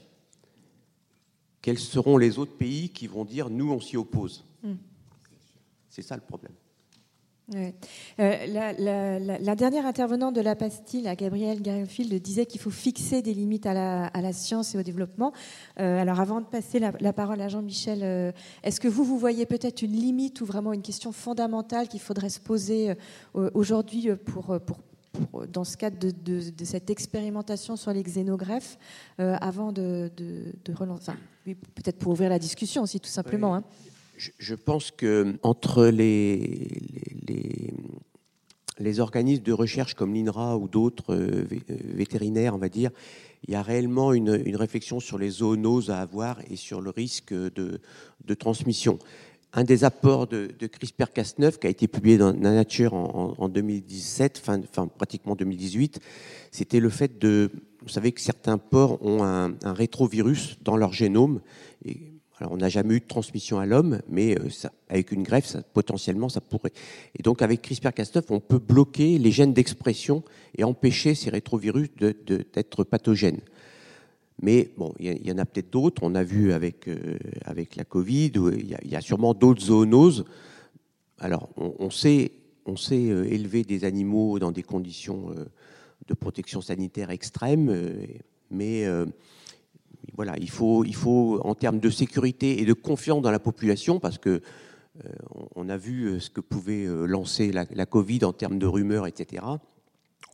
quels 1.64 1.78
seront 1.78 2.18
les 2.18 2.38
autres 2.38 2.58
pays 2.58 2.90
qui 2.90 3.06
vont 3.06 3.24
dire 3.24 3.48
nous, 3.48 3.72
on 3.72 3.80
s'y 3.80 3.96
oppose? 3.96 4.44
Hmm. 4.62 4.74
C'est 5.88 6.02
ça 6.02 6.14
le 6.14 6.20
problème. 6.20 6.52
Euh, 7.52 7.70
la, 8.18 9.54
dernière 9.54 9.86
intervenante 9.86 10.34
de 10.34 10.40
la 10.40 10.56
pastille, 10.56 11.10
Gabrielle 11.16 11.60
Garfield, 11.60 12.14
disait 12.22 12.46
qu'il 12.46 12.60
faut 12.60 12.70
fixer 12.70 13.20
des 13.20 13.34
limites 13.34 13.66
à 13.66 14.10
la, 14.10 14.32
science 14.32 14.74
et 14.74 14.78
au 14.78 14.82
développement. 14.82 15.32
Euh, 15.78 16.00
alors 16.00 16.20
avant 16.20 16.40
de 16.40 16.46
passer 16.46 16.78
la, 16.78 17.12
parole 17.12 17.40
à 17.40 17.48
Jean-Michel, 17.48 18.00
euh, 18.02 18.32
est-ce 18.62 18.80
que 18.80 18.88
vous, 18.88 19.04
vous 19.04 19.18
voyez 19.18 19.46
peut-être 19.46 19.82
une 19.82 19.92
limite 19.92 20.40
ou 20.40 20.46
vraiment 20.46 20.72
une 20.72 20.82
question 20.82 21.12
fondamentale 21.12 21.88
qu'il 21.88 22.00
faudrait 22.00 22.30
se 22.30 22.40
poser 22.40 22.94
aujourd'hui 23.34 24.08
pour, 24.16 24.58
pour 24.60 24.78
dans 25.48 25.62
ce 25.62 25.76
cadre 25.76 25.96
de, 25.98 26.64
cette 26.64 26.90
expérimentation 26.90 27.76
sur 27.76 27.92
les 27.92 28.02
xénogreffes, 28.02 28.78
avant 29.18 29.70
de, 29.70 30.10
relancer, 30.74 31.12
peut-être 31.44 31.98
pour 31.98 32.12
ouvrir 32.12 32.30
la 32.30 32.38
discussion 32.38 32.82
aussi, 32.82 32.98
tout 33.00 33.10
simplement. 33.10 33.54
Hein. 33.54 33.64
Je, 34.16 34.54
pense 34.54 34.90
que 34.90 35.36
entre 35.42 35.86
les, 35.86 36.68
les, 38.78 39.00
organismes 39.00 39.42
de 39.42 39.52
recherche 39.52 39.94
comme 39.94 40.14
l'INRA 40.14 40.56
ou 40.56 40.68
d'autres 40.68 41.14
euh, 41.14 41.46
euh, 41.52 41.76
vétérinaires, 41.94 42.54
on 42.54 42.58
va 42.58 42.68
dire, 42.68 42.90
il 43.46 43.52
y 43.52 43.56
a 43.56 43.62
réellement 43.62 44.12
une, 44.12 44.30
réflexion 44.56 45.00
sur 45.00 45.18
les 45.18 45.30
zoonoses 45.30 45.90
à 45.90 46.00
avoir 46.00 46.40
et 46.50 46.56
sur 46.56 46.80
le 46.80 46.90
risque 46.90 47.32
de, 47.32 47.80
de 48.24 48.34
transmission 48.34 48.98
un 49.54 49.64
des 49.64 49.84
apports 49.84 50.26
de, 50.26 50.48
CRISPR-Cas9 50.60 51.58
qui 51.58 51.66
a 51.66 51.70
été 51.70 51.86
publié 51.88 52.18
dans 52.18 52.32
Nature 52.32 52.94
en, 52.94 53.48
2017, 53.48 54.38
fin, 54.38 54.88
pratiquement 54.88 55.36
2018, 55.36 56.00
c'était 56.50 56.80
le 56.80 56.88
fait 56.88 57.18
de, 57.18 57.50
vous 57.82 57.88
savez 57.88 58.12
que 58.12 58.20
certains 58.20 58.58
porcs 58.58 59.00
ont 59.02 59.22
un, 59.22 59.54
rétrovirus 59.64 60.58
dans 60.62 60.76
leur 60.76 60.92
génome. 60.92 61.40
Et, 61.84 62.13
on 62.40 62.56
n'a 62.56 62.68
jamais 62.68 62.94
eu 62.94 63.00
de 63.00 63.06
transmission 63.06 63.58
à 63.58 63.66
l'homme, 63.66 64.00
mais 64.08 64.38
euh, 64.38 64.48
avec 64.88 65.12
une 65.12 65.22
greffe, 65.22 65.56
potentiellement, 65.72 66.28
ça 66.28 66.40
pourrait. 66.40 66.72
Et 67.18 67.22
donc 67.22 67.42
avec 67.42 67.66
CRISPR-Cas9, 67.66 68.24
on 68.30 68.40
peut 68.40 68.58
bloquer 68.58 69.18
les 69.18 69.30
gènes 69.30 69.52
d'expression 69.52 70.24
et 70.56 70.64
empêcher 70.64 71.14
ces 71.14 71.30
rétrovirus 71.30 71.88
d'être 71.96 72.84
pathogènes. 72.84 73.40
Mais 74.42 74.70
bon, 74.76 74.92
il 74.98 75.26
y, 75.26 75.32
en 75.32 75.38
a 75.38 75.44
peut-être 75.44 75.70
d'autres. 75.70 76.02
On 76.02 76.14
a 76.14 76.24
vu 76.24 76.52
avec, 76.52 76.88
euh, 76.88 77.16
la 77.76 77.84
Covid, 77.84 78.32
il 78.58 78.76
y, 78.90 78.96
a 78.96 79.00
sûrement 79.00 79.32
d'autres 79.32 79.62
zoonoses. 79.62 80.24
Alors, 81.20 81.48
on, 81.56 81.90
sait, 81.90 82.32
on 82.66 82.76
sait 82.76 83.10
euh, 83.10 83.24
élever 83.32 83.62
des 83.62 83.84
animaux 83.84 84.38
dans 84.38 84.50
des 84.50 84.64
conditions 84.64 85.30
euh, 85.30 85.44
de 86.08 86.14
protection 86.14 86.60
sanitaire 86.60 87.10
extrêmes, 87.10 87.94
mais 88.50 88.86
voilà, 90.16 90.34
il 90.38 90.50
faut, 90.50 90.84
il 90.84 90.94
faut, 90.94 91.40
en 91.44 91.54
termes 91.54 91.80
de 91.80 91.90
sécurité 91.90 92.60
et 92.60 92.64
de 92.64 92.72
confiance 92.72 93.22
dans 93.22 93.30
la 93.30 93.38
population, 93.38 94.00
parce 94.00 94.18
que 94.18 94.40
on 95.56 95.68
a 95.68 95.76
vu 95.76 96.20
ce 96.20 96.30
que 96.30 96.40
pouvait 96.40 96.86
lancer 96.86 97.50
la, 97.50 97.66
la 97.74 97.84
Covid 97.84 98.24
en 98.24 98.32
termes 98.32 98.60
de 98.60 98.66
rumeurs, 98.66 99.08
etc. 99.08 99.42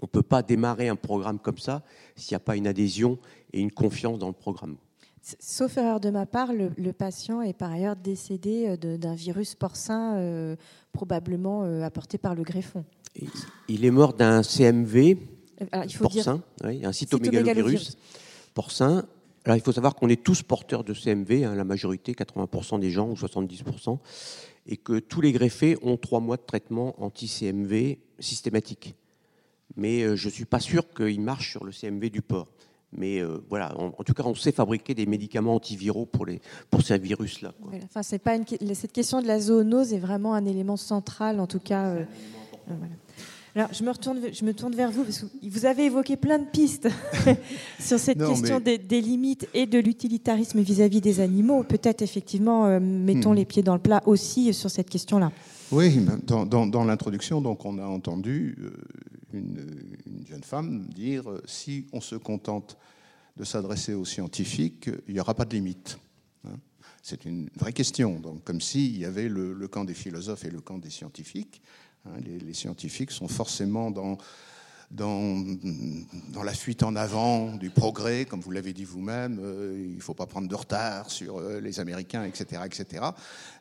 On 0.03 0.05
ne 0.05 0.09
peut 0.09 0.23
pas 0.23 0.43
démarrer 0.43 0.89
un 0.89 0.97
programme 0.97 1.39
comme 1.39 1.57
ça 1.57 1.83
s'il 2.15 2.35
n'y 2.35 2.37
a 2.37 2.41
pas 2.41 2.57
une 2.57 2.67
adhésion 2.67 3.19
et 3.55 3.61
une 3.61 3.73
confiance 3.73 4.19
dans 4.19 4.27
le 4.27 4.35
programme. 4.35 4.77
Sauf 5.39 5.79
erreur 5.79 5.99
de 5.99 6.11
ma 6.11 6.27
part, 6.27 6.53
le, 6.53 6.93
patient 6.93 7.41
est 7.41 7.55
par 7.55 7.71
ailleurs 7.71 7.97
décédé 7.97 8.77
d'un 8.77 9.15
virus 9.15 9.55
porcin 9.55 10.57
probablement 10.93 11.63
apporté 11.83 12.19
par 12.19 12.35
le 12.35 12.43
greffon. 12.43 12.85
Il 13.69 13.87
est 13.87 13.91
mort 13.91 14.13
d'un 14.13 14.43
CMV 14.43 15.17
il 15.85 15.95
faut 15.95 16.05
porcin, 16.05 16.43
dire... 16.65 16.89
un 16.89 16.93
cytomégalovirus 16.93 17.97
porcin. 18.55 19.05
Alors 19.45 19.57
il 19.57 19.63
faut 19.63 19.73
savoir 19.73 19.95
qu'on 19.95 20.09
est 20.09 20.23
tous 20.23 20.43
porteurs 20.43 20.85
de 20.85 20.93
CMV, 20.93 21.45
hein, 21.45 21.55
la 21.55 21.65
majorité, 21.65 22.13
80% 22.13 22.79
des 22.79 22.91
gens 22.91 23.09
ou 23.09 23.15
70%, 23.15 23.99
et 24.67 24.77
que 24.77 24.99
tous 24.99 25.21
les 25.21 25.33
greffés 25.33 25.77
ont 25.83 25.97
trois 25.97 26.21
mois 26.21 26.37
de 26.37 26.43
traitement 26.43 26.95
anti-CMV 27.03 27.99
systématique. 28.19 28.95
Mais 29.77 30.03
euh, 30.03 30.17
je 30.17 30.29
ne 30.29 30.33
suis 30.33 30.45
pas 30.45 30.61
sûr 30.61 30.93
qu'il 30.93 31.21
marche 31.21 31.53
sur 31.53 31.65
le 31.65 31.73
CMV 31.73 32.11
du 32.11 32.23
porc. 32.23 32.49
Mais 32.93 33.21
euh, 33.21 33.39
voilà, 33.49 33.73
en, 33.79 34.03
tout 34.03 34.15
cas, 34.15 34.25
on 34.25 34.35
sait 34.35 34.51
fabriquer 34.51 34.95
des 34.95 35.07
médicaments 35.07 35.55
antiviraux 35.55 36.07
pour, 36.07 36.27
ces 36.83 36.99
virus-là. 36.99 37.55
Enfin, 37.85 38.01
pas 38.19 38.37
cette 38.75 38.93
question 38.93 39.23
de 39.23 39.29
la 39.29 39.39
zoonose 39.39 39.93
est 39.93 39.99
vraiment 39.99 40.35
un 40.35 40.45
élément 40.45 40.77
central, 40.77 41.39
en 41.39 41.47
tout 41.47 41.61
cas. 41.61 41.87
Euh, 41.91 42.05
alors, 43.57 43.73
je 43.73 43.83
me, 43.83 43.91
retourne, 43.91 44.21
je 44.33 44.45
me 44.45 44.55
tourne 44.55 44.75
vers 44.77 44.93
vous, 44.93 45.03
parce 45.03 45.21
que 45.21 45.27
vous 45.43 45.67
avez 45.67 45.87
évoqué 45.87 46.17
plein 46.17 46.39
de 46.39 46.45
pistes 46.45 46.89
sur 47.81 47.99
cette 47.99 48.25
question 48.25 48.61
des, 48.61 48.79
limites 49.01 49.49
et 49.55 49.67
de 49.67 49.79
l'utilitarisme 49.79 50.61
vis-à-vis 50.61 51.01
des 51.01 51.19
animaux. 51.19 51.65
Peut-être, 51.65 52.03
effectivement, 52.03 52.67
euh, 52.67 52.79
mettons 52.81 53.33
hmm. 53.33 53.37
les 53.37 53.45
pieds 53.45 53.63
dans 53.63 53.75
le 53.75 53.81
plat 53.81 54.03
aussi 54.07 54.55
sur 54.55 54.71
cette 54.71 54.89
question-là. 54.89 55.33
Oui, 55.73 56.01
dans, 56.25 56.47
dans, 56.47 56.85
l'introduction, 56.85 57.41
donc, 57.41 57.65
on 57.65 57.79
a 57.79 57.87
entendu 57.87 58.57
euh, 58.61 58.71
une, 59.33 60.27
jeune 60.29 60.45
femme 60.45 60.87
dire 60.87 61.29
euh, 61.29 61.43
si 61.47 61.87
on 61.93 62.01
se 62.01 62.15
contente 62.15 62.77
de 63.37 63.45
s'adresser 63.45 63.95
aux 63.95 64.05
scientifiques, 64.05 64.91
il 65.09 65.15
n'y 65.15 65.21
aura 65.21 65.35
pas 65.35 65.45
de 65.45 65.55
limite. 65.55 65.99
Hein. 66.47 66.57
C'est 67.03 67.25
une 67.25 67.49
vraie 67.57 67.73
question, 67.73 68.21
donc, 68.21 68.45
comme 68.45 68.61
s'il 68.61 68.97
y 68.97 69.05
avait 69.05 69.29
le, 69.29 69.55
le 69.55 69.69
camp 69.69 69.85
des 69.85 69.95
philosophes 69.95 70.45
et 70.45 70.51
le 70.51 70.61
camp 70.61 70.79
des 70.79 70.91
scientifiques. 70.91 71.61
Hein, 72.07 72.21
les, 72.25 72.55
scientifiques 72.55 73.11
sont 73.11 73.29
forcément 73.29 73.91
dans, 73.91 74.17
la 76.43 76.53
fuite 76.55 76.83
en 76.83 76.97
avant 76.97 77.55
du 77.57 77.71
progrès, 77.71 78.25
comme 78.25 78.41
vous 78.41 78.51
l'avez 78.51 78.73
dit 78.73 78.85
vous-même. 78.85 79.39
Euh, 79.43 79.87
il 79.91 79.97
ne 79.97 80.01
faut 80.01 80.15
pas 80.15 80.27
prendre 80.27 80.49
de 80.49 80.55
retard 80.55 81.11
sur 81.11 81.39
euh, 81.39 81.61
les 81.61 81.79
Américains, 81.79 82.25
etc. 82.25 82.63
etc. 82.65 83.05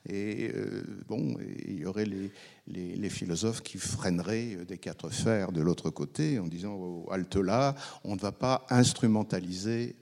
Et 0.08 0.52
euh, 0.56 0.84
bon, 1.08 1.36
il 1.68 1.80
y 1.80 1.86
aurait 1.86 2.06
les, 2.06 3.10
philosophes 3.10 3.62
qui 3.62 3.78
freineraient 3.78 4.58
des 4.68 4.78
quatre 4.78 5.10
fers 5.10 5.52
de 5.52 5.62
l'autre 5.62 5.90
côté 5.90 6.40
en 6.40 6.48
disant 6.48 6.76
oh, 6.80 7.08
halte 7.12 7.36
là, 7.36 7.76
on 8.04 8.16
ne 8.16 8.20
va 8.20 8.32
pas 8.32 8.66
instrumentaliser 8.70 9.98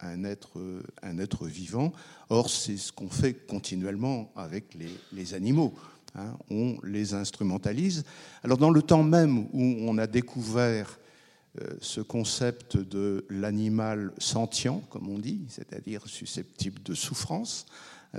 un, 0.00 0.24
être, 0.24 1.46
vivant. 1.46 1.92
Or, 2.28 2.48
c'est 2.50 2.76
ce 2.76 2.92
qu'on 2.92 3.08
fait 3.08 3.34
continuellement 3.34 4.30
avec 4.36 4.76
les 5.12 5.34
animaux. 5.34 5.74
Hein, 6.14 6.36
on 6.50 6.76
les 6.82 7.14
instrumentalise. 7.14 8.04
Alors 8.42 8.58
dans 8.58 8.70
le 8.70 8.82
temps 8.82 9.02
même 9.02 9.46
où 9.52 9.76
on 9.80 9.96
a 9.98 10.06
découvert 10.06 10.98
euh, 11.60 11.68
ce 11.80 12.00
concept 12.00 12.76
de 12.76 13.24
l'animal 13.28 14.12
sentient, 14.18 14.82
comme 14.90 15.08
on 15.08 15.18
dit, 15.18 15.42
c'est-à-dire 15.48 16.06
susceptible 16.06 16.82
de 16.82 16.94
souffrance, 16.94 17.66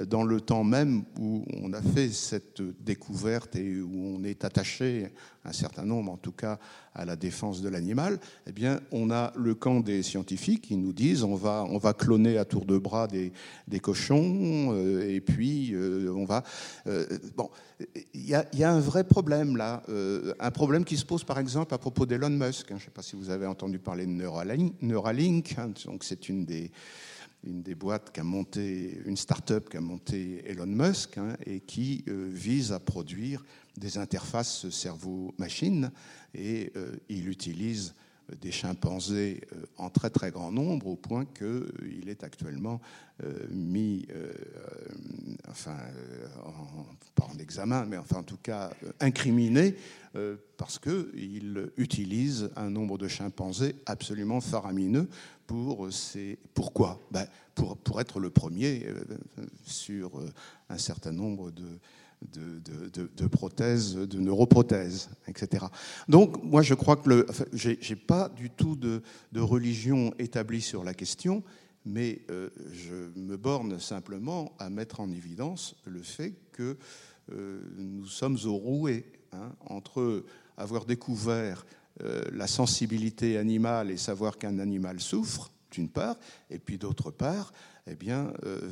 dans 0.08 0.24
le 0.24 0.40
temps 0.40 0.64
même 0.64 1.04
où 1.20 1.44
on 1.62 1.74
a 1.74 1.82
fait 1.82 2.10
cette 2.10 2.62
découverte 2.82 3.56
et 3.56 3.82
où 3.82 4.16
on 4.16 4.24
est 4.24 4.46
attaché, 4.46 5.10
un 5.44 5.52
certain 5.52 5.84
nombre 5.84 6.12
en 6.12 6.18
tout 6.18 6.32
cas, 6.32 6.60
à 6.94 7.04
la 7.04 7.16
défense 7.16 7.62
de 7.62 7.70
l'animal, 7.70 8.20
eh 8.48 8.52
bien, 8.52 8.80
on 8.92 9.12
a 9.12 9.34
le 9.36 9.54
camp 9.56 9.82
des 9.82 10.04
scientifiques 10.04 10.62
qui 10.62 10.78
nous 10.78 10.94
disent 10.94 11.24
on 11.24 11.36
va, 11.36 11.66
on 11.70 11.78
va 11.78 11.94
cloner 11.94 12.38
à 12.38 12.46
tour 12.46 12.66
de 12.66 12.78
bras 12.78 13.08
des, 13.08 13.34
des 13.68 13.80
cochons 13.80 14.74
euh, 14.74 15.10
et 15.10 15.20
puis 15.20 15.76
on 15.76 16.26
va. 16.26 16.44
bon, 17.36 17.50
il 18.14 18.26
y, 18.26 18.64
a 18.64 18.72
un 18.72 18.80
vrai 18.80 19.04
problème 19.04 19.58
là, 19.58 19.84
un 20.40 20.52
problème 20.52 20.86
qui 20.86 20.98
se 20.98 21.06
pose 21.06 21.24
par 21.24 21.40
exemple 21.40 21.74
à 21.74 21.78
propos 21.78 22.06
d'Elon 22.06 22.30
Musk. 22.30 22.72
Hein. 22.72 22.76
je 22.78 22.84
ne 22.84 22.86
sais 22.86 22.92
pas 22.92 23.02
si 23.02 23.16
vous 23.16 23.30
avez 23.30 23.46
entendu 23.46 23.80
parler 23.80 24.06
de 24.06 24.12
Neuralink. 24.12 24.76
Neuralink 24.82 25.56
hein, 25.58 25.72
donc 25.86 26.04
c'est 26.04 26.30
une 26.30 26.46
des 26.46 26.72
une 27.44 27.64
des 27.64 27.76
boîtes 27.76 28.12
qu'a 28.12 28.24
monté, 28.24 29.00
une 29.06 29.18
start-up 29.18 29.70
qu'a 29.70 29.82
monté 29.82 30.44
Elon 30.46 30.68
Musk 30.68 31.18
hein, 31.18 31.36
et 31.46 31.60
qui 31.60 32.04
euh, 32.08 32.30
vise 32.32 32.72
à 32.72 32.80
produire 32.80 33.44
des 33.78 33.98
interfaces 33.98 34.70
cerveau-machine. 34.70 35.92
Et 36.34 36.72
euh, 36.76 36.96
il 37.10 37.28
utilise 37.28 37.96
des 38.40 38.52
chimpanzés 38.52 39.42
euh, 39.54 39.66
en 39.78 39.90
très 39.90 40.10
très 40.10 40.32
grand 40.32 40.52
nombre 40.52 40.88
au 40.88 40.96
point 40.96 41.26
qu'il 41.26 42.08
est 42.08 42.24
actuellement 42.24 42.80
mis, 43.50 44.08
enfin, 45.50 45.78
pas 47.16 47.28
en 47.34 47.38
examen, 47.38 47.86
mais 47.86 47.98
enfin 47.98 48.18
en 48.18 48.24
tout 48.24 48.40
cas 48.42 48.72
incriminé 49.00 49.76
parce 50.58 50.80
qu'il 50.80 51.72
utilise 51.78 52.50
un 52.56 52.70
nombre 52.70 52.98
de 52.98 53.08
chimpanzés 53.08 53.76
absolument 53.86 54.42
faramineux 54.42 55.08
pour 55.48 55.92
ces... 55.92 56.40
Pourquoi? 56.54 57.00
Ben, 57.12 57.28
pour, 57.56 57.78
pour, 57.78 58.00
être 58.00 58.20
le 58.20 58.30
premier 58.30 58.86
euh, 58.88 59.04
sur 59.66 60.18
euh, 60.18 60.30
un 60.70 60.78
certain 60.78 61.12
nombre 61.12 61.52
de, 61.52 61.64
de, 62.22 63.08
de, 63.18 63.28
prothèses, 63.28 63.96
de 63.96 64.20
neuroprothèses, 64.20 65.10
etc. 65.28 65.66
Donc, 66.08 66.42
moi, 66.44 66.62
je 66.62 66.74
crois 66.74 66.96
que 66.96 67.10
le, 67.10 67.26
enfin, 67.30 67.46
j'ai 67.52 67.96
pas 67.96 68.30
du 68.30 68.50
tout 68.50 68.76
de, 68.76 69.02
religion 69.36 70.14
établie 70.20 70.62
sur 70.62 70.84
la 70.84 70.94
question, 70.94 71.44
mais 71.86 72.22
euh, 72.30 72.50
je 72.72 73.20
me 73.20 73.38
borne 73.38 73.80
simplement 73.80 74.54
à 74.60 74.70
mettre 74.70 75.00
en 75.00 75.12
évidence 75.12 75.76
le 75.86 76.02
fait 76.02 76.34
que 76.52 76.78
nous 77.78 78.08
sommes 78.08 78.38
au 78.44 78.56
rouet 78.56 79.06
hein, 79.32 79.54
entre 79.68 80.26
avoir 80.58 80.86
découvert 80.86 81.66
euh, 82.04 82.24
la 82.34 82.48
sensibilité 82.48 83.38
animale 83.38 83.92
et 83.92 83.98
savoir 83.98 84.38
qu'un 84.38 84.60
animal 84.60 85.00
souffre, 85.00 85.52
d'une 85.72 85.90
part, 85.90 86.18
et 86.50 86.58
puis 86.58 86.78
d'autre 86.78 87.12
part, 87.12 87.54
eh 87.86 87.96
bien, 87.96 88.34
euh, 88.46 88.72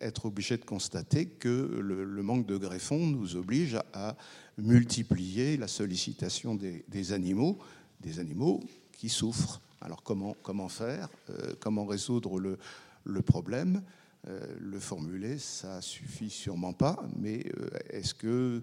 être 0.00 0.26
obligé 0.26 0.56
de 0.56 0.64
constater 0.64 1.26
que 1.26 1.48
le, 1.48 2.22
manque 2.22 2.46
de 2.46 2.56
greffons 2.56 3.06
nous 3.06 3.36
oblige 3.36 3.78
à, 3.94 4.16
multiplier 4.58 5.56
la 5.56 5.68
sollicitation 5.68 6.54
des, 6.54 7.12
animaux, 7.12 7.58
des 8.00 8.18
animaux 8.18 8.60
qui 8.92 9.08
souffrent. 9.08 9.62
Alors 9.80 10.02
comment, 10.02 10.68
faire 10.68 11.08
euh, 11.30 11.54
Comment 11.60 11.86
résoudre 11.86 12.38
le, 12.38 13.22
problème 13.22 13.82
Le 14.26 14.78
formuler, 14.78 15.38
ça 15.38 15.80
suffit 15.80 16.30
sûrement 16.30 16.72
pas, 16.72 17.02
mais 17.18 17.46
est-ce 17.90 18.14
que 18.14 18.62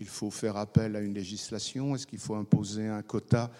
il 0.00 0.08
faut 0.08 0.30
faire 0.30 0.56
appel 0.56 0.96
à 0.96 1.00
une 1.00 1.14
législation? 1.14 1.94
Est-ce 1.94 2.06
qu'il 2.06 2.18
faut 2.18 2.34
imposer 2.34 2.88
un 2.88 3.02
quota 3.02 3.50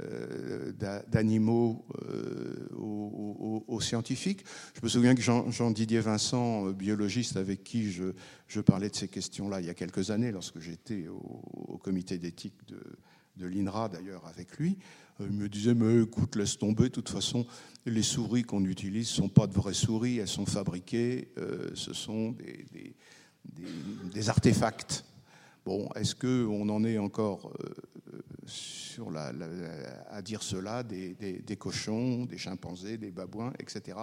euh, 0.00 0.72
d'animaux 1.08 1.84
euh, 2.08 2.68
aux, 2.74 3.80
scientifiques? 3.80 4.44
Je 4.74 4.80
me 4.82 4.88
souviens 4.88 5.14
que 5.14 5.20
Jean-Didier 5.20 6.00
Vincent, 6.00 6.66
euh, 6.66 6.72
biologiste 6.72 7.36
avec 7.36 7.62
qui 7.64 7.92
je, 7.92 8.60
parlais 8.60 8.88
de 8.88 8.96
ces 8.96 9.08
questions-là 9.08 9.60
il 9.60 9.66
y 9.66 9.70
a 9.70 9.74
quelques 9.74 10.10
années, 10.10 10.32
lorsque 10.32 10.58
j'étais 10.58 11.06
au, 11.08 11.78
comité 11.82 12.18
d'éthique 12.18 12.54
de, 12.66 13.46
l'INRA 13.46 13.88
d'ailleurs 13.88 14.26
avec 14.26 14.58
lui, 14.58 14.78
il 15.20 15.32
me 15.36 15.48
disait 15.48 15.74
mais 15.74 16.02
écoute 16.02 16.36
laisse 16.36 16.58
tomber, 16.58 16.84
de 16.84 16.88
toute 16.88 17.08
façon 17.08 17.46
les 17.86 18.02
souris 18.02 18.42
qu'on 18.42 18.64
utilise 18.64 19.10
ne 19.10 19.14
sont 19.22 19.28
pas 19.28 19.46
de 19.46 19.54
vraies 19.54 19.74
souris, 19.74 20.18
elles 20.18 20.28
sont 20.28 20.46
fabriquées, 20.46 21.28
ce 21.74 21.92
sont 21.94 22.34
des 24.12 24.28
artefacts. 24.28 25.04
Bon, 25.64 25.88
est-ce 25.94 26.14
qu'on 26.14 26.68
en 26.68 26.84
est 26.84 26.98
encore 26.98 27.52
euh, 27.62 27.74
à 30.08 30.22
dire 30.22 30.42
cela 30.42 30.82
des, 30.82 31.56
cochons, 31.58 32.24
des 32.24 32.38
chimpanzés, 32.38 32.98
des 32.98 33.10
babouins, 33.10 33.52
etc. 33.58 33.96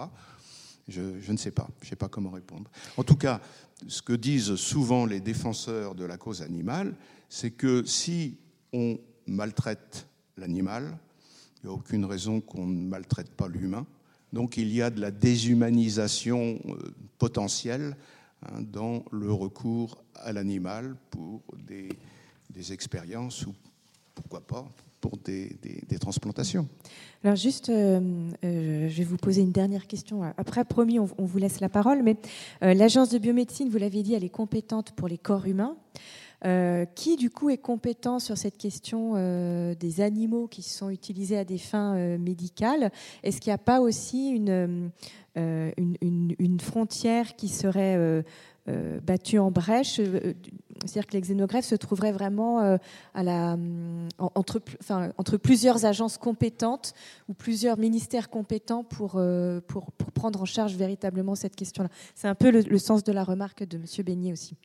Je, 0.88 1.30
ne 1.30 1.36
sais 1.36 1.50
pas, 1.50 1.68
je 1.80 1.86
ne 1.86 1.90
sais 1.90 1.96
pas 1.96 2.08
comment 2.08 2.30
répondre. 2.30 2.70
En 2.96 3.04
tout 3.04 3.16
cas, 3.16 3.40
ce 3.86 4.02
que 4.02 4.12
disent 4.12 4.54
souvent 4.54 5.04
les 5.04 5.20
défenseurs 5.20 5.94
de 5.94 6.04
la 6.04 6.16
cause 6.16 6.42
animale, 6.42 6.94
c'est 7.28 7.50
que 7.50 7.84
si 7.84 8.38
on 8.72 8.98
maltraite 9.26 10.06
l'animal, 10.36 10.98
il 11.62 11.66
n'y 11.66 11.72
a 11.72 11.76
aucune 11.76 12.04
raison 12.04 12.40
qu'on 12.40 12.66
ne 12.66 12.86
maltraite 12.86 13.30
pas 13.30 13.48
l'humain. 13.48 13.86
Donc 14.32 14.56
il 14.56 14.72
y 14.72 14.82
a 14.82 14.90
de 14.90 15.00
la 15.00 15.10
déshumanisation 15.10 16.58
euh, 16.68 16.94
potentielle 17.18 17.96
Hein, 18.46 18.60
dans 18.60 19.04
le 19.10 19.32
recours 19.32 19.98
à 20.14 20.32
l'animal 20.32 20.94
pour 21.10 21.42
des, 21.66 21.88
expériences 22.72 23.46
ou 23.46 23.54
pourquoi 24.14 24.40
pas 24.40 24.68
pour 25.00 25.16
des, 25.16 25.56
transplantations. 26.00 26.68
Alors 27.22 27.36
juste, 27.36 27.68
euh, 27.68 28.00
euh, 28.44 28.88
je 28.88 28.98
vais 28.98 29.04
vous 29.04 29.16
poser 29.16 29.42
une 29.42 29.52
dernière 29.52 29.86
question. 29.86 30.22
Après, 30.36 30.64
promis, 30.64 30.98
on, 30.98 31.06
vous 31.18 31.38
laisse 31.38 31.60
la 31.60 31.68
parole, 31.68 32.02
mais 32.02 32.16
l'agence 32.60 33.10
de 33.10 33.18
biomédecine, 33.18 33.68
vous 33.68 33.78
l'avez 33.78 34.02
dit, 34.02 34.14
elle 34.14 34.24
est 34.24 34.28
compétente 34.28 34.92
pour 34.92 35.06
les 35.06 35.18
corps 35.18 35.46
humains. 35.46 35.76
Euh, 36.44 36.84
qui 36.94 37.16
du 37.16 37.30
coup 37.30 37.50
est 37.50 37.58
compétent 37.58 38.20
sur 38.20 38.38
cette 38.38 38.56
question 38.56 39.14
euh, 39.16 39.74
des 39.74 40.00
animaux 40.00 40.46
qui 40.46 40.62
sont 40.62 40.88
utilisés 40.88 41.36
à 41.36 41.44
des 41.44 41.58
fins 41.58 41.96
euh, 41.96 42.16
médicales? 42.16 42.92
Est-ce 43.24 43.40
qu'il 43.40 43.50
n'y 43.50 43.54
a 43.54 43.58
pas 43.58 43.80
aussi 43.80 44.28
une, 44.30 44.92
frontière 46.60 47.34
qui 47.34 47.48
serait 47.48 48.22
battue 49.02 49.38
en 49.38 49.50
brèche? 49.50 49.96
C'est-à-dire 49.96 51.06
que 51.06 51.14
les 51.14 51.20
xénogreffes 51.22 51.64
se 51.64 51.74
trouveraient 51.74 52.12
vraiment 52.12 52.78
entre, 54.18 55.36
plusieurs 55.38 55.86
agences 55.86 56.18
compétentes 56.18 56.94
ou 57.28 57.34
plusieurs 57.34 57.78
ministères 57.78 58.30
compétents 58.30 58.84
pour 58.84 59.20
prendre 60.14 60.42
en 60.42 60.44
charge 60.44 60.76
véritablement 60.76 61.34
cette 61.34 61.56
question-là? 61.56 61.88
C'est 62.14 62.28
un 62.28 62.36
peu 62.36 62.52
le, 62.52 62.60
le, 62.60 62.78
sens 62.78 63.02
de 63.02 63.10
la 63.10 63.24
remarque 63.24 63.64
de 63.64 63.76
M. 63.76 63.84
Beignet 64.04 64.32
aussi. 64.32 64.56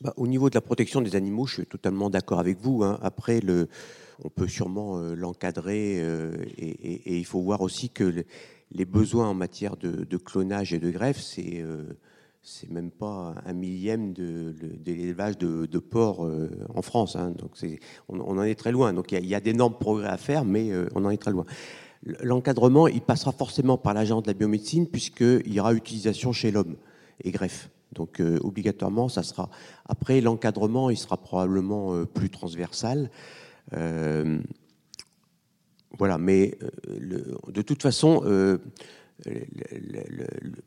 Bah, 0.00 0.14
au 0.16 0.26
niveau 0.26 0.48
de 0.48 0.54
la 0.54 0.62
protection 0.62 1.02
des 1.02 1.14
animaux, 1.14 1.46
je 1.46 1.54
suis 1.54 1.66
totalement 1.66 2.08
d'accord 2.08 2.40
avec 2.40 2.58
vous. 2.58 2.82
Hein. 2.82 2.98
Après, 3.02 3.40
le, 3.40 3.68
on 4.24 4.30
peut 4.30 4.48
sûrement 4.48 4.98
euh, 4.98 5.14
l'encadrer 5.14 5.98
euh, 6.00 6.32
et, 6.56 7.18
il 7.18 7.26
faut 7.26 7.40
voir 7.40 7.60
aussi 7.60 7.90
que 7.90 8.24
les 8.72 8.84
besoins 8.84 9.28
en 9.28 9.34
matière 9.34 9.76
de, 9.76 10.16
clonage 10.16 10.72
et 10.72 10.78
de 10.78 10.90
greffe, 10.90 11.20
c'est 11.20 11.60
euh, 11.60 11.84
c'est 12.42 12.70
même 12.70 12.90
pas 12.90 13.34
un 13.44 13.52
millième 13.52 14.14
de, 14.14 14.54
l'élevage 14.86 15.36
de, 15.36 15.78
porcs 15.78 16.26
en 16.74 16.80
France. 16.80 17.14
Hein. 17.14 17.32
Donc 17.32 17.50
on, 18.08 18.18
en 18.18 18.42
est 18.42 18.54
très 18.54 18.72
loin. 18.72 18.94
Donc 18.94 19.12
il 19.12 19.26
y, 19.26 19.34
a, 19.34 19.40
d'énormes 19.40 19.76
progrès 19.78 20.08
à 20.08 20.16
faire, 20.16 20.46
mais 20.46 20.70
on 20.94 21.04
en 21.04 21.10
est 21.10 21.18
très 21.18 21.32
loin. 21.32 21.44
L'encadrement, 22.02 22.88
il 22.88 23.02
passera 23.02 23.32
forcément 23.32 23.76
par 23.76 23.92
l'agent 23.92 24.22
de 24.22 24.26
la 24.26 24.32
biomédecine 24.32 24.86
puisqu'il 24.86 25.52
y 25.52 25.60
aura 25.60 25.74
utilisation 25.74 26.32
chez 26.32 26.50
l'homme 26.50 26.76
et 27.22 27.30
greffe. 27.30 27.68
Donc 27.92 28.20
euh, 28.20 28.38
obligatoirement, 28.42 29.08
ça 29.08 29.22
sera. 29.22 29.50
Après 29.86 30.20
l'encadrement, 30.20 30.90
il 30.90 30.96
sera 30.96 31.16
probablement 31.16 31.94
euh, 31.94 32.04
plus 32.04 32.30
transversal. 32.30 33.10
Euh, 33.72 34.40
voilà, 35.98 36.18
mais 36.18 36.56
de 36.86 37.62
toute 37.62 37.82
façon, 37.82 38.22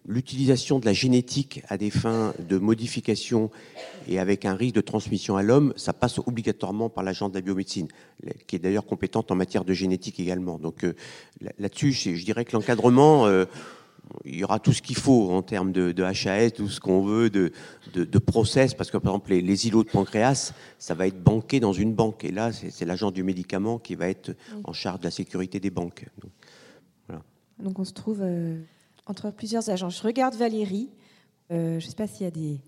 l'utilisation 0.05 0.79
de 0.79 0.85
la 0.85 0.91
génétique 0.91 1.63
à 1.69 1.77
des 1.77 1.89
fins 1.89 2.33
de 2.39 2.57
modification 2.57 3.49
et 4.07 4.19
avec 4.19 4.43
un 4.43 4.53
risque 4.53 4.75
de 4.75 4.81
transmission 4.81 5.37
à 5.37 5.41
l'homme, 5.41 5.73
ça 5.77 5.93
passe 5.93 6.19
obligatoirement 6.19 6.89
par 6.89 7.05
l'agent 7.05 7.29
de 7.29 7.35
la 7.35 7.41
biomédecine, 7.41 7.87
qui 8.47 8.57
est 8.57 8.59
d'ailleurs 8.59 8.85
compétente 8.85 9.31
en 9.31 9.35
matière 9.35 9.63
de 9.63 9.73
génétique 9.73 10.19
également. 10.19 10.59
Donc 10.59 10.85
là-dessus, 11.57 11.93
je 11.93 12.23
dirais 12.25 12.43
que 12.43 12.51
l'encadrement 12.51 13.25
il 14.25 14.35
y 14.35 14.43
aura 14.43 14.59
tout 14.59 14.73
ce 14.73 14.81
qu'il 14.81 14.95
faut 14.95 15.31
en 15.31 15.41
termes 15.41 15.71
de, 15.71 16.03
HAS, 16.03 16.51
tout 16.51 16.69
ce 16.69 16.79
qu'on 16.79 17.01
veut, 17.03 17.29
de, 17.29 17.51
de, 17.93 18.19
process, 18.19 18.73
parce 18.73 18.91
que 18.91 18.97
par 18.97 19.13
exemple 19.13 19.31
les, 19.31 19.67
îlots 19.67 19.83
de 19.83 19.89
pancréas, 19.89 20.53
ça 20.79 20.93
va 20.93 21.07
être 21.07 21.21
banqué 21.21 21.59
dans 21.59 21.73
une 21.73 21.93
banque. 21.93 22.23
Et 22.23 22.31
là, 22.31 22.51
c'est 22.51 22.85
l'agent 22.85 23.11
du 23.11 23.23
médicament 23.23 23.79
qui 23.79 23.95
va 23.95 24.07
être 24.07 24.35
en 24.63 24.73
charge 24.73 24.99
de 24.99 25.05
la 25.05 25.11
sécurité 25.11 25.59
des 25.59 25.69
banques. 25.69 26.05
Donc, 26.21 26.31
voilà. 27.07 27.23
Donc 27.59 27.79
on 27.79 27.85
se 27.85 27.93
trouve 27.93 28.21
euh, 28.21 28.59
entre 29.05 29.31
plusieurs 29.31 29.69
agents. 29.69 29.89
Je 29.89 30.03
regarde 30.03 30.35
Valérie. 30.35 30.89
Euh, 31.51 31.79
je 31.79 31.85
ne 31.85 31.89
sais 31.89 31.95
pas 31.95 32.07
s'il 32.07 32.23
y 32.23 32.27
a 32.27 32.31
des, 32.31 32.59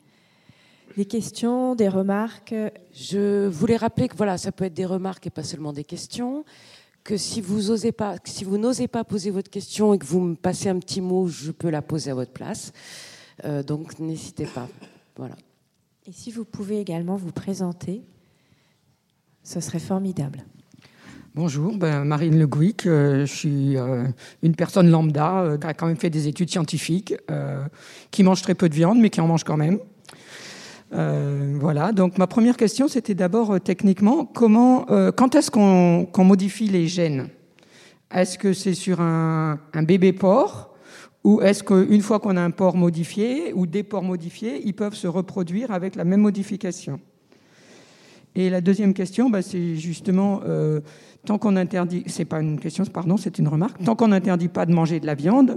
des 0.97 1.05
questions, 1.05 1.75
des 1.75 1.89
remarques. 1.89 2.55
Je 2.93 3.47
voulais 3.47 3.77
rappeler 3.77 4.07
que 4.07 4.17
voilà, 4.17 4.37
ça 4.37 4.51
peut 4.51 4.65
être 4.65 4.73
des 4.73 4.85
remarques 4.85 5.27
et 5.27 5.31
pas 5.31 5.43
seulement 5.43 5.73
des 5.73 5.83
questions 5.83 6.45
que 7.05 7.17
si 7.17 7.39
vous 7.39 7.69
osez 7.69 7.91
pas, 7.91 8.15
si 8.25 8.43
vous 8.43 8.57
n'osez 8.57 8.87
pas 8.87 9.03
poser 9.03 9.29
votre 9.29 9.49
question 9.49 9.93
et 9.93 9.99
que 9.99 10.05
vous 10.05 10.19
me 10.19 10.35
passez 10.35 10.69
un 10.69 10.79
petit 10.79 11.01
mot, 11.01 11.27
je 11.27 11.51
peux 11.51 11.69
la 11.69 11.83
poser 11.83 12.11
à 12.11 12.15
votre 12.15 12.33
place. 12.33 12.73
Euh, 13.45 13.61
donc 13.61 13.99
n'hésitez 13.99 14.47
pas. 14.47 14.67
Voilà. 15.15 15.35
Et 16.07 16.11
si 16.11 16.31
vous 16.31 16.45
pouvez 16.45 16.81
également 16.81 17.15
vous 17.15 17.31
présenter, 17.31 18.01
ce 19.43 19.59
serait 19.59 19.79
formidable. 19.79 20.43
Bonjour, 21.35 21.77
ben 21.77 22.05
Marine 22.05 22.39
Le 22.39 22.47
Gouic, 22.47 22.87
euh, 22.87 23.25
je 23.25 23.33
suis 23.33 23.77
euh, 23.77 24.07
une 24.41 24.55
personne 24.55 24.89
lambda 24.89 25.57
qui 25.61 25.67
a 25.67 25.73
quand 25.75 25.85
même 25.85 25.97
fait 25.97 26.09
des 26.09 26.27
études 26.27 26.49
scientifiques, 26.49 27.13
qui 28.09 28.23
mange 28.23 28.41
très 28.41 28.55
peu 28.55 28.67
de 28.67 28.73
viande, 28.73 28.99
mais 28.99 29.11
qui 29.11 29.21
en 29.21 29.27
mange 29.27 29.43
quand 29.43 29.57
même. 29.57 29.79
Euh, 30.95 31.57
voilà, 31.59 31.91
donc 31.91 32.17
ma 32.17 32.27
première 32.27 32.55
question, 32.55 32.87
c'était 32.87 33.15
d'abord 33.15 33.51
euh, 33.51 33.59
techniquement, 33.59 34.25
comment, 34.25 34.89
euh, 34.89 35.11
quand 35.11 35.35
est-ce 35.35 35.51
qu'on 35.51 36.23
modifie 36.23 36.67
les 36.67 36.87
gènes? 36.87 37.27
Est-ce 38.13 38.37
que 38.37 38.53
c'est 38.53 38.73
sur 38.73 39.01
un, 39.01 39.59
bébé 39.83 40.13
porc 40.13 40.73
ou 41.23 41.41
est-ce 41.41 41.63
qu'une 41.63 42.01
fois 42.01 42.19
qu'on 42.19 42.37
a 42.37 42.41
un 42.41 42.51
porc 42.51 42.77
modifié 42.77 43.51
ou 43.53 43.65
des 43.65 43.83
porcs 43.83 44.03
modifiés, 44.03 44.61
ils 44.63 44.75
peuvent 44.75 44.95
se 44.95 45.07
reproduire 45.07 45.71
avec 45.71 45.95
la 45.95 46.05
même 46.05 46.21
modification? 46.21 46.99
Et 48.35 48.49
la 48.49 48.61
deuxième 48.61 48.93
question, 48.93 49.29
bah, 49.29 49.41
c'est 49.41 49.75
justement, 49.75 50.41
tant 51.25 51.39
qu'on 51.39 51.55
interdit, 51.55 52.03
c'est 52.05 52.25
pas 52.25 52.41
une 52.41 52.59
question, 52.59 52.85
pardon, 52.85 53.17
c'est 53.17 53.39
une 53.39 53.47
remarque, 53.47 53.83
tant 53.83 53.95
qu'on 53.95 54.09
n'interdit 54.09 54.49
pas 54.49 54.67
de 54.67 54.73
manger 54.73 54.99
de 54.99 55.07
la 55.07 55.15
viande, 55.15 55.55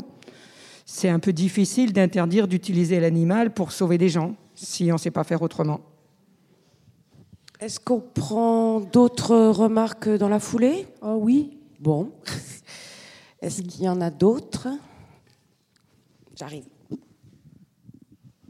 c'est 0.87 1.11
un 1.11 1.19
peu 1.19 1.35
difficile 1.35 1.93
d'interdire 1.93 2.49
d'utiliser 2.49 2.99
l'animal 2.99 3.53
pour 3.53 3.73
sauver 3.73 3.99
des 3.99 4.09
gens 4.09 4.37
si 4.59 4.91
on 4.91 4.95
ne 4.95 4.99
sait 4.99 5.11
pas 5.11 5.25
faire 5.25 5.43
autrement. 5.43 5.81
Est-ce 7.61 7.81
qu'on 7.81 8.01
prend 8.01 8.81
d'autres 8.81 9.37
remarques 9.37 10.09
dans 10.09 10.29
la 10.29 10.41
foulée? 10.41 10.87
Oh 11.03 11.19
oui. 11.21 11.59
Bon. 11.81 12.13
Est-ce 13.41 13.63
qu'il 13.63 13.83
y 13.83 13.89
en 13.89 14.01
a 14.01 14.11
d'autres? 14.11 14.69
J'arrive. 16.37 16.65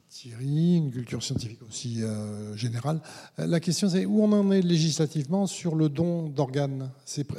Thierry, 0.08 0.76
une 0.76 0.90
culture 0.90 1.22
scientifique 1.22 1.62
aussi 1.62 2.02
euh, 2.02 2.54
générale. 2.56 3.00
Euh, 3.38 3.46
la 3.46 3.60
question 3.60 3.88
c'est 3.88 4.04
où 4.04 4.22
on 4.22 4.32
en 4.32 4.50
est 4.50 4.62
législativement 4.62 5.46
sur 5.46 5.74
le 5.74 5.88
don 5.88 6.28
d'organes? 6.28 6.90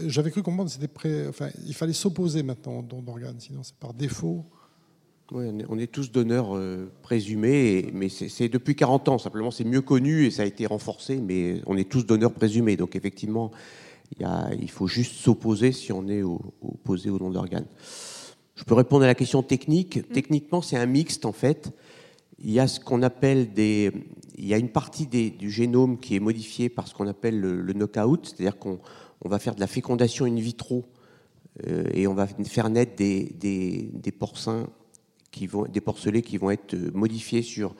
J'avais 0.08 0.32
cru 0.32 0.44
comprendre 0.44 0.72
que 0.72 0.80
c'était 0.80 1.28
enfin, 1.28 1.50
il 1.66 1.76
fallait 1.76 1.94
s'opposer 1.94 2.42
maintenant 2.42 2.80
au 2.80 2.82
don 2.82 3.02
d'organes, 3.02 3.40
sinon 3.40 3.64
c'est 3.64 3.76
par 3.76 3.94
défaut. 3.94 4.46
Oui, 5.32 5.46
on 5.70 5.78
est, 5.78 5.86
tous 5.86 6.12
donneurs 6.12 6.56
euh, 6.56 6.92
présumés, 7.04 7.92
mais 7.94 8.10
c'est 8.10 8.50
depuis 8.50 8.76
40 8.76 9.10
ans. 9.10 9.18
Simplement, 9.20 9.52
c'est 9.52 9.64
mieux 9.64 9.82
connu 9.82 10.26
et 10.26 10.32
ça 10.32 10.42
a 10.42 10.46
été 10.46 10.66
renforcé, 10.66 11.18
mais 11.18 11.62
on 11.68 11.78
est 11.78 11.88
tous 11.88 12.04
donneurs 12.04 12.34
présumés. 12.34 12.78
Donc, 12.78 12.96
effectivement, 12.96 13.52
il 14.20 14.72
faut 14.72 14.88
juste 14.88 15.14
s'opposer 15.18 15.72
si 15.72 15.94
on 15.94 16.08
est 16.08 16.24
opposé 16.24 17.12
au 17.12 17.20
don 17.20 17.30
d'organes. 17.30 17.68
Je 18.56 18.64
peux 18.64 18.74
répondre 18.74 19.04
à 19.04 19.08
la 19.08 19.14
question 19.14 19.44
technique. 19.44 19.98
Mm. 19.98 20.14
Techniquement, 20.14 20.62
c'est 20.64 20.78
un 20.78 20.88
mixte, 20.88 21.26
en 21.26 21.32
fait. 21.32 21.74
Il 22.40 22.50
y 22.50 22.60
a 22.60 22.68
ce 22.68 22.80
qu'on 22.80 23.04
appelle 23.04 23.54
des. 23.54 23.92
Il 24.36 24.48
y 24.48 24.56
a 24.56 24.58
une 24.58 24.70
partie 24.70 25.06
du 25.06 25.52
génome 25.52 26.00
qui 26.00 26.16
est 26.16 26.20
modifiée 26.20 26.70
par 26.70 26.88
ce 26.88 26.96
qu'on 26.96 27.08
appelle 27.08 27.40
le, 27.40 27.74
knockout, 27.74 28.26
c'est-à-dire 28.26 28.58
qu'on 28.58 28.80
va 29.26 29.38
faire 29.38 29.54
de 29.54 29.60
la 29.60 29.68
fécondation 29.68 30.26
in 30.26 30.36
vitro 30.36 30.86
euh, 31.68 31.84
et 31.94 32.08
on 32.08 32.14
va 32.14 32.26
faire 32.26 32.70
naître 32.70 32.96
des, 32.96 33.26
des, 33.38 33.92
des 33.94 34.12
porcins 34.12 34.66
qui 35.32 35.48
vont, 35.48 35.64
des 35.64 35.82
porcelets 35.82 36.22
qui 36.22 36.38
vont 36.38 36.52
être 36.52 36.76
modifiés 36.94 37.42
sur 37.42 37.76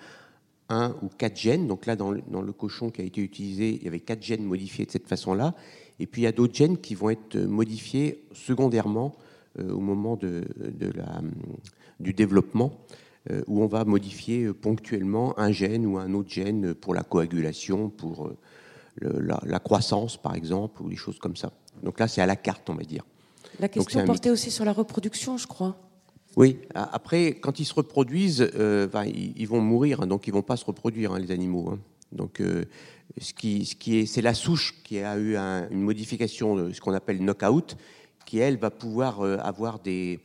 un 0.70 0.96
ou 1.02 1.08
quatre 1.08 1.38
gènes. 1.38 1.68
Donc 1.68 1.86
là, 1.86 1.96
dans 1.96 2.12
le, 2.12 2.22
dans 2.30 2.42
le, 2.42 2.54
cochon 2.54 2.90
qui 2.90 3.02
a 3.02 3.04
été 3.04 3.22
utilisé, 3.22 3.76
il 3.76 3.84
y 3.84 3.88
avait 3.88 4.00
quatre 4.00 4.24
gènes 4.24 4.44
modifiés 4.44 4.86
de 4.86 4.92
cette 4.92 5.08
façon-là. 5.08 5.56
Et 6.00 6.06
puis 6.06 6.22
il 6.22 6.26
y 6.26 6.28
a 6.28 6.32
d'autres 6.32 6.54
gènes 6.56 6.78
qui 6.78 6.96
vont 6.96 7.10
être 7.10 7.38
modifiés 7.38 8.24
secondairement 8.34 9.14
euh, 9.60 9.72
au 9.72 9.80
moment 9.80 10.16
de, 10.16 10.46
de 10.58 10.92
la, 10.92 11.22
du 12.00 12.14
développement, 12.14 12.72
euh, 13.32 13.42
où 13.48 13.64
on 13.64 13.68
va 13.68 13.84
modifier 13.84 14.54
ponctuellement 14.54 15.38
un 15.40 15.52
gène 15.52 15.86
ou 15.86 15.98
un 15.98 16.14
autre 16.14 16.30
gène 16.30 16.74
pour 16.74 16.94
la 16.94 17.04
coagulation, 17.04 17.90
pour 17.90 18.28
euh, 18.28 18.38
la, 19.02 19.40
la, 19.44 19.60
croissance, 19.60 20.18
par 20.18 20.36
exemple, 20.36 20.82
ou 20.84 20.90
des 20.90 20.96
choses 20.96 21.20
comme 21.20 21.36
ça. 21.36 21.52
Donc 21.84 22.00
là, 22.00 22.08
c'est 22.08 22.22
à 22.22 22.26
la 22.26 22.36
carte, 22.36 22.70
on 22.70 22.76
va 22.76 22.84
dire. 22.84 23.04
La 23.60 23.68
question 23.68 24.06
portait 24.06 24.30
aussi 24.30 24.52
sur 24.52 24.66
la 24.66 24.74
reproduction, 24.74 25.38
je 25.38 25.48
crois. 25.48 25.78
Oui, 26.38 26.60
après, 26.74 27.34
quand 27.34 27.60
ils 27.60 27.66
se 27.66 27.74
reproduisent, 27.74 28.50
euh, 28.56 28.88
ils, 29.06 29.48
vont 29.48 29.62
mourir, 29.62 30.02
hein, 30.02 30.08
donc 30.08 30.28
ils 30.28 30.30
ne 30.30 30.36
vont 30.36 30.44
pas 30.44 30.58
se 30.58 30.66
reproduire, 30.66 31.14
hein, 31.14 31.20
les 31.20 31.32
animaux. 31.32 31.70
Hein. 31.72 31.80
Donc, 32.12 32.40
euh, 32.40 32.66
ce 33.20 33.34
qui, 33.34 33.68
est, 34.00 34.06
c'est 34.06 34.22
la 34.22 34.34
souche 34.34 34.76
qui 34.84 35.00
a 35.00 35.18
eu 35.18 35.36
une 35.36 35.82
modification 35.82 36.72
ce 36.72 36.80
qu'on 36.80 36.94
appelle 36.94 37.24
knockout, 37.24 37.78
qui, 38.26 38.38
elle, 38.38 38.58
va 38.58 38.70
pouvoir 38.70 39.22
euh, 39.22 39.38
avoir 39.40 39.80
des, 39.80 40.20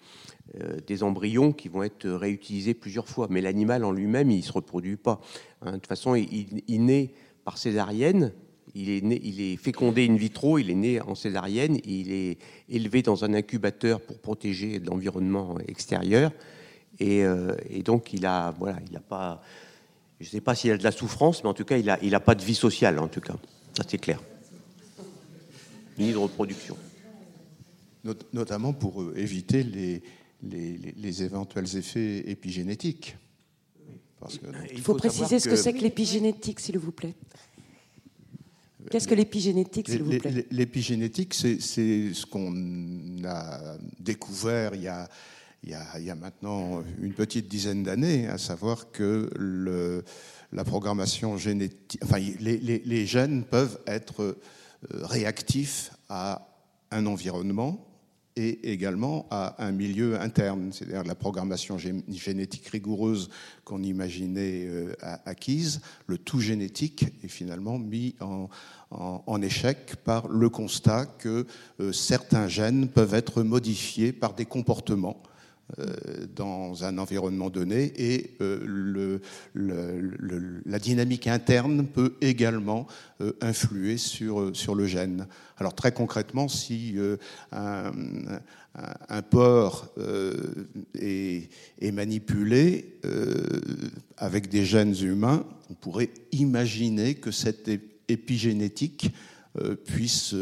des 0.87 1.03
embryons 1.03 1.53
qui 1.53 1.69
vont 1.69 1.83
être 1.83 2.09
réutilisés 2.09 2.75
plusieurs 2.75 3.09
fois. 3.09 3.27
Mais 3.31 3.41
l'animal 3.41 3.85
en 3.85 3.93
lui-même, 3.93 4.31
il 4.31 4.39
ne 4.39 4.43
se 4.43 4.53
reproduit 4.53 4.97
pas. 4.97 5.21
De 5.65 5.73
toute 5.73 5.87
façon, 5.87 6.15
il, 6.15 6.63
il 6.69 6.85
naît 6.85 7.15
par 7.45 7.59
césarienne, 7.59 8.33
il 8.75 8.91
est, 8.91 9.21
il 9.23 9.41
est, 9.41 9.57
fécondé 9.57 10.07
in 10.09 10.17
vitro, 10.17 10.59
il 10.59 10.71
est 10.71 10.75
né 10.75 11.01
en 11.01 11.15
césarienne, 11.15 11.79
il 11.85 12.13
est 12.13 12.39
élevé 12.69 13.03
dans 13.03 13.25
un 13.25 13.33
incubateur 13.35 14.01
pour 14.01 14.19
protéger 14.19 14.81
l'environnement 14.81 15.59
extérieur. 15.69 16.33
Et, 16.99 17.25
euh, 17.25 17.55
donc, 17.85 18.13
il 18.13 18.27
a, 18.27 18.53
voilà, 18.59 18.79
il 18.91 18.97
a 18.97 19.01
pas, 19.01 19.43
je 20.21 20.27
ne 20.27 20.31
sais 20.31 20.41
pas 20.41 20.55
s'il 20.55 20.73
a 20.73 20.77
de 20.77 20.83
la 20.83 20.93
souffrance, 20.93 21.43
mais 21.45 21.51
en 21.51 21.55
tout 21.55 21.65
cas, 21.65 21.77
il 21.77 21.87
n'a 21.87 21.99
il 22.03 22.15
a 22.15 22.21
pas 22.21 22.35
de 22.35 22.43
vie 22.43 22.55
sociale, 22.55 22.99
en 22.99 23.09
tout 23.09 23.21
cas. 23.21 23.37
Ça, 23.77 23.85
c'est 23.87 23.99
clair. 23.99 24.21
Ni 25.99 26.13
de 26.13 26.17
reproduction. 26.17 26.77
Notamment 28.33 28.73
pour 28.73 29.03
euh, 29.03 29.15
éviter 29.17 29.63
les, 29.63 30.03
les, 30.43 30.95
les 30.97 31.23
éventuels 31.23 31.77
effets 31.77 32.29
épigénétiques. 32.29 33.17
Parce 34.21 34.39
que, 34.39 34.47
il 34.73 34.81
faut, 34.81 34.95
préciser 34.95 35.39
ce 35.39 35.49
que 35.49 35.57
c'est 35.57 35.73
que 35.73 35.83
l'épigénétique, 35.83 36.61
s'il 36.61 36.79
vous 36.79 36.93
plaît. 36.93 37.15
Qu'est-ce 38.91 39.09
que 39.09 39.15
l'épigénétique, 39.15 39.89
s'il 39.89 40.03
vous 40.03 40.19
plaît 40.19 40.47
L'épigénétique, 40.51 41.35
c'est 41.35 41.59
ce 41.59 42.27
qu'on 42.27 42.55
a 43.25 43.77
découvert 43.99 44.75
il 44.75 44.83
y 44.83 44.89
a, 44.89 45.09
il 45.63 45.71
y, 45.71 45.75
a, 45.75 45.85
il 45.99 46.05
y 46.05 46.11
a 46.11 46.15
maintenant 46.15 46.83
une 47.01 47.15
petite 47.15 47.49
dizaine 47.49 47.83
d'années, 47.83 48.29
à 48.29 48.39
savoir 48.39 48.91
que 48.93 49.31
le, 49.37 50.05
la 50.53 50.65
programmation 50.65 51.39
génétique, 51.39 51.99
enfin, 52.03 52.19
les, 52.19 52.59
les, 52.59 52.83
les 52.85 53.07
gènes 53.07 53.45
peuvent 53.45 53.79
être 53.87 54.37
réactifs 54.91 55.91
à 56.09 56.47
un 56.91 57.07
environnement 57.07 57.94
et 58.37 58.73
également 58.73 59.27
à 59.31 59.65
un 59.65 59.71
milieu 59.71 60.21
interne, 60.21 60.73
c'est-à-dire 60.73 61.05
la 61.05 61.15
programmation 61.15 61.79
génétique 61.79 62.67
rigoureuse 62.67 63.31
qu'on 63.65 63.83
imaginait 63.83 64.67
euh, 64.67 64.95
acquise, 65.25 65.81
le 66.07 66.19
tout 66.19 66.41
génétique 66.41 67.07
est 67.23 67.29
finalement 67.29 67.79
mis 67.79 68.17
en, 68.21 68.49
échec 69.43 69.97
par 70.05 70.29
le 70.29 70.49
constat 70.49 71.07
que 71.07 71.47
euh, 71.81 71.93
certains 71.93 72.49
gènes 72.49 72.89
peuvent 72.89 73.15
être 73.15 73.43
modifiés 73.43 74.13
par 74.13 74.35
des 74.35 74.47
comportements 74.47 75.23
dans 76.37 76.85
un 76.85 76.99
environnement 76.99 77.49
donné 77.49 77.93
et 77.97 78.37
euh, 78.43 79.19
la 79.55 80.79
dynamique 80.79 81.27
interne 81.27 81.87
peut 81.87 82.17
également 82.21 82.87
euh, 83.21 83.33
influer 83.41 83.97
sur, 83.97 84.55
sur 84.55 84.75
le 84.75 84.87
gène. 84.87 85.27
Alors 85.57 85.75
très 85.75 85.93
concrètement, 85.93 86.49
si 86.49 86.97
un, 87.53 87.93
porc 89.31 89.89
est, 91.01 91.49
manipulé 91.93 92.99
avec 94.17 94.49
des 94.49 94.65
gènes 94.65 94.97
humains, 95.01 95.47
on 95.71 95.75
pourrait 95.75 96.11
imaginer 96.33 97.15
que 97.15 97.31
cette 97.31 97.71
épigénétique 98.09 99.15
puisse 99.87 100.35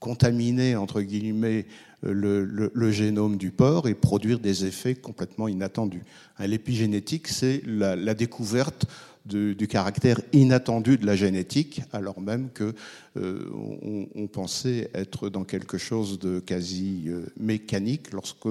contaminer, 0.00 0.74
entre 0.74 1.02
guillemets, 1.02 1.66
le, 2.02 2.90
génome 2.90 3.36
du 3.36 3.50
porc 3.50 3.88
et 3.88 3.94
produire 3.94 4.38
des 4.38 4.64
effets 4.64 4.94
complètement 4.94 5.48
inattendus. 5.48 6.02
L'épigénétique, 6.38 7.28
c'est 7.28 7.62
la, 7.66 8.14
découverte 8.14 8.86
du 9.26 9.68
caractère 9.68 10.20
inattendu 10.32 10.96
de 10.96 11.06
la 11.06 11.14
génétique, 11.14 11.82
alors 11.92 12.20
même 12.20 12.48
que 12.52 12.74
euh, 13.16 14.06
pensait 14.32 14.90
être 14.94 15.28
dans 15.28 15.44
quelque 15.44 15.78
chose 15.78 16.18
de 16.18 16.40
quasi 16.40 17.04
euh, 17.08 17.26
mécanique 17.38 18.12
lorsque 18.12 18.48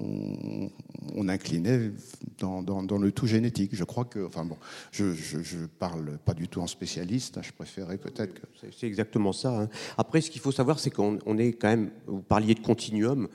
on, 0.00 1.28
inclinait 1.28 1.92
dans, 2.38 2.62
le 2.98 3.12
tout 3.12 3.26
génétique. 3.26 3.74
Je 3.74 3.84
crois 3.84 4.04
que, 4.04 4.24
enfin 4.24 4.44
bon, 4.44 4.56
je, 4.92 5.04
ne 5.04 5.66
parle 5.66 6.18
pas 6.24 6.34
du 6.34 6.48
tout 6.48 6.60
en 6.60 6.66
spécialiste. 6.66 7.38
Hein, 7.38 7.42
je 7.42 7.52
préférais 7.52 7.98
peut-être 7.98 8.34
que. 8.34 8.46
C'est 8.76 8.86
exactement 8.86 9.32
ça. 9.32 9.62
Hein. 9.62 9.68
Après, 9.96 10.20
ce 10.20 10.30
qu'il 10.30 10.40
faut 10.40 10.52
savoir, 10.52 10.78
c'est 10.78 10.90
qu'on 10.90 11.38
est 11.38 11.52
quand 11.52 11.68
même. 11.68 11.90
Vous 12.06 12.22
parliez 12.22 12.54
de 12.54 12.60
continuum 12.60 13.28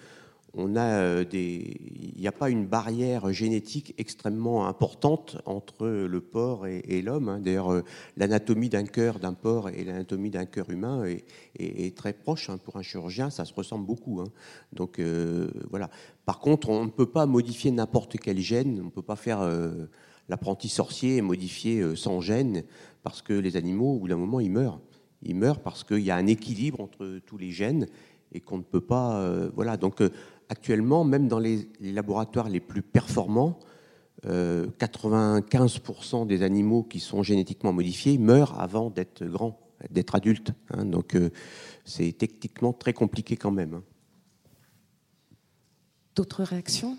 on 0.56 0.76
a 0.76 1.00
euh, 1.00 1.24
des, 1.24 1.78
il 2.16 2.20
n'y 2.20 2.28
a 2.28 2.32
pas 2.32 2.50
une 2.50 2.66
barrière 2.68 3.32
génétique 3.34 3.96
extrêmement 3.98 4.68
importante 4.68 5.38
entre 5.46 5.88
le 5.88 6.22
porc 6.22 6.68
et, 6.68 7.02
l'homme. 7.02 7.30
Hein. 7.30 7.40
D'ailleurs, 7.40 7.72
euh, 7.72 7.84
l'anatomie 8.18 8.70
d'un 8.70 8.86
cœur 8.86 9.20
d'un 9.20 9.34
porc 9.34 9.70
et 9.70 9.84
l'anatomie 9.84 10.30
d'un 10.30 10.46
cœur 10.46 10.70
humain 10.70 11.06
est, 11.58 11.98
très 11.98 12.14
proche. 12.14 12.52
Pour 12.64 12.78
un 12.78 12.84
chirurgien, 12.84 13.30
ça 13.30 13.46
se 13.46 13.54
ressemble 13.54 13.86
beaucoup. 13.86 14.24
Donc 14.74 15.00
euh, 15.00 15.50
voilà. 15.70 15.90
Par 16.26 16.40
contre, 16.40 16.70
on 16.70 16.86
ne 16.86 16.90
peut 16.90 17.10
pas 17.10 17.26
modifier 17.26 17.72
n'importe 17.72 18.18
quel 18.18 18.40
gène. 18.40 18.80
On 18.82 18.86
ne 18.86 18.90
peut 18.90 19.02
pas 19.02 19.16
faire 19.16 19.42
l'apprenti 20.30 20.70
sorcier 20.70 21.18
et 21.18 21.22
modifier 21.22 21.96
sans 21.96 22.22
gène 22.22 22.64
parce 23.04 23.22
que 23.22 23.34
les 23.34 23.58
animaux, 23.58 23.96
au 23.96 24.00
bout 24.00 24.08
d'un 24.08 24.18
moment, 24.18 24.40
ils 24.40 24.52
meurent. 24.52 24.80
Ils 25.22 25.36
meurent 25.36 25.60
parce 25.60 25.84
qu'il 25.84 26.00
y 26.00 26.12
a 26.12 26.16
un 26.16 26.28
équilibre 26.28 26.80
entre 26.80 27.20
tous 27.26 27.38
les 27.38 27.52
gènes 27.52 27.88
et 28.32 28.40
qu'on 28.40 28.58
ne 28.58 28.64
peut 28.64 28.80
pas. 28.82 29.50
voilà. 29.54 29.76
Donc 29.76 30.02
actuellement, 30.50 31.04
même 31.04 31.28
dans 31.28 31.40
les, 31.40 31.68
laboratoires 31.82 32.48
les 32.50 32.60
plus 32.60 32.82
performants, 32.82 33.60
95% 34.26 36.22
euh, 36.22 36.26
des 36.26 36.44
animaux 36.44 36.84
qui 36.84 37.00
sont 37.00 37.24
génétiquement 37.24 37.74
modifiés 37.74 38.18
meurent 38.18 38.60
avant 38.60 38.90
d'être 38.90 39.26
grands, 39.26 39.60
d'être 39.90 40.16
adultes. 40.16 40.54
Hein. 40.70 40.86
donc 40.86 41.16
euh, 41.16 41.30
c'est 41.84 42.14
techniquement 42.18 42.72
très 42.74 42.94
compliqué 42.94 43.36
quand 43.36 43.52
même. 43.52 43.74
Hein. 43.74 43.84
D'autres 46.16 46.44
réactions? 46.44 46.98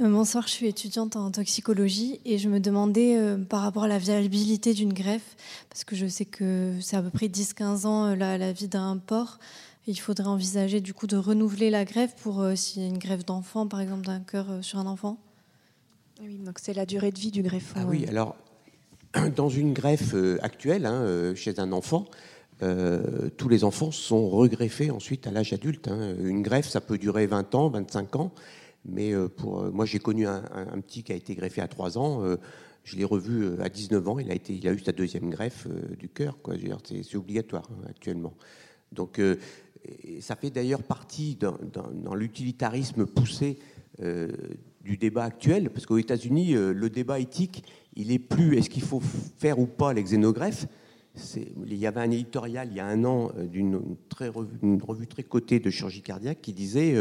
Euh, 0.00 0.10
Bonsoir, 0.10 0.46
je 0.46 0.52
suis 0.52 0.66
étudiante 0.66 1.16
en 1.16 1.30
toxicologie 1.30 2.20
et 2.24 2.38
je 2.38 2.48
me 2.48 2.60
demandais 2.60 3.18
par 3.48 3.62
rapport 3.62 3.84
à 3.84 3.88
la 3.88 3.98
viabilité 3.98 4.74
d'une 4.74 4.92
greffe, 4.92 5.36
parce 5.70 5.84
que 5.84 5.94
je 5.96 6.06
sais 6.06 6.24
que 6.24 6.74
c'est 6.80 6.96
à 6.96 7.02
peu 7.02 7.10
près 7.10 7.28
10-15 7.28 7.86
ans 7.86 8.14
la, 8.14 8.52
vie 8.52 8.68
d'un 8.68 8.98
porc, 8.98 9.38
il 9.86 9.98
faudrait 9.98 10.26
envisager 10.26 10.80
du 10.80 10.94
coup 10.94 11.06
de 11.06 11.16
renouveler 11.16 11.70
la 11.70 11.84
greffe 11.84 12.14
pour 12.16 12.40
euh, 12.40 12.54
s'il 12.54 12.82
y 12.82 12.84
a 12.84 12.88
une 12.88 12.98
greffe 12.98 13.24
d'enfant, 13.24 13.66
par 13.66 13.80
exemple 13.80 14.06
d'un 14.06 14.20
cœur 14.20 14.50
euh, 14.50 14.62
sur 14.62 14.78
un 14.78 14.86
enfant? 14.86 15.18
Oui, 16.22 16.38
donc 16.38 16.58
c'est 16.58 16.72
la 16.72 16.86
durée 16.86 17.10
de 17.10 17.18
vie 17.18 17.30
du 17.30 17.42
greffon. 17.42 17.74
Ah 17.78 17.84
oui, 17.86 18.06
alors 18.08 18.36
dans 19.36 19.48
une 19.48 19.74
greffe 19.74 20.14
euh, 20.14 20.38
actuelle, 20.42 20.86
hein, 20.86 21.34
chez 21.34 21.58
un 21.58 21.72
enfant, 21.72 22.06
tous 22.60 23.48
les 23.48 23.64
enfants 23.64 23.90
sont 23.90 24.28
regreffés 24.28 24.90
ensuite 24.90 25.26
à 25.26 25.30
l'âge 25.30 25.52
adulte. 25.52 25.88
Hein. 25.88 26.14
Une 26.18 26.42
greffe, 26.42 26.68
ça 26.68 26.80
peut 26.80 26.98
durer 26.98 27.26
20 27.26 27.54
ans, 27.54 27.68
25 27.68 28.16
ans, 28.16 28.32
mais 28.86 29.12
pour 29.36 29.64
moi, 29.72 29.84
j'ai 29.84 29.98
connu 29.98 30.26
un, 30.26 30.40
petit 30.86 31.02
qui 31.02 31.12
a 31.12 31.16
été 31.16 31.34
greffé 31.34 31.60
à 31.60 31.68
3 31.68 31.98
ans. 31.98 32.22
je 32.84 32.96
l'ai 32.96 33.04
revu 33.04 33.60
à 33.60 33.68
19 33.68 34.08
ans. 34.08 34.18
Il 34.18 34.30
a 34.68 34.72
eu 34.72 34.78
sa 34.78 34.92
deuxième 34.92 35.30
greffe 35.30 35.66
du 35.98 36.08
cœur. 36.08 36.38
C'est 36.84 37.16
obligatoire 37.16 37.68
hein, 37.70 37.86
actuellement. 37.88 38.34
Donc 38.92 39.20
ça 40.20 40.36
fait 40.36 40.50
d'ailleurs 40.50 40.82
partie 40.82 41.36
dans, 41.36 42.14
l'utilitarisme 42.14 43.06
poussé 43.06 43.58
euh, 44.00 44.28
du 44.82 44.96
débat 44.96 45.24
actuel, 45.24 45.70
parce 45.70 45.86
qu'aux 45.86 45.98
États-Unis, 45.98 46.54
euh, 46.54 46.72
le 46.72 46.90
débat 46.90 47.18
éthique, 47.18 47.64
il 47.96 48.12
est 48.12 48.18
plus 48.18 48.58
est-ce 48.58 48.68
qu'il 48.68 48.82
faut 48.82 49.00
faire 49.38 49.58
ou 49.58 49.66
pas 49.66 49.92
les 49.92 50.02
xénogreffes 50.02 50.66
il 51.16 51.74
y 51.74 51.86
avait 51.86 52.00
un 52.00 52.10
éditorial 52.10 52.68
il 52.70 52.76
y 52.76 52.80
a 52.80 52.86
un 52.86 53.04
an 53.04 53.30
euh, 53.36 53.46
d'une 53.46 53.80
revue, 54.18 54.78
revue, 54.82 55.06
très 55.06 55.22
cotée 55.22 55.60
de 55.60 55.70
chirurgie 55.70 56.02
cardiaque 56.02 56.40
qui 56.40 56.52
disait 56.52 56.94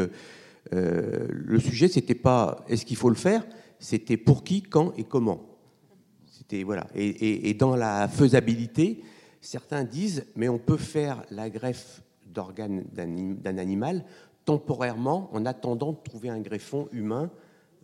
le 0.71 1.59
sujet 1.59 1.87
c'était 1.87 2.15
pas 2.15 2.63
est-ce 2.67 2.85
qu'il 2.85 2.97
faut 2.97 3.09
le 3.09 3.15
faire, 3.15 3.45
c'était 3.79 4.17
pour 4.17 4.43
qui, 4.43 4.61
quand 4.61 4.93
et 4.97 5.03
comment. 5.03 5.45
C'était 6.31 6.63
voilà. 6.63 6.87
Et, 6.95 7.49
et, 7.49 7.53
dans 7.53 7.75
la 7.75 8.07
faisabilité, 8.07 9.03
certains 9.41 9.83
disent 9.83 10.25
mais 10.35 10.47
on 10.47 10.57
peut 10.57 10.77
faire 10.77 11.23
la 11.31 11.49
greffe 11.49 12.01
d'organes 12.25 12.83
d'un 12.93 13.57
animal 13.57 14.03
temporairement 14.45 15.29
en 15.33 15.45
attendant 15.45 15.91
de 15.93 15.97
trouver 16.03 16.29
un 16.29 16.39
greffon 16.39 16.87
humain 16.91 17.29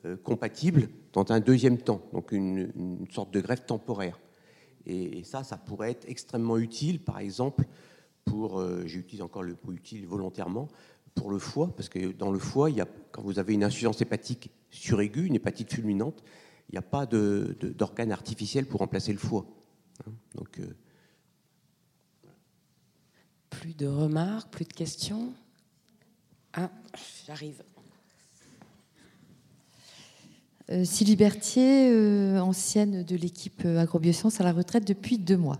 euh, 0.05 0.15
compatible 0.17 0.89
dans 1.13 1.31
un 1.31 1.39
deuxième 1.39 1.77
temps, 1.77 2.01
donc 2.13 2.31
une, 2.31 2.71
sorte 3.11 3.31
de 3.33 3.41
greffe 3.41 3.65
temporaire. 3.65 4.19
Et, 4.85 5.23
ça, 5.23 5.43
ça 5.43 5.57
pourrait 5.57 5.91
être 5.91 6.07
extrêmement 6.07 6.57
utile, 6.57 6.99
par 6.99 7.19
exemple, 7.19 7.65
pour, 8.25 8.59
euh, 8.59 8.83
j'utilise 8.85 9.21
encore 9.21 9.43
le 9.43 9.55
mot 9.63 9.71
utile 9.73 10.05
volontairement, 10.07 10.67
pour 11.15 11.31
le 11.31 11.39
foie, 11.39 11.73
parce 11.75 11.89
que 11.89 12.11
dans 12.11 12.31
le 12.31 12.39
foie, 12.39 12.69
quand 13.11 13.21
vous 13.21 13.39
avez 13.39 13.53
une 13.53 13.63
insuffisance 13.63 14.01
hépatique 14.01 14.51
suraiguë, 14.69 15.25
une 15.25 15.35
hépatite 15.35 15.73
fulminante, 15.73 16.23
il 16.69 16.73
n'y 16.73 16.77
a 16.77 16.83
pas 16.83 17.05
d'organe 17.05 18.11
artificiel 18.11 18.65
pour 18.65 18.79
remplacer 18.79 19.11
le 19.11 19.17
foie. 19.19 19.45
Hein. 20.07 20.11
donc, 20.35 20.59
euh, 20.59 20.73
plus 23.49 23.73
de 23.73 23.87
remarques, 23.87 24.51
plus 24.51 24.65
de 24.65 24.73
questions? 24.73 25.33
Ah, 26.53 26.71
j'arrive. 27.25 27.63
Euh, 30.58 30.58
Sylvie 30.83 31.15
Berthier, 31.15 31.89
euh, 31.91 32.39
ancienne 32.39 33.03
de 33.03 33.15
l'équipe 33.15 33.63
euh, 33.65 33.79
Agrobiosciences, 33.79 34.39
à 34.39 34.43
la 34.43 34.51
retraite 34.51 34.87
depuis 34.87 35.17
deux 35.17 35.37
mois. 35.37 35.59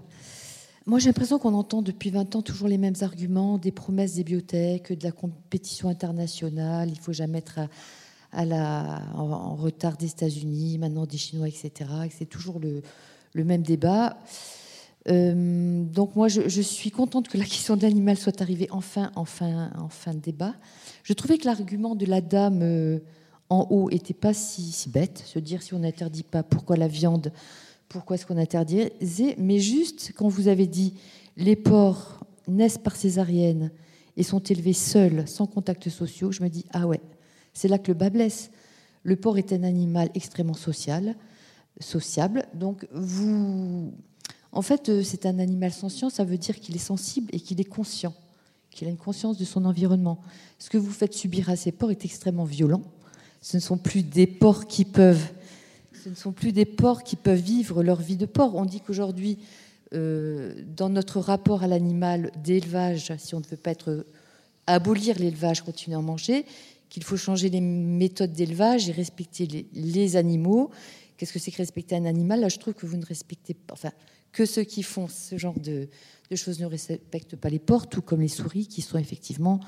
Moi, 0.85 0.99
j'ai 0.99 1.07
l'impression 1.07 1.39
qu'on 1.39 1.53
entend 1.53 1.81
depuis 1.81 2.09
20 2.09 2.35
ans 2.35 2.41
toujours 2.41 2.67
les 2.67 2.77
mêmes 2.77 2.95
arguments, 3.01 3.57
des 3.57 3.71
promesses 3.71 4.15
des 4.15 4.23
biotech, 4.23 4.91
de 4.91 5.03
la 5.03 5.11
compétition 5.11 5.89
internationale, 5.89 6.89
il 6.89 6.99
faut 6.99 7.13
jamais 7.13 7.39
être 7.39 7.59
à, 8.31 8.45
la, 8.45 9.01
en, 9.15 9.55
retard 9.55 9.97
des 9.97 10.07
États-Unis, 10.07 10.77
maintenant 10.77 11.05
des 11.05 11.17
Chinois, 11.17 11.47
etc. 11.47 11.89
c'est 12.15 12.27
toujours 12.27 12.59
le, 12.59 12.81
même 13.43 13.61
débat. 13.61 14.17
Euh, 15.07 15.83
donc 15.83 16.15
moi, 16.15 16.27
je, 16.27 16.61
suis 16.61 16.91
contente 16.91 17.29
que 17.29 17.37
la 17.37 17.45
question 17.45 17.75
de 17.75 17.81
l'animal 17.81 18.17
soit 18.17 18.41
arrivée 18.41 18.67
enfin, 18.71 19.11
enfin, 19.15 19.71
en 19.77 19.89
fin 19.89 20.13
de 20.13 20.19
débat. 20.19 20.55
Je 21.03 21.13
trouvais 21.13 21.37
que 21.37 21.45
l'argument 21.45 21.95
de 21.95 22.05
la 22.05 22.21
dame 22.21 22.61
euh, 22.61 22.99
en 23.49 23.67
haut 23.69 23.89
était 23.89 24.13
pas 24.13 24.33
si, 24.33 24.73
bête, 24.89 25.23
se 25.25 25.39
dire 25.39 25.61
si 25.61 25.73
on 25.73 25.79
n'interdit 25.79 26.23
pas, 26.23 26.43
pourquoi 26.43 26.77
la 26.77 26.87
viande, 26.87 27.31
pourquoi 27.87 28.15
est-ce 28.15 28.25
qu'on 28.25 28.37
interdisait, 28.37 29.35
mais 29.37 29.59
juste 29.59 30.13
quand 30.15 30.27
vous 30.27 30.47
avez 30.47 30.67
dit 30.67 30.93
les 31.37 31.55
porcs 31.55 32.19
naissent 32.47 32.77
par 32.77 32.95
césarienne 32.95 33.71
et 34.17 34.23
sont 34.23 34.39
élevés 34.39 34.73
seuls, 34.73 35.27
sans 35.27 35.47
contacts 35.47 35.89
sociaux, 35.89 36.31
je 36.31 36.43
me 36.43 36.49
dis 36.49 36.65
ah 36.71 36.87
ouais, 36.87 37.01
c'est 37.53 37.67
là 37.67 37.77
que 37.79 37.87
le 37.87 37.97
bas 37.97 38.09
blesse. 38.09 38.51
Le 39.03 39.15
porc 39.15 39.37
est 39.37 39.53
un 39.53 39.63
animal 39.63 40.09
extrêmement 40.13 40.53
social 40.53 41.15
sociable. 41.79 42.45
Donc, 42.53 42.87
vous. 42.91 43.93
En 44.51 44.61
fait, 44.61 44.89
euh, 44.89 45.03
c'est 45.03 45.25
un 45.25 45.39
animal 45.39 45.71
sentient, 45.71 46.09
ça 46.09 46.23
veut 46.23 46.37
dire 46.37 46.59
qu'il 46.59 46.75
est 46.75 46.79
sensible 46.79 47.29
et 47.31 47.39
qu'il 47.39 47.61
est 47.61 47.65
conscient, 47.65 48.15
qu'il 48.71 48.87
a 48.87 48.91
une 48.91 48.97
conscience 48.97 49.37
de 49.37 49.45
son 49.45 49.63
environnement. 49.65 50.19
Ce 50.57 50.69
que 50.69 50.77
vous 50.77 50.91
faites 50.91 51.13
subir 51.13 51.49
à 51.49 51.55
ces 51.55 51.71
porcs 51.71 51.91
est 51.91 52.03
extrêmement 52.03 52.45
violent. 52.45 52.81
Ce 53.41 53.57
ne 53.57 53.61
sont 53.61 53.77
plus 53.77 54.03
des 54.03 54.27
porcs 54.27 54.67
qui 54.67 54.85
peuvent, 54.85 55.31
ce 55.93 56.09
ne 56.09 56.15
sont 56.15 56.31
plus 56.31 56.51
des 56.51 56.65
porcs 56.65 57.03
qui 57.03 57.15
peuvent 57.15 57.39
vivre 57.39 57.83
leur 57.83 58.01
vie 58.01 58.17
de 58.17 58.25
porc. 58.25 58.55
On 58.55 58.65
dit 58.65 58.81
qu'aujourd'hui, 58.81 59.37
euh, 59.93 60.53
dans 60.75 60.89
notre 60.89 61.19
rapport 61.19 61.63
à 61.63 61.67
l'animal 61.67 62.31
d'élevage, 62.43 63.13
si 63.17 63.35
on 63.35 63.39
ne 63.39 63.45
veut 63.45 63.57
pas 63.57 63.71
être 63.71 64.05
abolir 64.67 65.17
l'élevage, 65.17 65.61
continuer 65.61 65.95
à 65.95 65.99
en 65.99 66.03
manger, 66.03 66.45
qu'il 66.89 67.03
faut 67.03 67.17
changer 67.17 67.49
les 67.49 67.61
méthodes 67.61 68.33
d'élevage 68.33 68.89
et 68.89 68.91
respecter 68.91 69.47
les, 69.73 70.15
animaux. 70.15 70.69
Qu'est-ce 71.17 71.33
que 71.33 71.39
c'est 71.39 71.51
que 71.51 71.57
respecter 71.57 71.95
un 71.95 72.05
animal? 72.05 72.39
Là, 72.41 72.49
je 72.49 72.57
trouve 72.57 72.73
que 72.73 72.85
vous 72.85 72.97
ne 72.97 73.05
respectez 73.05 73.53
pas. 73.53 73.73
Enfin, 73.73 73.91
que 74.31 74.45
ceux 74.45 74.63
qui 74.63 74.83
font 74.83 75.07
ce 75.07 75.37
genre 75.37 75.59
de, 75.59 75.87
choses 76.35 76.59
ne 76.59 76.65
respectent 76.65 77.35
pas 77.35 77.49
les 77.49 77.59
porcs, 77.59 77.89
tout 77.89 78.01
comme 78.01 78.21
les 78.21 78.27
souris 78.27 78.67
qui 78.67 78.81
sont 78.81 78.97
effectivement 78.97 79.59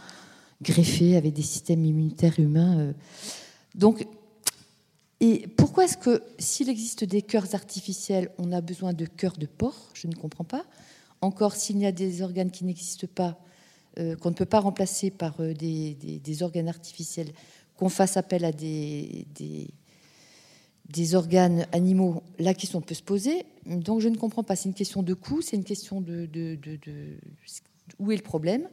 greffées 0.61 1.15
avec 1.15 1.33
des 1.33 1.41
systèmes 1.41 1.83
immunitaires 1.85 2.39
humains. 2.39 2.79
Euh. 2.79 2.93
Donc, 3.75 4.05
et 5.19 5.47
pourquoi 5.55 5.85
est-ce 5.85 5.97
que 5.97 6.23
s'il 6.39 6.67
existe 6.67 7.03
des 7.03 7.21
cœurs 7.21 7.53
artificiels, 7.53 8.31
on 8.39 8.51
a 8.51 8.59
besoin 8.59 8.93
de 8.93 9.05
cœurs 9.05 9.37
de 9.37 9.45
porc? 9.45 9.89
Je 9.93 10.07
ne 10.07 10.15
comprends 10.15 10.43
pas. 10.43 10.65
Encore, 11.21 11.55
s'il 11.55 11.77
y 11.77 11.85
a 11.85 11.91
des 11.91 12.23
organes 12.23 12.49
qui 12.49 12.65
n'existent 12.65 13.07
pas, 13.13 13.39
euh, 13.99 14.15
qu'on 14.15 14.29
ne 14.29 14.35
peut 14.35 14.45
pas 14.45 14.59
remplacer 14.59 15.11
par 15.11 15.39
euh, 15.39 15.53
des, 15.53 16.43
organes 16.43 16.67
artificiels, 16.67 17.31
qu'on 17.77 17.89
fasse 17.89 18.17
appel 18.17 18.43
à 18.45 18.51
des, 18.51 19.27
organes 21.13 21.67
animaux, 21.71 22.23
la 22.39 22.55
question 22.55 22.81
peut 22.81 22.95
se 22.95 23.03
poser. 23.03 23.45
Donc 23.67 24.01
je 24.01 24.09
ne 24.09 24.17
comprends 24.17 24.43
pas. 24.43 24.55
C'est 24.55 24.69
une 24.69 24.75
question 24.75 25.03
de 25.03 25.13
coût, 25.13 25.43
c'est 25.43 25.55
une 25.55 25.63
question 25.63 26.01
de, 26.01 26.25
de, 26.25 26.57
où 27.99 28.11
est 28.11 28.17
le 28.17 28.23
problème? 28.23 28.67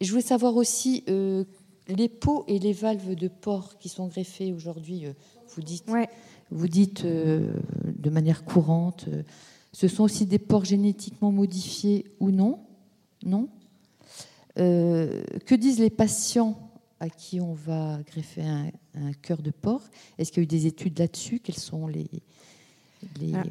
Et 0.00 0.06
je 0.06 0.10
voulais 0.10 0.22
savoir 0.22 0.56
aussi 0.56 1.04
euh, 1.10 1.44
les 1.88 2.08
pots 2.08 2.44
et 2.48 2.58
les 2.58 2.72
valves 2.72 3.14
de 3.14 3.28
porc 3.28 3.78
qui 3.78 3.88
sont 3.88 4.06
greffés 4.06 4.52
aujourd'hui. 4.52 5.06
vous 5.48 5.62
dites, 5.62 5.84
vous 6.50 6.68
dites 6.68 7.04
de 7.04 8.10
manière 8.10 8.44
courante, 8.44 9.08
ce 9.74 9.88
sont 9.88 10.04
aussi 10.04 10.24
des 10.24 10.38
porcs 10.38 10.64
génétiquement 10.64 11.32
modifiés 11.32 12.06
ou 12.20 12.30
non? 12.30 12.60
Non? 13.24 13.48
Euh, 14.56 15.24
que 15.46 15.56
disent 15.56 15.80
les 15.80 15.90
patients 15.90 16.56
à 17.00 17.08
qui 17.08 17.40
on 17.40 17.54
va 17.54 17.98
greffer 18.06 18.42
un, 18.42 19.12
cœur 19.20 19.42
de 19.42 19.50
porc? 19.50 19.82
Est-ce 20.16 20.30
qu'il 20.30 20.42
y 20.42 20.42
a 20.42 20.44
eu 20.44 20.46
des 20.46 20.66
études 20.66 20.98
là-dessus? 20.98 21.40
Quels 21.40 21.56
sont 21.56 21.88
les. 21.88 22.06
Ah, 23.34 23.42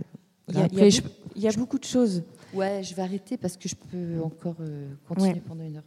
il, 1.35 1.41
y 1.41 1.47
a, 1.47 1.51
beaucoup 1.51 1.77
de 1.77 1.83
choses. 1.83 2.23
Ouais, 2.53 2.81
je 2.83 2.95
vais 2.95 3.01
arrêter 3.01 3.37
parce 3.37 3.57
que 3.57 3.67
je 3.67 3.75
peux 3.75 4.21
encore 4.23 4.55
euh, 4.61 4.93
continuer 5.07 5.41
pendant 5.45 5.63
une 5.63 5.77
heure. 5.77 5.83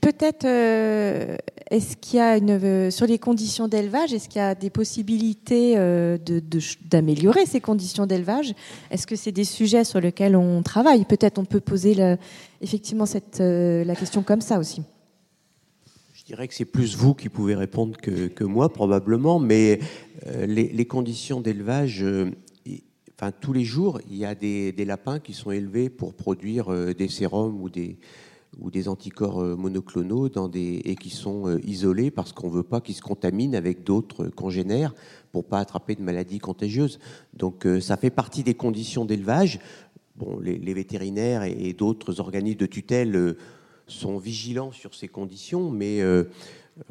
Peut-être, 0.00 0.44
euh, 0.44 1.36
est-ce 1.70 1.96
qu'il 1.96 2.18
y 2.18 2.20
a 2.20 2.36
une, 2.36 2.90
sur 2.90 3.06
les 3.06 3.18
conditions 3.18 3.68
d'élevage, 3.68 4.12
est-ce 4.12 4.28
qu'il 4.28 4.40
y 4.40 4.44
a 4.44 4.54
des 4.54 4.70
possibilités 4.70 5.76
d'améliorer 6.84 7.46
ces 7.46 7.60
conditions 7.60 8.06
d'élevage? 8.06 8.54
Est-ce 8.90 9.06
que 9.06 9.16
c'est 9.16 9.32
des 9.32 9.44
sujets 9.44 9.84
sur 9.84 10.00
lesquels 10.00 10.36
on 10.36 10.62
travaille? 10.62 11.04
Peut-être 11.04 11.38
on 11.38 11.44
peut 11.44 11.60
poser 11.60 11.96
effectivement 12.60 13.06
cette, 13.06 13.40
euh, 13.40 13.84
la 13.84 13.96
question 13.96 14.22
comme 14.22 14.40
ça 14.40 14.58
aussi. 14.58 14.82
Je 16.14 16.24
dirais 16.24 16.46
que 16.48 16.54
c'est 16.54 16.64
plus 16.64 16.96
vous 16.96 17.14
qui 17.14 17.28
pouvez 17.28 17.54
répondre 17.54 17.96
que, 17.96 18.44
moi, 18.44 18.72
probablement, 18.72 19.40
mais 19.40 19.80
euh, 20.26 20.46
les, 20.46 20.84
conditions 20.84 21.40
d'élevage, 21.40 22.04
euh, 22.04 22.30
enfin, 23.16 23.32
tous 23.32 23.52
les 23.52 23.64
jours, 23.64 24.00
il 24.08 24.16
y 24.16 24.24
a 24.24 24.34
des, 24.34 24.72
lapins 24.84 25.18
qui 25.18 25.32
sont 25.32 25.50
élevés 25.50 25.90
pour 25.90 26.14
produire 26.14 26.94
des 26.94 27.08
sérums 27.08 27.60
ou 27.60 27.68
des, 27.68 27.98
ou 28.60 28.70
des 28.70 28.88
anticorps 28.88 29.42
monoclonaux 29.56 30.28
dans 30.28 30.48
des, 30.48 30.82
et 30.84 30.94
qui 30.96 31.10
sont 31.10 31.58
isolés 31.64 32.10
parce 32.10 32.32
qu'on 32.32 32.48
ne 32.48 32.54
veut 32.54 32.62
pas 32.62 32.80
qu'ils 32.80 32.94
se 32.94 33.02
contaminent 33.02 33.54
avec 33.54 33.84
d'autres 33.84 34.28
congénères 34.28 34.94
pour 35.32 35.44
pas 35.44 35.58
attraper 35.58 35.94
de 35.94 36.02
maladies 36.02 36.38
contagieuses. 36.38 36.98
Donc 37.34 37.66
ça 37.80 37.96
fait 37.96 38.10
partie 38.10 38.42
des 38.42 38.54
conditions 38.54 39.04
d'élevage 39.04 39.60
les, 40.42 40.74
vétérinaires 40.74 41.42
et, 41.44 41.72
d'autres 41.72 42.20
organismes 42.20 42.58
de 42.58 42.66
tutelle 42.66 43.16
euh, 43.16 43.36
sont 43.86 44.18
vigilants 44.18 44.72
sur 44.72 44.94
ces 44.94 45.08
conditions, 45.08 45.70
mais 45.70 46.00
euh, 46.00 46.24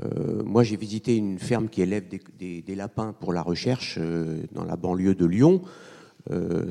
euh, 0.04 0.44
moi 0.44 0.64
j'ai 0.64 0.76
visité 0.76 1.16
une 1.16 1.40
ferme 1.40 1.70
qui 1.70 1.82
élève 1.82 2.06
des, 2.38 2.76
lapins 2.76 3.14
pour 3.14 3.34
la 3.34 3.42
recherche 3.42 3.98
dans 4.52 4.66
la 4.66 4.76
banlieue 4.76 5.16
de 5.16 5.26
Lyon. 5.26 5.62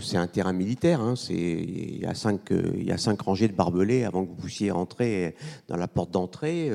C'est 0.00 0.16
un 0.16 0.26
terrain 0.26 0.52
militaire, 0.52 1.00
hein, 1.00 1.14
il, 1.30 2.00
y 2.00 2.06
a 2.06 2.14
cinq, 2.14 2.50
il 2.50 2.84
y 2.84 2.92
a 2.92 2.98
cinq 2.98 3.20
rangées 3.22 3.48
de 3.48 3.54
barbelés 3.54 4.04
avant 4.04 4.24
que 4.24 4.30
vous 4.30 4.36
puissiez 4.36 4.70
entrer 4.70 5.34
dans 5.66 5.76
la 5.76 5.88
porte 5.88 6.10
d'entrée. 6.12 6.70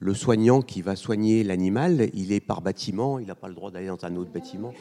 le 0.00 0.14
soignant 0.14 0.60
qui 0.62 0.82
va 0.82 0.96
soigner 0.96 1.44
l'animal, 1.44 2.08
il 2.14 2.32
est 2.32 2.40
par 2.40 2.60
bâtiment, 2.60 3.18
il 3.18 3.26
n'a 3.26 3.34
pas 3.34 3.48
le 3.48 3.54
droit 3.54 3.70
d'aller 3.70 3.86
dans 3.86 4.04
un 4.04 4.16
autre 4.16 4.32
bâtiment. 4.32 4.72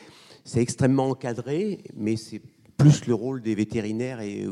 C'est 0.45 0.61
extrêmement 0.61 1.09
encadré, 1.09 1.79
mais 1.95 2.15
c'est 2.15 2.41
plus 2.77 3.07
le 3.07 3.13
rôle 3.13 3.41
des 3.41 3.55
vétérinaires 3.55 4.21
et, 4.21 4.45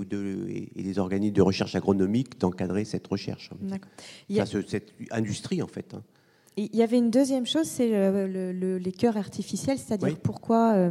des 0.75 0.99
organismes 0.99 1.33
de 1.33 1.41
recherche 1.41 1.75
agronomique 1.75 2.39
d'encadrer 2.39 2.83
cette 2.83 3.07
recherche. 3.07 3.51
cette 4.67 4.93
industrie, 5.11 5.61
en 5.61 5.67
fait. 5.67 5.93
Hein. 5.93 6.03
Il 6.57 6.75
y 6.75 6.81
avait 6.81 6.97
une 6.97 7.11
deuxième 7.11 7.45
chose, 7.45 7.67
c'est 7.67 7.89
les 8.27 8.91
cœurs 8.91 9.17
artificiels, 9.17 9.77
c'est-à-dire 9.77 10.17
pourquoi. 10.19 10.89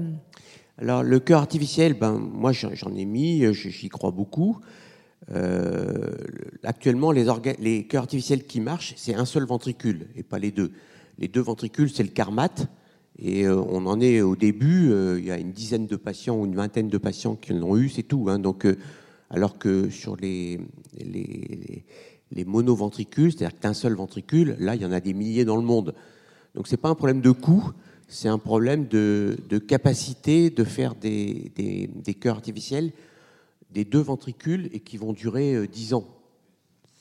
Euh, 0.79 0.83
Alors, 0.83 1.03
le 1.03 1.20
cœur 1.20 1.41
artificiel, 1.41 1.95
ben, 1.95 2.12
moi 2.12 2.53
j'en 2.53 2.95
ai 2.95 3.05
mis, 3.05 3.53
j'y 3.53 3.89
crois 3.89 4.11
beaucoup. 4.11 4.59
Euh, 5.31 6.16
actuellement, 6.62 7.11
les, 7.11 7.87
cœurs 7.87 8.03
artificiels 8.03 8.45
qui 8.45 8.61
marchent, 8.61 8.95
c'est 8.97 9.14
un 9.14 9.25
seul 9.25 9.45
ventricule 9.45 10.09
et 10.16 10.22
pas 10.22 10.39
les 10.39 10.51
deux. 10.51 10.72
Les 11.18 11.29
deux 11.29 11.41
ventricules, 11.41 11.91
c'est 11.91 12.03
le 12.03 12.11
carmat 12.11 12.51
et 13.18 13.47
euh, 13.47 13.57
on 13.57 13.87
en 13.87 14.01
est 14.01 14.20
au 14.20 14.35
début, 14.35 14.91
euh, 14.91 15.18
il 15.18 15.27
y 15.27 15.31
a 15.31 15.39
une 15.39 15.53
dizaine 15.53 15.87
de 15.87 15.97
patients 15.97 16.37
ou 16.37 16.47
une 16.47 16.57
vingtaine 16.57 16.89
de 16.89 16.99
patients 16.99 17.37
qui 17.37 17.53
l'ont 17.53 17.77
eu, 17.77 17.89
c'est 17.89 18.03
tout. 18.03 18.27
Hein. 18.29 18.39
Donc, 18.39 18.66
euh, 18.66 18.77
alors 19.31 19.59
que 19.59 19.89
sur 19.89 20.16
les, 20.16 20.61
les, 20.99 21.85
les 22.33 22.45
monoventricules, 22.45 23.33
c'est-à-dire 23.33 23.59
qu'un 23.59 23.72
seul 23.72 23.95
ventricule, 23.95 24.57
là, 24.59 24.75
il 24.75 24.83
y 24.83 24.87
en 24.87 24.93
a 24.93 25.01
des 25.01 25.14
milliers 25.14 25.45
dans 25.45 25.57
le 25.57 25.62
monde. 25.62 25.95
Donc, 26.55 26.66
ce 26.66 26.72
n'est 26.72 26.81
pas 26.81 26.89
un 26.89 26.95
problème 26.95 27.20
de 27.20 27.31
coût, 27.31 27.70
c'est 28.15 28.29
un 28.29 28.39
problème 28.39 28.87
de, 28.87 29.59
capacité 29.67 30.49
de 30.49 30.62
faire 30.62 30.95
des, 30.95 31.51
cœurs 32.21 32.37
artificiels 32.37 32.93
des 33.73 33.85
deux 33.85 34.01
ventricules 34.01 34.71
et 34.73 34.79
qui 34.79 34.99
vont 34.99 35.12
durer 35.12 35.67
10 35.67 35.95
ans. 35.95 36.07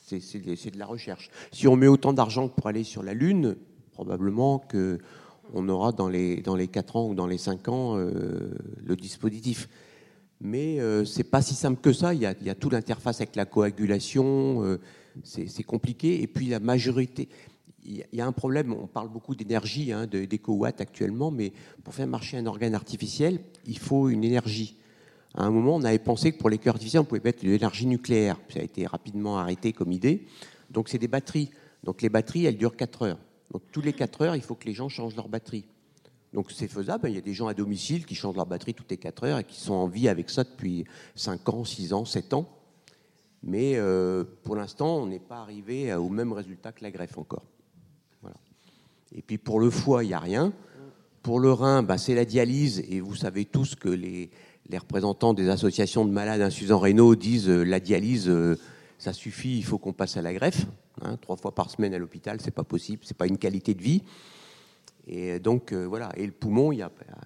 C'est 0.06 0.18
de 0.40 0.78
la 0.78 0.86
recherche. 0.86 1.30
Si 1.52 1.68
on 1.68 1.76
met 1.76 1.86
autant 1.86 2.12
d'argent 2.12 2.48
pour 2.48 2.66
aller 2.66 2.82
sur 2.82 3.04
la 3.04 3.14
Lune, 3.14 3.54
probablement 3.92 4.58
que 4.58 4.98
on 5.52 5.68
aura 5.68 5.92
dans 5.92 6.08
les, 6.08 6.40
dans 6.42 6.56
les 6.56 6.66
4 6.66 6.96
ans 6.96 7.08
ou 7.08 7.14
dans 7.14 7.28
les 7.28 7.38
5 7.38 7.68
ans 7.68 7.96
euh, 7.96 8.50
le 8.84 8.96
dispositif. 8.96 9.68
Mais 10.40 10.80
euh, 10.80 11.04
c'est 11.04 11.22
pas 11.22 11.42
si 11.42 11.54
simple 11.54 11.80
que 11.80 11.92
ça. 11.92 12.12
Il 12.12 12.22
y 12.22 12.26
a, 12.26 12.54
toute 12.56 12.72
l'interface 12.72 13.20
avec 13.20 13.36
la 13.36 13.44
coagulation, 13.44 14.64
euh, 14.64 14.80
c'est 15.22 15.62
compliqué. 15.62 16.22
Et 16.22 16.26
puis 16.26 16.46
la 16.46 16.58
majorité, 16.58 17.28
il 17.84 18.04
y 18.12 18.20
a 18.20 18.26
un 18.26 18.32
problème. 18.32 18.72
On 18.72 18.86
parle 18.86 19.08
beaucoup 19.08 19.34
d'énergie, 19.34 19.92
hein, 19.92 20.06
d'éco-watts 20.06 20.80
actuellement, 20.80 21.30
mais 21.30 21.52
pour 21.82 21.94
faire 21.94 22.06
marcher 22.06 22.36
un 22.38 22.46
organe 22.46 22.74
artificiel, 22.74 23.40
il 23.66 23.78
faut 23.78 24.08
une 24.08 24.24
énergie. 24.24 24.76
À 25.34 25.44
un 25.44 25.50
moment, 25.50 25.76
on 25.76 25.82
avait 25.82 25.98
pensé 25.98 26.32
que 26.32 26.38
pour 26.38 26.48
les 26.48 26.58
cœurs 26.58 26.74
artificiels, 26.74 27.02
on 27.02 27.04
pouvait 27.04 27.20
mettre 27.22 27.44
de 27.44 27.50
l'énergie 27.50 27.86
nucléaire. 27.86 28.38
Ça 28.52 28.60
a 28.60 28.62
été 28.62 28.86
rapidement 28.86 29.38
arrêté 29.38 29.72
comme 29.72 29.92
idée. 29.92 30.26
Donc 30.70 30.88
c'est 30.88 30.98
des 30.98 31.08
batteries. 31.08 31.50
Donc 31.82 32.02
les 32.02 32.08
batteries, 32.08 32.46
elles 32.46 32.56
durent 32.56 32.76
4 32.76 33.02
heures. 33.02 33.18
Donc 33.52 33.62
tous 33.72 33.80
les 33.80 33.92
4 33.92 34.22
heures, 34.22 34.36
il 34.36 34.42
faut 34.42 34.54
que 34.54 34.66
les 34.66 34.74
gens 34.74 34.88
changent 34.88 35.16
leur 35.16 35.28
batterie. 35.28 35.64
Donc 36.32 36.50
c'est 36.52 36.68
faisable. 36.68 37.08
Il 37.08 37.16
y 37.16 37.18
a 37.18 37.20
des 37.20 37.34
gens 37.34 37.48
à 37.48 37.54
domicile 37.54 38.06
qui 38.06 38.14
changent 38.14 38.36
leur 38.36 38.46
batterie 38.46 38.74
toutes 38.74 38.90
les 38.90 38.96
4 38.96 39.24
heures 39.24 39.38
et 39.40 39.44
qui 39.44 39.60
sont 39.60 39.74
en 39.74 39.88
vie 39.88 40.08
avec 40.08 40.30
ça 40.30 40.44
depuis 40.44 40.84
5 41.16 41.48
ans, 41.48 41.64
6 41.64 41.92
ans, 41.92 42.04
7 42.04 42.32
ans. 42.32 42.48
Mais 43.42 43.74
euh, 43.76 44.24
pour 44.44 44.56
l'instant, 44.56 44.98
on 44.98 45.06
n'est 45.06 45.18
pas 45.18 45.40
arrivé 45.40 45.92
au 45.94 46.08
même 46.08 46.32
résultat 46.32 46.72
que 46.72 46.82
la 46.82 46.90
greffe 46.90 47.18
encore. 47.18 47.42
Et 49.14 49.22
puis 49.22 49.38
pour 49.38 49.60
le 49.60 49.70
foie, 49.70 50.04
il 50.04 50.08
n'y 50.08 50.14
a 50.14 50.18
rien. 50.18 50.52
Pour 51.22 51.40
le 51.40 51.52
rein, 51.52 51.82
bah, 51.82 51.98
c'est 51.98 52.14
la 52.14 52.24
dialyse. 52.24 52.84
Et 52.88 53.00
vous 53.00 53.14
savez 53.14 53.44
tous 53.44 53.76
que 53.76 53.88
les, 53.88 54.30
représentants 54.72 55.34
des 55.34 55.48
associations 55.48 56.04
de 56.04 56.10
malades 56.10 56.40
insuffisants 56.40 56.78
rénaux 56.78 57.14
disent 57.14 57.48
euh, 57.48 57.62
la 57.62 57.80
dialyse, 57.80 58.28
euh, 58.28 58.58
ça 58.98 59.12
suffit, 59.12 59.56
il 59.56 59.64
faut 59.64 59.78
qu'on 59.78 59.92
passe 59.92 60.16
à 60.16 60.22
la 60.22 60.34
greffe. 60.34 60.66
Hein, 61.02 61.16
trois 61.20 61.36
fois 61.36 61.54
par 61.54 61.70
semaine 61.70 61.94
à 61.94 61.98
l'hôpital, 61.98 62.40
c'est 62.40 62.50
pas 62.50 62.64
possible, 62.64 63.02
c'est 63.04 63.16
pas 63.16 63.26
une 63.26 63.38
qualité 63.38 63.74
de 63.74 63.82
vie. 63.82 64.02
Et 65.06 65.38
donc 65.38 65.72
euh, 65.72 65.84
voilà. 65.84 66.10
Et 66.16 66.26
le 66.26 66.32
poumon, 66.32 66.72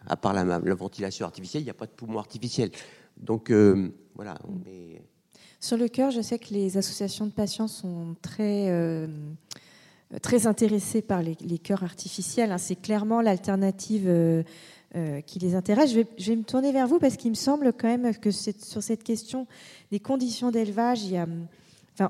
à 0.06 0.16
part 0.16 0.32
la, 0.32 0.58
ventilation 0.74 1.26
artificielle, 1.26 1.62
il 1.62 1.66
n'y 1.66 1.70
a 1.70 1.74
pas 1.74 1.86
de 1.86 1.92
poumon 1.92 2.18
artificiel. 2.18 2.70
Donc 3.16 3.52
voilà. 4.14 4.38
Sur 5.60 5.76
le 5.76 5.88
cœur, 5.88 6.10
je 6.10 6.20
sais 6.20 6.38
que 6.38 6.54
les 6.54 6.76
associations 6.76 7.26
de 7.26 7.32
patients 7.32 7.68
sont 7.68 8.14
très 8.22 8.68
très 10.22 10.46
intéressées 10.46 11.02
par 11.02 11.22
les, 11.22 11.58
cœurs 11.58 11.84
artificiels. 11.84 12.52
Hein. 12.52 12.58
C'est 12.58 12.80
clairement 12.80 13.20
l'alternative 13.20 14.44
qui 15.26 15.38
les 15.38 15.54
intéresse. 15.54 15.92
Je 15.92 16.00
vais, 16.00 16.36
me 16.36 16.44
tourner 16.44 16.72
vers 16.72 16.86
vous 16.86 16.98
parce 16.98 17.16
qu'il 17.16 17.30
me 17.30 17.36
semble 17.36 17.72
quand 17.74 17.88
même 17.88 18.16
que 18.16 18.30
sur 18.30 18.82
cette 18.82 19.04
question 19.04 19.46
des 19.90 20.00
conditions 20.00 20.50
d'élevage, 20.50 21.04
il 21.04 21.12
y 21.12 21.16
a 21.18 21.26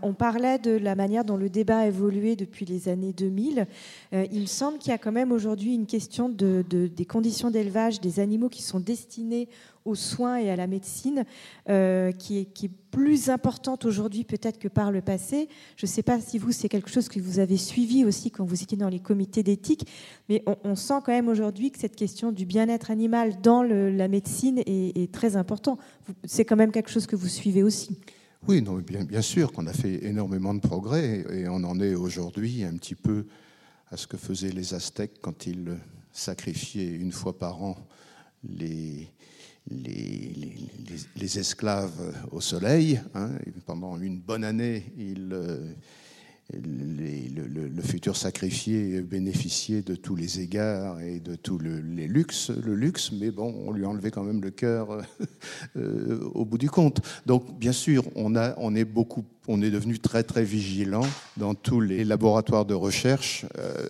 on 0.03 0.15
parlait 0.15 0.59
de 0.59 0.73
la 0.73 0.95
manière 0.95 1.25
dont 1.25 1.37
le 1.37 1.49
débat 1.49 1.79
a 1.79 1.87
évolué 1.87 2.37
depuis 2.37 2.65
les 2.65 2.89
années 2.89 3.13
2000. 3.13 3.67
Euh, 4.13 4.27
il 4.31 4.43
me 4.43 4.47
semble 4.47 4.79
qu'il 4.79 4.91
y 4.91 4.95
a 4.95 4.99
quand 4.99 5.13
même 5.13 5.33
aujourd'hui 5.33 5.75
une 5.75 5.87
question 5.87 6.29
de, 6.29 6.63
des 6.69 7.05
conditions 7.05 7.51
d'élevage 7.51 8.01
des 8.01 8.21
animaux 8.21 8.49
qui 8.49 8.63
sont 8.63 8.81
destinés 8.81 9.49
aux 9.85 9.95
soins 9.95 10.37
et 10.37 10.51
à 10.51 10.57
la 10.57 10.67
médecine, 10.67 11.25
euh, 11.69 12.13
qui, 12.13 12.39
est, 12.39 12.71
plus 12.91 13.29
importante 13.29 13.85
aujourd'hui 13.85 14.25
peut-être 14.25 14.59
que 14.59 14.67
par 14.67 14.91
le 14.91 15.03
passé. 15.03 15.49
Je 15.77 15.85
ne 15.85 15.89
sais 15.89 16.03
pas 16.03 16.21
si 16.21 16.39
vous, 16.39 16.53
c'est 16.53 16.71
quelque 16.71 16.89
chose 16.89 17.09
que 17.09 17.21
vous 17.21 17.39
avez 17.39 17.59
suivi 17.59 18.05
aussi 18.05 18.31
quand 18.31 18.45
vous 18.45 18.63
étiez 18.63 18.79
dans 18.79 18.89
les 18.89 18.99
comités 18.99 19.43
d'éthique, 19.43 19.87
mais 20.29 20.43
on, 20.65 20.75
sent 20.75 21.01
quand 21.05 21.13
même 21.13 21.29
aujourd'hui 21.29 21.71
que 21.71 21.79
cette 21.79 21.97
question 21.97 22.33
du 22.33 22.47
bien-être 22.47 22.91
animal 22.91 23.41
dans 23.43 23.63
la 23.63 24.09
médecine 24.09 24.63
est, 24.67 25.13
très 25.13 25.37
important. 25.37 25.77
C'est 26.25 26.47
quand 26.47 26.57
même 26.57 26.73
quelque 26.73 26.91
chose 26.91 27.07
que 27.07 27.15
vous 27.15 27.29
suivez 27.29 27.63
aussi. 27.63 27.99
Oui, 28.47 28.63
non, 28.63 28.79
bien, 28.79 29.23
sûr 29.23 29.53
qu'on 29.53 29.67
a 29.67 29.73
fait 29.73 30.05
énormément 30.05 30.55
de 30.55 30.61
progrès 30.61 31.25
et 31.31 31.49
on 31.49 31.57
en 31.65 31.81
est 31.81 31.95
aujourd'hui 31.95 32.63
un 32.65 32.77
petit 32.77 32.95
peu 32.95 33.27
à 33.91 33.97
ce 33.97 34.07
que 34.07 34.17
faisaient 34.17 34.53
les 34.53 34.75
Aztèques 34.75 35.21
quand 35.21 35.47
ils 35.47 35.77
sacrifiaient 36.13 36.95
une 36.95 37.13
fois 37.13 37.37
par 37.37 37.63
an 37.63 37.77
les, 38.49 39.09
les, 39.71 40.57
les, 41.17 41.39
esclaves 41.39 42.15
au 42.31 42.41
soleil. 42.41 43.01
Hein, 43.15 43.31
pendant 43.67 43.99
une 43.99 44.21
bonne 44.21 44.45
année, 44.45 44.93
ils 44.97 45.35
le, 46.55 47.83
futur 47.83 48.17
sacrifié 48.17 49.03
bénéficiait 49.03 49.83
de 49.83 49.95
tous 49.95 50.17
les 50.17 50.41
égards 50.41 51.01
et 51.01 51.21
de 51.21 51.37
tous 51.37 51.59
les 51.59 52.09
luxes, 52.09 52.51
le 52.51 52.75
luxe, 52.75 53.13
mais 53.13 53.31
bon, 53.31 53.55
on 53.67 53.73
lui 53.73 53.85
a 53.85 53.89
enlevé 53.89 54.11
quand 54.11 54.23
même 54.23 54.43
le 54.43 54.51
cœur 54.51 55.03
euh, 55.77 56.21
au 56.35 56.45
bout 56.45 56.59
du 56.59 56.71
compte. 56.71 57.01
Donc, 57.27 57.59
bien 57.59 57.73
sûr, 57.73 58.05
on 58.15 58.35
est 58.75 58.85
devenu 59.71 59.99
très 59.99 60.23
très 60.23 60.45
vigilant 60.45 61.07
dans 61.37 61.55
tous 61.55 61.81
les 61.81 62.05
laboratoires 62.05 62.65
de 62.65 62.75
recherche 62.75 63.45
euh, 63.59 63.87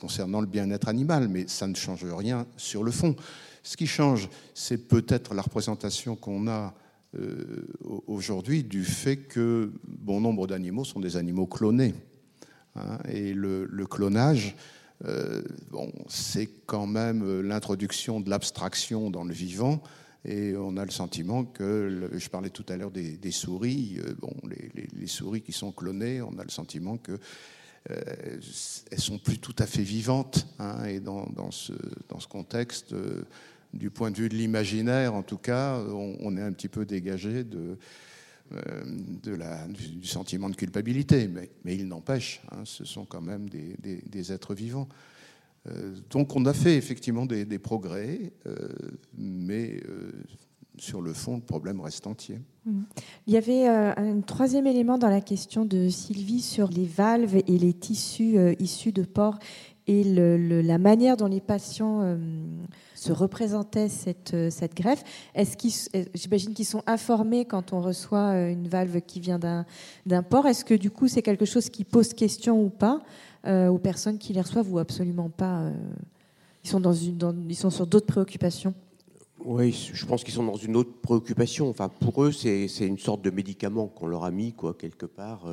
concernant 0.00 0.40
le 0.40 0.46
bien-être 0.46 0.88
animal, 0.88 1.28
mais 1.28 1.46
ça 1.48 1.66
ne 1.66 1.74
change 1.74 2.04
rien 2.04 2.46
sur 2.56 2.82
le 2.82 2.92
fond. 2.92 3.16
Ce 3.62 3.76
qui 3.76 3.86
change, 3.88 4.28
c'est 4.54 4.78
peut-être 4.78 5.34
la 5.34 5.42
représentation 5.42 6.14
qu'on 6.14 6.46
a 6.46 6.74
euh, 7.18 7.66
aujourd'hui 8.06 8.64
du 8.64 8.84
fait 8.84 9.16
que 9.16 9.72
bon 9.86 10.20
nombre 10.20 10.46
d'animaux 10.46 10.84
sont 10.84 11.00
des 11.00 11.16
animaux 11.16 11.46
clonés. 11.46 11.94
Hein, 12.74 12.98
et 13.08 13.32
le, 13.32 13.66
clonage, 13.86 14.56
euh, 15.06 15.42
bon, 15.70 15.92
c'est 16.08 16.48
quand 16.66 16.86
même 16.86 17.40
l'introduction 17.40 18.20
de 18.20 18.28
l'abstraction 18.28 19.10
dans 19.10 19.24
le 19.24 19.32
vivant. 19.32 19.82
Et 20.24 20.54
on 20.56 20.76
a 20.76 20.84
le 20.84 20.90
sentiment 20.90 21.44
que, 21.44 22.10
je 22.12 22.28
parlais 22.28 22.50
tout 22.50 22.64
à 22.68 22.76
l'heure 22.76 22.90
des, 22.90 23.30
souris, 23.30 23.98
euh, 24.04 24.14
bon, 24.20 24.34
les, 24.44 25.06
souris 25.06 25.42
qui 25.42 25.52
sont 25.52 25.72
clonées, 25.72 26.20
on 26.20 26.38
a 26.38 26.44
le 26.44 26.50
sentiment 26.50 26.96
que 26.96 27.18
elles 27.88 28.98
sont 28.98 29.18
plus 29.18 29.38
tout 29.38 29.54
à 29.60 29.66
fait 29.66 29.84
vivantes. 29.84 30.48
Hein, 30.58 30.86
et 30.86 30.98
dans, 30.98 31.26
dans, 31.26 31.52
ce, 31.52 31.72
dans, 32.08 32.18
ce, 32.18 32.26
contexte, 32.26 32.92
du 33.76 33.90
point 33.90 34.10
de 34.10 34.16
vue 34.16 34.28
de 34.28 34.34
l'imaginaire, 34.34 35.14
en 35.14 35.22
tout 35.22 35.38
cas, 35.38 35.78
on, 35.78 36.36
est 36.36 36.42
un 36.42 36.52
petit 36.52 36.68
peu 36.68 36.84
dégagé 36.84 37.44
de, 37.44 37.78
euh, 38.52 38.84
du, 39.68 40.06
sentiment 40.06 40.48
de 40.48 40.54
culpabilité. 40.54 41.28
Mais, 41.64 41.76
il 41.76 41.88
n'empêche, 41.88 42.40
hein, 42.52 42.62
ce 42.64 42.84
sont 42.84 43.04
quand 43.04 43.20
même 43.20 43.48
des, 43.48 44.32
êtres 44.32 44.54
vivants. 44.54 44.88
Euh, 45.68 45.96
donc 46.10 46.36
on 46.36 46.44
a 46.46 46.52
fait 46.52 46.76
effectivement 46.76 47.26
des, 47.26 47.58
progrès, 47.58 48.32
euh, 48.46 48.68
mais 49.18 49.82
sur 50.78 51.00
le 51.00 51.12
fond, 51.12 51.36
le 51.36 51.42
problème 51.42 51.80
reste 51.80 52.06
entier. 52.06 52.38
Mmh. 52.66 52.82
Il 53.26 53.34
y 53.34 53.36
avait 53.36 53.66
un 53.66 54.20
troisième 54.20 54.66
élément 54.66 54.98
dans 54.98 55.10
la 55.10 55.20
question 55.20 55.64
de 55.64 55.88
Sylvie 55.88 56.42
sur 56.42 56.68
les 56.68 56.86
valves 56.86 57.36
et 57.36 57.58
les 57.58 57.72
tissus 57.72 58.36
issus 58.60 58.92
de 58.92 59.02
porc 59.02 59.38
et 59.88 60.04
la 60.04 60.78
manière 60.78 61.16
dont 61.16 61.26
les 61.26 61.40
patients 61.40 62.16
se 63.06 63.12
représentaient 63.12 63.88
cette, 63.88 64.34
euh, 64.34 64.50
cette 64.50 64.74
greffe. 64.74 65.04
Est-ce 65.34 65.56
qu'ils, 65.56 65.72
euh, 65.94 66.04
j'imagine 66.14 66.54
qu'ils 66.54 66.66
sont 66.66 66.82
informés 66.86 67.44
quand 67.44 67.72
on 67.72 67.80
reçoit 67.80 68.32
une 68.48 68.68
valve 68.68 69.00
qui 69.00 69.20
vient 69.20 69.38
d'un, 69.38 69.64
d'un 70.06 70.22
porc. 70.22 70.46
Est-ce 70.46 70.64
que 70.64 70.74
du 70.74 70.90
coup 70.90 71.08
c'est 71.08 71.22
quelque 71.22 71.44
chose 71.44 71.68
qui 71.68 71.84
pose 71.84 72.12
question 72.14 72.62
ou 72.62 72.70
pas 72.70 73.02
aux 73.48 73.78
personnes 73.78 74.18
qui 74.18 74.32
les 74.32 74.40
reçoivent 74.40 74.72
ou 74.72 74.80
absolument 74.80 75.30
pas 75.30 75.70
Ils 76.64 76.68
sont 76.68 76.80
dans 76.80 76.92
une, 76.92 77.46
ils 77.48 77.54
sont 77.54 77.70
sur 77.70 77.86
d'autres 77.86 78.06
préoccupations? 78.06 78.74
Oui, 79.44 79.88
je 79.92 80.04
pense 80.04 80.24
qu'ils 80.24 80.34
sont 80.34 80.42
dans 80.42 80.56
une 80.56 80.74
autre 80.74 80.90
préoccupation. 81.00 81.68
Enfin, 81.68 81.88
pour 81.88 82.24
eux, 82.24 82.32
c'est, 82.32 82.66
c'est 82.66 82.88
une 82.88 82.98
sorte 82.98 83.22
de 83.22 83.30
médicament 83.30 83.86
qu'on 83.86 84.08
leur 84.08 84.24
a 84.24 84.32
mis 84.32 84.52
quoi 84.52 84.74
quelque 84.74 85.06
part. 85.06 85.46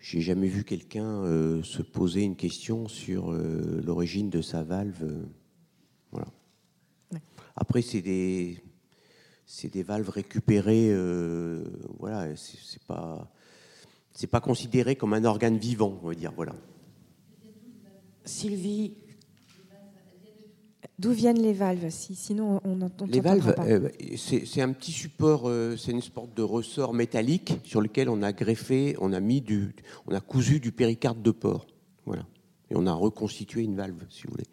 J'ai 0.00 0.22
jamais 0.22 0.48
vu 0.48 0.64
quelqu'un 0.64 1.22
euh, 1.24 1.62
se 1.62 1.82
poser 1.82 2.22
une 2.22 2.34
question 2.34 2.88
sur 2.88 3.32
euh, 3.32 3.82
l'origine 3.84 4.30
de 4.30 4.40
sa 4.40 4.62
valve. 4.62 5.26
Euh. 7.60 7.62
Après, 7.62 7.82
c'est 7.82 8.02
des, 8.02 8.58
c'est 9.46 9.72
des 9.72 9.82
valves 9.82 10.08
récupérées. 10.08 10.94
voilà, 11.98 12.34
c'est 12.36 12.82
pas, 12.82 13.30
c'est 14.12 14.26
pas 14.26 14.40
considéré 14.40 14.96
comme 14.96 15.14
un 15.14 15.24
organe 15.24 15.58
vivant, 15.58 15.98
on 16.02 16.08
va 16.08 16.14
dire. 16.14 16.32
Voilà. 16.34 16.54
Sylvie, 18.24 18.94
D'où 21.00 21.12
viennent 21.12 21.40
les 21.40 21.54
valves 21.54 21.88
si, 21.88 22.14
Sinon, 22.14 22.60
on 22.62 22.82
entend 22.82 23.06
Les 23.06 23.20
valves, 23.20 23.54
euh, 23.60 23.88
c'est 24.18 24.60
un 24.60 24.70
petit 24.72 24.92
support, 24.92 25.48
euh, 25.48 25.74
c'est 25.78 25.92
une 25.92 26.02
sorte 26.02 26.34
de 26.36 26.42
ressort 26.42 26.92
métallique 26.92 27.54
sur 27.64 27.80
lequel 27.80 28.10
on 28.10 28.20
a 28.22 28.32
greffé, 28.34 28.96
on 29.00 29.14
a 29.14 29.20
mis 29.20 29.40
du, 29.40 29.74
on 30.06 30.14
a 30.14 30.20
cousu 30.20 30.60
du 30.60 30.72
péricarde 30.72 31.22
de 31.22 31.30
porc, 31.30 31.66
voilà, 32.04 32.26
et 32.70 32.76
on 32.76 32.86
a 32.86 32.92
reconstitué 32.92 33.62
une 33.62 33.76
valve, 33.76 34.04
si 34.10 34.24
vous 34.24 34.32
voulez. 34.32 34.46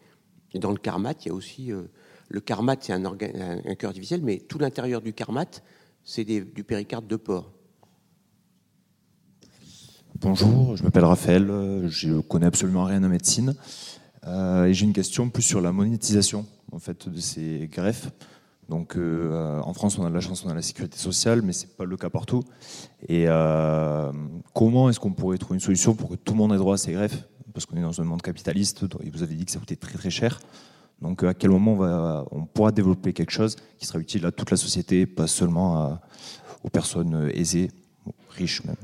Et 0.53 0.59
dans 0.59 0.71
le 0.71 0.77
carmate, 0.77 1.25
il 1.25 1.27
y 1.27 1.31
a 1.31 1.33
aussi 1.33 1.73
euh, 1.73 1.83
le 2.29 2.39
carmate, 2.39 2.83
c'est 2.83 2.93
un, 2.93 3.05
un, 3.05 3.75
cœur 3.75 3.89
artificiel, 3.89 4.21
mais 4.23 4.39
tout 4.39 4.59
l'intérieur 4.59 5.01
du 5.01 5.13
carmate, 5.13 5.63
c'est 6.03 6.25
du 6.25 6.63
péricarde 6.63 7.07
de 7.07 7.15
porc. 7.15 7.51
Bonjour, 10.19 10.75
je 10.75 10.83
m'appelle 10.83 11.05
Raphaël, 11.05 11.47
je 11.87 12.19
connais 12.21 12.47
absolument 12.47 12.85
rien 12.85 13.03
en 13.03 13.09
médecine. 13.09 13.55
Euh, 14.25 14.65
et 14.65 14.73
j'ai 14.73 14.85
une 14.85 14.93
question 14.93 15.29
plus 15.29 15.43
sur 15.43 15.61
la 15.61 15.71
monétisation 15.71 16.45
en 16.71 16.79
fait 16.79 17.07
de 17.07 17.19
ces 17.19 17.69
greffes. 17.71 18.09
Donc 18.67 18.97
euh, 18.97 19.61
en 19.61 19.73
France, 19.73 19.97
on 19.97 20.05
a 20.05 20.09
de 20.09 20.15
la 20.15 20.19
chance, 20.19 20.43
on 20.45 20.49
a 20.49 20.53
la 20.53 20.61
sécurité 20.61 20.97
sociale, 20.97 21.41
mais 21.41 21.53
c'est 21.53 21.77
pas 21.77 21.85
le 21.85 21.95
cas 21.95 22.09
partout. 22.09 22.43
Et 23.07 23.25
euh, 23.27 24.11
comment 24.53 24.89
est-ce 24.89 24.99
qu'on 24.99 25.13
pourrait 25.13 25.37
trouver 25.37 25.55
une 25.55 25.61
solution 25.61 25.95
pour 25.95 26.09
que 26.09 26.15
tout 26.15 26.33
le 26.33 26.37
monde 26.37 26.53
ait 26.53 26.57
droit 26.57 26.73
à 26.75 26.77
ces 26.77 26.91
greffes? 26.91 27.23
Parce 27.53 27.65
qu'on 27.65 27.77
est 27.77 27.81
dans 27.81 28.01
un 28.01 28.03
monde 28.03 28.21
capitaliste, 28.21 28.85
vous 29.13 29.23
avez 29.23 29.35
dit 29.35 29.45
que 29.45 29.51
ça 29.51 29.59
coûtait 29.59 29.77
très 29.77 29.97
très 29.97 30.09
cher. 30.09 30.39
Donc 31.01 31.23
à 31.23 31.33
quel 31.33 31.51
moment 31.51 31.73
on, 31.73 31.77
va, 31.77 32.25
on 32.31 32.45
pourra 32.45 32.71
développer 32.71 33.13
quelque 33.13 33.31
chose 33.31 33.55
qui 33.77 33.85
sera 33.85 33.99
utile 33.99 34.25
à 34.25 34.31
toute 34.31 34.51
la 34.51 34.57
société, 34.57 35.05
pas 35.05 35.27
seulement 35.27 35.99
aux 36.63 36.69
personnes 36.69 37.29
aisées, 37.33 37.69
riches 38.29 38.63
même? 38.65 38.75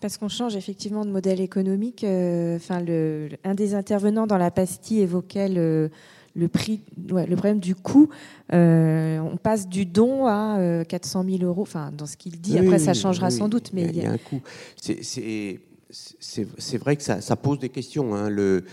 Parce 0.00 0.18
qu'on 0.18 0.28
change 0.28 0.56
effectivement 0.56 1.04
de 1.04 1.10
modèle 1.10 1.40
économique. 1.40 2.04
Euh, 2.04 2.56
enfin, 2.56 2.80
le, 2.80 3.30
un 3.44 3.54
des 3.54 3.74
intervenants 3.74 4.26
dans 4.26 4.36
la 4.36 4.50
pastille 4.50 5.00
évoquait 5.00 5.48
le, 5.48 5.90
le 6.34 6.48
prix, 6.48 6.82
le 7.08 7.34
problème 7.34 7.60
du 7.60 7.74
coût. 7.74 8.10
Euh, 8.52 9.18
on 9.18 9.38
passe 9.38 9.68
du 9.68 9.86
don 9.86 10.26
à 10.26 10.84
400 10.86 11.24
euh, 11.24 11.38
000 11.38 11.44
euros. 11.44 11.62
Enfin, 11.62 11.92
dans 11.96 12.04
ce 12.04 12.18
qu'il 12.18 12.38
dit. 12.40 12.58
Après, 12.58 12.78
ça 12.78 12.92
changera 12.92 13.30
sans 13.30 13.48
doute, 13.48 13.70
mais 13.72 13.84
il 13.84 13.96
y, 13.96 14.04
a, 14.04 14.12
un 14.12 14.18
coût. 14.18 14.42
C'est 14.78 16.78
vrai 16.78 16.96
que 16.96 17.02
ça, 17.02 17.22
ça, 17.22 17.36
pose 17.36 17.58
des 17.58 17.70
questions. 17.70 18.14
Hein. 18.14 18.28
Le, 18.28 18.64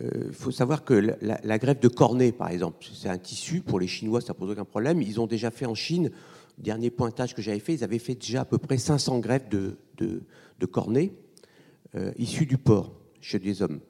il 0.00 0.32
faut 0.32 0.50
savoir 0.50 0.84
que 0.84 0.94
la, 0.94 1.40
la, 1.42 1.58
greffe 1.58 1.80
de 1.80 1.88
cornet, 1.88 2.30
par 2.30 2.50
exemple, 2.50 2.86
c'est 2.94 3.08
un 3.08 3.18
tissu. 3.18 3.60
Pour 3.62 3.80
les 3.80 3.88
Chinois, 3.88 4.20
ça 4.20 4.32
pose 4.32 4.50
aucun 4.50 4.64
problème. 4.64 5.02
Ils 5.02 5.20
ont 5.20 5.26
déjà 5.26 5.50
fait 5.50 5.66
en 5.66 5.74
Chine, 5.74 6.10
dernier 6.58 6.90
pointage 6.90 7.34
que 7.34 7.42
j'avais 7.42 7.58
fait, 7.58 7.74
ils 7.74 7.84
avaient 7.84 7.98
fait 7.98 8.14
déjà 8.14 8.42
à 8.42 8.44
peu 8.44 8.58
près 8.58 8.78
500 8.78 9.18
greffes 9.20 9.48
de, 9.48 9.76
de, 9.96 10.22
de 10.58 10.68
euh, 11.94 12.12
issus 12.18 12.46
du 12.46 12.58
porc 12.58 12.92
chez 13.20 13.38
des 13.38 13.62
hommes. 13.62 13.80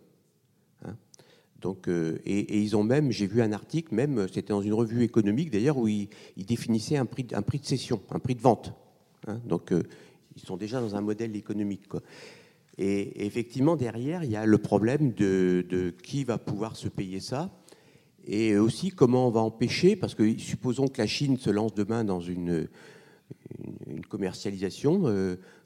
Hein. 0.84 0.96
Donc, 1.60 1.88
euh, 1.88 2.18
et, 2.24 2.58
ils 2.60 2.76
ont 2.76 2.84
même, 2.84 3.10
j'ai 3.10 3.26
vu 3.26 3.42
un 3.42 3.52
article, 3.52 3.94
même 3.94 4.28
c'était 4.28 4.52
dans 4.52 4.62
une 4.62 4.74
revue 4.74 5.02
économique 5.02 5.50
d'ailleurs, 5.50 5.78
où 5.78 5.88
ils, 5.88 6.08
définissaient 6.36 6.96
un 6.96 7.06
prix, 7.06 7.24
de 7.24 7.64
cession, 7.64 8.00
un 8.10 8.18
prix 8.18 8.34
de 8.34 8.40
vente. 8.40 8.72
Hein. 9.26 9.40
Donc 9.46 9.72
euh, 9.72 9.82
ils 10.36 10.42
sont 10.42 10.56
déjà 10.56 10.80
dans 10.80 10.94
un 10.94 11.00
modèle 11.00 11.34
économique. 11.34 11.88
Et, 12.78 13.26
effectivement, 13.26 13.76
derrière, 13.76 14.24
il 14.24 14.30
y 14.30 14.36
a 14.36 14.46
le 14.46 14.58
problème 14.58 15.12
de, 15.12 15.94
qui 16.02 16.24
va 16.24 16.38
pouvoir 16.38 16.76
se 16.76 16.88
payer 16.88 17.20
ça. 17.20 17.50
Et 18.26 18.56
aussi 18.56 18.90
comment 18.90 19.26
on 19.26 19.30
va 19.30 19.40
empêcher, 19.40 19.96
parce 19.96 20.14
que 20.14 20.38
supposons 20.38 20.86
que 20.86 20.98
la 20.98 21.06
Chine 21.06 21.38
se 21.38 21.50
lance 21.50 21.74
demain 21.74 22.04
dans 22.04 22.20
une, 22.20 22.68
commercialisation, 24.08 25.04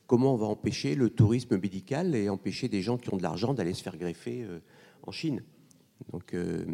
comment 0.07 0.35
on 0.35 0.37
va 0.37 0.47
empêcher 0.47 0.95
le 0.95 1.11
tourisme 1.11 1.59
médical 1.59 2.15
et 2.15 2.29
empêcher 2.29 2.69
des 2.69 2.83
gens 2.83 2.99
qui 2.99 3.13
ont 3.13 3.17
de 3.17 3.23
l'argent 3.23 3.55
d'aller 3.55 3.75
se 3.75 3.83
faire 3.83 3.97
greffer 3.97 4.43
euh, 4.43 4.59
en 5.05 5.11
Chine? 5.11 5.43
Donc, 6.13 6.35
euh, 6.35 6.65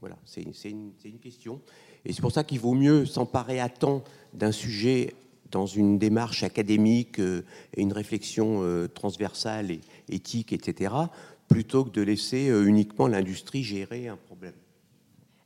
Voilà, 0.00 0.18
c'est 0.24 0.42
une, 0.42 1.18
question. 1.18 1.60
Et 2.04 2.12
c'est 2.12 2.20
pour 2.20 2.32
ça 2.32 2.44
qu'il 2.44 2.60
vaut 2.60 2.74
mieux 2.74 3.06
s'emparer 3.06 3.58
à 3.58 3.68
temps 3.68 4.04
d'un 4.34 4.52
sujet 4.52 5.14
dans 5.50 5.66
une 5.66 5.98
démarche 5.98 6.42
académique 6.42 7.18
et 7.18 7.80
une 7.80 7.92
réflexion 7.92 8.62
transversale 8.94 9.70
et 9.70 9.80
éthique, 10.08 10.52
etc., 10.52 10.94
plutôt 11.48 11.84
que 11.84 11.90
de 11.90 12.02
laisser 12.02 12.48
uniquement 12.48 13.08
l'industrie 13.08 13.62
gérer 13.62 14.08
un 14.08 14.16
problème. 14.16 14.52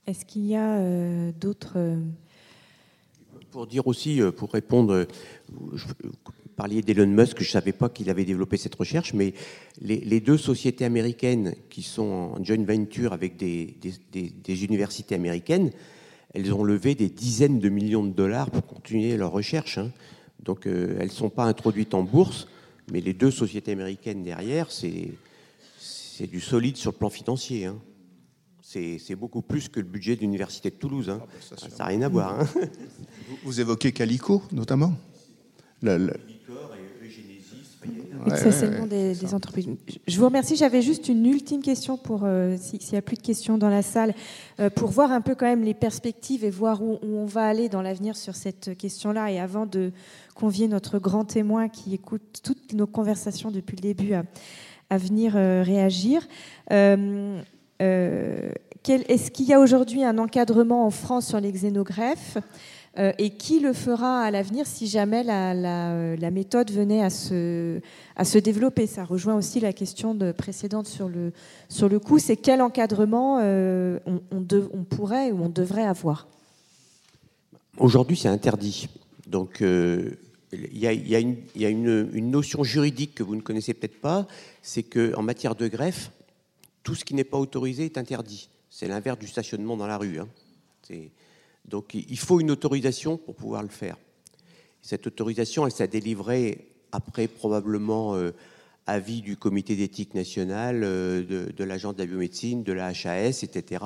Est-ce 0.07 0.24
qu'il 0.24 0.47
y 0.47 0.57
a 0.57 1.33
d'autres 1.33 1.79
pour 3.53 3.66
dire 3.66 3.87
aussi, 3.87 4.20
euh, 4.20 4.33
pour 4.33 4.51
répondre, 4.51 4.95
euh, 4.95 5.05
vous 5.51 5.79
parliez 6.57 6.81
d'Elon 6.81 7.07
Musk, 7.07 7.39
je 7.41 7.45
ne 7.45 7.51
savais 7.51 7.73
pas 7.73 7.91
qu'il 7.91 8.09
avait 8.09 8.24
développé 8.24 8.57
cette 8.57 8.74
recherche, 8.74 9.12
mais 9.12 9.35
les, 9.81 10.20
deux 10.20 10.39
sociétés 10.39 10.87
américaines 10.87 11.55
qui 11.69 11.83
sont 11.83 12.35
en 12.35 12.45
joint 12.45 12.65
venture 12.65 13.12
avec 13.12 13.37
des, 13.37 13.74
universités 14.65 15.15
américaines, 15.15 15.70
elles 16.35 16.53
ont 16.53 16.65
levé 16.65 16.95
des 16.95 17.09
dizaines 17.09 17.59
de 17.59 17.69
millions 17.69 18.05
de 18.05 18.13
dollars 18.13 18.51
pour 18.51 18.67
continuer 18.67 19.17
leur 19.17 19.33
recherche. 19.33 19.79
Hein. 19.79 19.91
Donc 20.43 20.67
euh, 20.67 20.97
elles 20.99 21.09
ne 21.09 21.13
sont 21.13 21.31
pas 21.31 21.45
introduites 21.45 21.95
en 21.95 22.03
bourse, 22.03 22.49
mais 22.91 23.01
les 23.01 23.13
deux 23.13 23.31
sociétés 23.31 23.73
américaines 23.73 24.23
derrière, 24.23 24.71
c'est 24.71 25.13
du 26.21 26.41
solide 26.41 26.77
sur 26.77 26.93
le 26.93 26.97
plan 26.97 27.11
financier. 27.11 27.67
Hein. 27.67 27.79
C'est 28.63 29.17
beaucoup 29.17 29.43
plus 29.43 29.69
que 29.69 29.81
le 29.81 29.87
budget 29.87 30.17
de 30.17 30.23
l'Université 30.23 30.71
de 30.71 30.77
Toulouse. 30.77 31.11
Hein. 31.11 31.21
Ah, 31.23 31.27
bah, 31.51 31.57
ça 31.59 31.77
n'a 31.77 31.85
rien 31.85 32.03
à 32.03 32.09
voir. 32.09 32.41
Hein. 32.41 32.49
Vous, 33.45 33.61
évoquez 33.61 33.93
Calico, 33.93 34.43
notamment? 34.51 34.95
Des, 38.24 39.15
des, 39.15 39.35
entreprises. 39.35 39.69
Je 40.07 40.19
vous 40.19 40.27
remercie. 40.27 40.57
J'avais 40.57 40.82
juste 40.82 41.09
une 41.09 41.27
ultime 41.27 41.62
question 41.62 41.97
pour, 41.97 42.23
euh, 42.24 42.57
s'il 42.57 42.78
n'y 42.93 42.99
a 42.99 43.03
plus 43.03 43.16
de 43.16 43.23
questions 43.23 43.59
dans 43.59 43.69
la 43.69 43.82
salle, 43.82 44.15
euh, 44.61 44.70
pour 44.70 44.90
voir 44.90 45.11
un 45.12 45.20
peu 45.20 45.35
quand 45.35 45.47
même 45.47 45.65
les 45.65 45.74
perspectives 45.74 46.44
et 46.44 46.51
voir 46.51 46.82
où, 46.82 46.99
on 47.03 47.27
va 47.27 47.47
aller 47.47 47.69
dans 47.69 47.82
l'avenir 47.82 48.16
sur 48.16 48.36
cette 48.36 48.77
question-là. 48.77 49.31
Et 49.32 49.40
avant 49.40 49.66
de 49.66 49.93
convier 50.35 50.69
notre 50.69 50.99
grand 50.99 51.24
témoin 51.24 51.69
qui 51.69 51.94
écoute 51.94 52.40
toutes 52.43 52.73
nos 52.74 52.86
conversations 52.86 53.51
depuis 53.51 53.77
le 53.77 53.82
début 53.82 54.15
à, 54.15 54.23
à 54.90 54.99
venir 54.99 55.35
euh, 55.36 55.62
réagir. 55.65 56.27
Est-ce 57.81 59.31
qu'il 59.31 59.47
y 59.47 59.53
a 59.53 59.61
aujourd'hui 59.61 60.05
un 60.05 60.19
encadrement 60.19 60.86
en 60.86 60.90
France 60.90 61.27
sur 61.28 61.40
les 61.40 61.51
xénogreffes? 61.51 62.39
Euh, 62.98 63.12
et 63.16 63.31
qui 63.31 63.59
le 63.59 63.73
fera 63.73 64.20
à 64.20 64.31
l'avenir 64.31 64.66
si 64.66 64.86
jamais 64.86 65.23
la, 65.24 66.31
méthode 66.31 66.70
venait 66.70 67.02
à 67.02 67.09
se, 67.09 68.39
développer? 68.39 68.86
Ça 68.86 69.05
rejoint 69.05 69.35
aussi 69.35 69.60
la 69.60 69.73
question 69.73 70.14
de, 70.14 70.31
précédente 70.31 70.86
sur 70.86 71.09
le, 71.09 71.32
sur 71.70 71.89
le 71.89 71.98
coût. 71.98 72.19
C'est 72.19 72.36
quel 72.36 72.60
encadrement 72.60 73.39
euh, 73.40 73.98
on, 74.06 74.85
pourrait 74.85 75.32
ou 75.32 75.43
on 75.43 75.48
devrait 75.48 75.86
avoir? 75.86 76.28
Aujourd'hui, 77.78 78.19
c'est 78.19 78.28
interdit. 78.28 78.89
Donc, 79.27 79.62
euh, 79.62 80.10
il 80.52 80.77
y 80.77 80.86
a, 80.86 81.69
une, 81.70 82.31
notion 82.31 82.62
juridique 82.62 83.14
que 83.14 83.23
vous 83.23 83.36
ne 83.36 83.40
connaissez 83.40 83.73
peut-être 83.73 84.02
pas, 84.02 84.27
c'est 84.60 84.82
qu'en 84.82 85.23
matière 85.23 85.55
de 85.55 85.66
greffe, 85.66 86.10
tout 86.82 86.94
ce 86.94 87.06
qui 87.06 87.14
n'est 87.14 87.24
pas 87.24 87.39
autorisé 87.39 87.86
est 87.86 87.97
interdit. 87.97 88.51
C'est 88.69 88.89
l'inverse 88.89 89.19
du 89.19 89.28
stationnement 89.28 89.78
dans 89.78 89.86
la 89.86 89.97
rue. 89.97 90.19
Hein. 90.19 90.28
Donc 91.65 91.95
il 91.95 92.19
faut 92.19 92.41
une 92.41 92.51
autorisation 92.51 93.17
pour 93.17 93.35
pouvoir 93.35 93.63
le 93.63 93.69
faire. 93.69 93.97
Cette 94.83 95.07
autorisation, 95.07 95.65
elle 95.65 95.73
s'est 95.73 95.87
délivrée 95.87 96.73
après 96.91 97.29
probablement 97.29 98.17
euh, 98.17 98.33
avis 98.87 99.23
du 99.23 99.37
comité 99.37 99.77
d'éthique 99.77 100.15
nationale, 100.15 100.83
euh, 100.83 101.53
de, 101.57 101.65
l'agence 101.65 101.95
de 101.95 102.01
la 102.01 102.07
biomédecine, 102.07 102.65
de 102.65 102.73
la 102.73 102.89
HAS, 102.89 103.45
etc. 103.45 103.85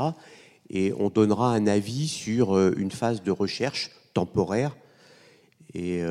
Et 0.70 0.92
on 0.98 1.10
donnera 1.10 1.54
un 1.54 1.66
avis 1.66 2.08
sur 2.08 2.56
euh, 2.56 2.72
une 2.78 2.90
phase 2.90 3.22
de 3.22 3.30
recherche 3.30 3.90
temporaire. 4.14 4.76
Et, 5.74 6.02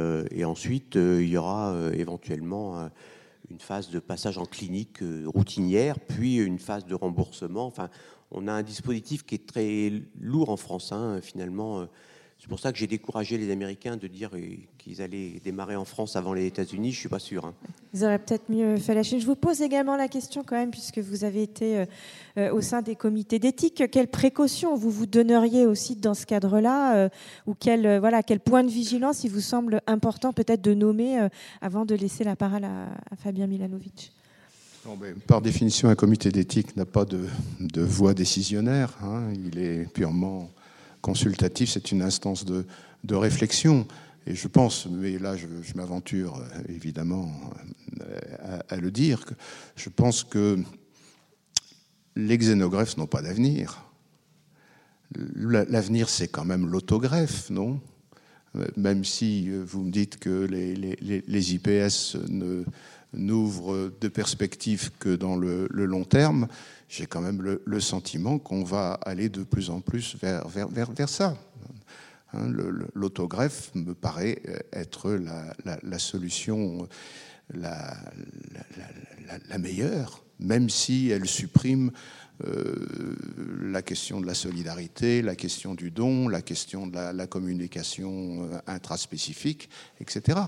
ensuite, 0.45 0.93
il 0.93 1.27
y 1.27 1.37
aura 1.37 1.75
éventuellement 1.93 2.87
une 3.49 3.59
phase 3.59 3.89
de 3.89 3.97
passage 3.97 4.37
en 4.37 4.45
clinique 4.45 4.99
routinière, 5.25 5.99
puis 5.99 6.35
une 6.35 6.59
phase 6.59 6.85
de 6.85 6.93
remboursement. 6.93 7.73
On 8.31 8.47
a 8.47 8.53
un 8.53 8.63
dispositif 8.63 9.23
qui 9.25 9.35
est 9.35 9.45
très 9.45 9.91
lourd 10.19 10.49
en 10.49 10.57
France, 10.57 10.91
hein, 10.91 11.19
finalement. 11.21 11.87
C'est 12.37 12.49
pour 12.49 12.59
ça 12.59 12.71
que 12.71 12.77
j'ai 12.77 12.87
découragé 12.87 13.37
les 13.37 13.49
Américains 13.49 13.97
de 13.97 14.07
dire 14.07 14.31
qu'ils 14.77 15.01
allaient 15.01 15.39
démarrer 15.43 15.75
en 15.75 15.85
France 15.85 16.15
avant 16.15 16.33
les 16.33 16.45
États-Unis. 16.45 16.91
Je 16.91 16.99
suis 16.99 17.09
pas 17.09 17.19
sûr. 17.19 17.45
Hein. 17.45 17.55
Ils 17.93 18.03
auraient 18.03 18.19
peut-être 18.19 18.49
mieux 18.49 18.77
fait 18.77 19.01
Chine. 19.03 19.19
Je 19.19 19.25
vous 19.25 19.35
pose 19.35 19.61
également 19.61 19.95
la 19.95 20.07
question 20.07 20.43
quand 20.43 20.55
même, 20.55 20.69
puisque 20.69 20.99
vous 20.99 21.23
avez 21.23 21.41
été 21.41 21.77
euh, 21.77 21.85
euh, 22.37 22.53
au 22.53 22.61
sein 22.61 22.81
des 22.81 22.95
comités 22.95 23.39
d'éthique. 23.39 23.89
Quelles 23.89 24.09
précautions 24.09 24.75
vous 24.75 24.91
vous 24.91 25.05
donneriez 25.05 25.65
aussi 25.65 25.95
dans 25.95 26.13
ce 26.13 26.25
cadre-là, 26.25 26.97
euh, 26.97 27.09
ou 27.47 27.55
quel 27.55 28.01
point 28.41 28.63
de 28.63 28.69
vigilance 28.69 29.23
il 29.23 29.31
vous 29.31 29.39
semble 29.39 29.81
important 29.87 30.33
peut-être 30.33 30.61
de 30.61 30.73
nommer 30.73 31.27
avant 31.61 31.85
de 31.85 31.95
laisser 31.95 32.23
la 32.23 32.35
parole 32.35 32.65
à, 32.65 32.89
à 33.09 33.15
Fabien 33.15 33.47
Milanovic? 33.47 34.11
Par 35.27 35.41
définition, 35.41 35.89
un 35.89 35.95
comité 35.95 36.31
d'éthique 36.31 36.75
n'a 36.75 36.85
pas 36.85 37.05
de, 37.05 37.27
voix 37.81 38.13
décisionnaire. 38.13 38.93
Hein. 39.03 39.33
Il 39.33 39.57
est 39.57 39.91
purement 39.91 40.51
consultatif. 41.01 41.71
C'est 41.71 41.91
une 41.91 42.01
instance 42.01 42.45
de, 42.45 42.65
réflexion. 43.15 43.87
Et 44.27 44.35
je 44.35 44.47
pense, 44.47 44.87
mais 44.87 45.19
là 45.19 45.35
je, 45.37 45.47
m'aventure 45.75 46.37
euh, 46.37 46.61
évidemment 46.69 47.31
euh, 48.01 48.59
à, 48.67 48.75
le 48.77 48.89
dire, 48.89 49.23
que 49.23 49.35
je 49.75 49.89
pense 49.89 50.23
que 50.23 50.57
les 52.15 52.37
xénogreffes 52.37 52.97
n'ont 52.97 53.05
pas 53.05 53.21
d'avenir. 53.21 53.83
L'avenir, 55.35 56.09
c'est 56.09 56.27
quand 56.27 56.45
même 56.45 56.67
l'autogreffe, 56.67 57.51
non? 57.51 57.79
Même 58.77 59.03
si 59.05 59.49
euh, 59.49 59.63
vous 59.63 59.83
me 59.83 59.91
dites 59.91 60.17
que 60.17 60.45
les 60.45 61.53
IPS 61.53 62.17
ne, 62.29 62.63
n'ouvre 63.15 63.91
de 63.99 64.07
perspectives 64.07 64.91
que 64.99 65.15
dans 65.15 65.35
le, 65.35 65.67
long 65.71 66.03
terme, 66.03 66.47
j'ai 66.89 67.05
quand 67.05 67.21
même 67.21 67.41
le, 67.41 67.79
sentiment 67.79 68.39
qu'on 68.39 68.63
va 68.63 68.93
aller 69.05 69.29
de 69.29 69.43
plus 69.43 69.69
en 69.69 69.81
plus 69.81 70.15
vers, 70.21 70.47
vers, 70.47 70.69
vers, 70.69 71.09
ça. 71.09 71.37
Hein, 72.33 72.51
l'autogreffe 72.93 73.71
me 73.75 73.93
paraît 73.93 74.41
être 74.73 75.11
la, 75.11 75.53
la, 75.83 75.99
solution 75.99 76.87
la, 77.53 77.95
la, 79.49 79.57
meilleure, 79.57 80.23
même 80.39 80.69
si 80.69 81.09
elle 81.09 81.27
supprime 81.27 81.87
euh, 81.89 81.91
la 82.41 83.81
question 83.81 84.19
de 84.19 84.25
la 84.25 84.33
solidarité, 84.33 85.21
la 85.21 85.35
question 85.35 85.73
du 85.73 85.91
don, 85.91 86.27
la 86.27 86.41
question 86.41 86.87
de 86.87 86.95
la, 86.95 87.27
communication 87.27 88.43
euh, 88.43 88.59
intraspécifique, 88.67 89.69
etc. 89.99 90.39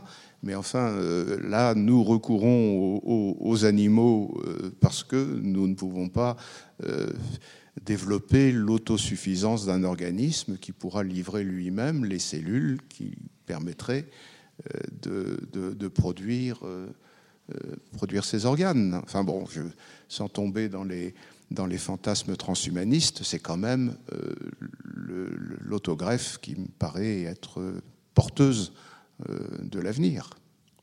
Mais 0.43 0.55
enfin, 0.55 0.89
euh, 0.89 1.39
là, 1.47 1.75
nous 1.75 2.03
recourons 2.03 3.01
aux, 3.05 3.65
animaux 3.65 4.39
parce 4.79 5.03
que 5.03 5.39
nous 5.41 5.67
ne 5.67 5.73
pouvons 5.73 6.09
pas 6.09 6.37
développer 7.83 8.51
l'autosuffisance 8.51 9.65
d'un 9.65 9.83
organisme 9.83 10.57
qui 10.57 10.71
pourra 10.71 11.03
livrer 11.03 11.43
lui-même 11.43 12.05
les 12.05 12.19
cellules 12.19 12.77
qui 12.87 13.15
permettraient 13.47 14.05
de, 15.01 15.87
produire, 15.87 16.59
ces 18.23 18.45
organes. 18.45 19.01
Enfin 19.03 19.23
bon, 19.23 19.45
sans 20.07 20.29
tomber 20.29 20.69
dans 20.69 20.83
les, 20.83 21.15
dans 21.51 21.65
les 21.65 21.77
fantasmes 21.77 22.35
transhumanistes, 22.35 23.23
c'est 23.23 23.39
quand 23.39 23.57
même 23.57 23.95
euh, 24.13 25.29
l'autogreffe 25.61 26.37
qui 26.39 26.55
me 26.55 26.67
paraît 26.79 27.23
être 27.23 27.61
porteuse 28.13 28.73
euh, 29.29 29.39
de 29.61 29.79
l'avenir. 29.79 30.31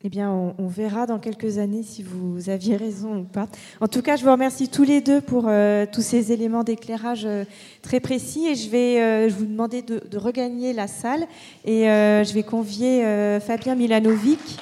Eh 0.07 0.11
bien, 0.11 0.31
on, 0.31 0.69
verra 0.69 1.07
dans 1.07 1.19
quelques 1.19 1.57
années 1.57 1.83
si 1.83 2.03
vous 2.03 2.51
aviez 2.51 2.77
raison 2.77 3.21
ou 3.21 3.25
pas. 3.25 3.49
En 3.81 3.89
tout 3.89 4.03
cas, 4.03 4.17
je 4.17 4.25
vous 4.25 4.31
remercie 4.31 4.69
tous 4.69 4.83
les 4.83 5.01
deux 5.01 5.23
pour 5.23 5.47
euh, 5.49 5.87
tous 5.91 6.03
ces 6.03 6.31
éléments 6.31 6.63
d'éclairage 6.63 7.27
très 7.81 8.01
précis 8.01 8.47
et 8.47 8.55
je 8.55 8.69
vais 8.69 9.29
vous 9.29 9.47
demander 9.47 9.81
de, 9.81 10.03
de, 10.11 10.19
regagner 10.19 10.75
la 10.75 10.89
salle 10.89 11.27
et 11.65 11.85
je 11.85 12.35
vais 12.35 12.43
convier 12.43 13.03
Fabien 13.41 13.77
Milanovic. 13.77 14.59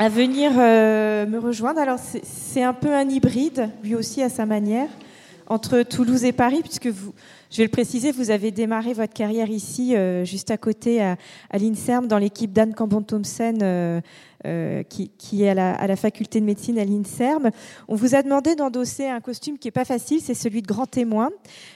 À 0.00 0.08
venir 0.08 0.52
euh, 0.56 1.26
me 1.26 1.38
rejoindre. 1.38 1.78
Alors 1.78 1.98
c'est 1.98 2.62
un 2.62 2.72
peu 2.72 2.94
un 2.94 3.06
hybride, 3.06 3.68
lui 3.84 3.94
aussi 3.94 4.22
à 4.22 4.30
sa 4.30 4.46
manière, 4.46 4.88
entre 5.46 5.82
Toulouse 5.82 6.24
et 6.24 6.32
Paris, 6.32 6.60
puisque 6.62 6.86
vous, 6.86 7.12
je 7.50 7.56
vais 7.56 7.64
le 7.64 7.70
préciser, 7.70 8.12
vous 8.12 8.30
avez 8.30 8.52
démarré 8.52 8.92
votre 8.92 9.12
carrière 9.12 9.50
ici, 9.50 9.96
euh, 9.96 10.24
juste 10.24 10.52
à 10.52 10.56
côté, 10.56 11.02
à, 11.02 11.16
l'INSERM, 11.52 12.06
dans 12.06 12.18
l'équipe 12.18 12.52
d'Anne 12.52 12.74
Cambon-Thompson, 12.74 13.58
euh, 13.62 14.00
euh, 14.46 14.84
qui, 14.84 15.42
est 15.42 15.48
à 15.48 15.86
la, 15.86 15.96
faculté 15.96 16.40
de 16.40 16.44
médecine 16.44 16.78
à 16.78 16.84
l'INSERM. 16.84 17.50
On 17.88 17.96
vous 17.96 18.14
a 18.14 18.22
demandé 18.22 18.54
d'endosser 18.54 19.08
un 19.08 19.20
costume 19.20 19.58
qui 19.58 19.66
n'est 19.66 19.72
pas 19.72 19.84
facile, 19.84 20.20
c'est 20.20 20.34
celui 20.34 20.62
de 20.62 20.68
grand 20.68 20.86
témoin. 20.86 21.30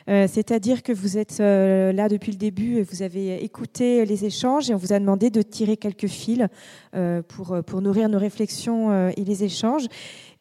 C'est-à-dire 0.07 0.83
que 0.83 0.93
vous 0.93 1.19
êtes 1.19 1.41
là 1.41 2.09
depuis 2.09 2.33
le 2.33 2.39
début 2.39 2.79
et 2.79 2.83
vous 2.83 3.03
avez 3.03 3.43
écouté 3.45 4.07
les 4.07 4.25
échanges 4.25 4.71
et 4.71 4.75
on 4.75 4.79
vous 4.79 4.93
a 4.93 4.99
demandé 4.99 5.29
de 5.29 5.43
tirer 5.43 5.77
quelques 5.77 6.07
fils 6.07 6.47
pour, 7.29 7.59
pour 7.67 7.83
nourrir 7.83 8.09
nos 8.09 8.19
réflexions 8.19 9.11
et 9.11 9.25
les 9.25 9.45
échanges. 9.45 9.87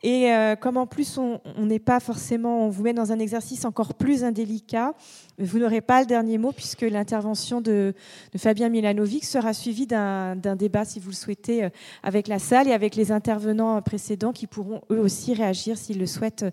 Et 0.03 0.33
euh, 0.33 0.57
comme 0.57 0.75
en 0.75 0.85
plus 0.85 1.17
on 1.17 1.39
n'est 1.57 1.79
pas 1.79 2.01
forcément, 2.01 2.65
on 2.65 2.69
vous 2.69 2.83
met 2.83 2.93
dans 2.93 3.13
un 3.13 3.19
exercice 3.19 3.63
encore 3.63 3.93
plus 3.93 4.25
indélicat, 4.25 4.93
vous 5.39 5.59
n'aurez 5.59 5.79
pas 5.79 6.01
le 6.01 6.05
dernier 6.05 6.37
mot 6.37 6.51
puisque 6.51 6.81
l'intervention 6.81 7.61
de, 7.61 7.93
Fabien 8.37 8.67
Milanovic 8.67 9.23
sera 9.23 9.53
suivie 9.53 9.87
d'un 9.87 10.55
débat, 10.57 10.83
si 10.83 10.99
vous 10.99 11.09
le 11.09 11.15
souhaitez, 11.15 11.63
euh, 11.63 11.69
avec 12.03 12.27
la 12.27 12.37
salle 12.37 12.67
et 12.67 12.73
avec 12.73 12.95
les 12.95 13.13
intervenants 13.13 13.81
précédents 13.81 14.33
qui 14.33 14.45
pourront 14.45 14.81
eux 14.91 14.99
aussi 14.99 15.33
réagir 15.33 15.77
s'ils 15.77 15.99
le 15.99 16.05
souhaitent 16.05 16.45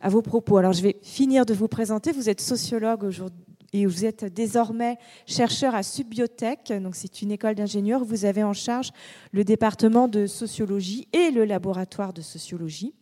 à 0.00 0.08
vos 0.08 0.20
propos. 0.22 0.56
Alors 0.56 0.72
je 0.72 0.82
vais 0.82 0.96
finir 1.02 1.46
de 1.46 1.54
vous 1.54 1.68
présenter. 1.68 2.10
Vous 2.10 2.28
êtes 2.28 2.40
sociologue 2.40 3.04
aujourd'hui 3.04 3.57
et 3.72 3.86
vous 3.86 4.04
êtes 4.04 4.24
désormais 4.24 4.96
chercheur 5.26 5.74
à 5.74 5.82
Subbiotech, 5.82 6.72
donc 6.82 6.94
c'est 6.94 7.20
une 7.22 7.30
école 7.30 7.54
d'ingénieurs. 7.54 8.04
Vous 8.04 8.24
avez 8.24 8.42
en 8.42 8.54
charge 8.54 8.90
le 9.32 9.44
département 9.44 10.08
de 10.08 10.26
sociologie 10.26 11.06
et 11.12 11.30
le 11.30 11.44
laboratoire 11.44 12.12
de 12.12 12.22
sociologie. 12.22 12.94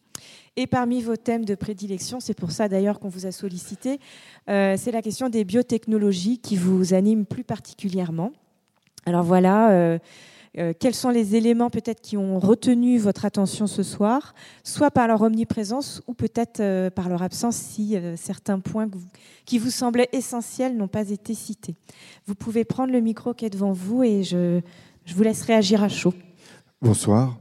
Et 0.56 0.66
parmi 0.66 1.02
vos 1.02 1.16
thèmes 1.16 1.44
de 1.44 1.54
prédilection, 1.54 2.18
c'est 2.18 2.34
pour 2.34 2.50
ça 2.50 2.68
d'ailleurs 2.68 2.98
qu'on 2.98 3.10
vous 3.10 3.26
a 3.26 3.32
sollicité, 3.32 4.00
euh, 4.48 4.76
c'est 4.78 4.90
la 4.90 5.02
question 5.02 5.28
des 5.28 5.44
biotechnologies 5.44 6.38
qui 6.38 6.56
vous 6.56 6.94
anime 6.94 7.26
plus 7.26 7.44
particulièrement. 7.44 8.32
Alors 9.04 9.22
voilà. 9.22 9.70
Euh, 9.70 9.98
euh, 10.58 10.72
quels 10.78 10.94
sont 10.94 11.10
les 11.10 11.36
éléments 11.36 11.68
peut-être 11.68 12.00
qui 12.00 12.16
ont 12.16 12.38
retenu 12.38 12.98
votre 12.98 13.24
attention 13.24 13.66
ce 13.66 13.82
soir, 13.82 14.34
soit 14.64 14.90
par 14.90 15.06
leur 15.06 15.20
omniprésence 15.20 16.02
ou 16.06 16.14
peut-être 16.14 16.60
euh, 16.60 16.88
par 16.88 17.08
leur 17.08 17.22
absence 17.22 17.56
si 17.56 17.96
euh, 17.96 18.16
certains 18.16 18.58
points 18.58 18.88
qui 19.44 19.58
vous 19.58 19.70
semblaient 19.70 20.08
essentiels 20.12 20.76
n'ont 20.76 20.88
pas 20.88 21.10
été 21.10 21.34
cités. 21.34 21.74
Vous 22.26 22.34
pouvez 22.34 22.64
prendre 22.64 22.92
le 22.92 23.00
micro 23.00 23.34
qui 23.34 23.44
est 23.44 23.50
devant 23.50 23.72
vous 23.72 24.02
et 24.02 24.22
je, 24.22 24.60
vous 25.14 25.22
laisse 25.22 25.42
réagir 25.42 25.82
à 25.82 25.88
chaud. 25.88 26.14
Bonsoir. 26.80 27.36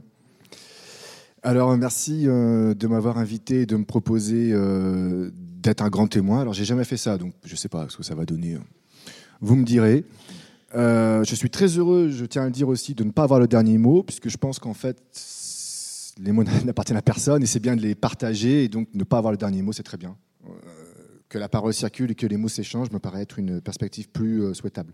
Alors 1.42 1.76
merci 1.76 2.24
de 2.24 2.86
m'avoir 2.86 3.18
invité 3.18 3.62
et 3.62 3.66
de 3.66 3.76
me 3.76 3.84
proposer 3.84 4.52
d'être 5.30 5.82
un 5.82 5.88
grand 5.90 6.08
témoin. 6.08 6.40
Alors 6.40 6.54
j'ai 6.54 6.64
jamais 6.64 6.84
fait 6.84 6.96
ça, 6.96 7.18
donc 7.18 7.34
je 7.44 7.52
ne 7.52 7.56
sais 7.56 7.68
pas 7.68 7.86
ce 7.88 7.96
que 7.96 8.02
ça 8.02 8.16
va 8.16 8.24
donner. 8.24 8.58
Vous 9.40 9.54
me 9.54 9.64
direz. 9.64 10.04
Euh, 10.74 11.22
je 11.24 11.34
suis 11.34 11.50
très 11.50 11.66
heureux, 11.66 12.10
je 12.10 12.24
tiens 12.24 12.42
à 12.42 12.46
le 12.46 12.50
dire 12.50 12.68
aussi, 12.68 12.94
de 12.94 13.04
ne 13.04 13.10
pas 13.10 13.22
avoir 13.22 13.38
le 13.38 13.46
dernier 13.46 13.78
mot, 13.78 14.02
puisque 14.02 14.28
je 14.28 14.36
pense 14.36 14.58
qu'en 14.58 14.74
fait, 14.74 14.98
les 16.18 16.32
mots 16.32 16.44
n'appartiennent 16.64 16.98
à 16.98 17.02
personne 17.02 17.42
et 17.42 17.46
c'est 17.46 17.60
bien 17.60 17.76
de 17.76 17.82
les 17.82 17.94
partager 17.94 18.64
et 18.64 18.68
donc 18.68 18.88
ne 18.94 19.04
pas 19.04 19.18
avoir 19.18 19.32
le 19.32 19.38
dernier 19.38 19.62
mot, 19.62 19.72
c'est 19.72 19.82
très 19.82 19.96
bien. 19.96 20.16
Euh, 20.44 20.50
que 21.28 21.38
la 21.38 21.48
parole 21.48 21.74
circule 21.74 22.10
et 22.12 22.14
que 22.14 22.26
les 22.26 22.36
mots 22.36 22.48
s'échangent 22.48 22.90
me 22.90 22.98
paraît 22.98 23.22
être 23.22 23.38
une 23.38 23.60
perspective 23.60 24.08
plus 24.08 24.42
euh, 24.42 24.54
souhaitable. 24.54 24.92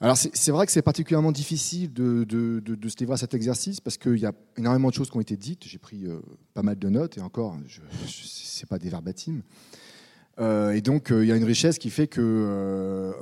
Alors 0.00 0.16
c'est 0.16 0.50
vrai 0.50 0.66
que 0.66 0.72
c'est 0.72 0.82
particulièrement 0.82 1.30
difficile 1.30 1.92
de, 1.92 2.26
se 2.28 2.96
livrer 2.98 3.14
à 3.14 3.16
cet 3.16 3.34
exercice 3.34 3.80
parce 3.80 3.96
qu'il 3.96 4.16
y 4.16 4.26
a 4.26 4.32
énormément 4.56 4.88
de 4.88 4.94
choses 4.94 5.08
qui 5.08 5.16
ont 5.16 5.20
été 5.20 5.36
dites. 5.36 5.62
J'ai 5.64 5.78
pris 5.78 6.06
pas 6.54 6.62
mal 6.62 6.76
de 6.76 6.88
notes 6.88 7.18
et 7.18 7.20
encore, 7.20 7.56
ce 7.68 7.80
n'est 7.80 8.66
pas 8.68 8.80
des 8.80 8.88
verbatims. 8.88 9.42
Et 10.38 10.80
donc 10.80 11.08
il 11.10 11.24
y 11.24 11.32
a 11.32 11.36
une 11.36 11.44
richesse 11.44 11.78
qui 11.78 11.90
fait 11.90 12.06
que 12.06 13.12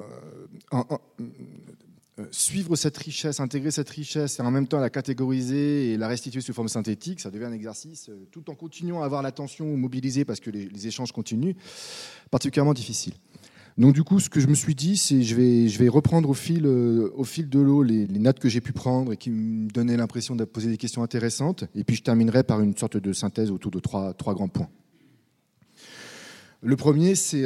euh, 2.21 2.27
suivre 2.33 2.77
cette 2.77 2.97
richesse, 2.97 3.41
intégrer 3.41 3.71
cette 3.71 3.89
richesse 3.89 4.39
et 4.39 4.43
en 4.43 4.51
même 4.51 4.67
temps 4.67 4.79
la 4.79 4.91
catégoriser 4.91 5.93
et 5.93 5.97
la 5.97 6.09
restituer 6.09 6.41
sous 6.41 6.53
forme 6.53 6.69
synthétique, 6.69 7.21
ça 7.21 7.31
devient 7.31 7.45
un 7.45 7.53
exercice, 7.53 8.09
euh, 8.09 8.27
tout 8.31 8.51
en 8.51 8.55
continuant 8.55 9.03
à 9.03 9.05
avoir 9.05 9.23
l'attention 9.23 9.77
mobilisée 9.77 10.25
parce 10.25 10.41
que 10.41 10.51
les, 10.51 10.87
échanges 10.87 11.13
continuent, 11.13 11.55
particulièrement 12.31 12.75
difficile. 12.75 13.15
Donc 13.79 13.95
du 13.95 14.03
coup, 14.03 14.21
ce 14.21 14.29
que 14.29 14.41
je 14.41 14.49
me 14.49 14.55
suis 14.55 14.75
dit, 14.75 14.97
c'est 14.97 15.23
je 15.23 15.35
vais, 15.35 15.69
je 15.69 15.79
vais 15.79 15.89
reprendre 15.89 16.29
au 16.29 16.35
fil, 16.35 16.67
euh, 16.67 17.11
au 17.15 17.25
fil 17.25 17.49
de 17.49 17.61
l'eau 17.61 17.83
les, 17.83 18.07
notes 18.07 18.39
que 18.39 18.49
j'ai 18.49 18.61
pu 18.61 18.73
prendre 18.73 19.13
et 19.13 19.17
qui 19.17 19.31
me 19.31 19.71
donnaient 19.71 19.97
l'impression 19.97 20.37
de 20.37 20.45
poser 20.45 20.69
des 20.69 20.77
questions 20.77 21.03
intéressantes. 21.03 21.65
Et 21.75 21.85
puis 21.85 21.97
je 21.97 22.03
terminerai 22.03 22.43
par 22.43 22.61
une 22.61 22.77
sorte 22.77 22.97
de 22.97 23.13
synthèse 23.13 23.51
autour 23.51 23.71
de 23.71 23.81
trois, 23.81 24.13
trois 24.15 24.35
grands 24.35 24.49
points. 24.49 24.69
Le 26.63 26.77
premier, 26.77 27.15
c'est 27.15 27.45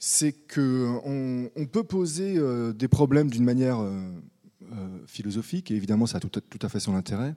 c'est 0.00 0.32
qu'on 0.32 1.50
on 1.54 1.66
peut 1.66 1.84
poser 1.84 2.38
euh, 2.38 2.72
des 2.72 2.88
problèmes 2.88 3.30
d'une 3.30 3.44
manière 3.44 3.80
euh, 3.80 4.00
euh, 4.72 4.98
philosophique, 5.06 5.70
et 5.70 5.76
évidemment 5.76 6.06
ça 6.06 6.16
a 6.16 6.20
tout, 6.20 6.30
à 6.62 6.68
fait 6.70 6.80
son 6.80 6.94
intérêt, 6.94 7.34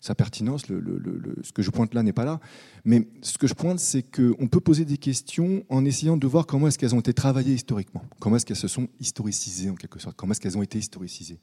sa 0.00 0.14
pertinence, 0.14 0.66
ce 0.66 1.52
que 1.52 1.62
je 1.62 1.70
pointe 1.70 1.92
là 1.94 2.04
n'est 2.04 2.12
pas 2.12 2.24
là, 2.24 2.38
mais 2.84 3.08
ce 3.22 3.38
que 3.38 3.48
je 3.48 3.54
pointe 3.54 3.80
c'est 3.80 4.04
qu'on 4.04 4.46
peut 4.46 4.60
poser 4.60 4.84
des 4.84 4.98
questions 4.98 5.64
en 5.68 5.84
essayant 5.84 6.16
de 6.16 6.26
voir 6.28 6.46
comment 6.46 6.68
est-ce 6.68 6.78
qu'elles 6.78 6.94
ont 6.94 7.00
été 7.00 7.12
travaillées 7.12 7.54
historiquement, 7.54 8.04
comment 8.20 8.36
est-ce 8.36 8.46
qu'elles 8.46 8.56
se 8.56 8.68
sont 8.68 8.86
historicisées 9.00 9.68
en 9.68 9.74
quelque 9.74 9.98
sorte, 9.98 10.16
comment 10.16 10.30
est-ce 10.30 10.40
qu'elles 10.40 10.56
ont 10.56 10.62
été 10.62 10.78
historicisées. 10.78 11.40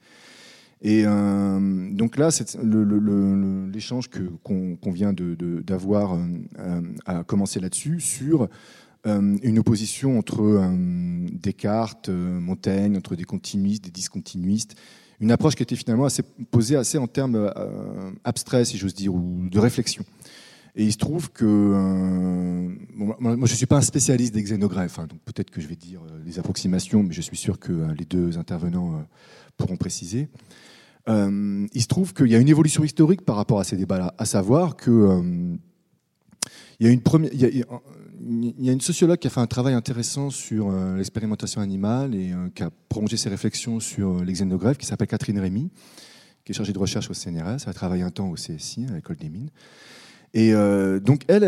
Et 0.85 1.05
donc 1.05 2.17
là, 2.17 2.29
l'échange 3.71 4.09
qu'on 4.43 4.91
vient 4.91 5.13
d'avoir 5.13 6.19
a 7.05 7.23
commencé 7.23 7.61
là-dessus, 7.61 8.01
sur 8.01 8.49
euh, 9.05 9.37
une 9.43 9.59
opposition 9.59 10.17
entre 10.17 10.41
euh, 10.41 11.27
Descartes, 11.33 12.07
euh, 12.07 12.39
Montaigne, 12.39 12.95
entre 12.95 13.17
des 13.17 13.25
continuistes, 13.25 13.83
des 13.83 13.91
discontinuistes, 13.91 14.75
une 15.19 15.29
approche 15.31 15.55
qui 15.55 15.63
était 15.63 15.75
finalement 15.75 16.07
posée 16.51 16.77
assez 16.77 16.97
en 16.97 17.07
termes 17.07 17.51
abstraits, 18.23 18.67
si 18.67 18.77
j'ose 18.77 18.93
dire, 18.93 19.13
ou 19.13 19.47
de 19.49 19.59
réflexion. 19.59 20.03
Et 20.75 20.83
il 20.83 20.91
se 20.91 20.97
trouve 20.97 21.31
que 21.31 21.45
moi, 22.95 23.15
je 23.21 23.51
ne 23.51 23.57
suis 23.57 23.67
pas 23.67 23.77
un 23.77 23.81
spécialiste 23.81 24.33
des 24.33 24.41
xénogreffes, 24.41 24.99
hein, 24.99 25.07
donc 25.07 25.19
peut-être 25.23 25.51
que 25.51 25.61
je 25.61 25.67
vais 25.67 25.75
dire 25.75 26.01
des 26.25 26.39
approximations, 26.39 27.03
mais 27.03 27.13
je 27.13 27.21
suis 27.21 27.37
sûr 27.37 27.59
que 27.59 27.93
les 27.97 28.05
deux 28.05 28.37
intervenants 28.37 29.05
pourront 29.55 29.77
préciser. 29.77 30.27
Il 31.07 31.81
se 31.81 31.87
trouve 31.87 32.13
qu'il 32.13 32.27
y 32.27 32.35
a 32.35 32.39
une 32.39 32.49
évolution 32.49 32.83
historique 32.83 33.23
par 33.23 33.35
rapport 33.35 33.59
à 33.59 33.63
ces 33.63 33.75
débats-là, 33.77 34.13
à 34.17 34.25
savoir 34.25 34.75
que 34.75 35.57
il 36.79 36.87
y 36.87 36.89
a 36.89 36.91
une 36.91 37.01
première, 37.01 37.31
il 37.33 38.65
y 38.65 38.69
a 38.69 38.71
une 38.71 38.81
sociologue 38.81 39.17
qui 39.17 39.27
a 39.27 39.29
fait 39.29 39.39
un 39.39 39.47
travail 39.47 39.73
intéressant 39.73 40.29
sur 40.29 40.69
euh, 40.69 40.95
l'expérimentation 40.95 41.61
animale 41.61 42.15
et 42.15 42.31
euh, 42.31 42.49
qui 42.53 42.63
a 42.63 42.69
prolongé 42.89 43.17
ses 43.17 43.29
réflexions 43.29 43.79
sur 43.79 44.17
euh, 44.17 44.23
les 44.23 44.33
xénogreffes, 44.33 44.77
qui 44.77 44.85
s'appelle 44.85 45.07
Catherine 45.07 45.39
Rémy, 45.39 45.69
qui 46.45 46.51
est 46.51 46.55
chargée 46.55 46.73
de 46.73 46.79
recherche 46.79 47.09
au 47.09 47.13
CNRS. 47.13 47.63
Elle 47.63 47.69
a 47.69 47.73
travaillé 47.73 48.03
un 48.03 48.11
temps 48.11 48.29
au 48.29 48.35
CSI, 48.35 48.85
à 48.89 48.95
l'école 48.95 49.17
des 49.17 49.29
mines. 49.29 49.49
Et 50.35 50.51
donc, 51.05 51.25
elle, 51.27 51.43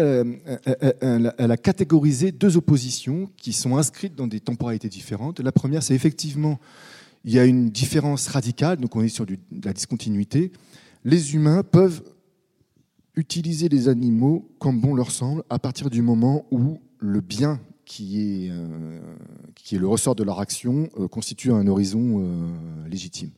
a 1.39 1.57
catégorisé 1.57 2.31
deux 2.31 2.55
oppositions 2.55 3.31
qui 3.35 3.51
sont 3.51 3.77
inscrites 3.77 4.13
dans 4.13 4.27
des 4.27 4.39
temporalités 4.39 4.89
différentes. 4.89 5.39
La 5.39 5.51
première, 5.51 5.81
c'est 5.81 5.95
effectivement, 5.95 6.59
il 7.25 7.33
y 7.33 7.39
a 7.39 7.45
une 7.45 7.69
différence 7.69 8.27
radicale, 8.27 8.77
donc 8.77 8.95
on 8.95 9.01
est 9.01 9.09
sur 9.09 9.25
de 9.25 9.37
la 9.63 9.73
discontinuité. 9.73 10.51
Les 11.03 11.33
humains 11.33 11.63
peuvent 11.63 12.03
utiliser 13.15 13.67
les 13.67 13.89
animaux 13.89 14.47
comme 14.59 14.79
bon 14.79 14.93
leur 14.93 15.09
semble 15.09 15.43
à 15.49 15.57
partir 15.57 15.89
du 15.89 16.03
moment 16.03 16.45
où 16.51 16.79
le 16.99 17.21
bien 17.21 17.59
qui 17.83 18.45
est, 18.45 18.51
euh, 18.51 18.99
qui 19.55 19.75
est 19.75 19.79
le 19.79 19.87
ressort 19.87 20.15
de 20.15 20.23
leur 20.23 20.39
action 20.39 20.89
euh, 20.99 21.07
constitue 21.07 21.51
un 21.51 21.65
horizon 21.67 22.19
euh, 22.19 22.87
légitime. 22.87 23.31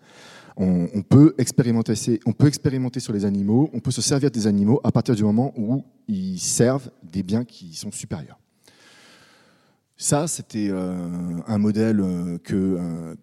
On, 0.60 1.04
peut 1.04 1.36
expérimenter, 1.38 1.94
on 2.26 2.34
peut 2.34 2.48
expérimenter 2.48 3.00
sur 3.00 3.14
les 3.14 3.26
animaux, 3.26 3.70
on 3.74 3.80
peut 3.80 3.92
se 3.92 4.02
servir 4.02 4.32
des 4.32 4.48
animaux 4.48 4.82
à 4.84 4.92
partir 4.92 5.14
du 5.14 5.24
moment 5.24 5.54
où 5.56 5.84
ils 6.08 6.40
servent 6.40 6.90
des 7.04 7.22
biens 7.22 7.46
qui 7.46 7.76
sont 7.76 7.92
supérieurs. 7.92 8.40
Ça, 9.98 10.28
c'était 10.28 10.72
un 10.72 11.58
modèle 11.60 12.04
que 12.44 13.16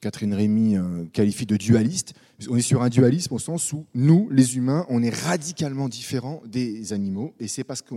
Catherine 0.00 0.34
Rémy 0.34 0.76
qualifie 1.12 1.46
de 1.46 1.56
dualiste, 1.56 2.14
on 2.48 2.56
est 2.56 2.62
sur 2.62 2.82
un 2.82 2.88
dualisme 2.88 3.34
au 3.34 3.38
sens 3.38 3.72
où 3.72 3.86
nous, 3.94 4.28
les 4.30 4.56
humains, 4.56 4.86
on 4.88 5.02
est 5.02 5.14
radicalement 5.14 5.88
différents 5.88 6.42
des 6.46 6.92
animaux. 6.92 7.34
Et 7.38 7.48
c'est 7.48 7.64
parce 7.64 7.82
que, 7.82 7.94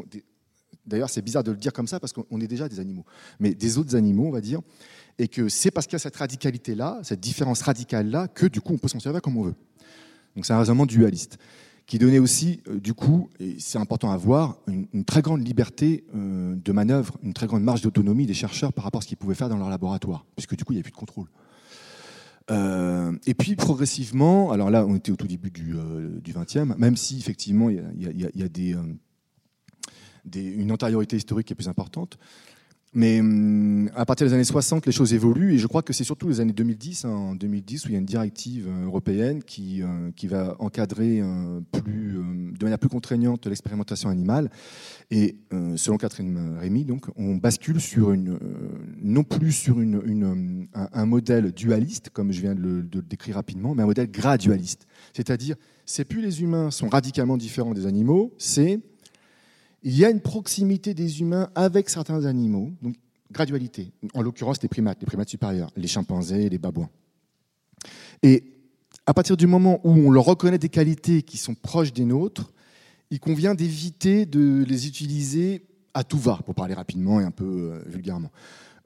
d'ailleurs, 0.85 1.09
c'est 1.09 1.21
bizarre 1.21 1.43
de 1.43 1.51
le 1.51 1.57
dire 1.57 1.73
comme 1.73 1.87
ça 1.87 1.99
parce 1.99 2.13
qu'on 2.13 2.41
est 2.41 2.47
déjà 2.47 2.69
des 2.69 2.79
animaux, 2.79 3.05
mais 3.39 3.53
des 3.53 3.77
autres 3.77 3.95
animaux, 3.95 4.27
on 4.27 4.31
va 4.31 4.41
dire. 4.41 4.61
Et 5.19 5.27
que 5.27 5.49
c'est 5.49 5.71
parce 5.71 5.87
qu'il 5.87 5.93
y 5.93 5.97
a 5.97 5.99
cette 5.99 6.15
radicalité-là, 6.15 6.99
cette 7.03 7.19
différence 7.19 7.61
radicale-là, 7.63 8.27
que 8.27 8.45
du 8.45 8.61
coup, 8.61 8.73
on 8.73 8.77
peut 8.77 8.87
s'en 8.87 8.99
servir 8.99 9.21
comme 9.21 9.37
on 9.37 9.43
veut. 9.43 9.55
Donc 10.35 10.45
c'est 10.45 10.53
un 10.53 10.59
raisonnement 10.59 10.85
dualiste 10.85 11.37
qui 11.87 11.97
donnait 11.97 12.19
aussi, 12.19 12.61
euh, 12.67 12.79
du 12.81 12.93
coup, 12.93 13.29
et 13.39 13.55
c'est 13.59 13.79
important 13.79 14.11
à 14.11 14.17
voir, 14.17 14.59
une, 14.67 15.05
très 15.05 15.21
grande 15.21 15.47
liberté 15.47 16.03
euh, 16.13 16.53
de 16.53 16.71
manœuvre, 16.73 17.17
une 17.23 17.33
très 17.33 17.47
grande 17.47 17.63
marge 17.63 17.81
d'autonomie 17.81 18.25
des 18.25 18.33
chercheurs 18.33 18.73
par 18.73 18.83
rapport 18.83 18.99
à 18.99 19.01
ce 19.01 19.07
qu'ils 19.07 19.17
pouvaient 19.17 19.35
faire 19.35 19.47
dans 19.47 19.57
leur 19.57 19.69
laboratoire, 19.69 20.25
puisque 20.35 20.57
du 20.57 20.65
coup, 20.65 20.73
il 20.73 20.75
n'y 20.75 20.79
avait 20.79 20.83
plus 20.83 20.91
de 20.91 20.97
contrôle. 20.97 21.27
Euh, 22.49 23.11
et 23.26 23.34
puis 23.34 23.56
progressivement, 23.56 24.52
alors 24.52 24.69
là 24.69 24.86
on 24.86 24.95
était 24.95 25.11
au 25.11 25.18
tout 25.18 25.28
début 25.28 25.52
du, 25.52 25.76
euh, 25.76 26.19
du 26.22 26.34
20e, 26.34 26.78
même 26.78 26.95
si 26.95 27.18
effectivement 27.18 27.69
il 27.69 27.84
y 27.98 28.44
a, 28.44 28.80
une 30.36 30.72
antériorité 30.72 31.18
historique 31.18 31.48
qui 31.48 31.53
est 31.53 31.56
plus 31.56 31.68
importante, 31.68 32.18
mais 32.93 33.19
hum, 33.19 33.89
à 33.95 34.05
partir 34.05 34.27
des 34.27 34.34
années 34.34 34.43
60, 34.43 34.85
les 34.85 34.91
choses 34.91 35.14
évoluent 35.14 35.53
et 35.53 35.57
je 35.57 35.68
crois 35.68 35.81
que 35.81 35.93
c'est 35.93 36.03
surtout 36.03 36.30
les 36.30 36.39
années 36.39 36.53
2010, 36.53 37.05
hein, 37.05 37.09
en 37.09 37.35
2010 37.35 37.85
où 37.85 37.89
il 37.89 37.91
y 37.93 37.95
a 37.95 37.99
une 37.99 38.05
directive 38.05 38.68
euh, 38.68 38.85
européenne 38.85 39.43
qui, 39.43 39.84
euh, 39.84 40.11
qui 40.15 40.27
va 40.27 40.55
encadrer 40.59 41.19
euh, 41.22 41.59
de 41.73 42.64
manière 42.64 42.80
plus 42.80 42.89
contraignante 42.89 43.45
l'expérimentation 43.45 44.09
animale. 44.09 44.49
Et 45.11 45.38
selon 45.76 45.97
Catherine 45.97 46.57
Rémy, 46.59 46.84
donc, 46.84 47.05
on 47.15 47.35
bascule 47.35 47.80
sur 47.80 48.14
non 49.01 49.23
plus 49.23 49.53
sur 49.53 49.77
un, 49.80 51.05
modèle 51.05 51.53
dualiste, 51.53 52.09
comme 52.09 52.34
je 52.34 52.41
viens 52.41 52.55
de 52.55 52.59
le, 52.59 52.84
de 52.84 52.99
le 52.99 53.05
décrire 53.05 53.35
rapidement, 53.35 53.73
mais 53.73 53.84
un 53.84 53.85
modèle 53.85 54.11
gradualiste. 54.11 54.85
C'est-à-dire, 55.14 55.55
c'est 55.85 56.03
plus 56.03 56.22
les 56.22 56.41
humains 56.41 56.72
sont 56.72 56.89
radicalement 56.89 57.38
différents 57.38 57.73
des 57.73 57.85
animaux, 57.85 58.34
c'est 58.38 58.81
il 59.83 59.95
y 59.95 60.05
a 60.05 60.09
une 60.09 60.21
proximité 60.21 60.93
des 60.93 61.21
humains 61.21 61.49
avec 61.55 61.89
certains 61.89 62.25
animaux, 62.25 62.71
donc 62.81 62.95
gradualité, 63.31 63.91
en 64.13 64.21
l'occurrence 64.21 64.61
les 64.61 64.69
primates, 64.69 64.99
les 65.01 65.05
primates 65.05 65.29
supérieurs, 65.29 65.69
les 65.75 65.87
chimpanzés, 65.87 66.49
les 66.49 66.57
babouins. 66.57 66.89
Et 68.23 68.43
à 69.05 69.13
partir 69.13 69.37
du 69.37 69.47
moment 69.47 69.79
où 69.83 69.91
on 69.91 70.11
leur 70.11 70.25
reconnaît 70.25 70.57
des 70.57 70.69
qualités 70.69 71.21
qui 71.21 71.37
sont 71.37 71.55
proches 71.55 71.93
des 71.93 72.05
nôtres, 72.05 72.51
il 73.11 73.19
convient 73.19 73.55
d'éviter 73.55 74.25
de 74.25 74.65
les 74.67 74.87
utiliser 74.87 75.63
à 75.93 76.03
tout 76.03 76.17
va, 76.17 76.39
pour 76.45 76.55
parler 76.55 76.73
rapidement 76.73 77.19
et 77.19 77.23
un 77.23 77.31
peu 77.31 77.45
euh, 77.45 77.79
vulgairement. 77.87 78.31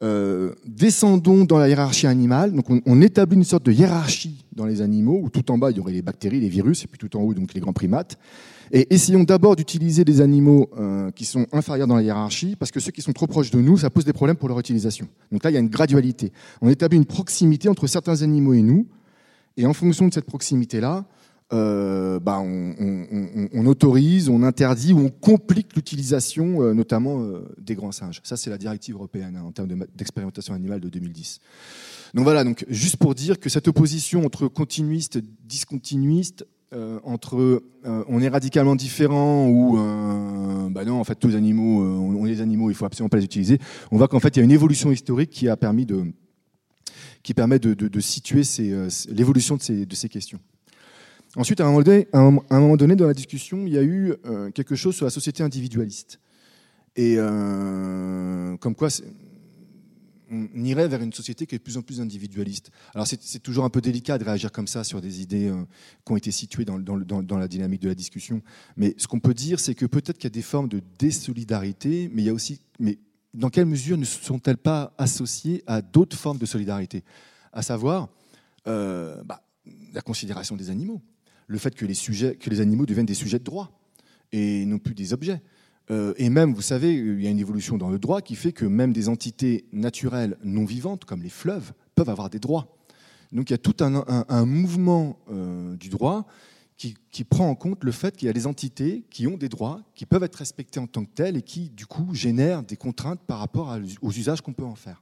Euh, 0.04 0.56
descendons 0.66 1.44
dans 1.44 1.60
la 1.60 1.70
hiérarchie 1.70 2.08
animale. 2.08 2.54
Donc 2.54 2.66
on, 2.70 3.02
établit 3.02 3.38
une 3.38 3.44
sorte 3.44 3.66
de 3.66 3.72
hiérarchie 3.72 4.46
dans 4.54 4.66
les 4.66 4.82
animaux, 4.82 5.20
où 5.22 5.30
tout 5.30 5.52
en 5.52 5.58
bas 5.58 5.72
il 5.72 5.78
y 5.78 5.80
aurait 5.80 5.92
les 5.92 6.02
bactéries, 6.02 6.40
les 6.40 6.50
virus, 6.50 6.84
et 6.84 6.88
puis 6.88 6.98
tout 6.98 7.16
en 7.18 7.22
haut 7.22 7.34
donc 7.34 7.54
les 7.54 7.60
grands 7.60 7.74
primates. 7.74 8.18
Et 8.74 8.94
essayons 8.94 9.24
d'abord 9.24 9.58
d'utiliser 9.58 10.06
des 10.06 10.22
animaux 10.22 10.70
euh, 10.78 11.12
qui 11.12 11.26
sont 11.26 11.46
inférieurs 11.52 11.88
dans 11.88 11.98
la 11.98 12.04
hiérarchie, 12.04 12.56
parce 12.56 12.72
que 12.72 12.80
ceux 12.80 12.92
qui 12.92 13.02
sont 13.02 13.12
trop 13.12 13.28
proches 13.28 13.52
de 13.52 13.60
nous, 13.60 13.78
ça 13.78 13.90
pose 13.90 14.06
des 14.06 14.14
problèmes 14.14 14.38
pour 14.38 14.48
leur 14.48 14.60
utilisation. 14.60 15.08
Donc 15.32 15.44
là, 15.44 15.50
il 15.50 15.54
y 15.54 15.58
a 15.58 15.60
une 15.60 15.70
gradualité. 15.70 16.32
On 16.62 16.70
établit 16.70 16.98
une 16.98 17.06
proximité 17.06 17.68
entre 17.68 17.88
certains 17.88 18.22
animaux 18.22 18.54
et 18.54 18.62
nous, 18.62 18.88
et 19.58 19.66
en 19.66 19.74
fonction 19.74 20.08
de 20.08 20.14
cette 20.14 20.26
proximité-là, 20.26 21.06
euh, 21.52 22.18
bah, 22.22 22.40
on, 22.40 23.66
autorise, 23.66 24.30
on 24.30 24.42
interdit 24.42 24.94
ou 24.94 25.00
on 25.00 25.10
complique 25.10 25.76
l'utilisation, 25.76 26.62
euh, 26.62 26.74
notamment 26.74 27.28
des 27.58 27.76
grands 27.76 27.92
singes. 27.92 28.22
Ça, 28.24 28.38
c'est 28.38 28.50
la 28.50 28.58
directive 28.58 28.96
européenne 28.96 29.36
hein, 29.36 29.44
en 29.46 29.52
termes 29.52 29.68
d'expérimentation 29.98 30.54
animale 30.54 30.80
de 30.80 30.88
2010. 30.88 31.40
Donc 32.14 32.24
voilà, 32.24 32.46
donc 32.46 32.66
juste 32.70 32.96
pour 32.96 33.16
dire 33.16 33.38
que 33.38 33.50
cette 33.50 33.68
opposition 33.68 34.26
entre 34.26 34.48
continuiste, 34.48 35.20
discontinuiste, 35.46 36.46
euh, 36.74 37.02
entre 37.04 37.36
euh, 37.86 38.04
on 38.08 38.22
est 38.22 38.30
radicalement 38.30 38.78
différent 38.78 39.46
ou 39.50 39.78
euh, 39.78 40.70
bah 40.70 40.86
non 40.86 41.02
en 41.02 41.04
fait 41.04 41.16
tous 41.16 41.28
les 41.28 41.36
animaux 41.36 41.84
on 41.84 42.26
est 42.26 42.30
des 42.30 42.42
animaux 42.42 42.70
il 42.70 42.76
faut 42.76 42.86
absolument 42.86 43.10
pas 43.10 43.18
les 43.18 43.26
utiliser. 43.26 43.60
On 43.92 43.98
voit 43.98 44.08
qu'en 44.08 44.22
fait 44.22 44.38
il 44.38 44.40
y 44.40 44.42
a 44.42 44.46
une 44.46 44.52
évolution 44.52 44.90
historique 44.90 45.32
qui 45.32 45.50
a 45.50 45.58
permis 45.58 45.86
de 45.86 46.06
qui 47.24 47.34
permet 47.34 47.60
de, 47.60 48.00
situer 48.00 48.44
l'évolution 49.10 49.58
de 49.58 49.62
ces, 49.62 49.86
de 49.86 49.96
ces 49.96 50.08
questions. 50.08 50.40
Ensuite 51.36 51.60
à 51.60 51.66
un, 51.66 51.72
moment 51.72 51.82
donné, 51.82 52.08
à 52.14 52.20
un 52.20 52.60
moment 52.60 52.78
donné 52.78 52.96
dans 52.96 53.06
la 53.06 53.14
discussion 53.14 53.66
il 53.68 53.74
y 53.74 53.78
a 53.78 53.84
eu 53.84 54.14
quelque 54.56 54.76
chose 54.76 54.96
sur 54.96 55.04
la 55.04 55.12
société 55.12 55.44
individualiste. 55.44 56.22
Et 56.96 57.18
comme 57.18 58.76
quoi 58.76 58.88
on 60.32 60.64
irait 60.64 60.88
vers 60.88 61.02
une 61.02 61.12
société 61.14 61.46
qui 61.46 61.56
est 61.56 61.58
de 61.58 61.64
plus 61.64 61.78
en 61.78 61.82
plus 61.82 62.00
individualiste. 62.00 62.72
Alors 62.96 63.06
c'est 63.06 63.40
toujours 63.40 63.66
un 63.66 63.70
peu 63.70 63.82
délicat 63.82 64.18
de 64.18 64.24
réagir 64.24 64.52
comme 64.52 64.68
ça 64.68 64.84
sur 64.84 65.02
des 65.02 65.22
idées 65.22 65.50
euh, 65.50 65.64
qui 66.06 66.12
ont 66.12 66.16
été 66.16 66.32
situées 66.32 66.66
dans, 66.66 66.78
la 66.78 67.48
dynamique 67.48 67.82
de 67.82 67.90
la 67.90 67.96
discussion. 67.96 68.42
Mais 68.78 68.96
ce 68.98 69.08
qu'on 69.08 69.20
peut 69.20 69.34
dire, 69.34 69.60
c'est 69.60 69.76
que 69.76 69.86
peut-être 69.86 70.18
qu'il 70.18 70.26
y 70.26 70.28
a 70.28 70.30
des 70.32 70.42
formes 70.42 70.70
de 70.70 70.82
désolidarité, 70.98 72.10
mais 72.14 72.22
il 72.22 72.26
y 72.26 72.30
a 72.30 72.34
aussi, 72.34 72.62
mais 72.80 72.98
dans 73.34 73.50
quelle 73.50 73.66
mesure 73.66 73.98
ne 73.98 74.06
sont-elles 74.06 74.58
pas 74.58 74.94
associées 74.98 75.64
à 75.68 75.82
d'autres 75.82 76.18
formes 76.18 76.38
de 76.38 76.46
solidarité? 76.46 77.04
À 77.52 77.62
savoir 77.62 78.10
euh, 78.68 79.22
bah, 79.24 79.44
la 79.94 80.02
considération 80.02 80.56
des 80.56 80.70
animaux, 80.70 81.02
le 81.48 81.58
fait 81.58 81.76
que 81.76 81.86
les, 81.86 81.94
sujets, 81.94 82.36
que 82.36 82.50
les 82.50 82.62
animaux 82.62 82.86
deviennent 82.86 83.06
des 83.06 83.14
sujets 83.14 83.40
de 83.40 83.44
droit 83.44 83.78
et 84.32 84.66
non 84.66 84.80
plus 84.80 84.96
des 84.96 85.12
objets. 85.12 85.42
Euh, 85.90 86.14
et 86.18 86.30
même, 86.30 86.54
vous 86.54 86.62
savez, 86.62 86.94
il 86.94 87.22
y 87.22 87.28
a 87.28 87.30
une 87.30 87.40
évolution 87.40 87.78
dans 87.78 87.90
le 87.90 88.00
droit 88.00 88.22
qui 88.22 88.36
fait 88.36 88.52
que 88.52 88.66
même 88.66 88.94
des 88.94 89.10
entités 89.10 89.66
naturelles 89.74 90.38
non 90.44 90.66
vivantes, 90.66 91.06
comme 91.06 91.24
les 91.24 91.30
fleuves, 91.30 91.74
peuvent 91.96 92.10
avoir 92.10 92.30
des 92.30 92.40
droits. 92.40 92.78
Donc 93.32 93.50
il 93.50 93.54
y 93.54 93.56
a 93.56 93.58
tout 93.58 93.76
un, 93.80 94.46
mouvement 94.46 95.18
euh, 95.32 95.76
du 95.78 95.90
droit 95.90 96.28
qui, 96.78 97.24
prend 97.24 97.48
en 97.48 97.56
compte 97.56 97.84
le 97.84 97.92
fait 97.92 98.18
qu'il 98.18 98.26
y 98.26 98.30
a 98.30 98.34
des 98.34 98.48
entités 98.48 99.06
qui 99.10 99.28
ont 99.28 99.38
des 99.38 99.50
droits, 99.50 99.82
qui 99.94 100.06
peuvent 100.06 100.24
être 100.24 100.36
respectées 100.36 100.80
en 100.80 100.88
tant 100.88 101.06
que 101.06 101.14
telles 101.14 101.38
et 101.38 101.42
qui, 101.42 101.70
du 101.70 101.86
coup, 101.86 102.14
génèrent 102.14 102.64
des 102.64 102.76
contraintes 102.76 103.22
par 103.22 103.40
rapport 103.40 103.78
aux 104.02 104.12
usages 104.12 104.42
qu'on 104.42 104.54
peut 104.54 104.66
en 104.66 104.76
faire. 104.76 105.02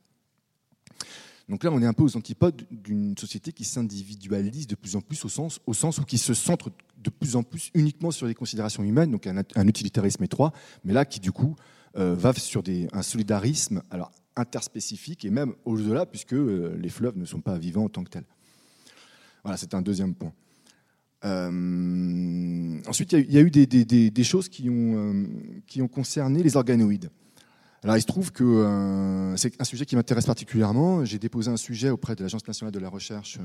Donc 1.50 1.64
là, 1.64 1.72
on 1.74 1.82
est 1.82 1.86
un 1.86 1.94
peu 1.94 2.04
aux 2.04 2.16
antipodes 2.16 2.62
d'une 2.70 3.18
société 3.18 3.52
qui 3.52 3.66
s'individualise 3.66 4.68
de 4.68 4.76
plus 4.76 4.96
en 4.96 5.02
plus 5.02 5.26
au 5.26 5.30
sens, 5.30 5.60
où 5.66 6.04
qui 6.04 6.20
se 6.20 6.36
centre 6.36 6.72
de 7.04 7.10
plus 7.10 7.36
en 7.36 7.42
plus 7.42 7.72
uniquement 7.74 8.12
sur 8.12 8.28
les 8.28 8.36
considérations 8.36 8.84
humaines, 8.84 9.12
donc 9.12 9.26
un, 9.26 9.68
utilitarisme 9.68 10.24
étroit, 10.24 10.54
mais 10.84 10.94
là 10.94 11.06
qui 11.06 11.20
du 11.20 11.32
coup 11.32 11.56
euh, 11.98 12.14
va 12.14 12.34
sur 12.34 12.62
un 12.94 13.02
solidarisme 13.02 13.82
alors 13.90 14.12
interspécifique 14.36 15.26
et 15.26 15.32
même 15.32 15.54
au-delà, 15.66 16.06
puisque 16.06 16.34
euh, 16.34 16.78
les 16.80 16.90
fleuves 16.90 17.18
ne 17.18 17.26
sont 17.26 17.42
pas 17.42 17.58
vivants 17.58 17.86
en 17.86 17.90
tant 17.90 18.04
que 18.04 18.12
tels. 18.12 18.28
Voilà, 19.44 19.58
c'est 19.58 19.74
un 19.74 19.82
deuxième 19.82 20.14
point. 20.14 20.34
Euh, 21.26 22.80
ensuite, 22.88 23.14
il 23.14 23.32
y, 23.32 23.38
a 23.38 23.42
eu 23.42 23.50
des, 23.50 24.24
choses 24.24 24.50
qui 24.50 24.70
ont 24.70 25.88
concerné 25.88 26.44
les 26.44 26.56
organoïdes. 26.56 27.10
Alors, 27.84 27.98
il 27.98 28.02
se 28.02 28.08
trouve 28.08 28.32
que 28.32 29.34
c'est 29.38 29.60
un 29.62 29.64
sujet 29.64 29.86
qui 29.86 29.96
m'intéresse 29.96 30.26
particulièrement. 30.26 31.06
J'ai 31.06 31.20
déposé 31.20 31.50
un 31.50 31.58
sujet 31.58 31.90
auprès 31.90 32.16
de 32.16 32.24
l'Agence 32.24 32.46
nationale 32.48 32.74
de 32.74 32.80
la 32.80 32.90
recherche 32.90 33.40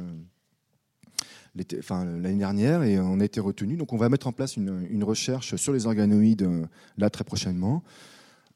l'année 1.57 2.39
dernière 2.39 2.83
et 2.83 2.99
on 2.99 3.21
a 3.21 3.25
été 3.25 3.41
retenu. 3.41 3.77
Donc 3.77 3.93
on 3.93 3.97
va 3.97 4.09
mettre 4.09 4.27
en 4.27 4.33
place 4.33 4.57
une, 4.57 5.05
recherche 5.05 5.57
sur 5.57 5.73
les 5.73 5.87
organoïdes 5.87 6.43
euh, 6.43 6.67
là 6.99 7.11
très 7.11 7.25
prochainement. 7.25 7.83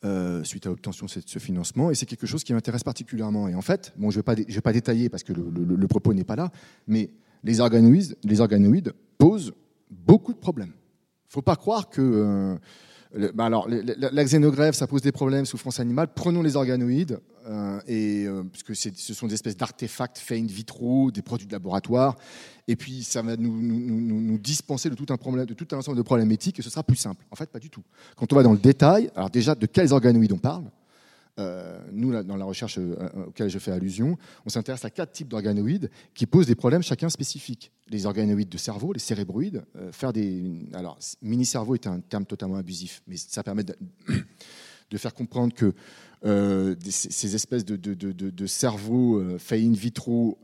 Euh, 0.05 0.45
suite 0.45 0.65
à 0.67 0.69
l'obtention 0.69 1.07
de 1.07 1.11
ce 1.11 1.39
financement, 1.41 1.91
et 1.91 1.97
c'est 1.97 2.07
quelque 2.07 2.25
chose 2.25 2.45
qui 2.45 2.53
m'intéresse 2.53 2.85
particulièrement. 2.85 3.49
Et 3.49 3.57
en 3.57 3.63
fait, 3.63 3.93
bon, 3.97 4.13
je 4.13 4.21
ne 4.21 4.23
vais, 4.55 4.61
pas 4.61 4.73
détailler 4.73 5.09
parce 5.09 5.25
que 5.25 5.33
le, 5.33 5.89
propos 5.89 6.15
n'est 6.15 6.23
pas 6.23 6.37
là, 6.37 6.53
mais 6.87 7.11
les 7.43 7.59
organoïdes, 7.59 8.93
posent 9.19 9.53
beaucoup 9.91 10.33
de 10.33 10.39
problèmes. 10.39 10.69
Il 10.71 11.31
ne 11.31 11.33
faut 11.33 11.43
pas 11.43 11.57
croire 11.57 11.89
que 11.89 12.01
euh, 12.01 12.57
bah 13.35 13.47
alors, 13.47 13.69
la, 13.69 14.25
xénogreffe, 14.25 14.75
ça 14.75 14.87
pose 14.87 15.03
des 15.03 15.13
problèmes, 15.13 15.47
souffrance 15.47 15.81
animale. 15.81 16.09
Prenons 16.15 16.43
les 16.43 16.57
organoïdes, 16.57 17.21
euh, 17.47 17.81
et, 17.87 18.27
euh, 18.27 18.43
puisque 18.45 18.77
ce 18.77 19.15
sont 19.15 19.27
des 19.27 19.35
espèces 19.35 19.57
d'artefacts 19.57 20.19
faits 20.19 20.43
in 20.43 20.47
vitro, 20.47 21.11
des 21.11 21.23
produits 21.23 21.47
de 21.47 21.53
laboratoire, 21.53 22.17
et 22.67 22.77
puis 22.77 23.03
ça 23.03 23.23
va 23.23 23.37
nous, 23.37 24.39
dispenser 24.39 24.91
de 24.91 24.95
tout, 24.95 25.07
un 25.09 25.17
problème, 25.17 25.47
de 25.47 25.55
tout 25.55 25.67
un 25.73 25.79
ensemble 25.79 25.97
de 25.97 26.03
problèmes 26.03 26.31
éthiques, 26.31 26.59
et 26.59 26.63
ce 26.63 26.69
sera 26.69 26.83
plus 26.83 26.97
simple. 26.97 27.25
En 27.31 27.37
fait, 27.37 27.49
pas 27.51 27.59
du 27.59 27.71
tout. 27.71 27.83
Quand 28.17 28.31
on 28.33 28.37
va 28.37 28.43
dans 28.43 28.53
le 28.53 28.59
détail, 28.59 29.11
alors 29.17 29.31
déjà, 29.31 29.55
de 29.55 29.67
quels 29.67 29.93
organoïdes 29.93 30.33
on 30.33 30.39
parle? 30.39 30.65
Euh, 31.39 31.78
nous, 31.93 32.23
dans 32.23 32.36
la 32.36 32.44
recherche 32.44 32.78
euh, 32.78 32.97
euh, 33.01 33.27
auquel 33.27 33.48
je 33.48 33.59
fais 33.59 33.70
allusion, 33.70 34.19
on 34.44 34.48
s'intéresse 34.48 34.85
à 34.85 34.90
quatre 34.90 35.12
types 35.12 35.28
d'organoïdes 35.28 35.90
qui 36.15 36.27
posent 36.27 36.47
des 36.47 36.55
problèmes 36.55 36.82
chacun 36.82 37.09
spécifiques. 37.09 37.70
Les 37.89 38.06
organoïdes 38.06 38.48
de 38.48 38.59
cerveau, 38.59 38.93
les 38.93 38.98
cérébroïdes, 38.98 39.65
faire 39.93 40.12
des. 40.12 40.43
Alors, 40.74 40.98
mini-cerveau 41.23 41.74
est 41.74 41.86
un 41.86 42.01
terme 42.01 42.27
totalement 42.27 42.56
abusif, 42.56 43.02
mais 43.06 43.16
ça 43.16 43.43
permet 43.43 43.65
de, 43.65 43.74
faire 44.97 45.15
comprendre 45.15 45.55
que 45.55 45.73
ces, 46.90 47.35
espèces 47.35 47.65
de, 47.65 47.77
de, 47.77 48.47
cerveaux 48.47 49.39
faits 49.39 49.62
in 49.62 49.73
vitro 49.73 50.39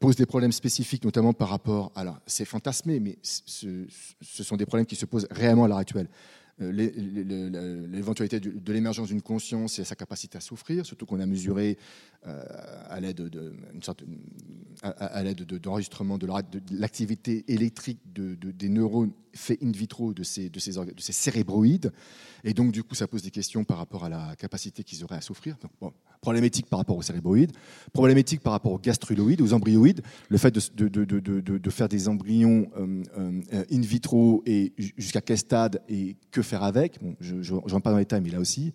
posent 0.00 0.16
des 0.16 0.26
problèmes 0.26 0.50
spécifiques, 0.50 1.04
notamment 1.04 1.32
par 1.32 1.50
rapport. 1.50 1.92
Alors, 1.94 2.18
c'est 2.26 2.44
fantasmé, 2.44 2.98
mais 2.98 3.18
ce, 3.22 3.86
sont 4.20 4.56
des 4.56 4.66
problèmes 4.66 4.86
qui 4.86 4.96
se 4.96 5.06
posent 5.06 5.28
réellement 5.30 5.64
à 5.64 5.68
l'heure 5.68 5.78
actuelle. 5.78 6.08
Euh, 6.60 6.72
l'éventualité 6.72 8.40
de 8.40 8.72
l'émergence 8.72 9.08
d'une 9.08 9.22
conscience 9.22 9.78
et 9.78 9.84
sa 9.84 9.94
capacité 9.94 10.38
à 10.38 10.40
souffrir, 10.40 10.84
surtout 10.84 11.06
qu'on 11.06 11.20
a 11.20 11.26
mesuré 11.26 11.78
euh, 12.26 12.42
à 12.88 12.98
l'aide 12.98 13.16
de, 13.28 13.54
à, 14.82 15.22
d'enregistrement 15.62 16.18
de, 16.18 16.26
l'activité 16.72 17.44
électrique 17.46 18.00
de, 18.12 18.34
des 18.34 18.68
neurones 18.68 19.12
faits 19.34 19.62
in 19.62 19.70
vitro 19.70 20.12
de 20.12 20.24
ces, 20.24 20.50
de, 20.50 20.58
ces, 20.58 20.72
de 20.72 21.00
ces 21.00 21.12
cérébroïdes. 21.12 21.92
Et 22.42 22.54
donc, 22.54 22.72
du 22.72 22.82
coup, 22.82 22.96
ça 22.96 23.06
pose 23.06 23.22
des 23.22 23.30
questions 23.30 23.62
par 23.62 23.78
rapport 23.78 24.04
à 24.04 24.08
la 24.08 24.34
capacité 24.36 24.82
qu'ils 24.82 25.04
auraient 25.04 25.16
à 25.16 25.20
souffrir. 25.20 25.56
bon, 25.80 25.92
problématique 26.20 26.66
par 26.66 26.80
rapport 26.80 26.96
aux 26.96 27.02
cérébroïdes, 27.02 27.52
problématique 27.92 28.40
par 28.40 28.52
rapport 28.52 28.72
aux 28.72 28.78
gastruloïdes, 28.78 29.40
aux 29.40 29.52
embryoïdes, 29.52 30.02
le 30.28 30.38
fait 30.38 30.50
de, 30.50 30.88
de, 30.88 31.04
de, 31.04 31.40
de 31.40 31.70
faire 31.70 31.88
des 31.88 32.08
embryons 32.08 32.68
euh, 32.76 33.64
in 33.70 33.80
vitro 33.80 34.42
et 34.44 34.72
jusqu'à 34.96 35.20
quel 35.20 35.38
stade 35.38 35.80
et 35.88 36.16
que 36.32 36.42
faire 36.48 36.62
avec. 36.62 37.02
Bon, 37.02 37.14
je 37.20 37.34
ne 37.36 37.58
rentre 37.58 37.82
pas 37.82 37.90
dans 37.90 37.98
les 37.98 38.04
détails, 38.04 38.22
mais 38.22 38.30
là 38.30 38.40
aussi. 38.40 38.72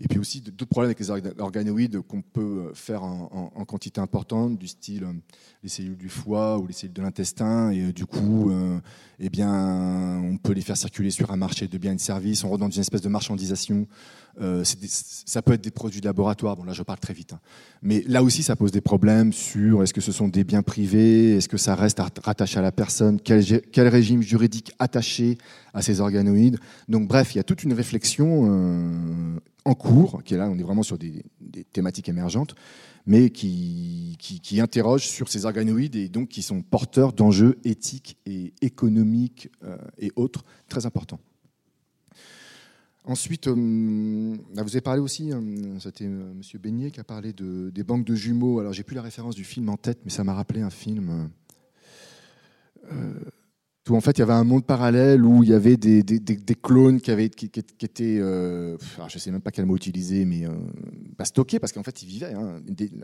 Et 0.00 0.08
puis 0.08 0.18
aussi 0.18 0.40
d'autres 0.40 0.66
problèmes 0.66 0.90
avec 0.90 1.00
les 1.00 1.10
organoïdes 1.40 2.00
qu'on 2.02 2.22
peut 2.22 2.70
faire 2.74 3.02
en, 3.02 3.64
quantité 3.66 4.00
importante, 4.00 4.58
du 4.58 4.68
style 4.68 5.04
euh, 5.04 5.12
les 5.62 5.68
cellules 5.68 5.96
du 5.96 6.08
foie 6.08 6.58
ou 6.58 6.66
les 6.66 6.72
cellules 6.72 6.94
de 6.94 7.02
l'intestin. 7.02 7.70
Et 7.70 7.92
du 7.92 8.06
coup, 8.06 8.52
eh 9.18 9.28
bien, 9.30 10.20
on 10.22 10.36
peut 10.36 10.52
les 10.52 10.60
faire 10.60 10.76
circuler 10.76 11.10
sur 11.10 11.30
un 11.30 11.36
marché 11.36 11.66
de 11.66 11.78
biens 11.78 11.92
et 11.92 11.96
de 11.96 12.00
services. 12.00 12.44
On 12.44 12.50
rentre 12.50 12.60
dans 12.60 12.70
une 12.70 12.80
espèce 12.80 13.02
de 13.02 13.08
marchandisation 13.08 13.86
euh, 14.40 14.62
ça 14.64 15.42
peut 15.42 15.52
être 15.52 15.60
des 15.60 15.70
produits 15.70 16.00
de 16.00 16.06
laboratoire. 16.06 16.56
Bon, 16.56 16.64
là, 16.64 16.72
je 16.72 16.82
parle 16.82 16.98
très 16.98 17.14
vite. 17.14 17.32
Hein. 17.32 17.40
Mais 17.82 18.04
là 18.06 18.22
aussi, 18.22 18.42
ça 18.42 18.56
pose 18.56 18.70
des 18.70 18.80
problèmes 18.80 19.32
sur 19.32 19.82
est-ce 19.82 19.92
que 19.92 20.00
ce 20.00 20.12
sont 20.12 20.28
des 20.28 20.44
biens 20.44 20.62
privés 20.62 21.36
Est-ce 21.36 21.48
que 21.48 21.56
ça 21.56 21.74
reste 21.74 22.00
rattaché 22.22 22.58
à 22.58 22.62
la 22.62 22.72
personne 22.72 23.20
quel, 23.20 23.88
régime 23.88 24.22
juridique 24.22 24.72
attaché 24.78 25.38
à 25.74 25.82
ces 25.82 26.00
organoïdes 26.00 26.58
Donc, 26.88 27.08
bref, 27.08 27.34
il 27.34 27.38
y 27.38 27.40
a 27.40 27.44
toute 27.44 27.64
une 27.64 27.72
réflexion 27.72 28.46
euh, 28.48 29.38
en 29.64 29.74
cours, 29.74 30.22
qui 30.24 30.34
est 30.34 30.38
là, 30.38 30.48
on 30.48 30.58
est 30.58 30.62
vraiment 30.62 30.82
sur 30.82 30.98
des, 30.98 31.24
thématiques 31.72 32.08
émergentes, 32.08 32.54
mais 33.06 33.30
qui, 33.30 34.16
qui, 34.18 34.60
interroge 34.60 35.06
sur 35.06 35.28
ces 35.28 35.46
organoïdes 35.46 35.96
et 35.96 36.08
donc 36.08 36.28
qui 36.28 36.42
sont 36.42 36.62
porteurs 36.62 37.12
d'enjeux 37.12 37.58
éthiques 37.64 38.18
et 38.26 38.52
économiques 38.60 39.50
euh, 39.64 39.76
et 39.98 40.12
autres 40.16 40.44
très 40.68 40.86
importants. 40.86 41.20
Ensuite, 43.08 43.46
euh, 43.46 43.54
vous 43.54 44.60
avez 44.60 44.82
parlé 44.82 45.00
aussi, 45.00 45.32
euh, 45.32 45.40
c'était 45.80 46.04
euh, 46.04 46.30
M. 46.30 46.60
Beignet 46.60 46.90
qui 46.90 47.00
a 47.00 47.04
parlé 47.04 47.32
de, 47.32 47.70
des 47.70 47.82
banques 47.82 48.04
de 48.04 48.14
jumeaux. 48.14 48.60
Alors, 48.60 48.74
j'ai 48.74 48.82
plus 48.82 48.94
la 48.94 49.00
référence 49.00 49.34
du 49.34 49.44
film 49.44 49.70
en 49.70 49.78
tête, 49.78 50.00
mais 50.04 50.10
ça 50.10 50.24
m'a 50.24 50.34
rappelé 50.34 50.60
un 50.60 50.68
film 50.68 51.30
où, 53.88 53.96
en 53.96 54.00
fait, 54.02 54.18
il 54.18 54.18
y 54.18 54.22
avait 54.22 54.34
un 54.34 54.44
monde 54.44 54.66
parallèle 54.66 55.24
où 55.24 55.42
il 55.42 55.48
y 55.48 55.54
avait 55.54 55.78
des, 55.78 56.04
clones 56.62 57.00
qui, 57.00 57.10
avaient, 57.10 57.30
qui, 57.30 57.46
étaient, 57.46 58.18
je 58.18 58.74
ne 58.76 59.18
sais 59.18 59.30
même 59.30 59.40
pas 59.40 59.52
quel 59.52 59.64
mot 59.64 59.76
utiliser, 59.76 60.26
mais 60.26 60.44
stockés, 61.24 61.58
parce 61.58 61.72
qu'en 61.72 61.82
fait, 61.82 62.02
ils 62.02 62.06
vivaient, 62.06 62.34
hein, 62.34 62.60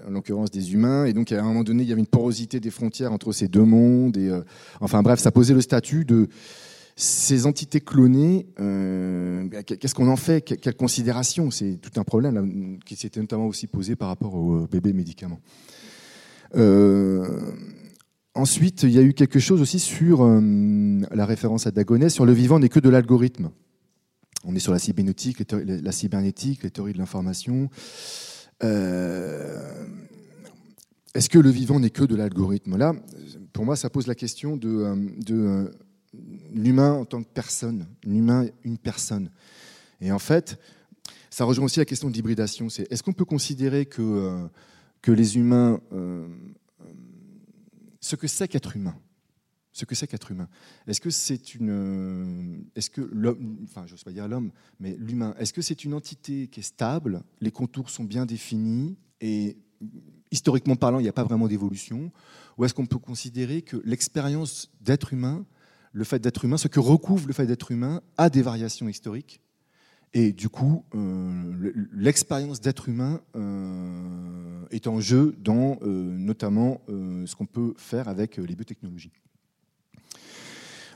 en 0.07 0.11
l'occurrence 0.11 0.51
des 0.51 0.75
humains. 0.75 1.07
Et 1.07 1.15
donc, 1.15 1.33
à 1.33 1.41
un 1.41 1.45
moment 1.45 1.65
donné, 1.65 1.83
il 1.83 1.89
y 1.89 1.93
avait 1.93 2.03
une 2.03 2.07
porosité 2.07 2.61
des 2.61 2.71
frontières 2.71 3.13
entre 3.13 3.33
ces 3.33 3.49
deux 3.49 3.65
mondes. 3.65 4.19
Et, 4.19 4.31
enfin, 4.81 5.03
bref, 5.03 5.19
ça 5.19 5.31
posait 5.31 5.55
le 5.55 5.63
statut 5.63 6.05
de 6.05 6.29
ces 6.97 7.47
entités 7.47 7.81
clonées, 7.81 8.47
euh, 8.61 9.49
qu'est-ce 9.67 9.95
qu'on 9.95 10.09
en 10.09 10.17
fait? 10.17 10.43
Quelle 10.43 10.77
considération? 10.77 11.51
C'est 11.51 11.79
tout 11.81 11.99
un 11.99 12.05
problème 12.05 12.79
qui 12.85 12.95
s'était 12.95 13.21
notamment 13.21 13.47
aussi 13.47 13.67
posé 13.67 13.97
par 13.97 14.09
rapport 14.09 14.35
aux 14.35 14.67
bébés 14.69 14.93
médicaments. 14.93 15.41
Euh, 16.55 17.27
ensuite, 18.35 18.85
il 18.85 18.91
y 18.91 18.99
a 18.99 19.03
eu 19.03 19.13
quelque 19.13 19.41
chose 19.41 19.61
aussi 19.61 19.81
sur 19.81 20.23
euh, 20.23 21.01
la 21.11 21.27
référence 21.27 21.67
à 21.67 21.73
Dagonet, 21.73 22.11
sur 22.11 22.27
le 22.27 22.33
vivant 22.33 22.61
n'est 22.61 22.69
que 22.69 22.79
de 22.79 22.89
l'algorithme. 22.89 23.51
On 24.45 24.55
est 24.55 24.61
sur 24.61 24.73
la 24.73 24.79
cybernétique, 24.79 25.43
la 25.53 25.93
cybernétique, 25.93 26.63
les 26.63 26.71
théories 26.71 26.93
de 26.93 26.99
l'information. 26.99 27.71
Est-ce 28.61 29.59
que 31.31 31.39
le 31.39 31.51
vivant 31.51 31.81
n'est 31.81 31.91
que 31.91 32.05
de 32.05 32.15
l'algorithme? 32.15 32.77
Là, 32.77 32.95
pour 33.53 33.65
moi, 33.65 33.75
ça 33.75 33.89
pose 33.89 34.07
la 34.07 34.15
question 34.15 34.59
de 34.59 35.71
l'humain 36.53 36.93
en 36.93 37.05
tant 37.05 37.23
que 37.23 37.29
personne, 37.29 37.87
l'humain, 38.05 38.47
une 38.65 38.79
personne. 38.79 39.31
Et 40.01 40.13
en 40.13 40.19
fait, 40.19 40.59
ça 41.31 41.45
rejoint 41.45 41.65
aussi 41.65 41.81
la 41.81 41.85
question 41.85 42.09
de 42.09 42.15
l'hybridation. 42.15 42.69
C'est 42.69 42.91
est-ce 42.93 43.03
qu'on 43.03 43.13
peut 43.13 43.25
considérer 43.25 43.87
que, 43.87 44.03
euh, 44.03 44.47
que 45.03 45.13
les 45.13 45.37
humains, 45.37 45.81
euh, 45.93 46.29
euh, 46.81 46.85
ce 48.01 48.17
que 48.17 48.29
c'est 48.29 48.49
qu'être 48.49 48.77
humain, 48.77 48.97
ce 49.73 49.85
que 49.85 49.97
c'est 49.97 50.07
qu'être 50.07 50.31
humain, 50.31 50.49
est-ce 50.87 51.01
que 51.01 51.11
c'est 51.11 51.57
une, 51.57 52.65
est-ce 52.77 52.89
que 52.89 53.01
l'homme, 53.01 53.59
enfin, 53.65 53.85
je 53.87 53.97
sais 53.97 54.05
pas 54.05 54.13
dire 54.13 54.29
l'homme, 54.29 54.53
mais 54.79 54.95
l'humain, 54.99 55.35
est-ce 55.39 55.53
que 55.53 55.63
c'est 55.63 55.85
une 55.85 55.95
entité 55.95 56.47
qui 56.47 56.61
est 56.61 56.65
stable, 56.65 57.25
les 57.41 57.51
contours 57.51 57.91
sont 57.91 58.05
bien 58.05 58.27
définis 58.27 58.97
et 59.21 59.57
historiquement 60.31 60.77
parlant, 60.77 61.01
il 61.01 61.03
n'y 61.03 61.09
a 61.09 61.13
pas 61.13 61.25
vraiment 61.25 61.49
d'évolution, 61.49 62.13
ou 62.57 62.65
est-ce 62.65 62.75
qu'on 62.75 62.87
peut 62.87 62.99
considérer 62.99 63.63
que 63.63 63.79
l'expérience 63.85 64.71
d'être 64.81 65.13
humain 65.13 65.45
le 65.95 66.05
fait 66.05 66.19
d'être 66.19 66.45
humain, 66.45 66.59
ce 66.59 66.69
que 66.69 66.81
recouvre 66.81 67.29
le 67.29 67.33
fait 67.33 67.47
d'être 67.47 67.71
humain, 67.71 68.03
a 68.19 68.29
des 68.29 68.43
variations 68.43 68.89
historiques. 68.89 69.41
Et 70.13 70.33
du 70.33 70.49
coup, 70.49 70.85
euh, 70.95 71.73
l'expérience 71.93 72.61
d'être 72.61 72.89
humain 72.89 73.21
euh, 73.37 74.65
est 74.71 74.89
en 74.89 75.01
jeu 75.01 75.37
dans 75.39 75.79
euh, 75.83 76.17
notamment 76.17 76.81
ce 76.89 77.35
qu'on 77.35 77.47
peut 77.47 77.75
faire 77.77 78.09
avec 78.09 78.37
les 78.37 78.55
biotechnologies. 78.55 79.13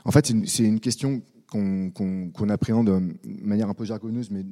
En 0.05 0.11
fait, 0.11 0.31
c'est 0.45 0.63
une, 0.63 0.79
question 0.79 1.21
qu'on 1.47 2.49
appréhende 2.49 2.87
de 2.87 3.45
manière 3.45 3.69
un 3.69 3.73
peu 3.73 3.85
jargonneuse, 3.85 4.31
mais 4.31 4.45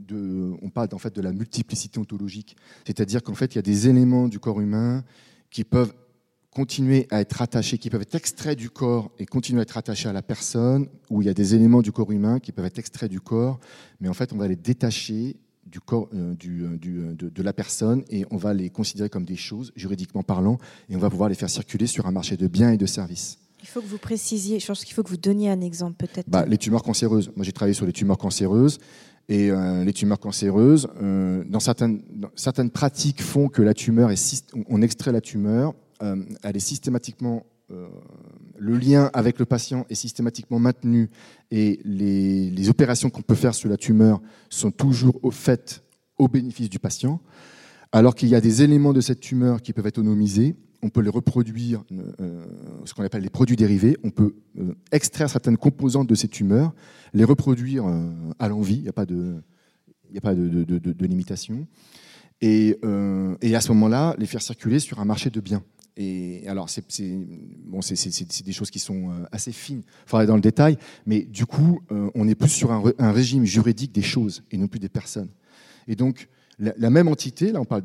on 0.61 0.69
parle 0.69 0.89
en 0.93 0.97
fait 0.97 1.15
de 1.15 1.21
la 1.21 1.31
multiplicité 1.31 1.99
ontologique. 1.99 2.55
C'est-à-dire 2.85 3.23
qu'en 3.23 3.35
fait, 3.35 3.53
il 3.53 3.57
y 3.57 3.59
a 3.59 3.63
des 3.63 3.87
éléments 3.87 4.27
du 4.27 4.39
corps 4.39 4.59
humain 4.59 5.03
qui 5.49 5.63
peuvent 5.63 5.93
continuer 6.57 7.05
à 7.11 7.21
être 7.21 7.43
attachés, 7.43 7.77
qui 7.77 7.91
peuvent 7.91 8.01
être 8.01 8.15
extraits 8.15 8.57
du 8.57 8.71
corps 8.71 9.11
et 9.19 9.27
continuer 9.27 9.59
à 9.59 9.61
être 9.61 9.77
attachés 9.77 10.09
à 10.09 10.13
la 10.13 10.23
personne, 10.23 10.87
où 11.11 11.21
il 11.21 11.25
y 11.25 11.29
a 11.29 11.35
des 11.35 11.53
éléments 11.53 11.83
du 11.83 11.91
corps 11.91 12.11
humain 12.11 12.39
qui 12.39 12.51
peuvent 12.51 12.65
être 12.65 12.79
extraits 12.79 13.11
du 13.11 13.21
corps, 13.21 13.59
mais 14.01 14.09
en 14.09 14.15
fait 14.15 14.33
on 14.33 14.37
va 14.37 14.47
les 14.47 14.55
détacher 14.55 15.35
du 15.67 15.79
corps 15.79 16.09
euh, 16.15 16.33
du, 16.33 16.63
euh, 16.63 16.77
du, 16.77 16.97
euh, 16.97 17.13
de, 17.15 17.43
la 17.43 17.53
personne 17.53 18.03
et 18.09 18.25
on 18.31 18.37
va 18.37 18.55
les 18.55 18.71
considérer 18.71 19.07
comme 19.07 19.23
des 19.23 19.35
choses, 19.35 19.71
juridiquement 19.75 20.23
parlant, 20.23 20.57
et 20.89 20.95
on 20.95 20.99
va 20.99 21.11
pouvoir 21.11 21.29
les 21.29 21.35
faire 21.35 21.51
circuler 21.51 21.85
sur 21.85 22.07
un 22.07 22.11
marché 22.11 22.37
de 22.37 22.47
biens 22.47 22.71
et 22.71 22.77
de 22.77 22.87
services. 22.87 23.37
Il 23.61 23.67
faut 23.67 23.79
que 23.79 23.85
vous 23.85 23.99
précisiez, 23.99 24.59
je 24.59 24.65
pense 24.65 24.83
qu'il 24.83 24.95
faut 24.95 25.03
que 25.03 25.09
vous 25.09 25.17
donniez 25.17 25.51
un 25.51 25.61
exemple 25.61 26.07
peut-être. 26.07 26.27
Bah, 26.27 26.47
les 26.47 26.57
tumeurs 26.57 26.81
cancéreuses. 26.81 27.31
Moi 27.35 27.45
j'ai 27.45 27.51
travaillé 27.51 27.75
sur 27.75 27.85
les 27.85 27.93
tumeurs 27.93 28.17
cancéreuses. 28.17 28.79
Et 29.29 29.51
les 29.51 29.91
tumeurs 29.91 30.21
cancéreuses, 30.21 30.87
dans, 31.01 31.59
certaines, 31.59 32.01
certaines 32.35 32.69
pratiques 32.69 33.21
font 33.21 33.49
que 33.49 33.61
la 33.61 33.73
tumeur 33.73 34.09
est, 34.09 34.45
on 34.69 34.81
extrait 34.81 35.11
la 35.11 35.19
tumeur, 35.19 35.75
systématiquement 36.59 37.45
euh, 37.69 37.87
le 38.57 38.77
lien 38.77 39.09
avec 39.13 39.39
le 39.39 39.45
patient 39.45 39.85
est 39.89 39.95
systématiquement 39.95 40.57
maintenu 40.57 41.09
et 41.51 41.81
les, 41.83 42.69
opérations 42.69 43.09
qu'on 43.09 43.21
peut 43.21 43.35
faire 43.35 43.53
sur 43.53 43.69
la 43.69 43.77
tumeur 43.77 44.21
sont 44.49 44.71
toujours 44.71 45.19
au 45.23 45.31
fait 45.31 45.83
au 46.17 46.27
bénéfice 46.27 46.69
du 46.69 46.79
patient, 46.79 47.21
alors 47.91 48.15
qu'il 48.15 48.29
y 48.29 48.35
a 48.35 48.41
des 48.41 48.63
éléments 48.63 48.93
de 48.93 49.01
cette 49.01 49.19
tumeur 49.19 49.61
qui 49.61 49.73
peuvent 49.73 49.85
être 49.85 49.99
autonomisés, 49.99 50.55
on 50.81 50.89
peut 50.89 51.01
les 51.01 51.09
reproduire, 51.09 51.83
euh, 51.91 52.45
ce 52.85 52.93
qu'on 52.93 53.03
appelle 53.03 53.21
les 53.21 53.29
produits 53.29 53.55
dérivés, 53.55 53.97
on 54.03 54.09
peut 54.09 54.35
extraire 54.91 55.29
certaines 55.29 55.57
composantes 55.57 56.07
de 56.07 56.15
ces 56.15 56.27
tumeurs, 56.27 56.73
les 57.13 57.23
reproduire 57.23 57.85
à 58.39 58.47
l'envie, 58.47 58.77
il 58.77 58.81
n'y 58.83 58.89
a 58.89 58.93
pas 58.93 59.05
de, 59.05 59.43
limitation, 61.01 61.67
et 62.41 62.77
à 62.83 63.61
ce 63.61 63.67
moment-là, 63.69 64.15
les 64.17 64.25
faire 64.25 64.41
circuler 64.41 64.79
sur 64.79 64.99
un 64.99 65.05
marché 65.05 65.29
de 65.29 65.39
biens. 65.39 65.63
Et 65.97 66.43
alors, 66.47 66.69
c'est 66.69 66.83
bon, 67.65 67.79
des 67.79 68.51
choses 68.51 68.69
qui 68.69 68.79
sont 68.79 69.09
euh, 69.09 69.25
assez 69.31 69.51
fines. 69.51 69.81
Il 69.83 70.09
faudra 70.09 70.19
aller 70.19 70.27
dans 70.27 70.35
le 70.35 70.41
détail, 70.41 70.77
mais 71.07 71.21
du 71.21 71.47
coup, 71.47 71.81
euh, 71.91 72.11
on 72.13 72.27
est 72.27 72.35
plus 72.35 72.49
sur 72.49 72.71
un, 72.71 73.11
régime 73.11 73.45
juridique 73.45 73.93
des 73.93 74.03
choses 74.03 74.43
et 74.51 74.57
non 74.57 74.67
plus 74.67 74.79
des 74.79 74.89
personnes. 74.89 75.29
Et 75.87 75.95
donc, 75.95 76.29
la, 76.59 76.89
même 76.89 77.07
entité, 77.07 77.51
là, 77.51 77.61
on 77.61 77.65
parle 77.65 77.83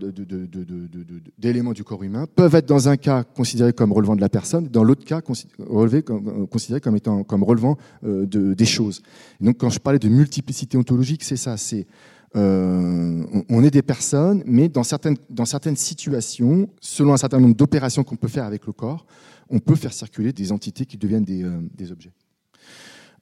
d'éléments 1.38 1.72
du 1.72 1.84
corps 1.84 2.02
humain, 2.02 2.26
peuvent 2.34 2.54
être 2.54 2.66
dans 2.66 2.88
un 2.88 2.96
cas 2.96 3.22
considérés 3.22 3.74
comme 3.74 3.92
relevant 3.92 4.16
de 4.16 4.22
la 4.22 4.30
personne, 4.30 4.68
dans 4.68 4.82
l'autre 4.82 5.04
cas 5.04 5.20
comme, 5.20 5.36
euh, 5.60 6.46
considérés 6.46 6.80
comme 6.80 6.96
étant 6.96 7.22
comme 7.22 7.44
relevant 7.44 7.78
des 8.02 8.64
choses. 8.66 9.02
Donc, 9.40 9.58
quand 9.58 9.70
je 9.70 9.78
parlais 9.78 9.98
de 9.98 10.08
multiplicité 10.08 10.76
ontologique, 10.76 11.22
c'est 11.22 11.36
ça. 11.36 11.56
C'est 11.56 11.86
euh, 12.34 13.24
on 13.48 13.62
est 13.62 13.70
des 13.70 13.82
personnes, 13.82 14.42
mais 14.46 14.68
dans 14.68 14.84
certaines, 14.84 15.16
dans 15.28 15.44
certaines 15.44 15.76
situations, 15.76 16.68
selon 16.80 17.12
un 17.12 17.18
certain 17.18 17.38
nombre 17.38 17.54
d'opérations 17.54 18.04
qu'on 18.04 18.16
peut 18.16 18.28
faire 18.28 18.44
avec 18.44 18.66
le 18.66 18.72
corps, 18.72 19.06
on 19.50 19.58
peut 19.58 19.74
faire 19.74 19.92
circuler 19.92 20.32
des 20.32 20.50
entités 20.50 20.86
qui 20.86 20.96
deviennent 20.96 21.24
des, 21.24 21.42
euh, 21.42 21.92
objets. 21.92 22.12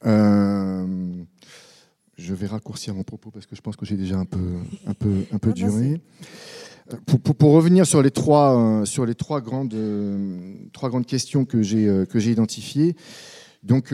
Euh, 0.05 1.23
je 2.17 2.33
vais 2.33 2.47
raccourcir 2.47 2.95
mon 2.95 3.03
propos 3.03 3.31
parce 3.31 3.45
que 3.45 3.55
je 3.55 3.61
pense 3.61 3.75
que 3.75 3.85
j'ai 3.85 3.97
déjà 3.97 4.17
un 4.17 4.25
peu, 4.25 4.55
un 4.85 4.93
peu, 4.93 5.25
un 5.31 5.37
peu 5.39 5.51
duré. 5.51 6.01
Pour, 7.37 7.53
revenir 7.53 7.85
sur 7.85 8.01
les 8.01 8.11
trois, 8.11 8.81
sur 8.85 9.05
les 9.05 9.15
trois 9.15 9.39
grandes, 9.39 9.75
trois 10.73 10.89
grandes 10.89 11.05
questions 11.05 11.45
que 11.45 11.61
j'ai, 11.61 12.03
que 12.09 12.19
j'ai 12.19 12.31
identifiées, 12.31 12.97
donc 13.63 13.93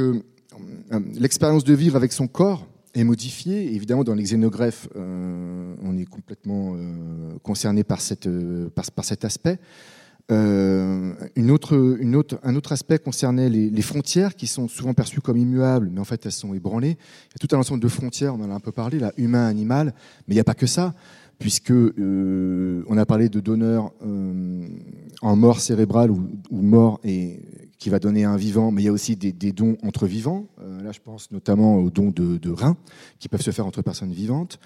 l'expérience 1.14 1.64
de 1.64 1.76
vivre 1.76 1.96
avec 1.96 2.12
son 2.12 2.28
corps, 2.28 2.66
modifié. 3.04 3.74
Évidemment, 3.74 4.04
dans 4.04 4.14
les 4.14 4.24
xénogreffes, 4.24 4.88
euh, 4.96 5.76
on 5.84 5.98
est 5.98 6.06
complètement 6.06 6.76
euh, 6.76 7.38
concerné 7.44 7.84
par, 7.84 8.02
cette, 8.02 8.28
euh, 8.28 8.70
par, 8.70 9.06
cet 9.06 9.26
aspect. 9.26 9.60
une 10.30 11.52
autre, 11.52 11.98
une 12.00 12.16
autre, 12.16 12.40
un 12.44 12.56
autre 12.56 12.72
aspect 12.74 13.00
concernait 13.00 13.50
les, 13.50 13.82
frontières 13.82 14.36
qui 14.36 14.48
sont 14.48 14.68
souvent 14.68 14.94
perçues 14.94 15.22
comme 15.22 15.38
immuables, 15.38 15.90
mais 15.92 16.00
en 16.00 16.06
fait 16.06 16.26
elles 16.26 16.32
sont 16.32 16.54
ébranlées. 16.54 16.98
Il 16.98 17.42
y 17.42 17.46
a 17.46 17.48
tout 17.48 17.56
un 17.56 17.60
ensemble 17.60 17.82
de 17.82 17.88
frontières, 17.88 18.36
on 18.36 18.42
en 18.44 18.52
a 18.52 18.54
un 18.54 18.60
peu 18.60 18.74
parlé, 18.74 19.00
là, 19.00 19.14
humain, 19.18 19.48
animal, 19.48 19.94
mais 20.28 20.34
il 20.34 20.38
n'y 20.38 20.42
a 20.42 20.46
pas 20.46 20.56
que 20.56 20.68
ça. 20.68 20.94
puisque 21.40 21.72
on 21.72 22.98
a 22.98 23.06
parlé 23.06 23.30
de 23.30 23.40
donneurs 23.40 23.94
en 25.22 25.36
mort 25.36 25.60
cérébrale 25.62 26.12
ou, 26.12 26.28
mort 26.52 27.00
et 27.04 27.40
qui 27.78 27.90
va 27.90 28.00
donner 28.00 28.24
un 28.24 28.38
vivant, 28.38 28.72
mais 28.72 28.82
il 28.82 28.86
y 28.86 28.90
a 28.90 28.92
aussi 28.92 29.16
des, 29.16 29.52
dons 29.52 29.78
entre 29.84 30.08
vivants. 30.08 30.48
Euh, 30.62 30.82
là, 30.82 30.92
je 30.92 31.00
pense 31.00 31.32
notamment 31.32 31.76
aux 31.78 31.90
dons 31.90 32.12
de, 32.12 32.50
reins 32.50 32.78
qui 33.20 33.30
peuvent 33.30 33.42
se 33.42 33.52
faire 33.52 33.66
entre 33.66 33.82
personnes 33.82 34.12
vivantes. 34.12 34.60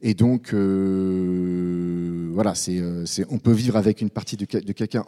Et 0.00 0.14
donc, 0.14 0.54
voilà, 2.32 2.54
c'est, 2.54 2.80
on 3.30 3.38
peut 3.38 3.52
vivre 3.52 3.76
avec 3.76 4.00
une 4.00 4.10
partie 4.10 4.36
de, 4.36 4.44
quelqu'un 4.44 5.04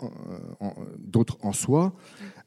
d'autre 0.99 1.39
en 1.43 1.53
soi. 1.53 1.93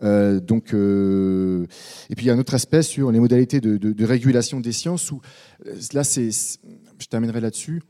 donc, 0.02 0.74
et 0.74 2.16
puis 2.16 2.26
il 2.26 2.28
y 2.28 2.30
a 2.30 2.34
un 2.34 2.40
autre 2.40 2.54
aspect 2.54 2.82
sur 2.82 3.14
les 3.14 3.22
modalités 3.22 3.62
de, 3.62 3.78
de 3.78 4.06
régulation 4.06 4.60
des 4.60 4.74
sciences 4.74 5.10
où 5.12 5.22
là, 5.94 6.04
je 6.04 7.08
terminerai 7.10 7.40
là-dessus. 7.40 7.82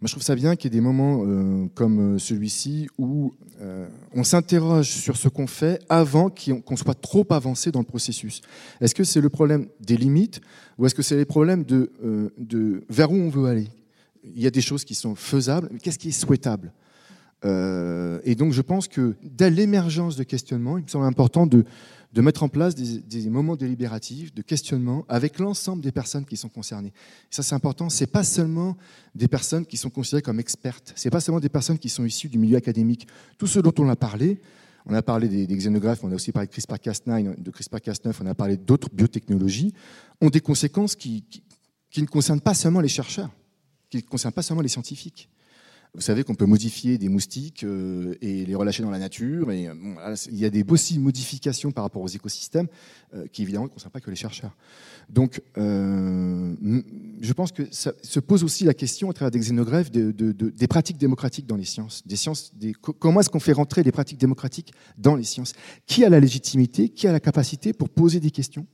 Moi, 0.00 0.06
je 0.06 0.12
trouve 0.14 0.22
ça 0.22 0.34
bien 0.34 0.56
qu'il 0.56 0.72
y 0.72 0.74
ait 0.74 0.80
des 0.80 0.82
moments 0.82 1.24
euh, 1.26 1.66
comme 1.74 2.14
euh, 2.14 2.18
celui-ci 2.18 2.88
où 2.96 3.34
euh, 3.60 3.86
on 4.14 4.24
s'interroge 4.24 4.88
sur 4.88 5.18
ce 5.18 5.28
qu'on 5.28 5.46
fait 5.46 5.78
avant 5.90 6.30
qu'on 6.30 6.76
soit 6.76 6.98
trop 6.98 7.26
avancé 7.28 7.70
dans 7.70 7.80
le 7.80 7.84
processus. 7.84 8.40
Est-ce 8.80 8.94
que 8.94 9.04
c'est 9.04 9.20
le 9.20 9.28
problème 9.28 9.66
des 9.78 9.98
limites 9.98 10.40
ou 10.78 10.86
est-ce 10.86 10.94
que 10.94 11.02
c'est 11.02 11.16
les 11.16 11.26
problèmes 11.26 11.64
de, 11.64 11.92
vers 12.88 13.12
où 13.12 13.16
on 13.16 13.28
veut 13.28 13.44
aller? 13.44 13.68
Il 14.24 14.40
y 14.40 14.46
a 14.46 14.50
des 14.50 14.62
choses 14.62 14.86
qui 14.86 14.94
sont 14.94 15.14
faisables, 15.14 15.68
mais 15.70 15.78
qu'est-ce 15.78 15.98
qui 15.98 16.08
est 16.08 16.12
souhaitable? 16.12 16.72
Et 17.42 18.34
donc, 18.34 18.52
je 18.52 18.62
pense 18.62 18.88
que 18.88 19.16
dès 19.22 19.50
l'émergence 19.50 20.16
de 20.16 20.24
questionnement, 20.24 20.78
il 20.78 20.84
me 20.84 20.88
semble 20.88 21.06
important 21.06 21.46
de 21.46 21.64
de 22.12 22.20
mettre 22.20 22.42
en 22.42 22.48
place 22.48 22.74
des, 22.74 23.30
moments 23.30 23.56
délibératifs, 23.56 24.34
de 24.34 24.42
questionnement 24.42 25.04
avec 25.08 25.38
l'ensemble 25.38 25.82
des 25.82 25.92
personnes 25.92 26.24
qui 26.24 26.36
sont 26.36 26.48
concernées. 26.48 26.92
ça, 27.30 27.42
c'est 27.42 27.54
important. 27.54 27.88
C'est 27.88 28.08
pas 28.08 28.24
seulement 28.24 28.76
des 29.14 29.28
personnes 29.28 29.64
qui 29.64 29.76
sont 29.76 29.90
considérées 29.90 30.22
comme 30.22 30.40
expertes. 30.40 30.92
C'est 30.96 31.10
pas 31.10 31.20
seulement 31.20 31.40
des 31.40 31.48
personnes 31.48 31.78
qui 31.78 31.88
sont 31.88 32.04
issues 32.04 32.28
du 32.28 32.38
milieu 32.38 32.56
académique. 32.56 33.06
Tout 33.38 33.46
ce 33.46 33.60
dont 33.60 33.74
on 33.78 33.88
a 33.88 33.96
parlé, 33.96 34.40
on 34.86 34.94
a 34.94 35.02
parlé 35.02 35.28
des, 35.28 35.46
xénographes, 35.46 36.02
on 36.02 36.10
a 36.10 36.14
aussi 36.14 36.32
parlé 36.32 36.48
de 36.48 36.52
CRISPR-Cas9, 36.52 37.40
de 37.40 37.50
CRISPR-Cas9, 37.50 38.14
on 38.22 38.26
a 38.26 38.34
parlé 38.34 38.56
d'autres 38.56 38.88
biotechnologies, 38.92 39.72
ont 40.20 40.30
des 40.30 40.40
conséquences 40.40 40.96
qui 40.96 41.24
ne 41.96 42.06
concernent 42.06 42.40
pas 42.40 42.54
seulement 42.54 42.80
les 42.80 42.88
chercheurs, 42.88 43.30
qui 43.88 43.98
ne 43.98 44.02
concernent 44.02 44.32
pas 44.32 44.42
seulement 44.42 44.62
les 44.62 44.68
scientifiques. 44.68 45.28
Vous 45.94 46.02
savez 46.02 46.22
qu'on 46.22 46.36
peut 46.36 46.46
modifier 46.46 46.98
des 46.98 47.08
moustiques 47.08 47.64
euh, 47.64 48.14
et 48.20 48.46
les 48.46 48.54
relâcher 48.54 48.84
dans 48.84 48.90
la 48.90 49.00
nature. 49.00 49.50
Et, 49.50 49.66
euh, 49.66 50.14
il 50.30 50.38
y 50.38 50.44
a 50.44 50.50
des 50.50 50.62
possibles 50.62 51.02
modifications 51.02 51.72
par 51.72 51.82
rapport 51.82 52.02
aux 52.02 52.08
écosystèmes 52.08 52.68
euh, 53.12 53.26
qui, 53.26 53.42
évidemment, 53.42 53.64
ne 53.64 53.70
concernent 53.70 53.90
pas 53.90 54.00
que 54.00 54.10
les 54.10 54.16
chercheurs. 54.16 54.56
Donc, 55.08 55.42
je 55.56 57.32
pense 57.32 57.50
que 57.50 57.64
ça 57.72 57.92
se 58.02 58.20
pose 58.20 58.44
aussi 58.44 58.62
la 58.62 58.74
question, 58.74 59.10
à 59.10 59.12
travers 59.12 59.32
des 59.32 59.40
xénogreffes, 59.40 59.90
des 59.90 60.68
pratiques 60.68 60.98
démocratiques 60.98 61.46
dans 61.46 61.56
les 61.56 61.64
sciences. 61.64 62.06
Des 62.06 62.14
sciences 62.14 62.52
comment 62.80 63.20
est-ce 63.20 63.30
qu'on 63.30 63.40
fait 63.40 63.52
rentrer 63.52 63.82
les 63.82 63.90
pratiques 63.90 64.18
démocratiques 64.18 64.72
dans 64.98 65.16
les 65.16 65.24
sciences? 65.24 65.54
Qui 65.86 66.04
a 66.04 66.08
la 66.08 66.20
légitimité 66.20 66.88
Qui 66.88 67.08
a 67.08 67.12
la 67.12 67.18
capacité 67.18 67.72
pour 67.72 67.88
poser 67.88 68.20
des 68.20 68.30
questions? 68.30 68.66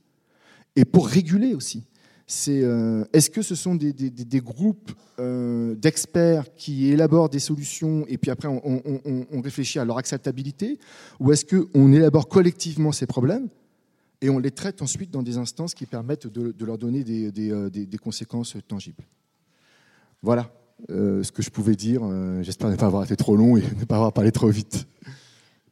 Et 0.75 0.85
pour 0.85 1.07
réguler 1.07 1.55
aussi 1.55 1.87
c'est 2.29 2.61
euh, 2.61 3.05
est-ce 3.13 3.29
que 3.29 3.41
ce 3.41 3.55
sont 3.55 3.73
des, 3.73 4.41
groupes 4.41 4.91
euh, 5.17 5.75
d'experts 5.75 6.53
qui 6.55 6.89
élaborent 6.89 7.29
des 7.29 7.39
solutions 7.39 8.05
et 8.09 8.17
puis 8.17 8.29
après 8.29 8.49
on, 8.49 9.41
réfléchit 9.41 9.79
à 9.79 9.85
leur 9.85 9.97
acceptabilité? 9.97 10.77
Ou 11.21 11.31
est-ce 11.31 11.45
qu'on 11.45 11.93
élabore 11.93 12.27
collectivement 12.27 12.91
ces 12.91 13.07
problèmes 13.07 13.47
et 14.19 14.29
on 14.29 14.39
les 14.39 14.51
traite 14.51 14.81
ensuite 14.81 15.09
dans 15.09 15.23
des 15.23 15.37
instances 15.37 15.73
qui 15.73 15.85
permettent 15.85 16.27
de, 16.27 16.65
leur 16.65 16.77
donner 16.77 17.05
des, 17.05 17.51
euh, 17.51 17.69
conséquences 18.03 18.57
tangibles? 18.67 19.03
Voilà 20.21 20.51
ce 20.89 21.31
que 21.31 21.41
je 21.41 21.49
pouvais 21.49 21.75
dire. 21.75 22.01
J'espère 22.43 22.69
ne 22.69 22.75
pas 22.75 22.87
avoir 22.87 23.05
été 23.05 23.15
trop 23.15 23.37
long 23.37 23.55
et 23.55 23.61
ne 23.79 23.85
pas 23.85 23.95
avoir 23.95 24.11
parlé 24.11 24.33
trop 24.33 24.49
vite. 24.49 24.85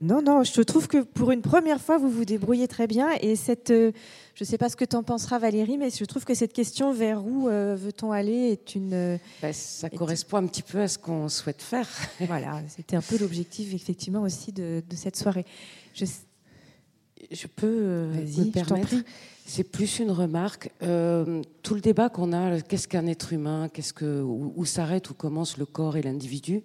Non, 0.02 0.22
non, 0.22 0.44
je 0.44 0.62
trouve 0.62 0.88
que 0.88 0.98
pour 1.04 1.32
une 1.32 1.42
première 1.42 1.80
fois, 1.80 1.98
vous 1.98 2.10
vous 2.10 2.26
débrouillez 2.26 2.68
très 2.68 2.86
bien. 2.86 3.12
Et 3.22 3.38
cette, 3.38 3.72
euh, 3.72 3.92
je 4.34 4.44
ne 4.44 4.48
sais 4.48 4.58
pas 4.58 4.68
ce 4.68 4.76
que 4.76 4.84
tu 4.84 4.96
en 4.96 5.04
penseras, 5.04 5.40
Valérie, 5.40 5.78
mais 5.78 5.90
je 5.90 6.04
trouve 6.04 6.26
que 6.26 6.34
cette 6.34 6.52
question 6.52 6.92
vers 6.92 7.26
où 7.26 7.48
euh, 7.48 7.78
veut-on 7.80 8.12
aller 8.12 8.52
est 8.52 8.76
une. 8.76 8.94
Euh, 8.94 9.18
bah, 9.42 9.54
ça 9.54 9.90
correspond 9.90 10.38
un 10.38 10.48
petit 10.48 10.64
peu 10.64 10.82
à 10.82 10.90
ce 10.90 10.98
qu'on 10.98 11.30
souhaite 11.30 11.62
faire. 11.62 11.88
voilà, 12.28 12.62
c'était 12.68 12.98
un 12.98 13.02
peu 13.02 13.18
l'objectif, 13.18 13.74
effectivement, 13.74 14.24
aussi 14.24 14.52
de, 14.52 14.84
cette 14.94 15.16
soirée. 15.16 15.46
Je, 15.94 16.04
je 17.32 17.48
peux 17.48 18.08
me 18.08 18.52
permettre. 18.52 18.96
C'est 19.48 19.64
plus 19.64 20.00
une 20.00 20.12
remarque. 20.12 20.72
tout 20.82 21.74
le 21.74 21.82
débat 21.82 22.10
qu'on 22.10 22.34
a, 22.34 22.60
qu'est-ce 22.60 22.90
qu'un 22.90 23.08
être 23.08 23.32
humain, 23.32 23.70
qu'est-ce 23.72 23.94
que, 23.94 24.22
où 24.22 24.66
s'arrête, 24.66 25.10
où 25.10 25.14
commence 25.14 25.58
le 25.58 25.66
corps 25.66 25.96
et 25.96 26.02
l'individu 26.02 26.64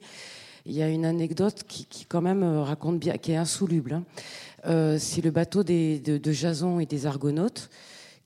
il 0.67 0.73
y 0.73 0.83
a 0.83 0.89
une 0.89 1.05
anecdote 1.05 1.65
qui, 1.67 2.05
quand 2.07 2.21
même 2.21 2.43
euh, 2.43 2.63
raconte 2.63 2.99
bien, 2.99 3.17
qui 3.17 3.33
est 3.33 3.37
insoluble. 3.37 3.95
Hein. 3.95 4.05
Euh, 4.67 4.99
c'est 4.99 5.23
le 5.23 5.31
bateau 5.31 5.63
de, 5.63 6.33
Jason 6.33 6.81
et 6.81 6.87
des 6.87 7.07
Argonautes 7.07 7.71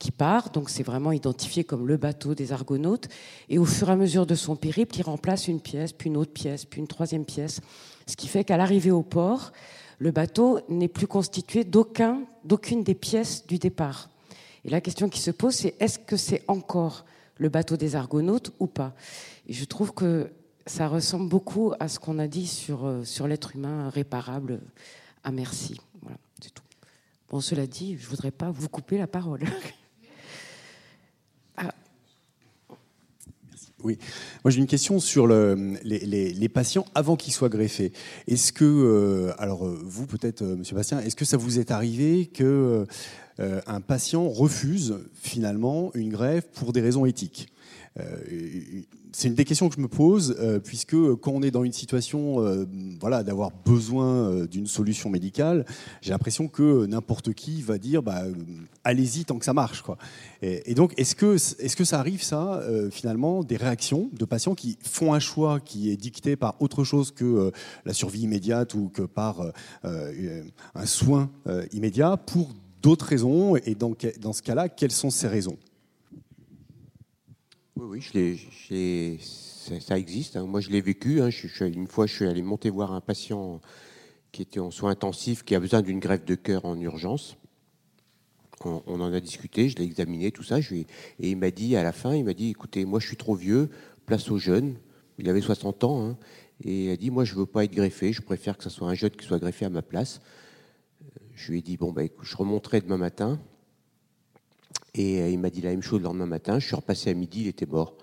qui 0.01 0.11
part, 0.11 0.51
donc 0.51 0.71
c'est 0.71 0.83
vraiment 0.83 1.13
identifié 1.13 1.63
comme 1.65 1.87
le 1.87 1.97
bateau 1.97 2.35
des 2.35 2.53
Argonautes, 2.53 3.09
et 3.49 3.59
au 3.59 3.65
fur 3.65 3.89
et 3.89 3.93
à 3.93 3.97
mesure 3.97 4.27
de 4.27 4.35
son 4.35 4.57
périple, 4.57 4.97
il 4.99 5.03
remplace 5.03 5.47
une 5.47 5.61
pièce, 5.61 5.93
puis 5.93 6.11
une 6.11 6.17
autre 6.17 6.33
pièce, 6.33 6.65
puis 6.65 6.81
une 6.81 6.89
troisième 6.89 7.25
pièce, 7.25 7.61
ce 8.07 8.17
qui 8.17 8.27
fait 8.27 8.45
qu'à 8.45 8.57
l'arrivée 8.57 8.91
au 8.91 9.03
port, 9.03 9.53
le 9.99 10.11
bateau 10.11 10.59
n'est 10.69 10.89
plus 10.89 11.07
constitué 11.07 11.65
d'aucun, 11.65 12.23
d'aucune 12.45 12.83
des 12.83 12.95
pièces 12.95 13.47
du 13.47 13.59
départ. 13.59 14.11
Et 14.65 14.71
la 14.71 14.81
question 14.81 15.09
qui 15.09 15.21
se 15.21 15.31
pose, 15.31 15.55
c'est 15.55 15.75
est-ce 15.81 15.99
que 15.99 16.17
c'est 16.17 16.43
encore 16.49 17.05
le 17.39 17.49
bateau 17.49 17.77
des 17.77 17.97
Argonautes 17.97 18.53
ou 18.59 18.67
pas? 18.67 18.95
Et 19.47 19.53
je 19.53 19.65
trouve 19.65 19.93
que 19.93 20.31
ça 20.67 20.89
ressemble 20.89 21.29
beaucoup 21.29 21.73
à 21.79 21.89
ce 21.89 21.99
qu'on 21.99 22.19
a 22.19 22.27
dit 22.27 22.47
sur, 22.47 22.87
euh, 22.87 23.05
sur 23.05 23.29
l'être 23.29 23.55
humain 23.55 23.91
réparable 23.91 24.61
à 25.23 25.31
merci. 25.31 25.79
Voilà, 26.03 26.17
c'est 26.41 26.53
tout. 26.53 26.63
Bon, 27.29 27.41
cela 27.41 27.67
dit, 27.67 27.97
je 27.99 28.05
ne 28.05 28.11
voudrais 28.11 28.31
pas 28.31 28.51
vous 28.51 28.69
couper 28.69 28.99
la 28.99 29.07
parole. 29.07 29.41
ah. 31.57 31.75
Oui, 33.83 33.99
moi 34.43 34.51
j'ai 34.51 34.61
une 34.61 34.67
question 34.67 34.99
sur 34.99 35.27
le, 35.27 35.77
les, 35.83 36.33
les, 36.33 36.49
patients 36.49 36.87
avant 36.95 37.17
qu'ils 37.17 37.35
soient 37.35 37.51
greffés. 37.51 37.93
Est-ce 38.27 38.51
que, 38.51 38.65
euh, 38.65 39.35
alors 39.37 39.67
euh, 39.67 39.79
vous 39.85 40.07
peut-être, 40.07 40.43
Monsieur 40.43 40.75
Bastien, 40.75 41.01
est-ce 41.01 41.17
que 41.17 41.27
ça 41.27 41.37
vous 41.37 41.59
est 41.59 41.71
arrivé 41.71 42.27
que 42.27 42.87
un 43.39 43.81
patient 43.81 44.29
refuse 44.29 45.01
finalement 45.13 45.91
une 45.95 46.09
greffe 46.09 46.47
pour 46.53 46.73
des 46.73 46.81
raisons 46.81 47.05
éthiques? 47.05 47.49
C'est 49.15 49.29
une 49.29 49.35
des 49.35 49.45
questions 49.45 49.69
que 49.69 49.77
je 49.77 49.81
me 49.81 49.87
pose, 49.87 50.35
euh, 50.41 50.59
puisque 50.59 50.97
quand 50.97 51.31
on 51.31 51.43
est 51.43 51.53
dans 51.53 51.63
une 51.63 51.73
situation 51.73 52.45
euh, 52.45 52.67
voilà, 53.01 53.23
d'avoir 53.23 53.53
besoin 53.65 54.07
euh, 54.07 54.47
d'une 54.49 54.67
solution 54.67 55.09
médicale, 55.09 55.65
j'ai 56.03 56.11
l'impression 56.11 56.49
que 56.49 56.85
n'importe 56.87 57.33
qui 57.33 57.63
va 57.63 57.79
dire 57.79 58.03
bah, 58.03 58.25
allez-y 58.83 59.25
tant 59.25 59.39
que 59.39 59.45
ça 59.45 59.53
marche. 59.53 59.85
Et, 60.43 60.75
donc, 60.75 60.95
est-ce 60.97 61.15
que, 61.15 61.37
est 61.37 61.75
que 61.77 61.85
ça 61.85 62.01
arrive, 62.01 62.23
ça, 62.23 62.63
finalement, 62.91 63.45
des 63.45 63.57
réactions 63.57 64.11
de 64.13 64.25
patients 64.25 64.55
qui 64.55 64.79
font 64.83 65.15
un 65.15 65.19
choix 65.19 65.61
qui 65.61 65.91
est 65.91 65.97
dicté 65.97 66.37
par 66.37 66.57
autre 66.61 66.85
chose 66.85 67.11
que 67.11 67.51
la 67.85 67.93
survie 67.93 68.23
immédiate 68.23 68.75
ou 68.75 68.91
que 68.93 69.03
par 69.03 69.41
un 69.83 70.87
soin 70.87 71.31
immédiat 71.73 72.17
pour 72.17 72.51
d'autres 72.83 73.07
raisons? 73.07 73.57
Et 73.57 73.75
dans 73.75 74.33
ce 74.33 74.43
cas-là, 74.43 74.69
quelles 74.69 74.93
sont 74.93 75.11
ces 75.11 75.29
raisons? 75.29 75.57
Oui, 77.77 78.01
ça, 79.81 79.99
existe. 79.99 80.37
Hein. 80.37 80.47
Moi, 80.47 80.61
je 80.61 80.71
l'ai 80.71 80.81
vécu. 80.81 81.21
Hein. 81.21 81.31
une 81.61 81.89
fois, 81.89 82.07
je 82.07 82.15
suis 82.15 82.27
allé 82.27 82.43
monter 82.43 82.71
voir 82.71 82.93
un 82.93 83.01
patient 83.01 83.61
qui 84.31 84.43
était 84.43 84.61
en 84.61 84.71
soins 84.71 84.91
intensifs, 84.91 85.43
qui 85.43 85.55
a 85.55 85.61
besoin 85.61 85.83
d'une 85.83 85.99
greffe 85.99 86.25
de 86.25 86.35
cœur 86.37 86.65
en 86.65 86.79
urgence. 86.81 87.37
On, 88.65 89.01
en 89.01 89.13
a 89.13 89.21
discuté, 89.21 89.69
je 89.69 89.77
l'ai 89.77 89.85
examiné, 89.85 90.31
tout 90.31 90.45
ça. 90.45 90.59
et 90.61 90.87
il 91.19 91.37
m'a 91.37 91.51
dit 91.51 91.77
à 91.77 91.83
la 91.83 91.93
fin, 91.93 92.15
il 92.15 92.25
m'a 92.25 92.33
dit, 92.33 92.51
écoutez, 92.51 92.85
moi, 92.85 93.01
je 93.01 93.09
suis 93.09 93.17
trop 93.17 93.35
vieux, 93.35 93.69
place 94.07 94.31
aux 94.31 94.39
jeunes. 94.39 94.77
Il 95.19 95.29
avait 95.29 95.41
60 95.41 95.85
ans. 95.85 96.07
Hein. 96.07 96.17
et 96.65 96.87
il 96.87 96.91
a 96.91 96.97
dit, 96.97 97.11
moi, 97.11 97.25
je 97.25 97.35
ne 97.35 97.41
veux 97.41 97.47
pas 97.47 97.65
être 97.65 97.75
greffé. 97.75 98.13
Je 98.13 98.23
préfère 98.23 98.57
que 98.57 98.65
ce 98.65 98.71
soit 98.71 98.89
un 98.89 98.95
jeune 98.95 99.11
qui 99.11 99.27
soit 99.27 99.39
greffé 99.39 99.65
à 99.65 99.71
ma 99.71 99.83
place. 99.83 100.21
Je 101.35 101.51
lui 101.51 101.59
ai 101.59 101.63
dit, 101.63 101.77
bon, 101.77 101.93
bah, 101.93 102.03
je 102.23 102.37
remonterai 102.37 102.81
demain 102.81 102.99
matin. 102.99 103.41
Et 104.95 105.21
euh, 105.21 105.29
il 105.29 105.39
m'a 105.39 105.51
dit 105.51 105.61
la 105.61 105.71
même 105.71 105.83
chose 105.83 106.01
le 106.01 106.05
lendemain 106.05 106.27
matin. 106.27 106.59
Je 106.59 106.67
suis 106.67 106.77
repassé 106.77 107.11
à 107.11 107.15
midi, 107.15 107.43
il 107.43 107.49
était 107.49 107.67
mort. 107.67 107.97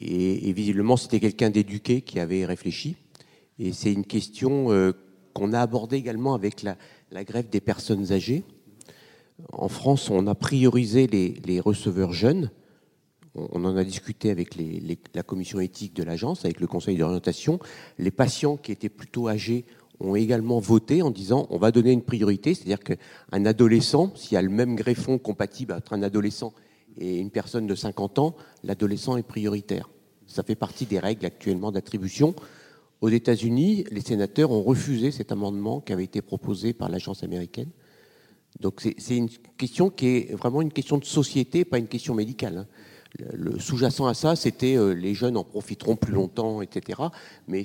Et, 0.00 0.52
visiblement, 0.52 0.96
c'était 0.96 1.20
quelqu'un 1.20 1.50
d'éduqué 1.50 2.00
qui 2.00 2.18
avait 2.18 2.44
réfléchi. 2.44 2.96
Et 3.58 3.72
c'est 3.72 3.92
une 3.92 4.04
question 4.04 4.72
euh, 4.72 4.92
qu'on 5.34 5.52
a 5.52 5.60
abordée 5.60 5.96
également 5.96 6.34
avec 6.34 6.62
la, 6.62 6.76
grève 7.24 7.48
des 7.48 7.60
personnes 7.60 8.12
âgées. 8.12 8.42
En 9.52 9.68
France, 9.68 10.10
on 10.10 10.26
a 10.26 10.34
priorisé 10.34 11.06
les, 11.06 11.60
receveurs 11.60 12.12
jeunes. 12.12 12.50
On, 13.34 13.64
en 13.64 13.76
a 13.76 13.84
discuté 13.84 14.30
avec 14.30 14.56
la 15.14 15.22
commission 15.22 15.60
éthique 15.60 15.94
de 15.94 16.02
l'agence, 16.02 16.44
avec 16.44 16.60
le 16.60 16.66
conseil 16.66 16.96
d'orientation. 16.96 17.60
Les 17.98 18.10
patients 18.10 18.56
qui 18.56 18.72
étaient 18.72 18.88
plutôt 18.88 19.28
âgés 19.28 19.64
ont 20.00 20.16
également 20.16 20.58
voté 20.58 21.02
en 21.02 21.10
disant 21.10 21.46
on 21.50 21.58
va 21.58 21.70
donner 21.70 21.92
une 21.92 22.02
priorité, 22.02 22.54
c'est-à-dire 22.54 22.80
qu'un 22.80 23.46
adolescent, 23.46 24.12
s'il 24.14 24.34
y 24.34 24.36
a 24.36 24.42
le 24.42 24.48
même 24.48 24.74
greffon 24.74 25.18
compatible 25.18 25.72
entre 25.72 25.92
un 25.92 26.02
adolescent 26.02 26.52
et 26.98 27.18
une 27.18 27.30
personne 27.30 27.66
de 27.66 27.74
50 27.74 28.18
ans, 28.18 28.34
l'adolescent 28.64 29.16
est 29.16 29.22
prioritaire. 29.22 29.88
Ça 30.26 30.42
fait 30.42 30.54
partie 30.54 30.86
des 30.86 30.98
règles 30.98 31.26
actuellement 31.26 31.72
d'attribution. 31.72 32.34
Aux 33.00 33.08
États-Unis, 33.08 33.84
les 33.90 34.00
sénateurs 34.00 34.50
ont 34.50 34.62
refusé 34.62 35.10
cet 35.10 35.32
amendement 35.32 35.80
qui 35.80 35.92
avait 35.92 36.04
été 36.04 36.22
proposé 36.22 36.72
par 36.72 36.88
l'agence 36.88 37.22
américaine. 37.22 37.70
Donc 38.60 38.80
c'est 38.98 39.16
une 39.16 39.30
question 39.56 39.90
qui 39.90 40.06
est 40.06 40.34
vraiment 40.34 40.62
une 40.62 40.72
question 40.72 40.98
de 40.98 41.04
société, 41.04 41.64
pas 41.64 41.78
une 41.78 41.88
question 41.88 42.14
médicale. 42.14 42.58
Hein. 42.58 42.66
Le, 43.34 43.58
sous-jacent 43.58 44.06
à 44.06 44.14
ça, 44.14 44.36
c'était 44.36 44.76
euh, 44.76 44.94
les 44.94 45.14
jeunes 45.14 45.36
en 45.36 45.44
profiteront 45.44 45.96
plus 45.96 46.14
longtemps, 46.14 46.62
etc. 46.62 47.00
Mais 47.46 47.62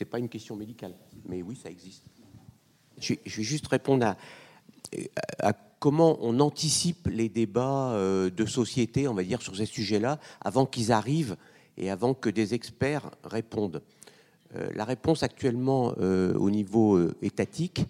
n'est 0.00 0.06
pas 0.06 0.18
une 0.18 0.28
question 0.28 0.56
médicale. 0.56 0.94
Mais 1.26 1.42
oui, 1.42 1.56
ça 1.56 1.70
existe. 1.70 2.04
Je, 2.98 3.14
vais 3.14 3.42
juste 3.42 3.66
répondre 3.66 4.14
à, 5.38 5.52
comment 5.78 6.18
on 6.20 6.40
anticipe 6.40 7.08
les 7.08 7.28
débats 7.28 7.92
euh, 7.92 8.28
de 8.30 8.44
société, 8.44 9.08
on 9.08 9.14
va 9.14 9.22
dire, 9.22 9.40
sur 9.40 9.56
ces 9.56 9.66
sujets-là, 9.66 10.18
avant 10.40 10.66
qu'ils 10.66 10.92
arrivent 10.92 11.36
et 11.78 11.90
avant 11.90 12.12
que 12.12 12.28
des 12.28 12.52
experts 12.52 13.10
répondent. 13.24 13.82
Euh, 14.54 14.70
la 14.74 14.84
réponse 14.84 15.22
actuellement 15.22 15.94
au 15.98 16.50
niveau 16.50 17.00
étatique, 17.22 17.84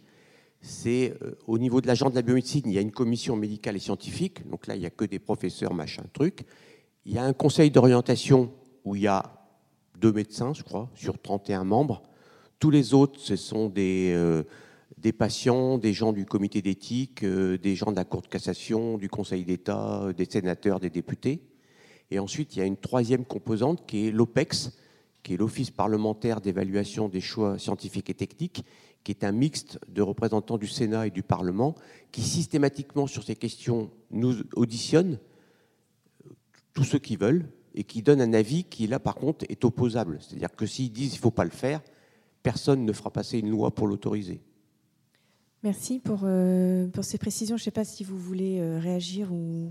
c'est 0.62 1.15
au 1.47 1.59
niveau 1.59 1.81
de 1.81 1.87
l'agent 1.87 2.11
de 2.11 2.15
la 2.15 2.23
biomédecine, 2.23 2.62
il 2.66 2.73
y 2.73 2.78
a 2.78 2.82
une 2.82 2.93
commission 2.93 3.35
médicale 3.35 3.77
et 3.77 3.81
scientifique, 3.81 4.49
donc 4.49 4.66
là, 4.66 4.77
il 4.77 4.81
n'y 4.81 4.87
a 4.87 4.91
que 4.91 5.07
des 5.07 5.19
professeurs, 5.19 5.73
machin, 5.73 6.05
truc. 6.12 6.45
Il 7.07 7.15
y 7.15 7.19
a 7.19 7.24
un 7.24 7.32
conseil 7.32 7.70
d'orientation 7.70 8.53
où 8.85 8.95
il 8.95 9.03
y 9.03 9.07
a 9.07 9.40
deux 10.01 10.13
médecins, 10.13 10.53
je 10.55 10.63
crois, 10.63 10.91
sur 10.95 11.21
31 11.21 11.65
membres. 11.65 12.03
Tous 12.59 12.71
les 12.71 12.95
autres, 12.95 13.21
ce 13.21 13.37
sont 13.37 13.69
des, 13.69 14.13
euh, 14.15 14.43
patients, 15.19 15.79
des 15.79 15.93
gens 15.93 16.13
du 16.13 16.27
comité 16.27 16.63
d'éthique, 16.63 17.23
euh, 17.23 17.57
des 17.59 17.77
gens 17.77 17.91
de 17.91 17.97
la 17.97 18.05
Cour 18.05 18.23
de 18.23 18.27
cassation, 18.27 18.99
du 18.99 19.09
Conseil 19.09 19.45
d'État, 19.45 20.13
des 20.17 20.25
sénateurs, 20.25 20.81
des 20.81 20.91
députés. 20.91 21.43
Et 22.11 22.19
ensuite, 22.19 22.57
il 22.57 22.59
y 22.59 22.63
a 22.63 22.67
une 22.67 22.77
troisième 22.77 23.25
composante 23.25 23.87
qui 23.87 24.09
est 24.09 24.11
l'OPEX, 24.11 24.73
qui 25.23 25.35
est 25.35 25.37
l'Office 25.37 25.71
parlementaire 25.71 26.41
d'évaluation 26.41 27.09
des 27.09 27.21
choix 27.21 27.59
scientifiques 27.59 28.11
et 28.11 28.15
techniques, 28.15 28.65
qui 29.05 29.13
est 29.13 29.25
un 29.25 29.33
mixte 29.33 29.79
de 29.89 30.03
représentants 30.03 30.59
du 30.59 30.67
Sénat 30.67 31.07
et 31.07 31.11
du 31.11 31.23
Parlement, 31.23 31.75
qui 32.11 32.23
systématiquement, 32.23 33.07
sur 33.07 33.23
ces 33.23 33.37
questions, 33.37 33.91
nous 34.11 34.35
auditionne 34.55 35.19
tous 36.75 36.85
ceux 36.85 36.99
qui 36.99 37.17
veulent 37.17 37.49
et 37.75 37.85
qui 37.85 38.03
donnent 38.03 38.21
un 38.21 38.33
avis 38.33 38.65
qui, 38.65 38.87
là, 38.87 38.99
par 38.99 39.15
contre, 39.15 39.45
est 39.49 39.65
opposable. 39.65 40.19
C'est-à-dire 40.21 40.55
que 40.55 40.67
s'ils 40.67 40.93
disent 40.93 41.11
qu'il 41.11 41.19
ne 41.19 41.23
faut 41.23 41.31
pas 41.31 41.45
le 41.45 41.51
faire, 41.51 41.81
personne 42.43 42.85
ne 42.85 42.93
fera 42.93 43.11
passer 43.11 43.39
une 43.39 43.51
loi 43.51 43.75
pour 43.75 43.87
l'autoriser. 43.87 44.41
Merci 45.63 45.99
pour, 45.99 46.21
euh, 46.25 46.87
pour 46.89 47.05
ces 47.05 47.19
précisions. 47.19 47.57
Je 47.57 47.63
ne 47.63 47.65
sais 47.65 47.71
pas 47.71 47.85
si 47.85 48.03
vous 48.03 48.19
voulez 48.19 48.61
euh, 48.61 48.79
réagir 48.79 49.33
ou... 49.33 49.71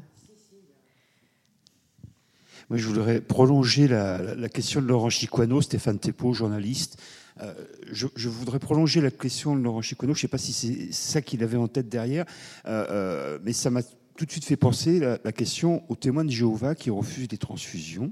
Moi, 2.70 2.78
je 2.78 2.86
voudrais 2.86 3.20
prolonger 3.20 3.88
la, 3.88 4.48
question 4.50 4.80
de 4.80 4.86
Laurent 4.86 5.10
Chiquano, 5.10 5.60
Stéphane 5.60 5.98
Tepo, 5.98 6.34
journaliste. 6.34 7.02
Euh, 7.42 7.52
je, 7.92 8.06
je, 8.16 8.30
voudrais 8.30 8.60
prolonger 8.60 9.02
la 9.02 9.10
question 9.10 9.56
de 9.56 9.62
Laurent 9.62 9.82
Chiquano. 9.82 10.14
Je 10.14 10.20
ne 10.20 10.22
sais 10.22 10.28
pas 10.28 10.38
si 10.38 10.54
c'est 10.54 10.92
ça 10.92 11.24
qu'il 11.24 11.44
avait 11.44 11.58
en 11.58 11.68
tête 11.68 11.90
derrière, 11.90 12.26
mais 12.66 13.54
ça 13.54 13.72
m'a 13.72 13.82
tout 14.20 14.26
de 14.26 14.32
suite 14.32 14.44
fait 14.44 14.58
penser 14.58 15.00
la, 15.00 15.32
question 15.32 15.82
aux 15.88 15.96
témoins 15.96 16.26
de 16.26 16.30
Jéhovah 16.30 16.76
qui 16.76 16.90
refusent 16.90 17.30
des 17.30 17.38
transfusions. 17.38 18.12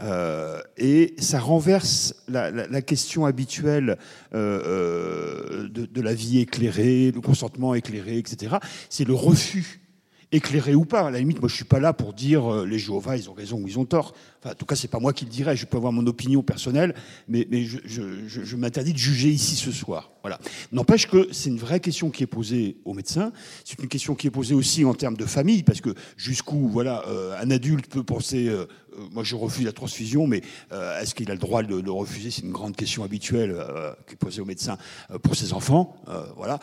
Euh, 0.00 0.62
et 0.78 1.14
ça 1.18 1.38
renverse 1.40 2.14
la 2.26 2.80
question 2.80 3.26
habituelle 3.26 3.98
euh, 4.34 4.62
euh 4.64 5.68
de, 5.68 5.84
de, 5.84 6.00
la 6.00 6.14
vie 6.14 6.38
éclairée, 6.38 7.12
le 7.14 7.20
consentement 7.20 7.74
éclairé, 7.74 8.16
etc. 8.16 8.56
C'est 8.88 9.06
le 9.06 9.12
refus 9.12 9.85
éclairé 10.32 10.74
ou 10.74 10.84
pas. 10.84 11.06
À 11.06 11.10
la 11.10 11.18
limite, 11.18 11.40
moi, 11.40 11.48
je 11.48 11.54
suis 11.54 11.64
pas 11.64 11.80
là 11.80 11.92
pour 11.92 12.12
dire 12.12 12.52
euh, 12.52 12.66
les 12.66 12.78
Jéhovah, 12.78 13.16
ils 13.16 13.30
ont 13.30 13.34
raison 13.34 13.58
ou 13.58 13.68
ils 13.68 13.78
ont 13.78 13.84
tort. 13.84 14.14
Enfin, 14.40 14.52
en 14.52 14.54
tout 14.54 14.66
cas, 14.66 14.76
c'est 14.76 14.88
pas 14.88 14.98
moi 14.98 15.12
qui 15.12 15.24
le 15.24 15.30
dirais. 15.30 15.56
Je 15.56 15.66
peux 15.66 15.76
avoir 15.76 15.92
mon 15.92 16.06
opinion 16.06 16.42
personnelle, 16.42 16.94
mais, 17.28 17.46
je, 17.64 18.56
m'interdis 18.56 18.92
de 18.92 18.98
juger 18.98 19.28
ici 19.28 19.56
ce 19.56 19.72
soir. 19.72 20.10
Voilà. 20.22 20.38
N'empêche 20.72 21.08
que 21.08 21.28
c'est 21.32 21.50
une 21.50 21.58
vraie 21.58 21.80
question 21.80 22.10
qui 22.10 22.22
est 22.22 22.26
posée 22.26 22.76
aux 22.84 22.94
médecins. 22.94 23.32
C'est 23.64 23.78
une 23.80 23.88
question 23.88 24.14
qui 24.14 24.26
est 24.26 24.30
posée 24.30 24.54
aussi 24.54 24.84
en 24.84 24.94
termes 24.94 25.16
de 25.16 25.26
famille, 25.26 25.62
parce 25.62 25.80
que 25.80 25.94
jusqu'où, 26.16 26.68
voilà, 26.68 27.04
euh, 27.08 27.36
un 27.40 27.50
adulte 27.50 27.86
peut 27.88 28.02
penser 28.02 28.48
euh, 28.48 28.66
moi 29.12 29.24
je 29.24 29.34
refuse 29.34 29.64
la 29.64 29.72
transfusion, 29.72 30.26
mais 30.26 30.42
euh, 30.72 31.00
est-ce 31.00 31.14
qu'il 31.14 31.30
a 31.30 31.34
le 31.34 31.40
droit 31.40 31.62
de 31.62 31.76
le 31.76 31.90
refuser? 31.90 32.30
C'est 32.30 32.42
une 32.42 32.52
grande 32.52 32.76
question 32.76 33.04
habituelle 33.04 33.54
euh, 33.56 33.92
qui 34.06 34.14
est 34.14 34.16
posée 34.16 34.40
aux 34.40 34.46
médecins 34.46 34.78
pour 35.22 35.36
ses 35.36 35.52
enfants. 35.52 35.96
voilà. 36.36 36.58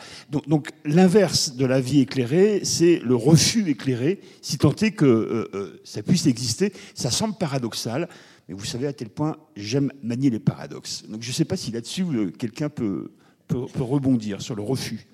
Donc, 0.46 0.70
l'inverse 0.84 1.54
de 1.56 1.66
la 1.66 1.80
vie 1.80 2.00
éclairée, 2.00 2.60
c'est 2.64 2.98
le 3.00 3.14
refus 3.14 3.68
éclairé, 3.68 4.20
si 4.42 4.58
tant 4.58 4.74
est 4.76 4.92
que 4.92 5.50
ça 5.84 6.02
puisse 6.02 6.26
exister. 6.26 6.72
Ça 6.94 7.10
semble 7.10 7.34
paradoxal, 7.34 8.08
mais 8.48 8.54
vous 8.54 8.64
savez 8.64 8.86
à 8.86 8.92
tel 8.92 9.08
point 9.08 9.36
j'aime 9.56 9.92
manier 10.02 10.30
les 10.30 10.38
paradoxes. 10.38 11.04
Donc 11.08 11.22
je 11.22 11.28
ne 11.28 11.34
sais 11.34 11.44
pas 11.44 11.56
si 11.56 11.70
là-dessus 11.70 12.04
quelqu'un 12.38 12.68
peut, 12.68 13.12
peut, 13.48 13.66
peut, 13.66 13.82
rebondir 13.82 14.42
sur 14.42 14.54
le 14.54 14.62
refus. 14.62 15.06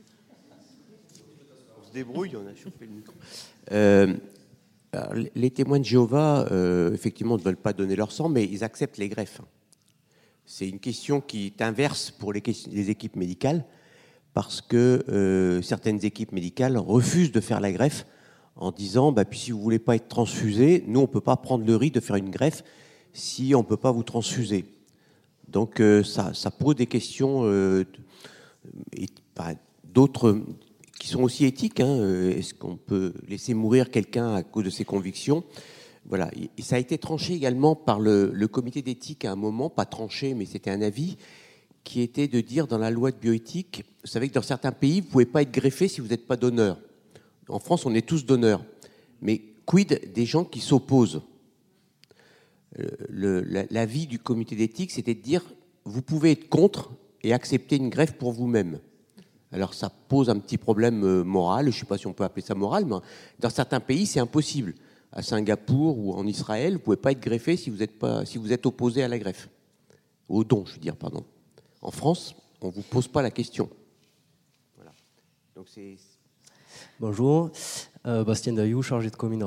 On 1.80 1.86
se 1.86 1.92
débrouille, 1.92 2.32
on 2.36 2.46
a 2.46 2.54
chopé 2.54 2.86
le 2.86 2.92
micro 2.92 3.14
les 5.34 5.50
témoins 5.50 5.78
de 5.78 5.84
Jéhovah, 5.84 6.46
euh, 6.50 6.92
effectivement, 6.92 7.36
ne 7.36 7.42
veulent 7.42 7.56
pas 7.56 7.72
donner 7.72 7.96
leur 7.96 8.12
sang, 8.12 8.28
mais 8.28 8.44
ils 8.44 8.64
acceptent 8.64 8.98
les 8.98 9.08
greffes. 9.08 9.40
C'est 10.46 10.68
une 10.68 10.80
question 10.80 11.20
qui 11.20 11.46
est 11.46 11.62
inverse 11.62 12.10
pour 12.10 12.32
les, 12.32 12.42
équipes 12.90 13.16
médicales, 13.16 13.64
parce 14.34 14.60
que 14.60 15.04
euh, 15.08 15.62
certaines 15.62 16.04
équipes 16.04 16.32
médicales 16.32 16.76
refusent 16.76 17.32
de 17.32 17.40
faire 17.40 17.60
la 17.60 17.72
greffe 17.72 18.06
en 18.56 18.72
disant 18.72 19.12
bah, 19.12 19.24
puis 19.24 19.38
si 19.38 19.50
vous 19.52 19.58
ne 19.58 19.62
voulez 19.62 19.78
pas 19.78 19.94
être 19.96 20.08
transfusé, 20.08 20.84
nous, 20.86 21.00
on 21.00 21.04
ne 21.04 21.08
peut 21.08 21.20
pas 21.20 21.36
prendre 21.36 21.64
le 21.64 21.76
risque 21.76 21.94
de 21.94 22.00
faire 22.00 22.16
une 22.16 22.30
greffe 22.30 22.64
si 23.12 23.54
on 23.54 23.60
ne 23.60 23.64
peut 23.64 23.76
pas 23.76 23.92
vous 23.92 24.02
transfuser. 24.02 24.64
Donc 25.48 25.80
euh, 25.80 26.02
ça, 26.02 26.32
pose 26.50 26.76
des 26.76 26.86
questions 26.86 27.42
bah, 29.36 29.52
d'autres 29.84 30.42
qui 31.00 31.08
sont 31.08 31.22
aussi 31.22 31.46
éthiques. 31.46 31.80
Hein. 31.80 31.88
Euh, 31.88 32.36
est-ce 32.36 32.54
qu'on 32.54 32.76
peut 32.76 33.14
laisser 33.26 33.54
mourir 33.54 33.90
quelqu'un 33.90 34.34
à 34.34 34.42
cause 34.44 34.64
de 34.64 34.70
ses 34.70 34.84
convictions? 34.84 35.42
Voilà. 36.04 36.30
Ça 36.60 36.76
a 36.76 36.78
été 36.78 36.98
tranché 36.98 37.34
également 37.34 37.74
par 37.74 37.98
le, 37.98 38.46
comité 38.46 38.82
d'éthique 38.82 39.24
à 39.24 39.32
un 39.32 39.36
moment, 39.36 39.70
pas 39.70 39.86
tranché, 39.86 40.34
mais 40.34 40.44
c'était 40.44 40.70
un 40.70 40.82
avis 40.82 41.16
qui 41.84 42.02
était 42.02 42.28
de 42.28 42.40
dire 42.42 42.66
dans 42.66 42.76
la 42.76 42.90
loi 42.90 43.10
de 43.10 43.16
bioéthique, 43.16 43.84
vous 44.02 44.10
savez 44.10 44.28
que 44.28 44.34
dans 44.34 44.42
certains 44.42 44.72
pays, 44.72 45.00
vous 45.00 45.06
ne 45.06 45.10
pouvez 45.10 45.26
pas 45.26 45.40
être 45.40 45.50
greffé 45.50 45.88
si 45.88 46.02
vous 46.02 46.08
n'êtes 46.08 46.26
pas 46.26 46.36
donneur. 46.36 46.78
En 47.48 47.58
France, 47.58 47.86
on 47.86 47.94
est 47.94 48.06
tous 48.06 48.26
donneurs. 48.26 48.62
Mais 49.22 49.40
quid 49.64 50.12
des 50.12 50.26
gens 50.26 50.44
qui 50.44 50.60
s'opposent? 50.60 51.22
Euh, 52.78 53.66
L'avis 53.70 54.06
du 54.06 54.18
comité 54.18 54.54
d'éthique, 54.54 54.90
c'était 54.90 55.14
de 55.14 55.22
dire, 55.22 55.42
vous 55.84 56.02
pouvez 56.02 56.32
être 56.32 56.50
contre 56.50 56.92
et 57.22 57.32
accepter 57.32 57.76
une 57.76 57.88
greffe 57.88 58.12
pour 58.12 58.32
vous-même. 58.32 58.80
Alors 59.52 59.74
ça 59.74 59.90
pose 59.90 60.30
un 60.30 60.38
petit 60.38 60.58
problème 60.58 61.02
euh, 61.04 61.24
moral, 61.24 61.66
je 61.66 61.76
ne 61.76 61.80
sais 61.80 61.86
pas 61.86 61.98
si 61.98 62.06
on 62.06 62.12
peut 62.12 62.24
appeler 62.24 62.42
ça 62.42 62.54
moral, 62.54 62.84
mais 62.84 62.96
dans 63.38 63.50
certains 63.50 63.80
pays 63.80 64.06
c'est 64.06 64.20
impossible. 64.20 64.74
À 65.12 65.22
Singapour 65.22 65.98
ou 65.98 66.14
en 66.14 66.24
Israël, 66.26 66.74
vous 66.74 66.78
ne 66.78 66.84
pouvez 66.84 66.96
pas 66.96 67.10
être 67.10 67.20
greffé 67.20 67.56
si 67.56 67.68
vous 67.68 67.82
êtes, 67.82 68.66
opposé 68.66 69.02
à 69.02 69.08
la 69.08 69.18
greffe. 69.18 69.48
Au 70.28 70.44
don, 70.44 70.64
je 70.64 70.74
veux 70.74 70.78
dire, 70.78 70.94
pardon. 70.94 71.24
En 71.82 71.90
France, 71.90 72.36
on 72.60 72.68
ne 72.68 72.72
vous 72.72 72.82
pose 72.82 73.08
pas 73.08 73.20
la 73.20 73.32
question. 73.32 73.68
Voilà. 74.76 74.92
Bonjour, 77.00 77.50
euh, 78.06 78.22
Bastien 78.22 78.52
Dayou, 78.52 78.82
chargé 78.82 79.10
de 79.10 79.16
commune 79.16 79.44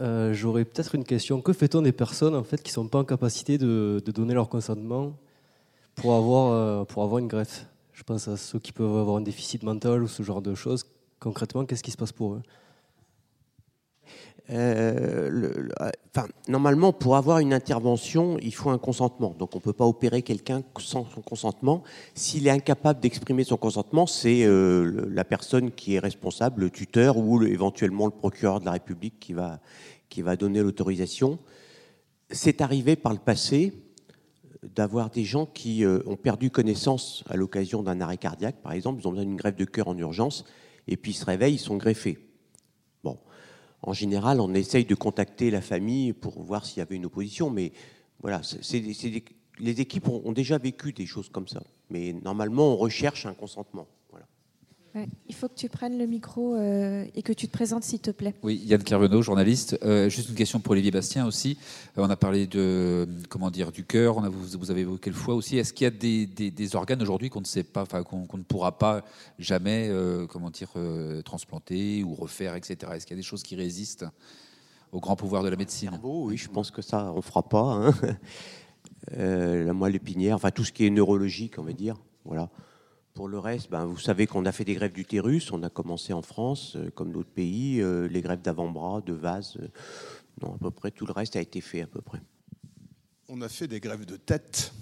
euh, 0.00 0.32
J'aurais 0.32 0.64
peut-être 0.64 0.94
une 0.94 1.04
question. 1.04 1.42
Que 1.42 1.52
fait-on 1.52 1.82
des 1.82 1.92
personnes 1.92 2.34
en 2.34 2.44
fait, 2.44 2.62
qui 2.62 2.70
ne 2.70 2.74
sont 2.74 2.88
pas 2.88 2.98
en 2.98 3.04
capacité 3.04 3.58
de, 3.58 4.02
donner 4.06 4.32
leur 4.32 4.48
consentement 4.48 5.12
pour 5.96 6.14
avoir, 6.14 6.52
euh, 6.52 6.84
pour 6.84 7.02
avoir 7.02 7.18
une 7.18 7.28
greffe? 7.28 7.66
Je 7.94 8.02
pense 8.02 8.28
à 8.28 8.36
ceux 8.36 8.58
qui 8.58 8.72
peuvent 8.72 8.96
avoir 8.96 9.16
un 9.16 9.22
déficit 9.22 9.62
mental 9.62 10.02
ou 10.02 10.08
ce 10.08 10.22
genre 10.22 10.42
de 10.42 10.54
choses. 10.54 10.84
Concrètement, 11.20 11.64
qu'est-ce 11.64 11.82
qui 11.82 11.92
se 11.92 11.96
passe 11.96 12.12
pour 12.12 12.34
eux? 12.34 12.42
Euh, 14.50 15.68
enfin, 16.14 16.28
normalement, 16.48 16.92
pour 16.92 17.16
avoir 17.16 17.38
une 17.38 17.54
intervention, 17.54 18.36
il 18.42 18.52
faut 18.52 18.68
un 18.68 18.78
consentement. 18.78 19.34
Donc, 19.38 19.54
on 19.54 19.58
ne 19.58 19.62
peut 19.62 19.72
pas 19.72 19.86
opérer 19.86 20.22
quelqu'un 20.22 20.62
sans 20.78 21.06
son 21.06 21.22
consentement. 21.22 21.82
S'il 22.14 22.46
est 22.46 22.50
incapable 22.50 23.00
d'exprimer 23.00 23.44
son 23.44 23.56
consentement, 23.56 24.06
c'est 24.06 24.44
euh, 24.44 25.06
la 25.08 25.24
personne 25.24 25.70
qui 25.70 25.94
est 25.94 25.98
responsable, 25.98 26.62
le 26.62 26.70
tuteur 26.70 27.16
ou 27.16 27.42
éventuellement 27.44 28.06
le 28.06 28.12
procureur 28.12 28.60
de 28.60 28.66
la 28.66 28.72
République 28.72 29.18
qui 29.18 29.32
va, 29.32 29.60
qui 30.10 30.20
va 30.20 30.36
donner 30.36 30.60
l'autorisation. 30.60 31.38
C'est 32.30 32.60
arrivé 32.60 32.96
par 32.96 33.12
le 33.12 33.18
passé 33.18 33.72
d'avoir 34.74 35.10
des 35.10 35.24
gens 35.24 35.46
qui 35.46 35.84
euh, 35.84 36.00
ont 36.06 36.16
perdu 36.16 36.50
connaissance 36.50 37.24
à 37.28 37.36
l'occasion 37.36 37.82
d'un 37.82 38.00
arrêt 38.00 38.16
cardiaque, 38.16 38.56
par 38.62 38.72
exemple, 38.72 39.00
ils 39.00 39.08
ont 39.08 39.12
besoin 39.12 39.24
d'une 39.24 39.36
greffe 39.36 39.56
de 39.56 39.64
cœur 39.64 39.88
en 39.88 39.96
urgence, 39.98 40.44
et 40.88 40.96
puis 40.96 41.12
ils 41.12 41.16
se 41.16 41.24
réveillent, 41.24 41.54
ils 41.54 41.58
sont 41.58 41.76
greffés. 41.76 42.18
Bon, 43.02 43.18
en 43.82 43.92
général, 43.92 44.40
on 44.40 44.54
essaye 44.54 44.84
de 44.84 44.94
contacter 44.94 45.50
la 45.50 45.60
famille 45.60 46.12
pour 46.12 46.42
voir 46.42 46.64
s'il 46.64 46.78
y 46.78 46.82
avait 46.82 46.96
une 46.96 47.06
opposition, 47.06 47.50
mais 47.50 47.72
voilà, 48.20 48.40
les 49.58 49.80
équipes 49.80 50.08
ont, 50.08 50.32
déjà 50.32 50.58
vécu 50.58 50.92
des 50.92 51.06
choses 51.06 51.28
comme 51.28 51.48
ça. 51.48 51.62
Mais 51.90 52.12
normalement, 52.12 52.72
on 52.72 52.76
recherche 52.76 53.26
un 53.26 53.34
consentement. 53.34 53.86
Il 55.28 55.34
faut 55.34 55.48
que 55.48 55.54
tu 55.54 55.68
prennes 55.68 55.98
le 55.98 56.06
micro 56.06 56.54
euh, 56.54 57.04
et 57.16 57.22
que 57.22 57.32
tu 57.32 57.48
te 57.48 57.52
présentes, 57.52 57.82
s'il 57.82 57.98
te 57.98 58.12
plaît. 58.12 58.34
Oui, 58.44 58.62
Yann 58.64 58.82
Carvenot, 58.82 59.22
journaliste. 59.22 59.76
Euh, 59.82 60.08
juste 60.08 60.28
une 60.28 60.36
question 60.36 60.60
pour 60.60 60.72
Olivier 60.72 60.92
Bastien 60.92 61.26
aussi. 61.26 61.58
Euh, 61.98 62.02
on 62.02 62.10
a 62.10 62.16
parlé 62.16 62.46
de 62.46 63.08
comment 63.28 63.50
dire 63.50 63.72
du 63.72 63.84
cœur. 63.84 64.16
On 64.16 64.22
a, 64.22 64.28
vous, 64.28 64.56
vous, 64.56 64.70
avez 64.70 64.82
évoqué 64.82 65.10
le 65.10 65.16
foie 65.16 65.34
aussi. 65.34 65.58
Est-ce 65.58 65.72
qu'il 65.72 65.84
y 65.84 65.88
a 65.88 65.90
des, 65.90 66.26
des, 66.26 66.52
des 66.52 66.76
organes 66.76 67.02
aujourd'hui 67.02 67.28
qu'on 67.28 67.40
ne 67.40 67.46
sait 67.46 67.64
pas, 67.64 67.82
enfin 67.82 68.04
qu'on 68.04 68.28
ne 68.38 68.42
pourra 68.44 68.78
pas 68.78 69.04
jamais, 69.40 69.90
comment 70.28 70.50
dire, 70.50 70.70
transplanter 71.24 72.04
ou 72.04 72.14
refaire, 72.14 72.54
etc. 72.54 72.92
Est-ce 72.94 73.06
qu'il 73.06 73.16
y 73.16 73.18
a 73.18 73.22
des 73.22 73.26
choses 73.26 73.42
qui 73.42 73.56
résistent 73.56 74.06
au 74.92 75.00
grand 75.00 75.16
pouvoir 75.16 75.42
de 75.42 75.48
la 75.48 75.56
médecine? 75.56 75.98
Oui, 76.04 76.36
je 76.36 76.48
pense 76.48 76.70
que 76.70 76.82
ça, 76.82 77.12
on 77.16 77.20
fera 77.20 77.42
pas. 77.42 77.58
Hein. 77.58 77.94
la 79.16 79.72
moelle 79.72 79.96
épinière, 79.96 80.36
enfin 80.36 80.52
tout 80.52 80.64
ce 80.64 80.70
qui 80.70 80.86
est 80.86 80.90
neurologique, 80.90 81.58
on 81.58 81.64
va 81.64 81.72
dire. 81.72 81.96
Voilà. 82.24 82.48
Pour 83.14 83.28
le 83.28 83.38
reste, 83.38 83.70
ben, 83.70 83.84
vous 83.84 83.98
savez 83.98 84.26
qu'on 84.26 84.44
a 84.44 84.50
fait 84.50 84.64
des 84.64 84.74
greffes 84.74 84.92
d'utérus. 84.92 85.52
On 85.52 85.62
a 85.62 85.70
commencé 85.70 86.12
en 86.12 86.20
France, 86.20 86.72
euh, 86.74 86.90
comme 86.90 87.12
d'autres 87.12 87.30
pays, 87.30 87.80
euh, 87.80 88.08
les 88.08 88.20
greffes 88.20 88.42
d'avant-bras, 88.42 89.02
de 89.06 89.12
vase. 89.12 89.56
Euh, 89.60 90.46
à 90.46 90.58
peu 90.58 90.72
près 90.72 90.90
tout 90.90 91.06
le 91.06 91.12
reste 91.12 91.36
a 91.36 91.40
été 91.40 91.60
fait 91.60 91.82
à 91.82 91.86
peu 91.86 92.00
près. 92.00 92.20
On 93.28 93.40
a 93.40 93.48
fait 93.48 93.68
des 93.68 93.78
greffes 93.78 94.04
de 94.04 94.16
tête. 94.16 94.72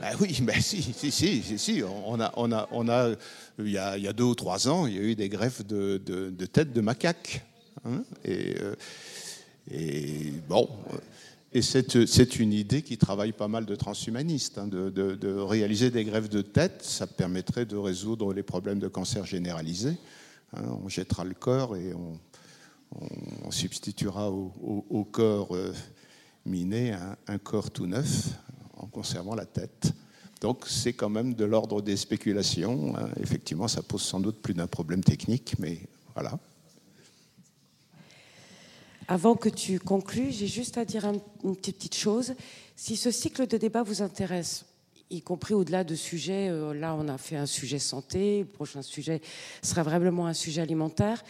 Ben 0.00 0.16
oui, 0.20 0.40
ben 0.42 0.60
si, 0.60 0.82
si, 0.82 1.12
si, 1.12 1.56
si, 1.56 1.84
On 1.84 2.20
a, 2.20 2.32
on 2.36 2.50
a, 2.50 2.68
on 2.72 2.88
a, 2.88 3.14
il 3.60 3.70
y 3.70 3.78
a, 3.78 4.12
deux 4.12 4.24
ou 4.24 4.34
trois 4.34 4.66
ans, 4.66 4.88
il 4.88 4.94
y 4.96 4.98
a 4.98 5.02
eu 5.02 5.14
des 5.14 5.28
greffes 5.28 5.64
de, 5.64 5.98
de, 5.98 6.46
tête 6.46 6.72
de 6.72 6.80
macaque. 6.80 7.46
Hein, 7.84 8.02
et, 8.24 8.56
et 9.70 10.32
bon. 10.48 10.68
Et 11.52 11.62
c'est 11.62 12.38
une 12.38 12.52
idée 12.52 12.82
qui 12.82 12.96
travaille 12.96 13.32
pas 13.32 13.48
mal 13.48 13.66
de 13.66 13.74
transhumanistes, 13.74 14.58
hein, 14.58 14.68
de, 14.68 15.36
réaliser 15.36 15.90
des 15.90 16.04
greffes 16.04 16.28
de 16.28 16.42
tête. 16.42 16.82
Ça 16.84 17.08
permettrait 17.08 17.66
de 17.66 17.76
résoudre 17.76 18.32
les 18.32 18.44
problèmes 18.44 18.78
de 18.78 18.86
cancer 18.86 19.26
généralisé. 19.26 19.96
Hein. 20.52 20.62
on 20.84 20.88
jettera 20.88 21.24
le 21.24 21.34
corps 21.34 21.76
et 21.76 21.92
on, 21.94 22.18
substituera 23.50 24.30
au, 24.30 25.04
corps 25.10 25.54
euh, 25.54 25.72
miné 26.44 26.92
un, 27.26 27.38
corps 27.38 27.70
tout 27.70 27.86
neuf 27.86 28.28
en 28.76 28.86
conservant 28.86 29.34
la 29.34 29.46
tête. 29.46 29.92
Donc 30.40 30.66
c'est 30.68 30.92
quand 30.92 31.08
même 31.08 31.34
de 31.34 31.44
l'ordre 31.44 31.82
des 31.82 31.96
spéculations. 31.96 32.96
Hein. 32.96 33.10
Effectivement, 33.20 33.68
ça 33.68 33.82
pose 33.82 34.02
sans 34.02 34.20
doute 34.20 34.40
plus 34.40 34.54
d'un 34.54 34.66
problème 34.68 35.02
technique, 35.02 35.54
mais 35.58 35.80
voilà. 36.14 36.38
Avant 39.10 39.34
que 39.34 39.48
tu 39.48 39.80
conclues, 39.80 40.30
j'ai 40.30 40.46
juste 40.46 40.78
à 40.78 40.84
dire 40.84 41.04
une 41.04 41.56
petite 41.56 41.96
chose. 41.96 42.34
Si 42.76 42.94
ce 42.94 43.10
cycle 43.10 43.48
de 43.48 43.56
débat 43.56 43.82
vous 43.82 44.02
intéresse, 44.02 44.66
y 45.10 45.20
compris 45.20 45.52
au-delà 45.52 45.82
de 45.82 45.96
sujets, 45.96 46.48
euh, 46.48 46.72
là 46.72 46.94
on 46.94 47.08
a 47.08 47.18
fait 47.18 47.34
un 47.34 47.46
sujet 47.46 47.80
santé, 47.80 48.42
le 48.42 48.44
prochain 48.44 48.82
sujet 48.82 49.20
sera 49.62 49.82
vraiment 49.82 50.28
un 50.28 50.32
sujet 50.32 50.62
alimentaire, 50.62 51.24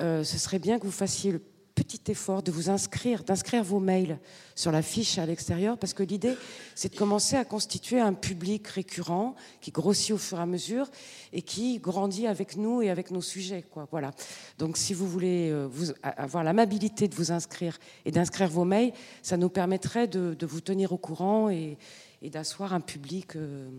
euh, 0.00 0.24
ce 0.24 0.38
serait 0.38 0.58
bien 0.58 0.78
que 0.78 0.86
vous 0.86 0.90
fassiez 0.90 1.34
petit 1.80 2.12
effort 2.12 2.42
de 2.42 2.52
vous 2.52 2.68
inscrire, 2.68 3.24
d'inscrire 3.24 3.64
vos 3.64 3.80
mails 3.80 4.18
sur 4.54 4.70
la 4.70 4.82
fiche 4.82 5.16
à 5.16 5.24
l'extérieur, 5.24 5.78
parce 5.78 5.94
que 5.94 6.02
l'idée, 6.02 6.36
c'est 6.74 6.92
de 6.92 6.98
commencer 6.98 7.36
à 7.36 7.44
constituer 7.46 7.98
un 7.98 8.12
public 8.12 8.68
récurrent 8.68 9.34
qui 9.62 9.70
grossit 9.70 10.12
au 10.12 10.18
fur 10.18 10.38
et 10.38 10.42
à 10.42 10.46
mesure 10.46 10.90
et 11.32 11.40
qui 11.40 11.78
grandit 11.78 12.26
avec 12.26 12.58
nous 12.58 12.82
et 12.82 12.90
avec 12.90 13.10
nos 13.10 13.22
sujets. 13.22 13.64
Voilà. 13.90 14.10
Donc, 14.58 14.76
si 14.76 14.92
vous 14.92 15.08
voulez 15.08 15.48
euh, 15.50 15.68
avoir 16.02 16.44
l'amabilité 16.44 17.08
de 17.08 17.14
vous 17.14 17.32
inscrire 17.32 17.78
et 18.04 18.10
d'inscrire 18.10 18.50
vos 18.50 18.66
mails, 18.66 18.92
ça 19.22 19.38
nous 19.38 19.48
permettrait 19.48 20.06
de, 20.06 20.36
vous 20.46 20.60
tenir 20.60 20.92
au 20.92 20.98
courant 20.98 21.48
et, 21.48 21.78
d'asseoir 22.22 22.74
un 22.74 22.80
public 22.80 23.36
euh, 23.36 23.70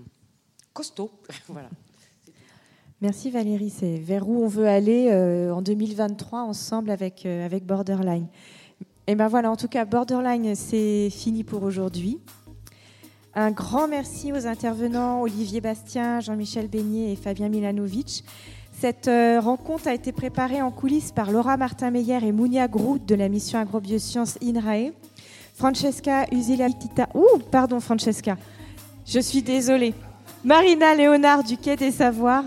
costaud. 0.74 1.12
voilà. 1.48 1.70
Merci 3.02 3.32
Valérie. 3.32 3.72
C'est 3.72 3.98
vers 3.98 4.30
où 4.30 4.44
on 4.44 4.48
veut 4.48 4.68
aller 4.68 5.08
euh, 5.10 5.52
en 5.52 5.64
2023 5.64 6.42
ensemble 6.42 6.92
avec, 6.92 7.26
euh, 7.26 7.44
avec 7.44 7.66
Borderline. 7.66 8.28
Et 9.08 9.16
ben 9.16 9.28
voilà, 9.28 9.50
en 9.50 9.56
tout 9.56 9.68
cas, 9.68 9.86
Borderline, 9.86 10.54
c'est 10.54 11.10
fini 11.10 11.44
pour 11.44 11.64
aujourd'hui. 11.64 12.20
Un 13.34 13.50
grand 13.50 13.88
merci 13.88 14.32
aux 14.32 14.46
intervenants 14.46 15.20
Olivier 15.22 15.62
Bastien, 15.62 16.20
Jean-Michel 16.20 16.68
Beignet 16.68 17.12
et 17.12 17.16
Fabien 17.16 17.50
Milanovic. 17.50 18.24
Cette 18.72 19.08
euh, 19.08 19.40
rencontre 19.40 19.88
a 19.88 19.96
été 19.96 20.12
préparée 20.12 20.62
en 20.62 20.70
coulisses 20.70 21.12
par 21.12 21.32
Laura 21.32 21.58
Martin-Meyer 21.58 22.20
et 22.24 22.32
Mounia 22.32 22.68
Grout 22.68 23.04
de 23.04 23.16
la 23.16 23.30
mission 23.30 23.58
agrobiosciences 23.58 24.38
INRAE. 24.44 24.92
Francesca 25.56 26.28
Usilatita. 26.32 27.10
Ouh, 27.16 27.40
pardon 27.50 27.80
Francesca. 27.80 28.38
Je 29.08 29.20
suis 29.20 29.42
désolée. 29.42 29.96
Marina 30.46 30.94
Léonard 30.94 31.44
du 31.44 31.58
Quai 31.58 31.76
des 31.76 31.92
Savoirs. 31.92 32.46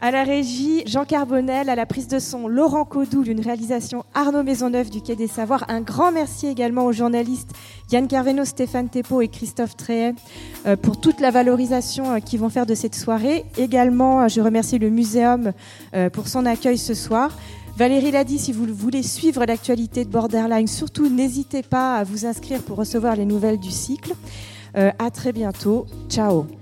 À 0.00 0.12
la 0.12 0.22
régie, 0.22 0.84
Jean 0.86 1.04
Carbonel, 1.04 1.68
à 1.68 1.74
la 1.74 1.84
prise 1.84 2.06
de 2.06 2.20
son, 2.20 2.46
Laurent 2.46 2.84
Caudoul, 2.84 3.26
une 3.26 3.40
réalisation 3.40 4.04
Arnaud 4.14 4.44
Maisonneuve 4.44 4.90
du 4.90 5.02
Quai 5.02 5.16
des 5.16 5.26
Savoirs. 5.26 5.64
Un 5.66 5.80
grand 5.80 6.12
merci 6.12 6.46
également 6.46 6.84
aux 6.84 6.92
journalistes 6.92 7.50
Yann 7.90 8.06
Carveno, 8.06 8.44
Stéphane 8.44 8.88
Tepo 8.88 9.22
et 9.22 9.26
Christophe 9.26 9.76
Tréhet 9.76 10.14
euh, 10.66 10.76
pour 10.76 11.00
toute 11.00 11.20
la 11.20 11.32
valorisation 11.32 12.12
euh, 12.12 12.18
qu'ils 12.20 12.38
vont 12.38 12.48
faire 12.48 12.64
de 12.64 12.76
cette 12.76 12.94
soirée. 12.94 13.44
Également, 13.56 14.22
euh, 14.22 14.28
je 14.28 14.40
remercie 14.40 14.78
le 14.78 14.88
Muséum 14.88 15.52
pour 16.12 16.28
son 16.28 16.46
accueil 16.46 16.78
ce 16.78 16.94
soir. 16.94 17.36
Valérie 17.76 18.12
l'a 18.12 18.22
dit, 18.22 18.38
si 18.38 18.52
vous 18.52 18.66
voulez 18.72 19.02
suivre 19.02 19.44
l'actualité 19.44 20.04
de 20.04 20.10
Borderline, 20.10 20.68
surtout 20.68 21.08
n'hésitez 21.08 21.62
pas 21.62 21.96
à 21.96 22.04
vous 22.04 22.24
inscrire 22.24 22.62
pour 22.62 22.76
recevoir 22.76 23.16
les 23.16 23.24
nouvelles 23.24 23.58
du 23.58 23.70
cycle. 23.70 24.12
à 24.74 25.10
très 25.10 25.32
bientôt. 25.32 25.86
Ciao. 26.08 26.57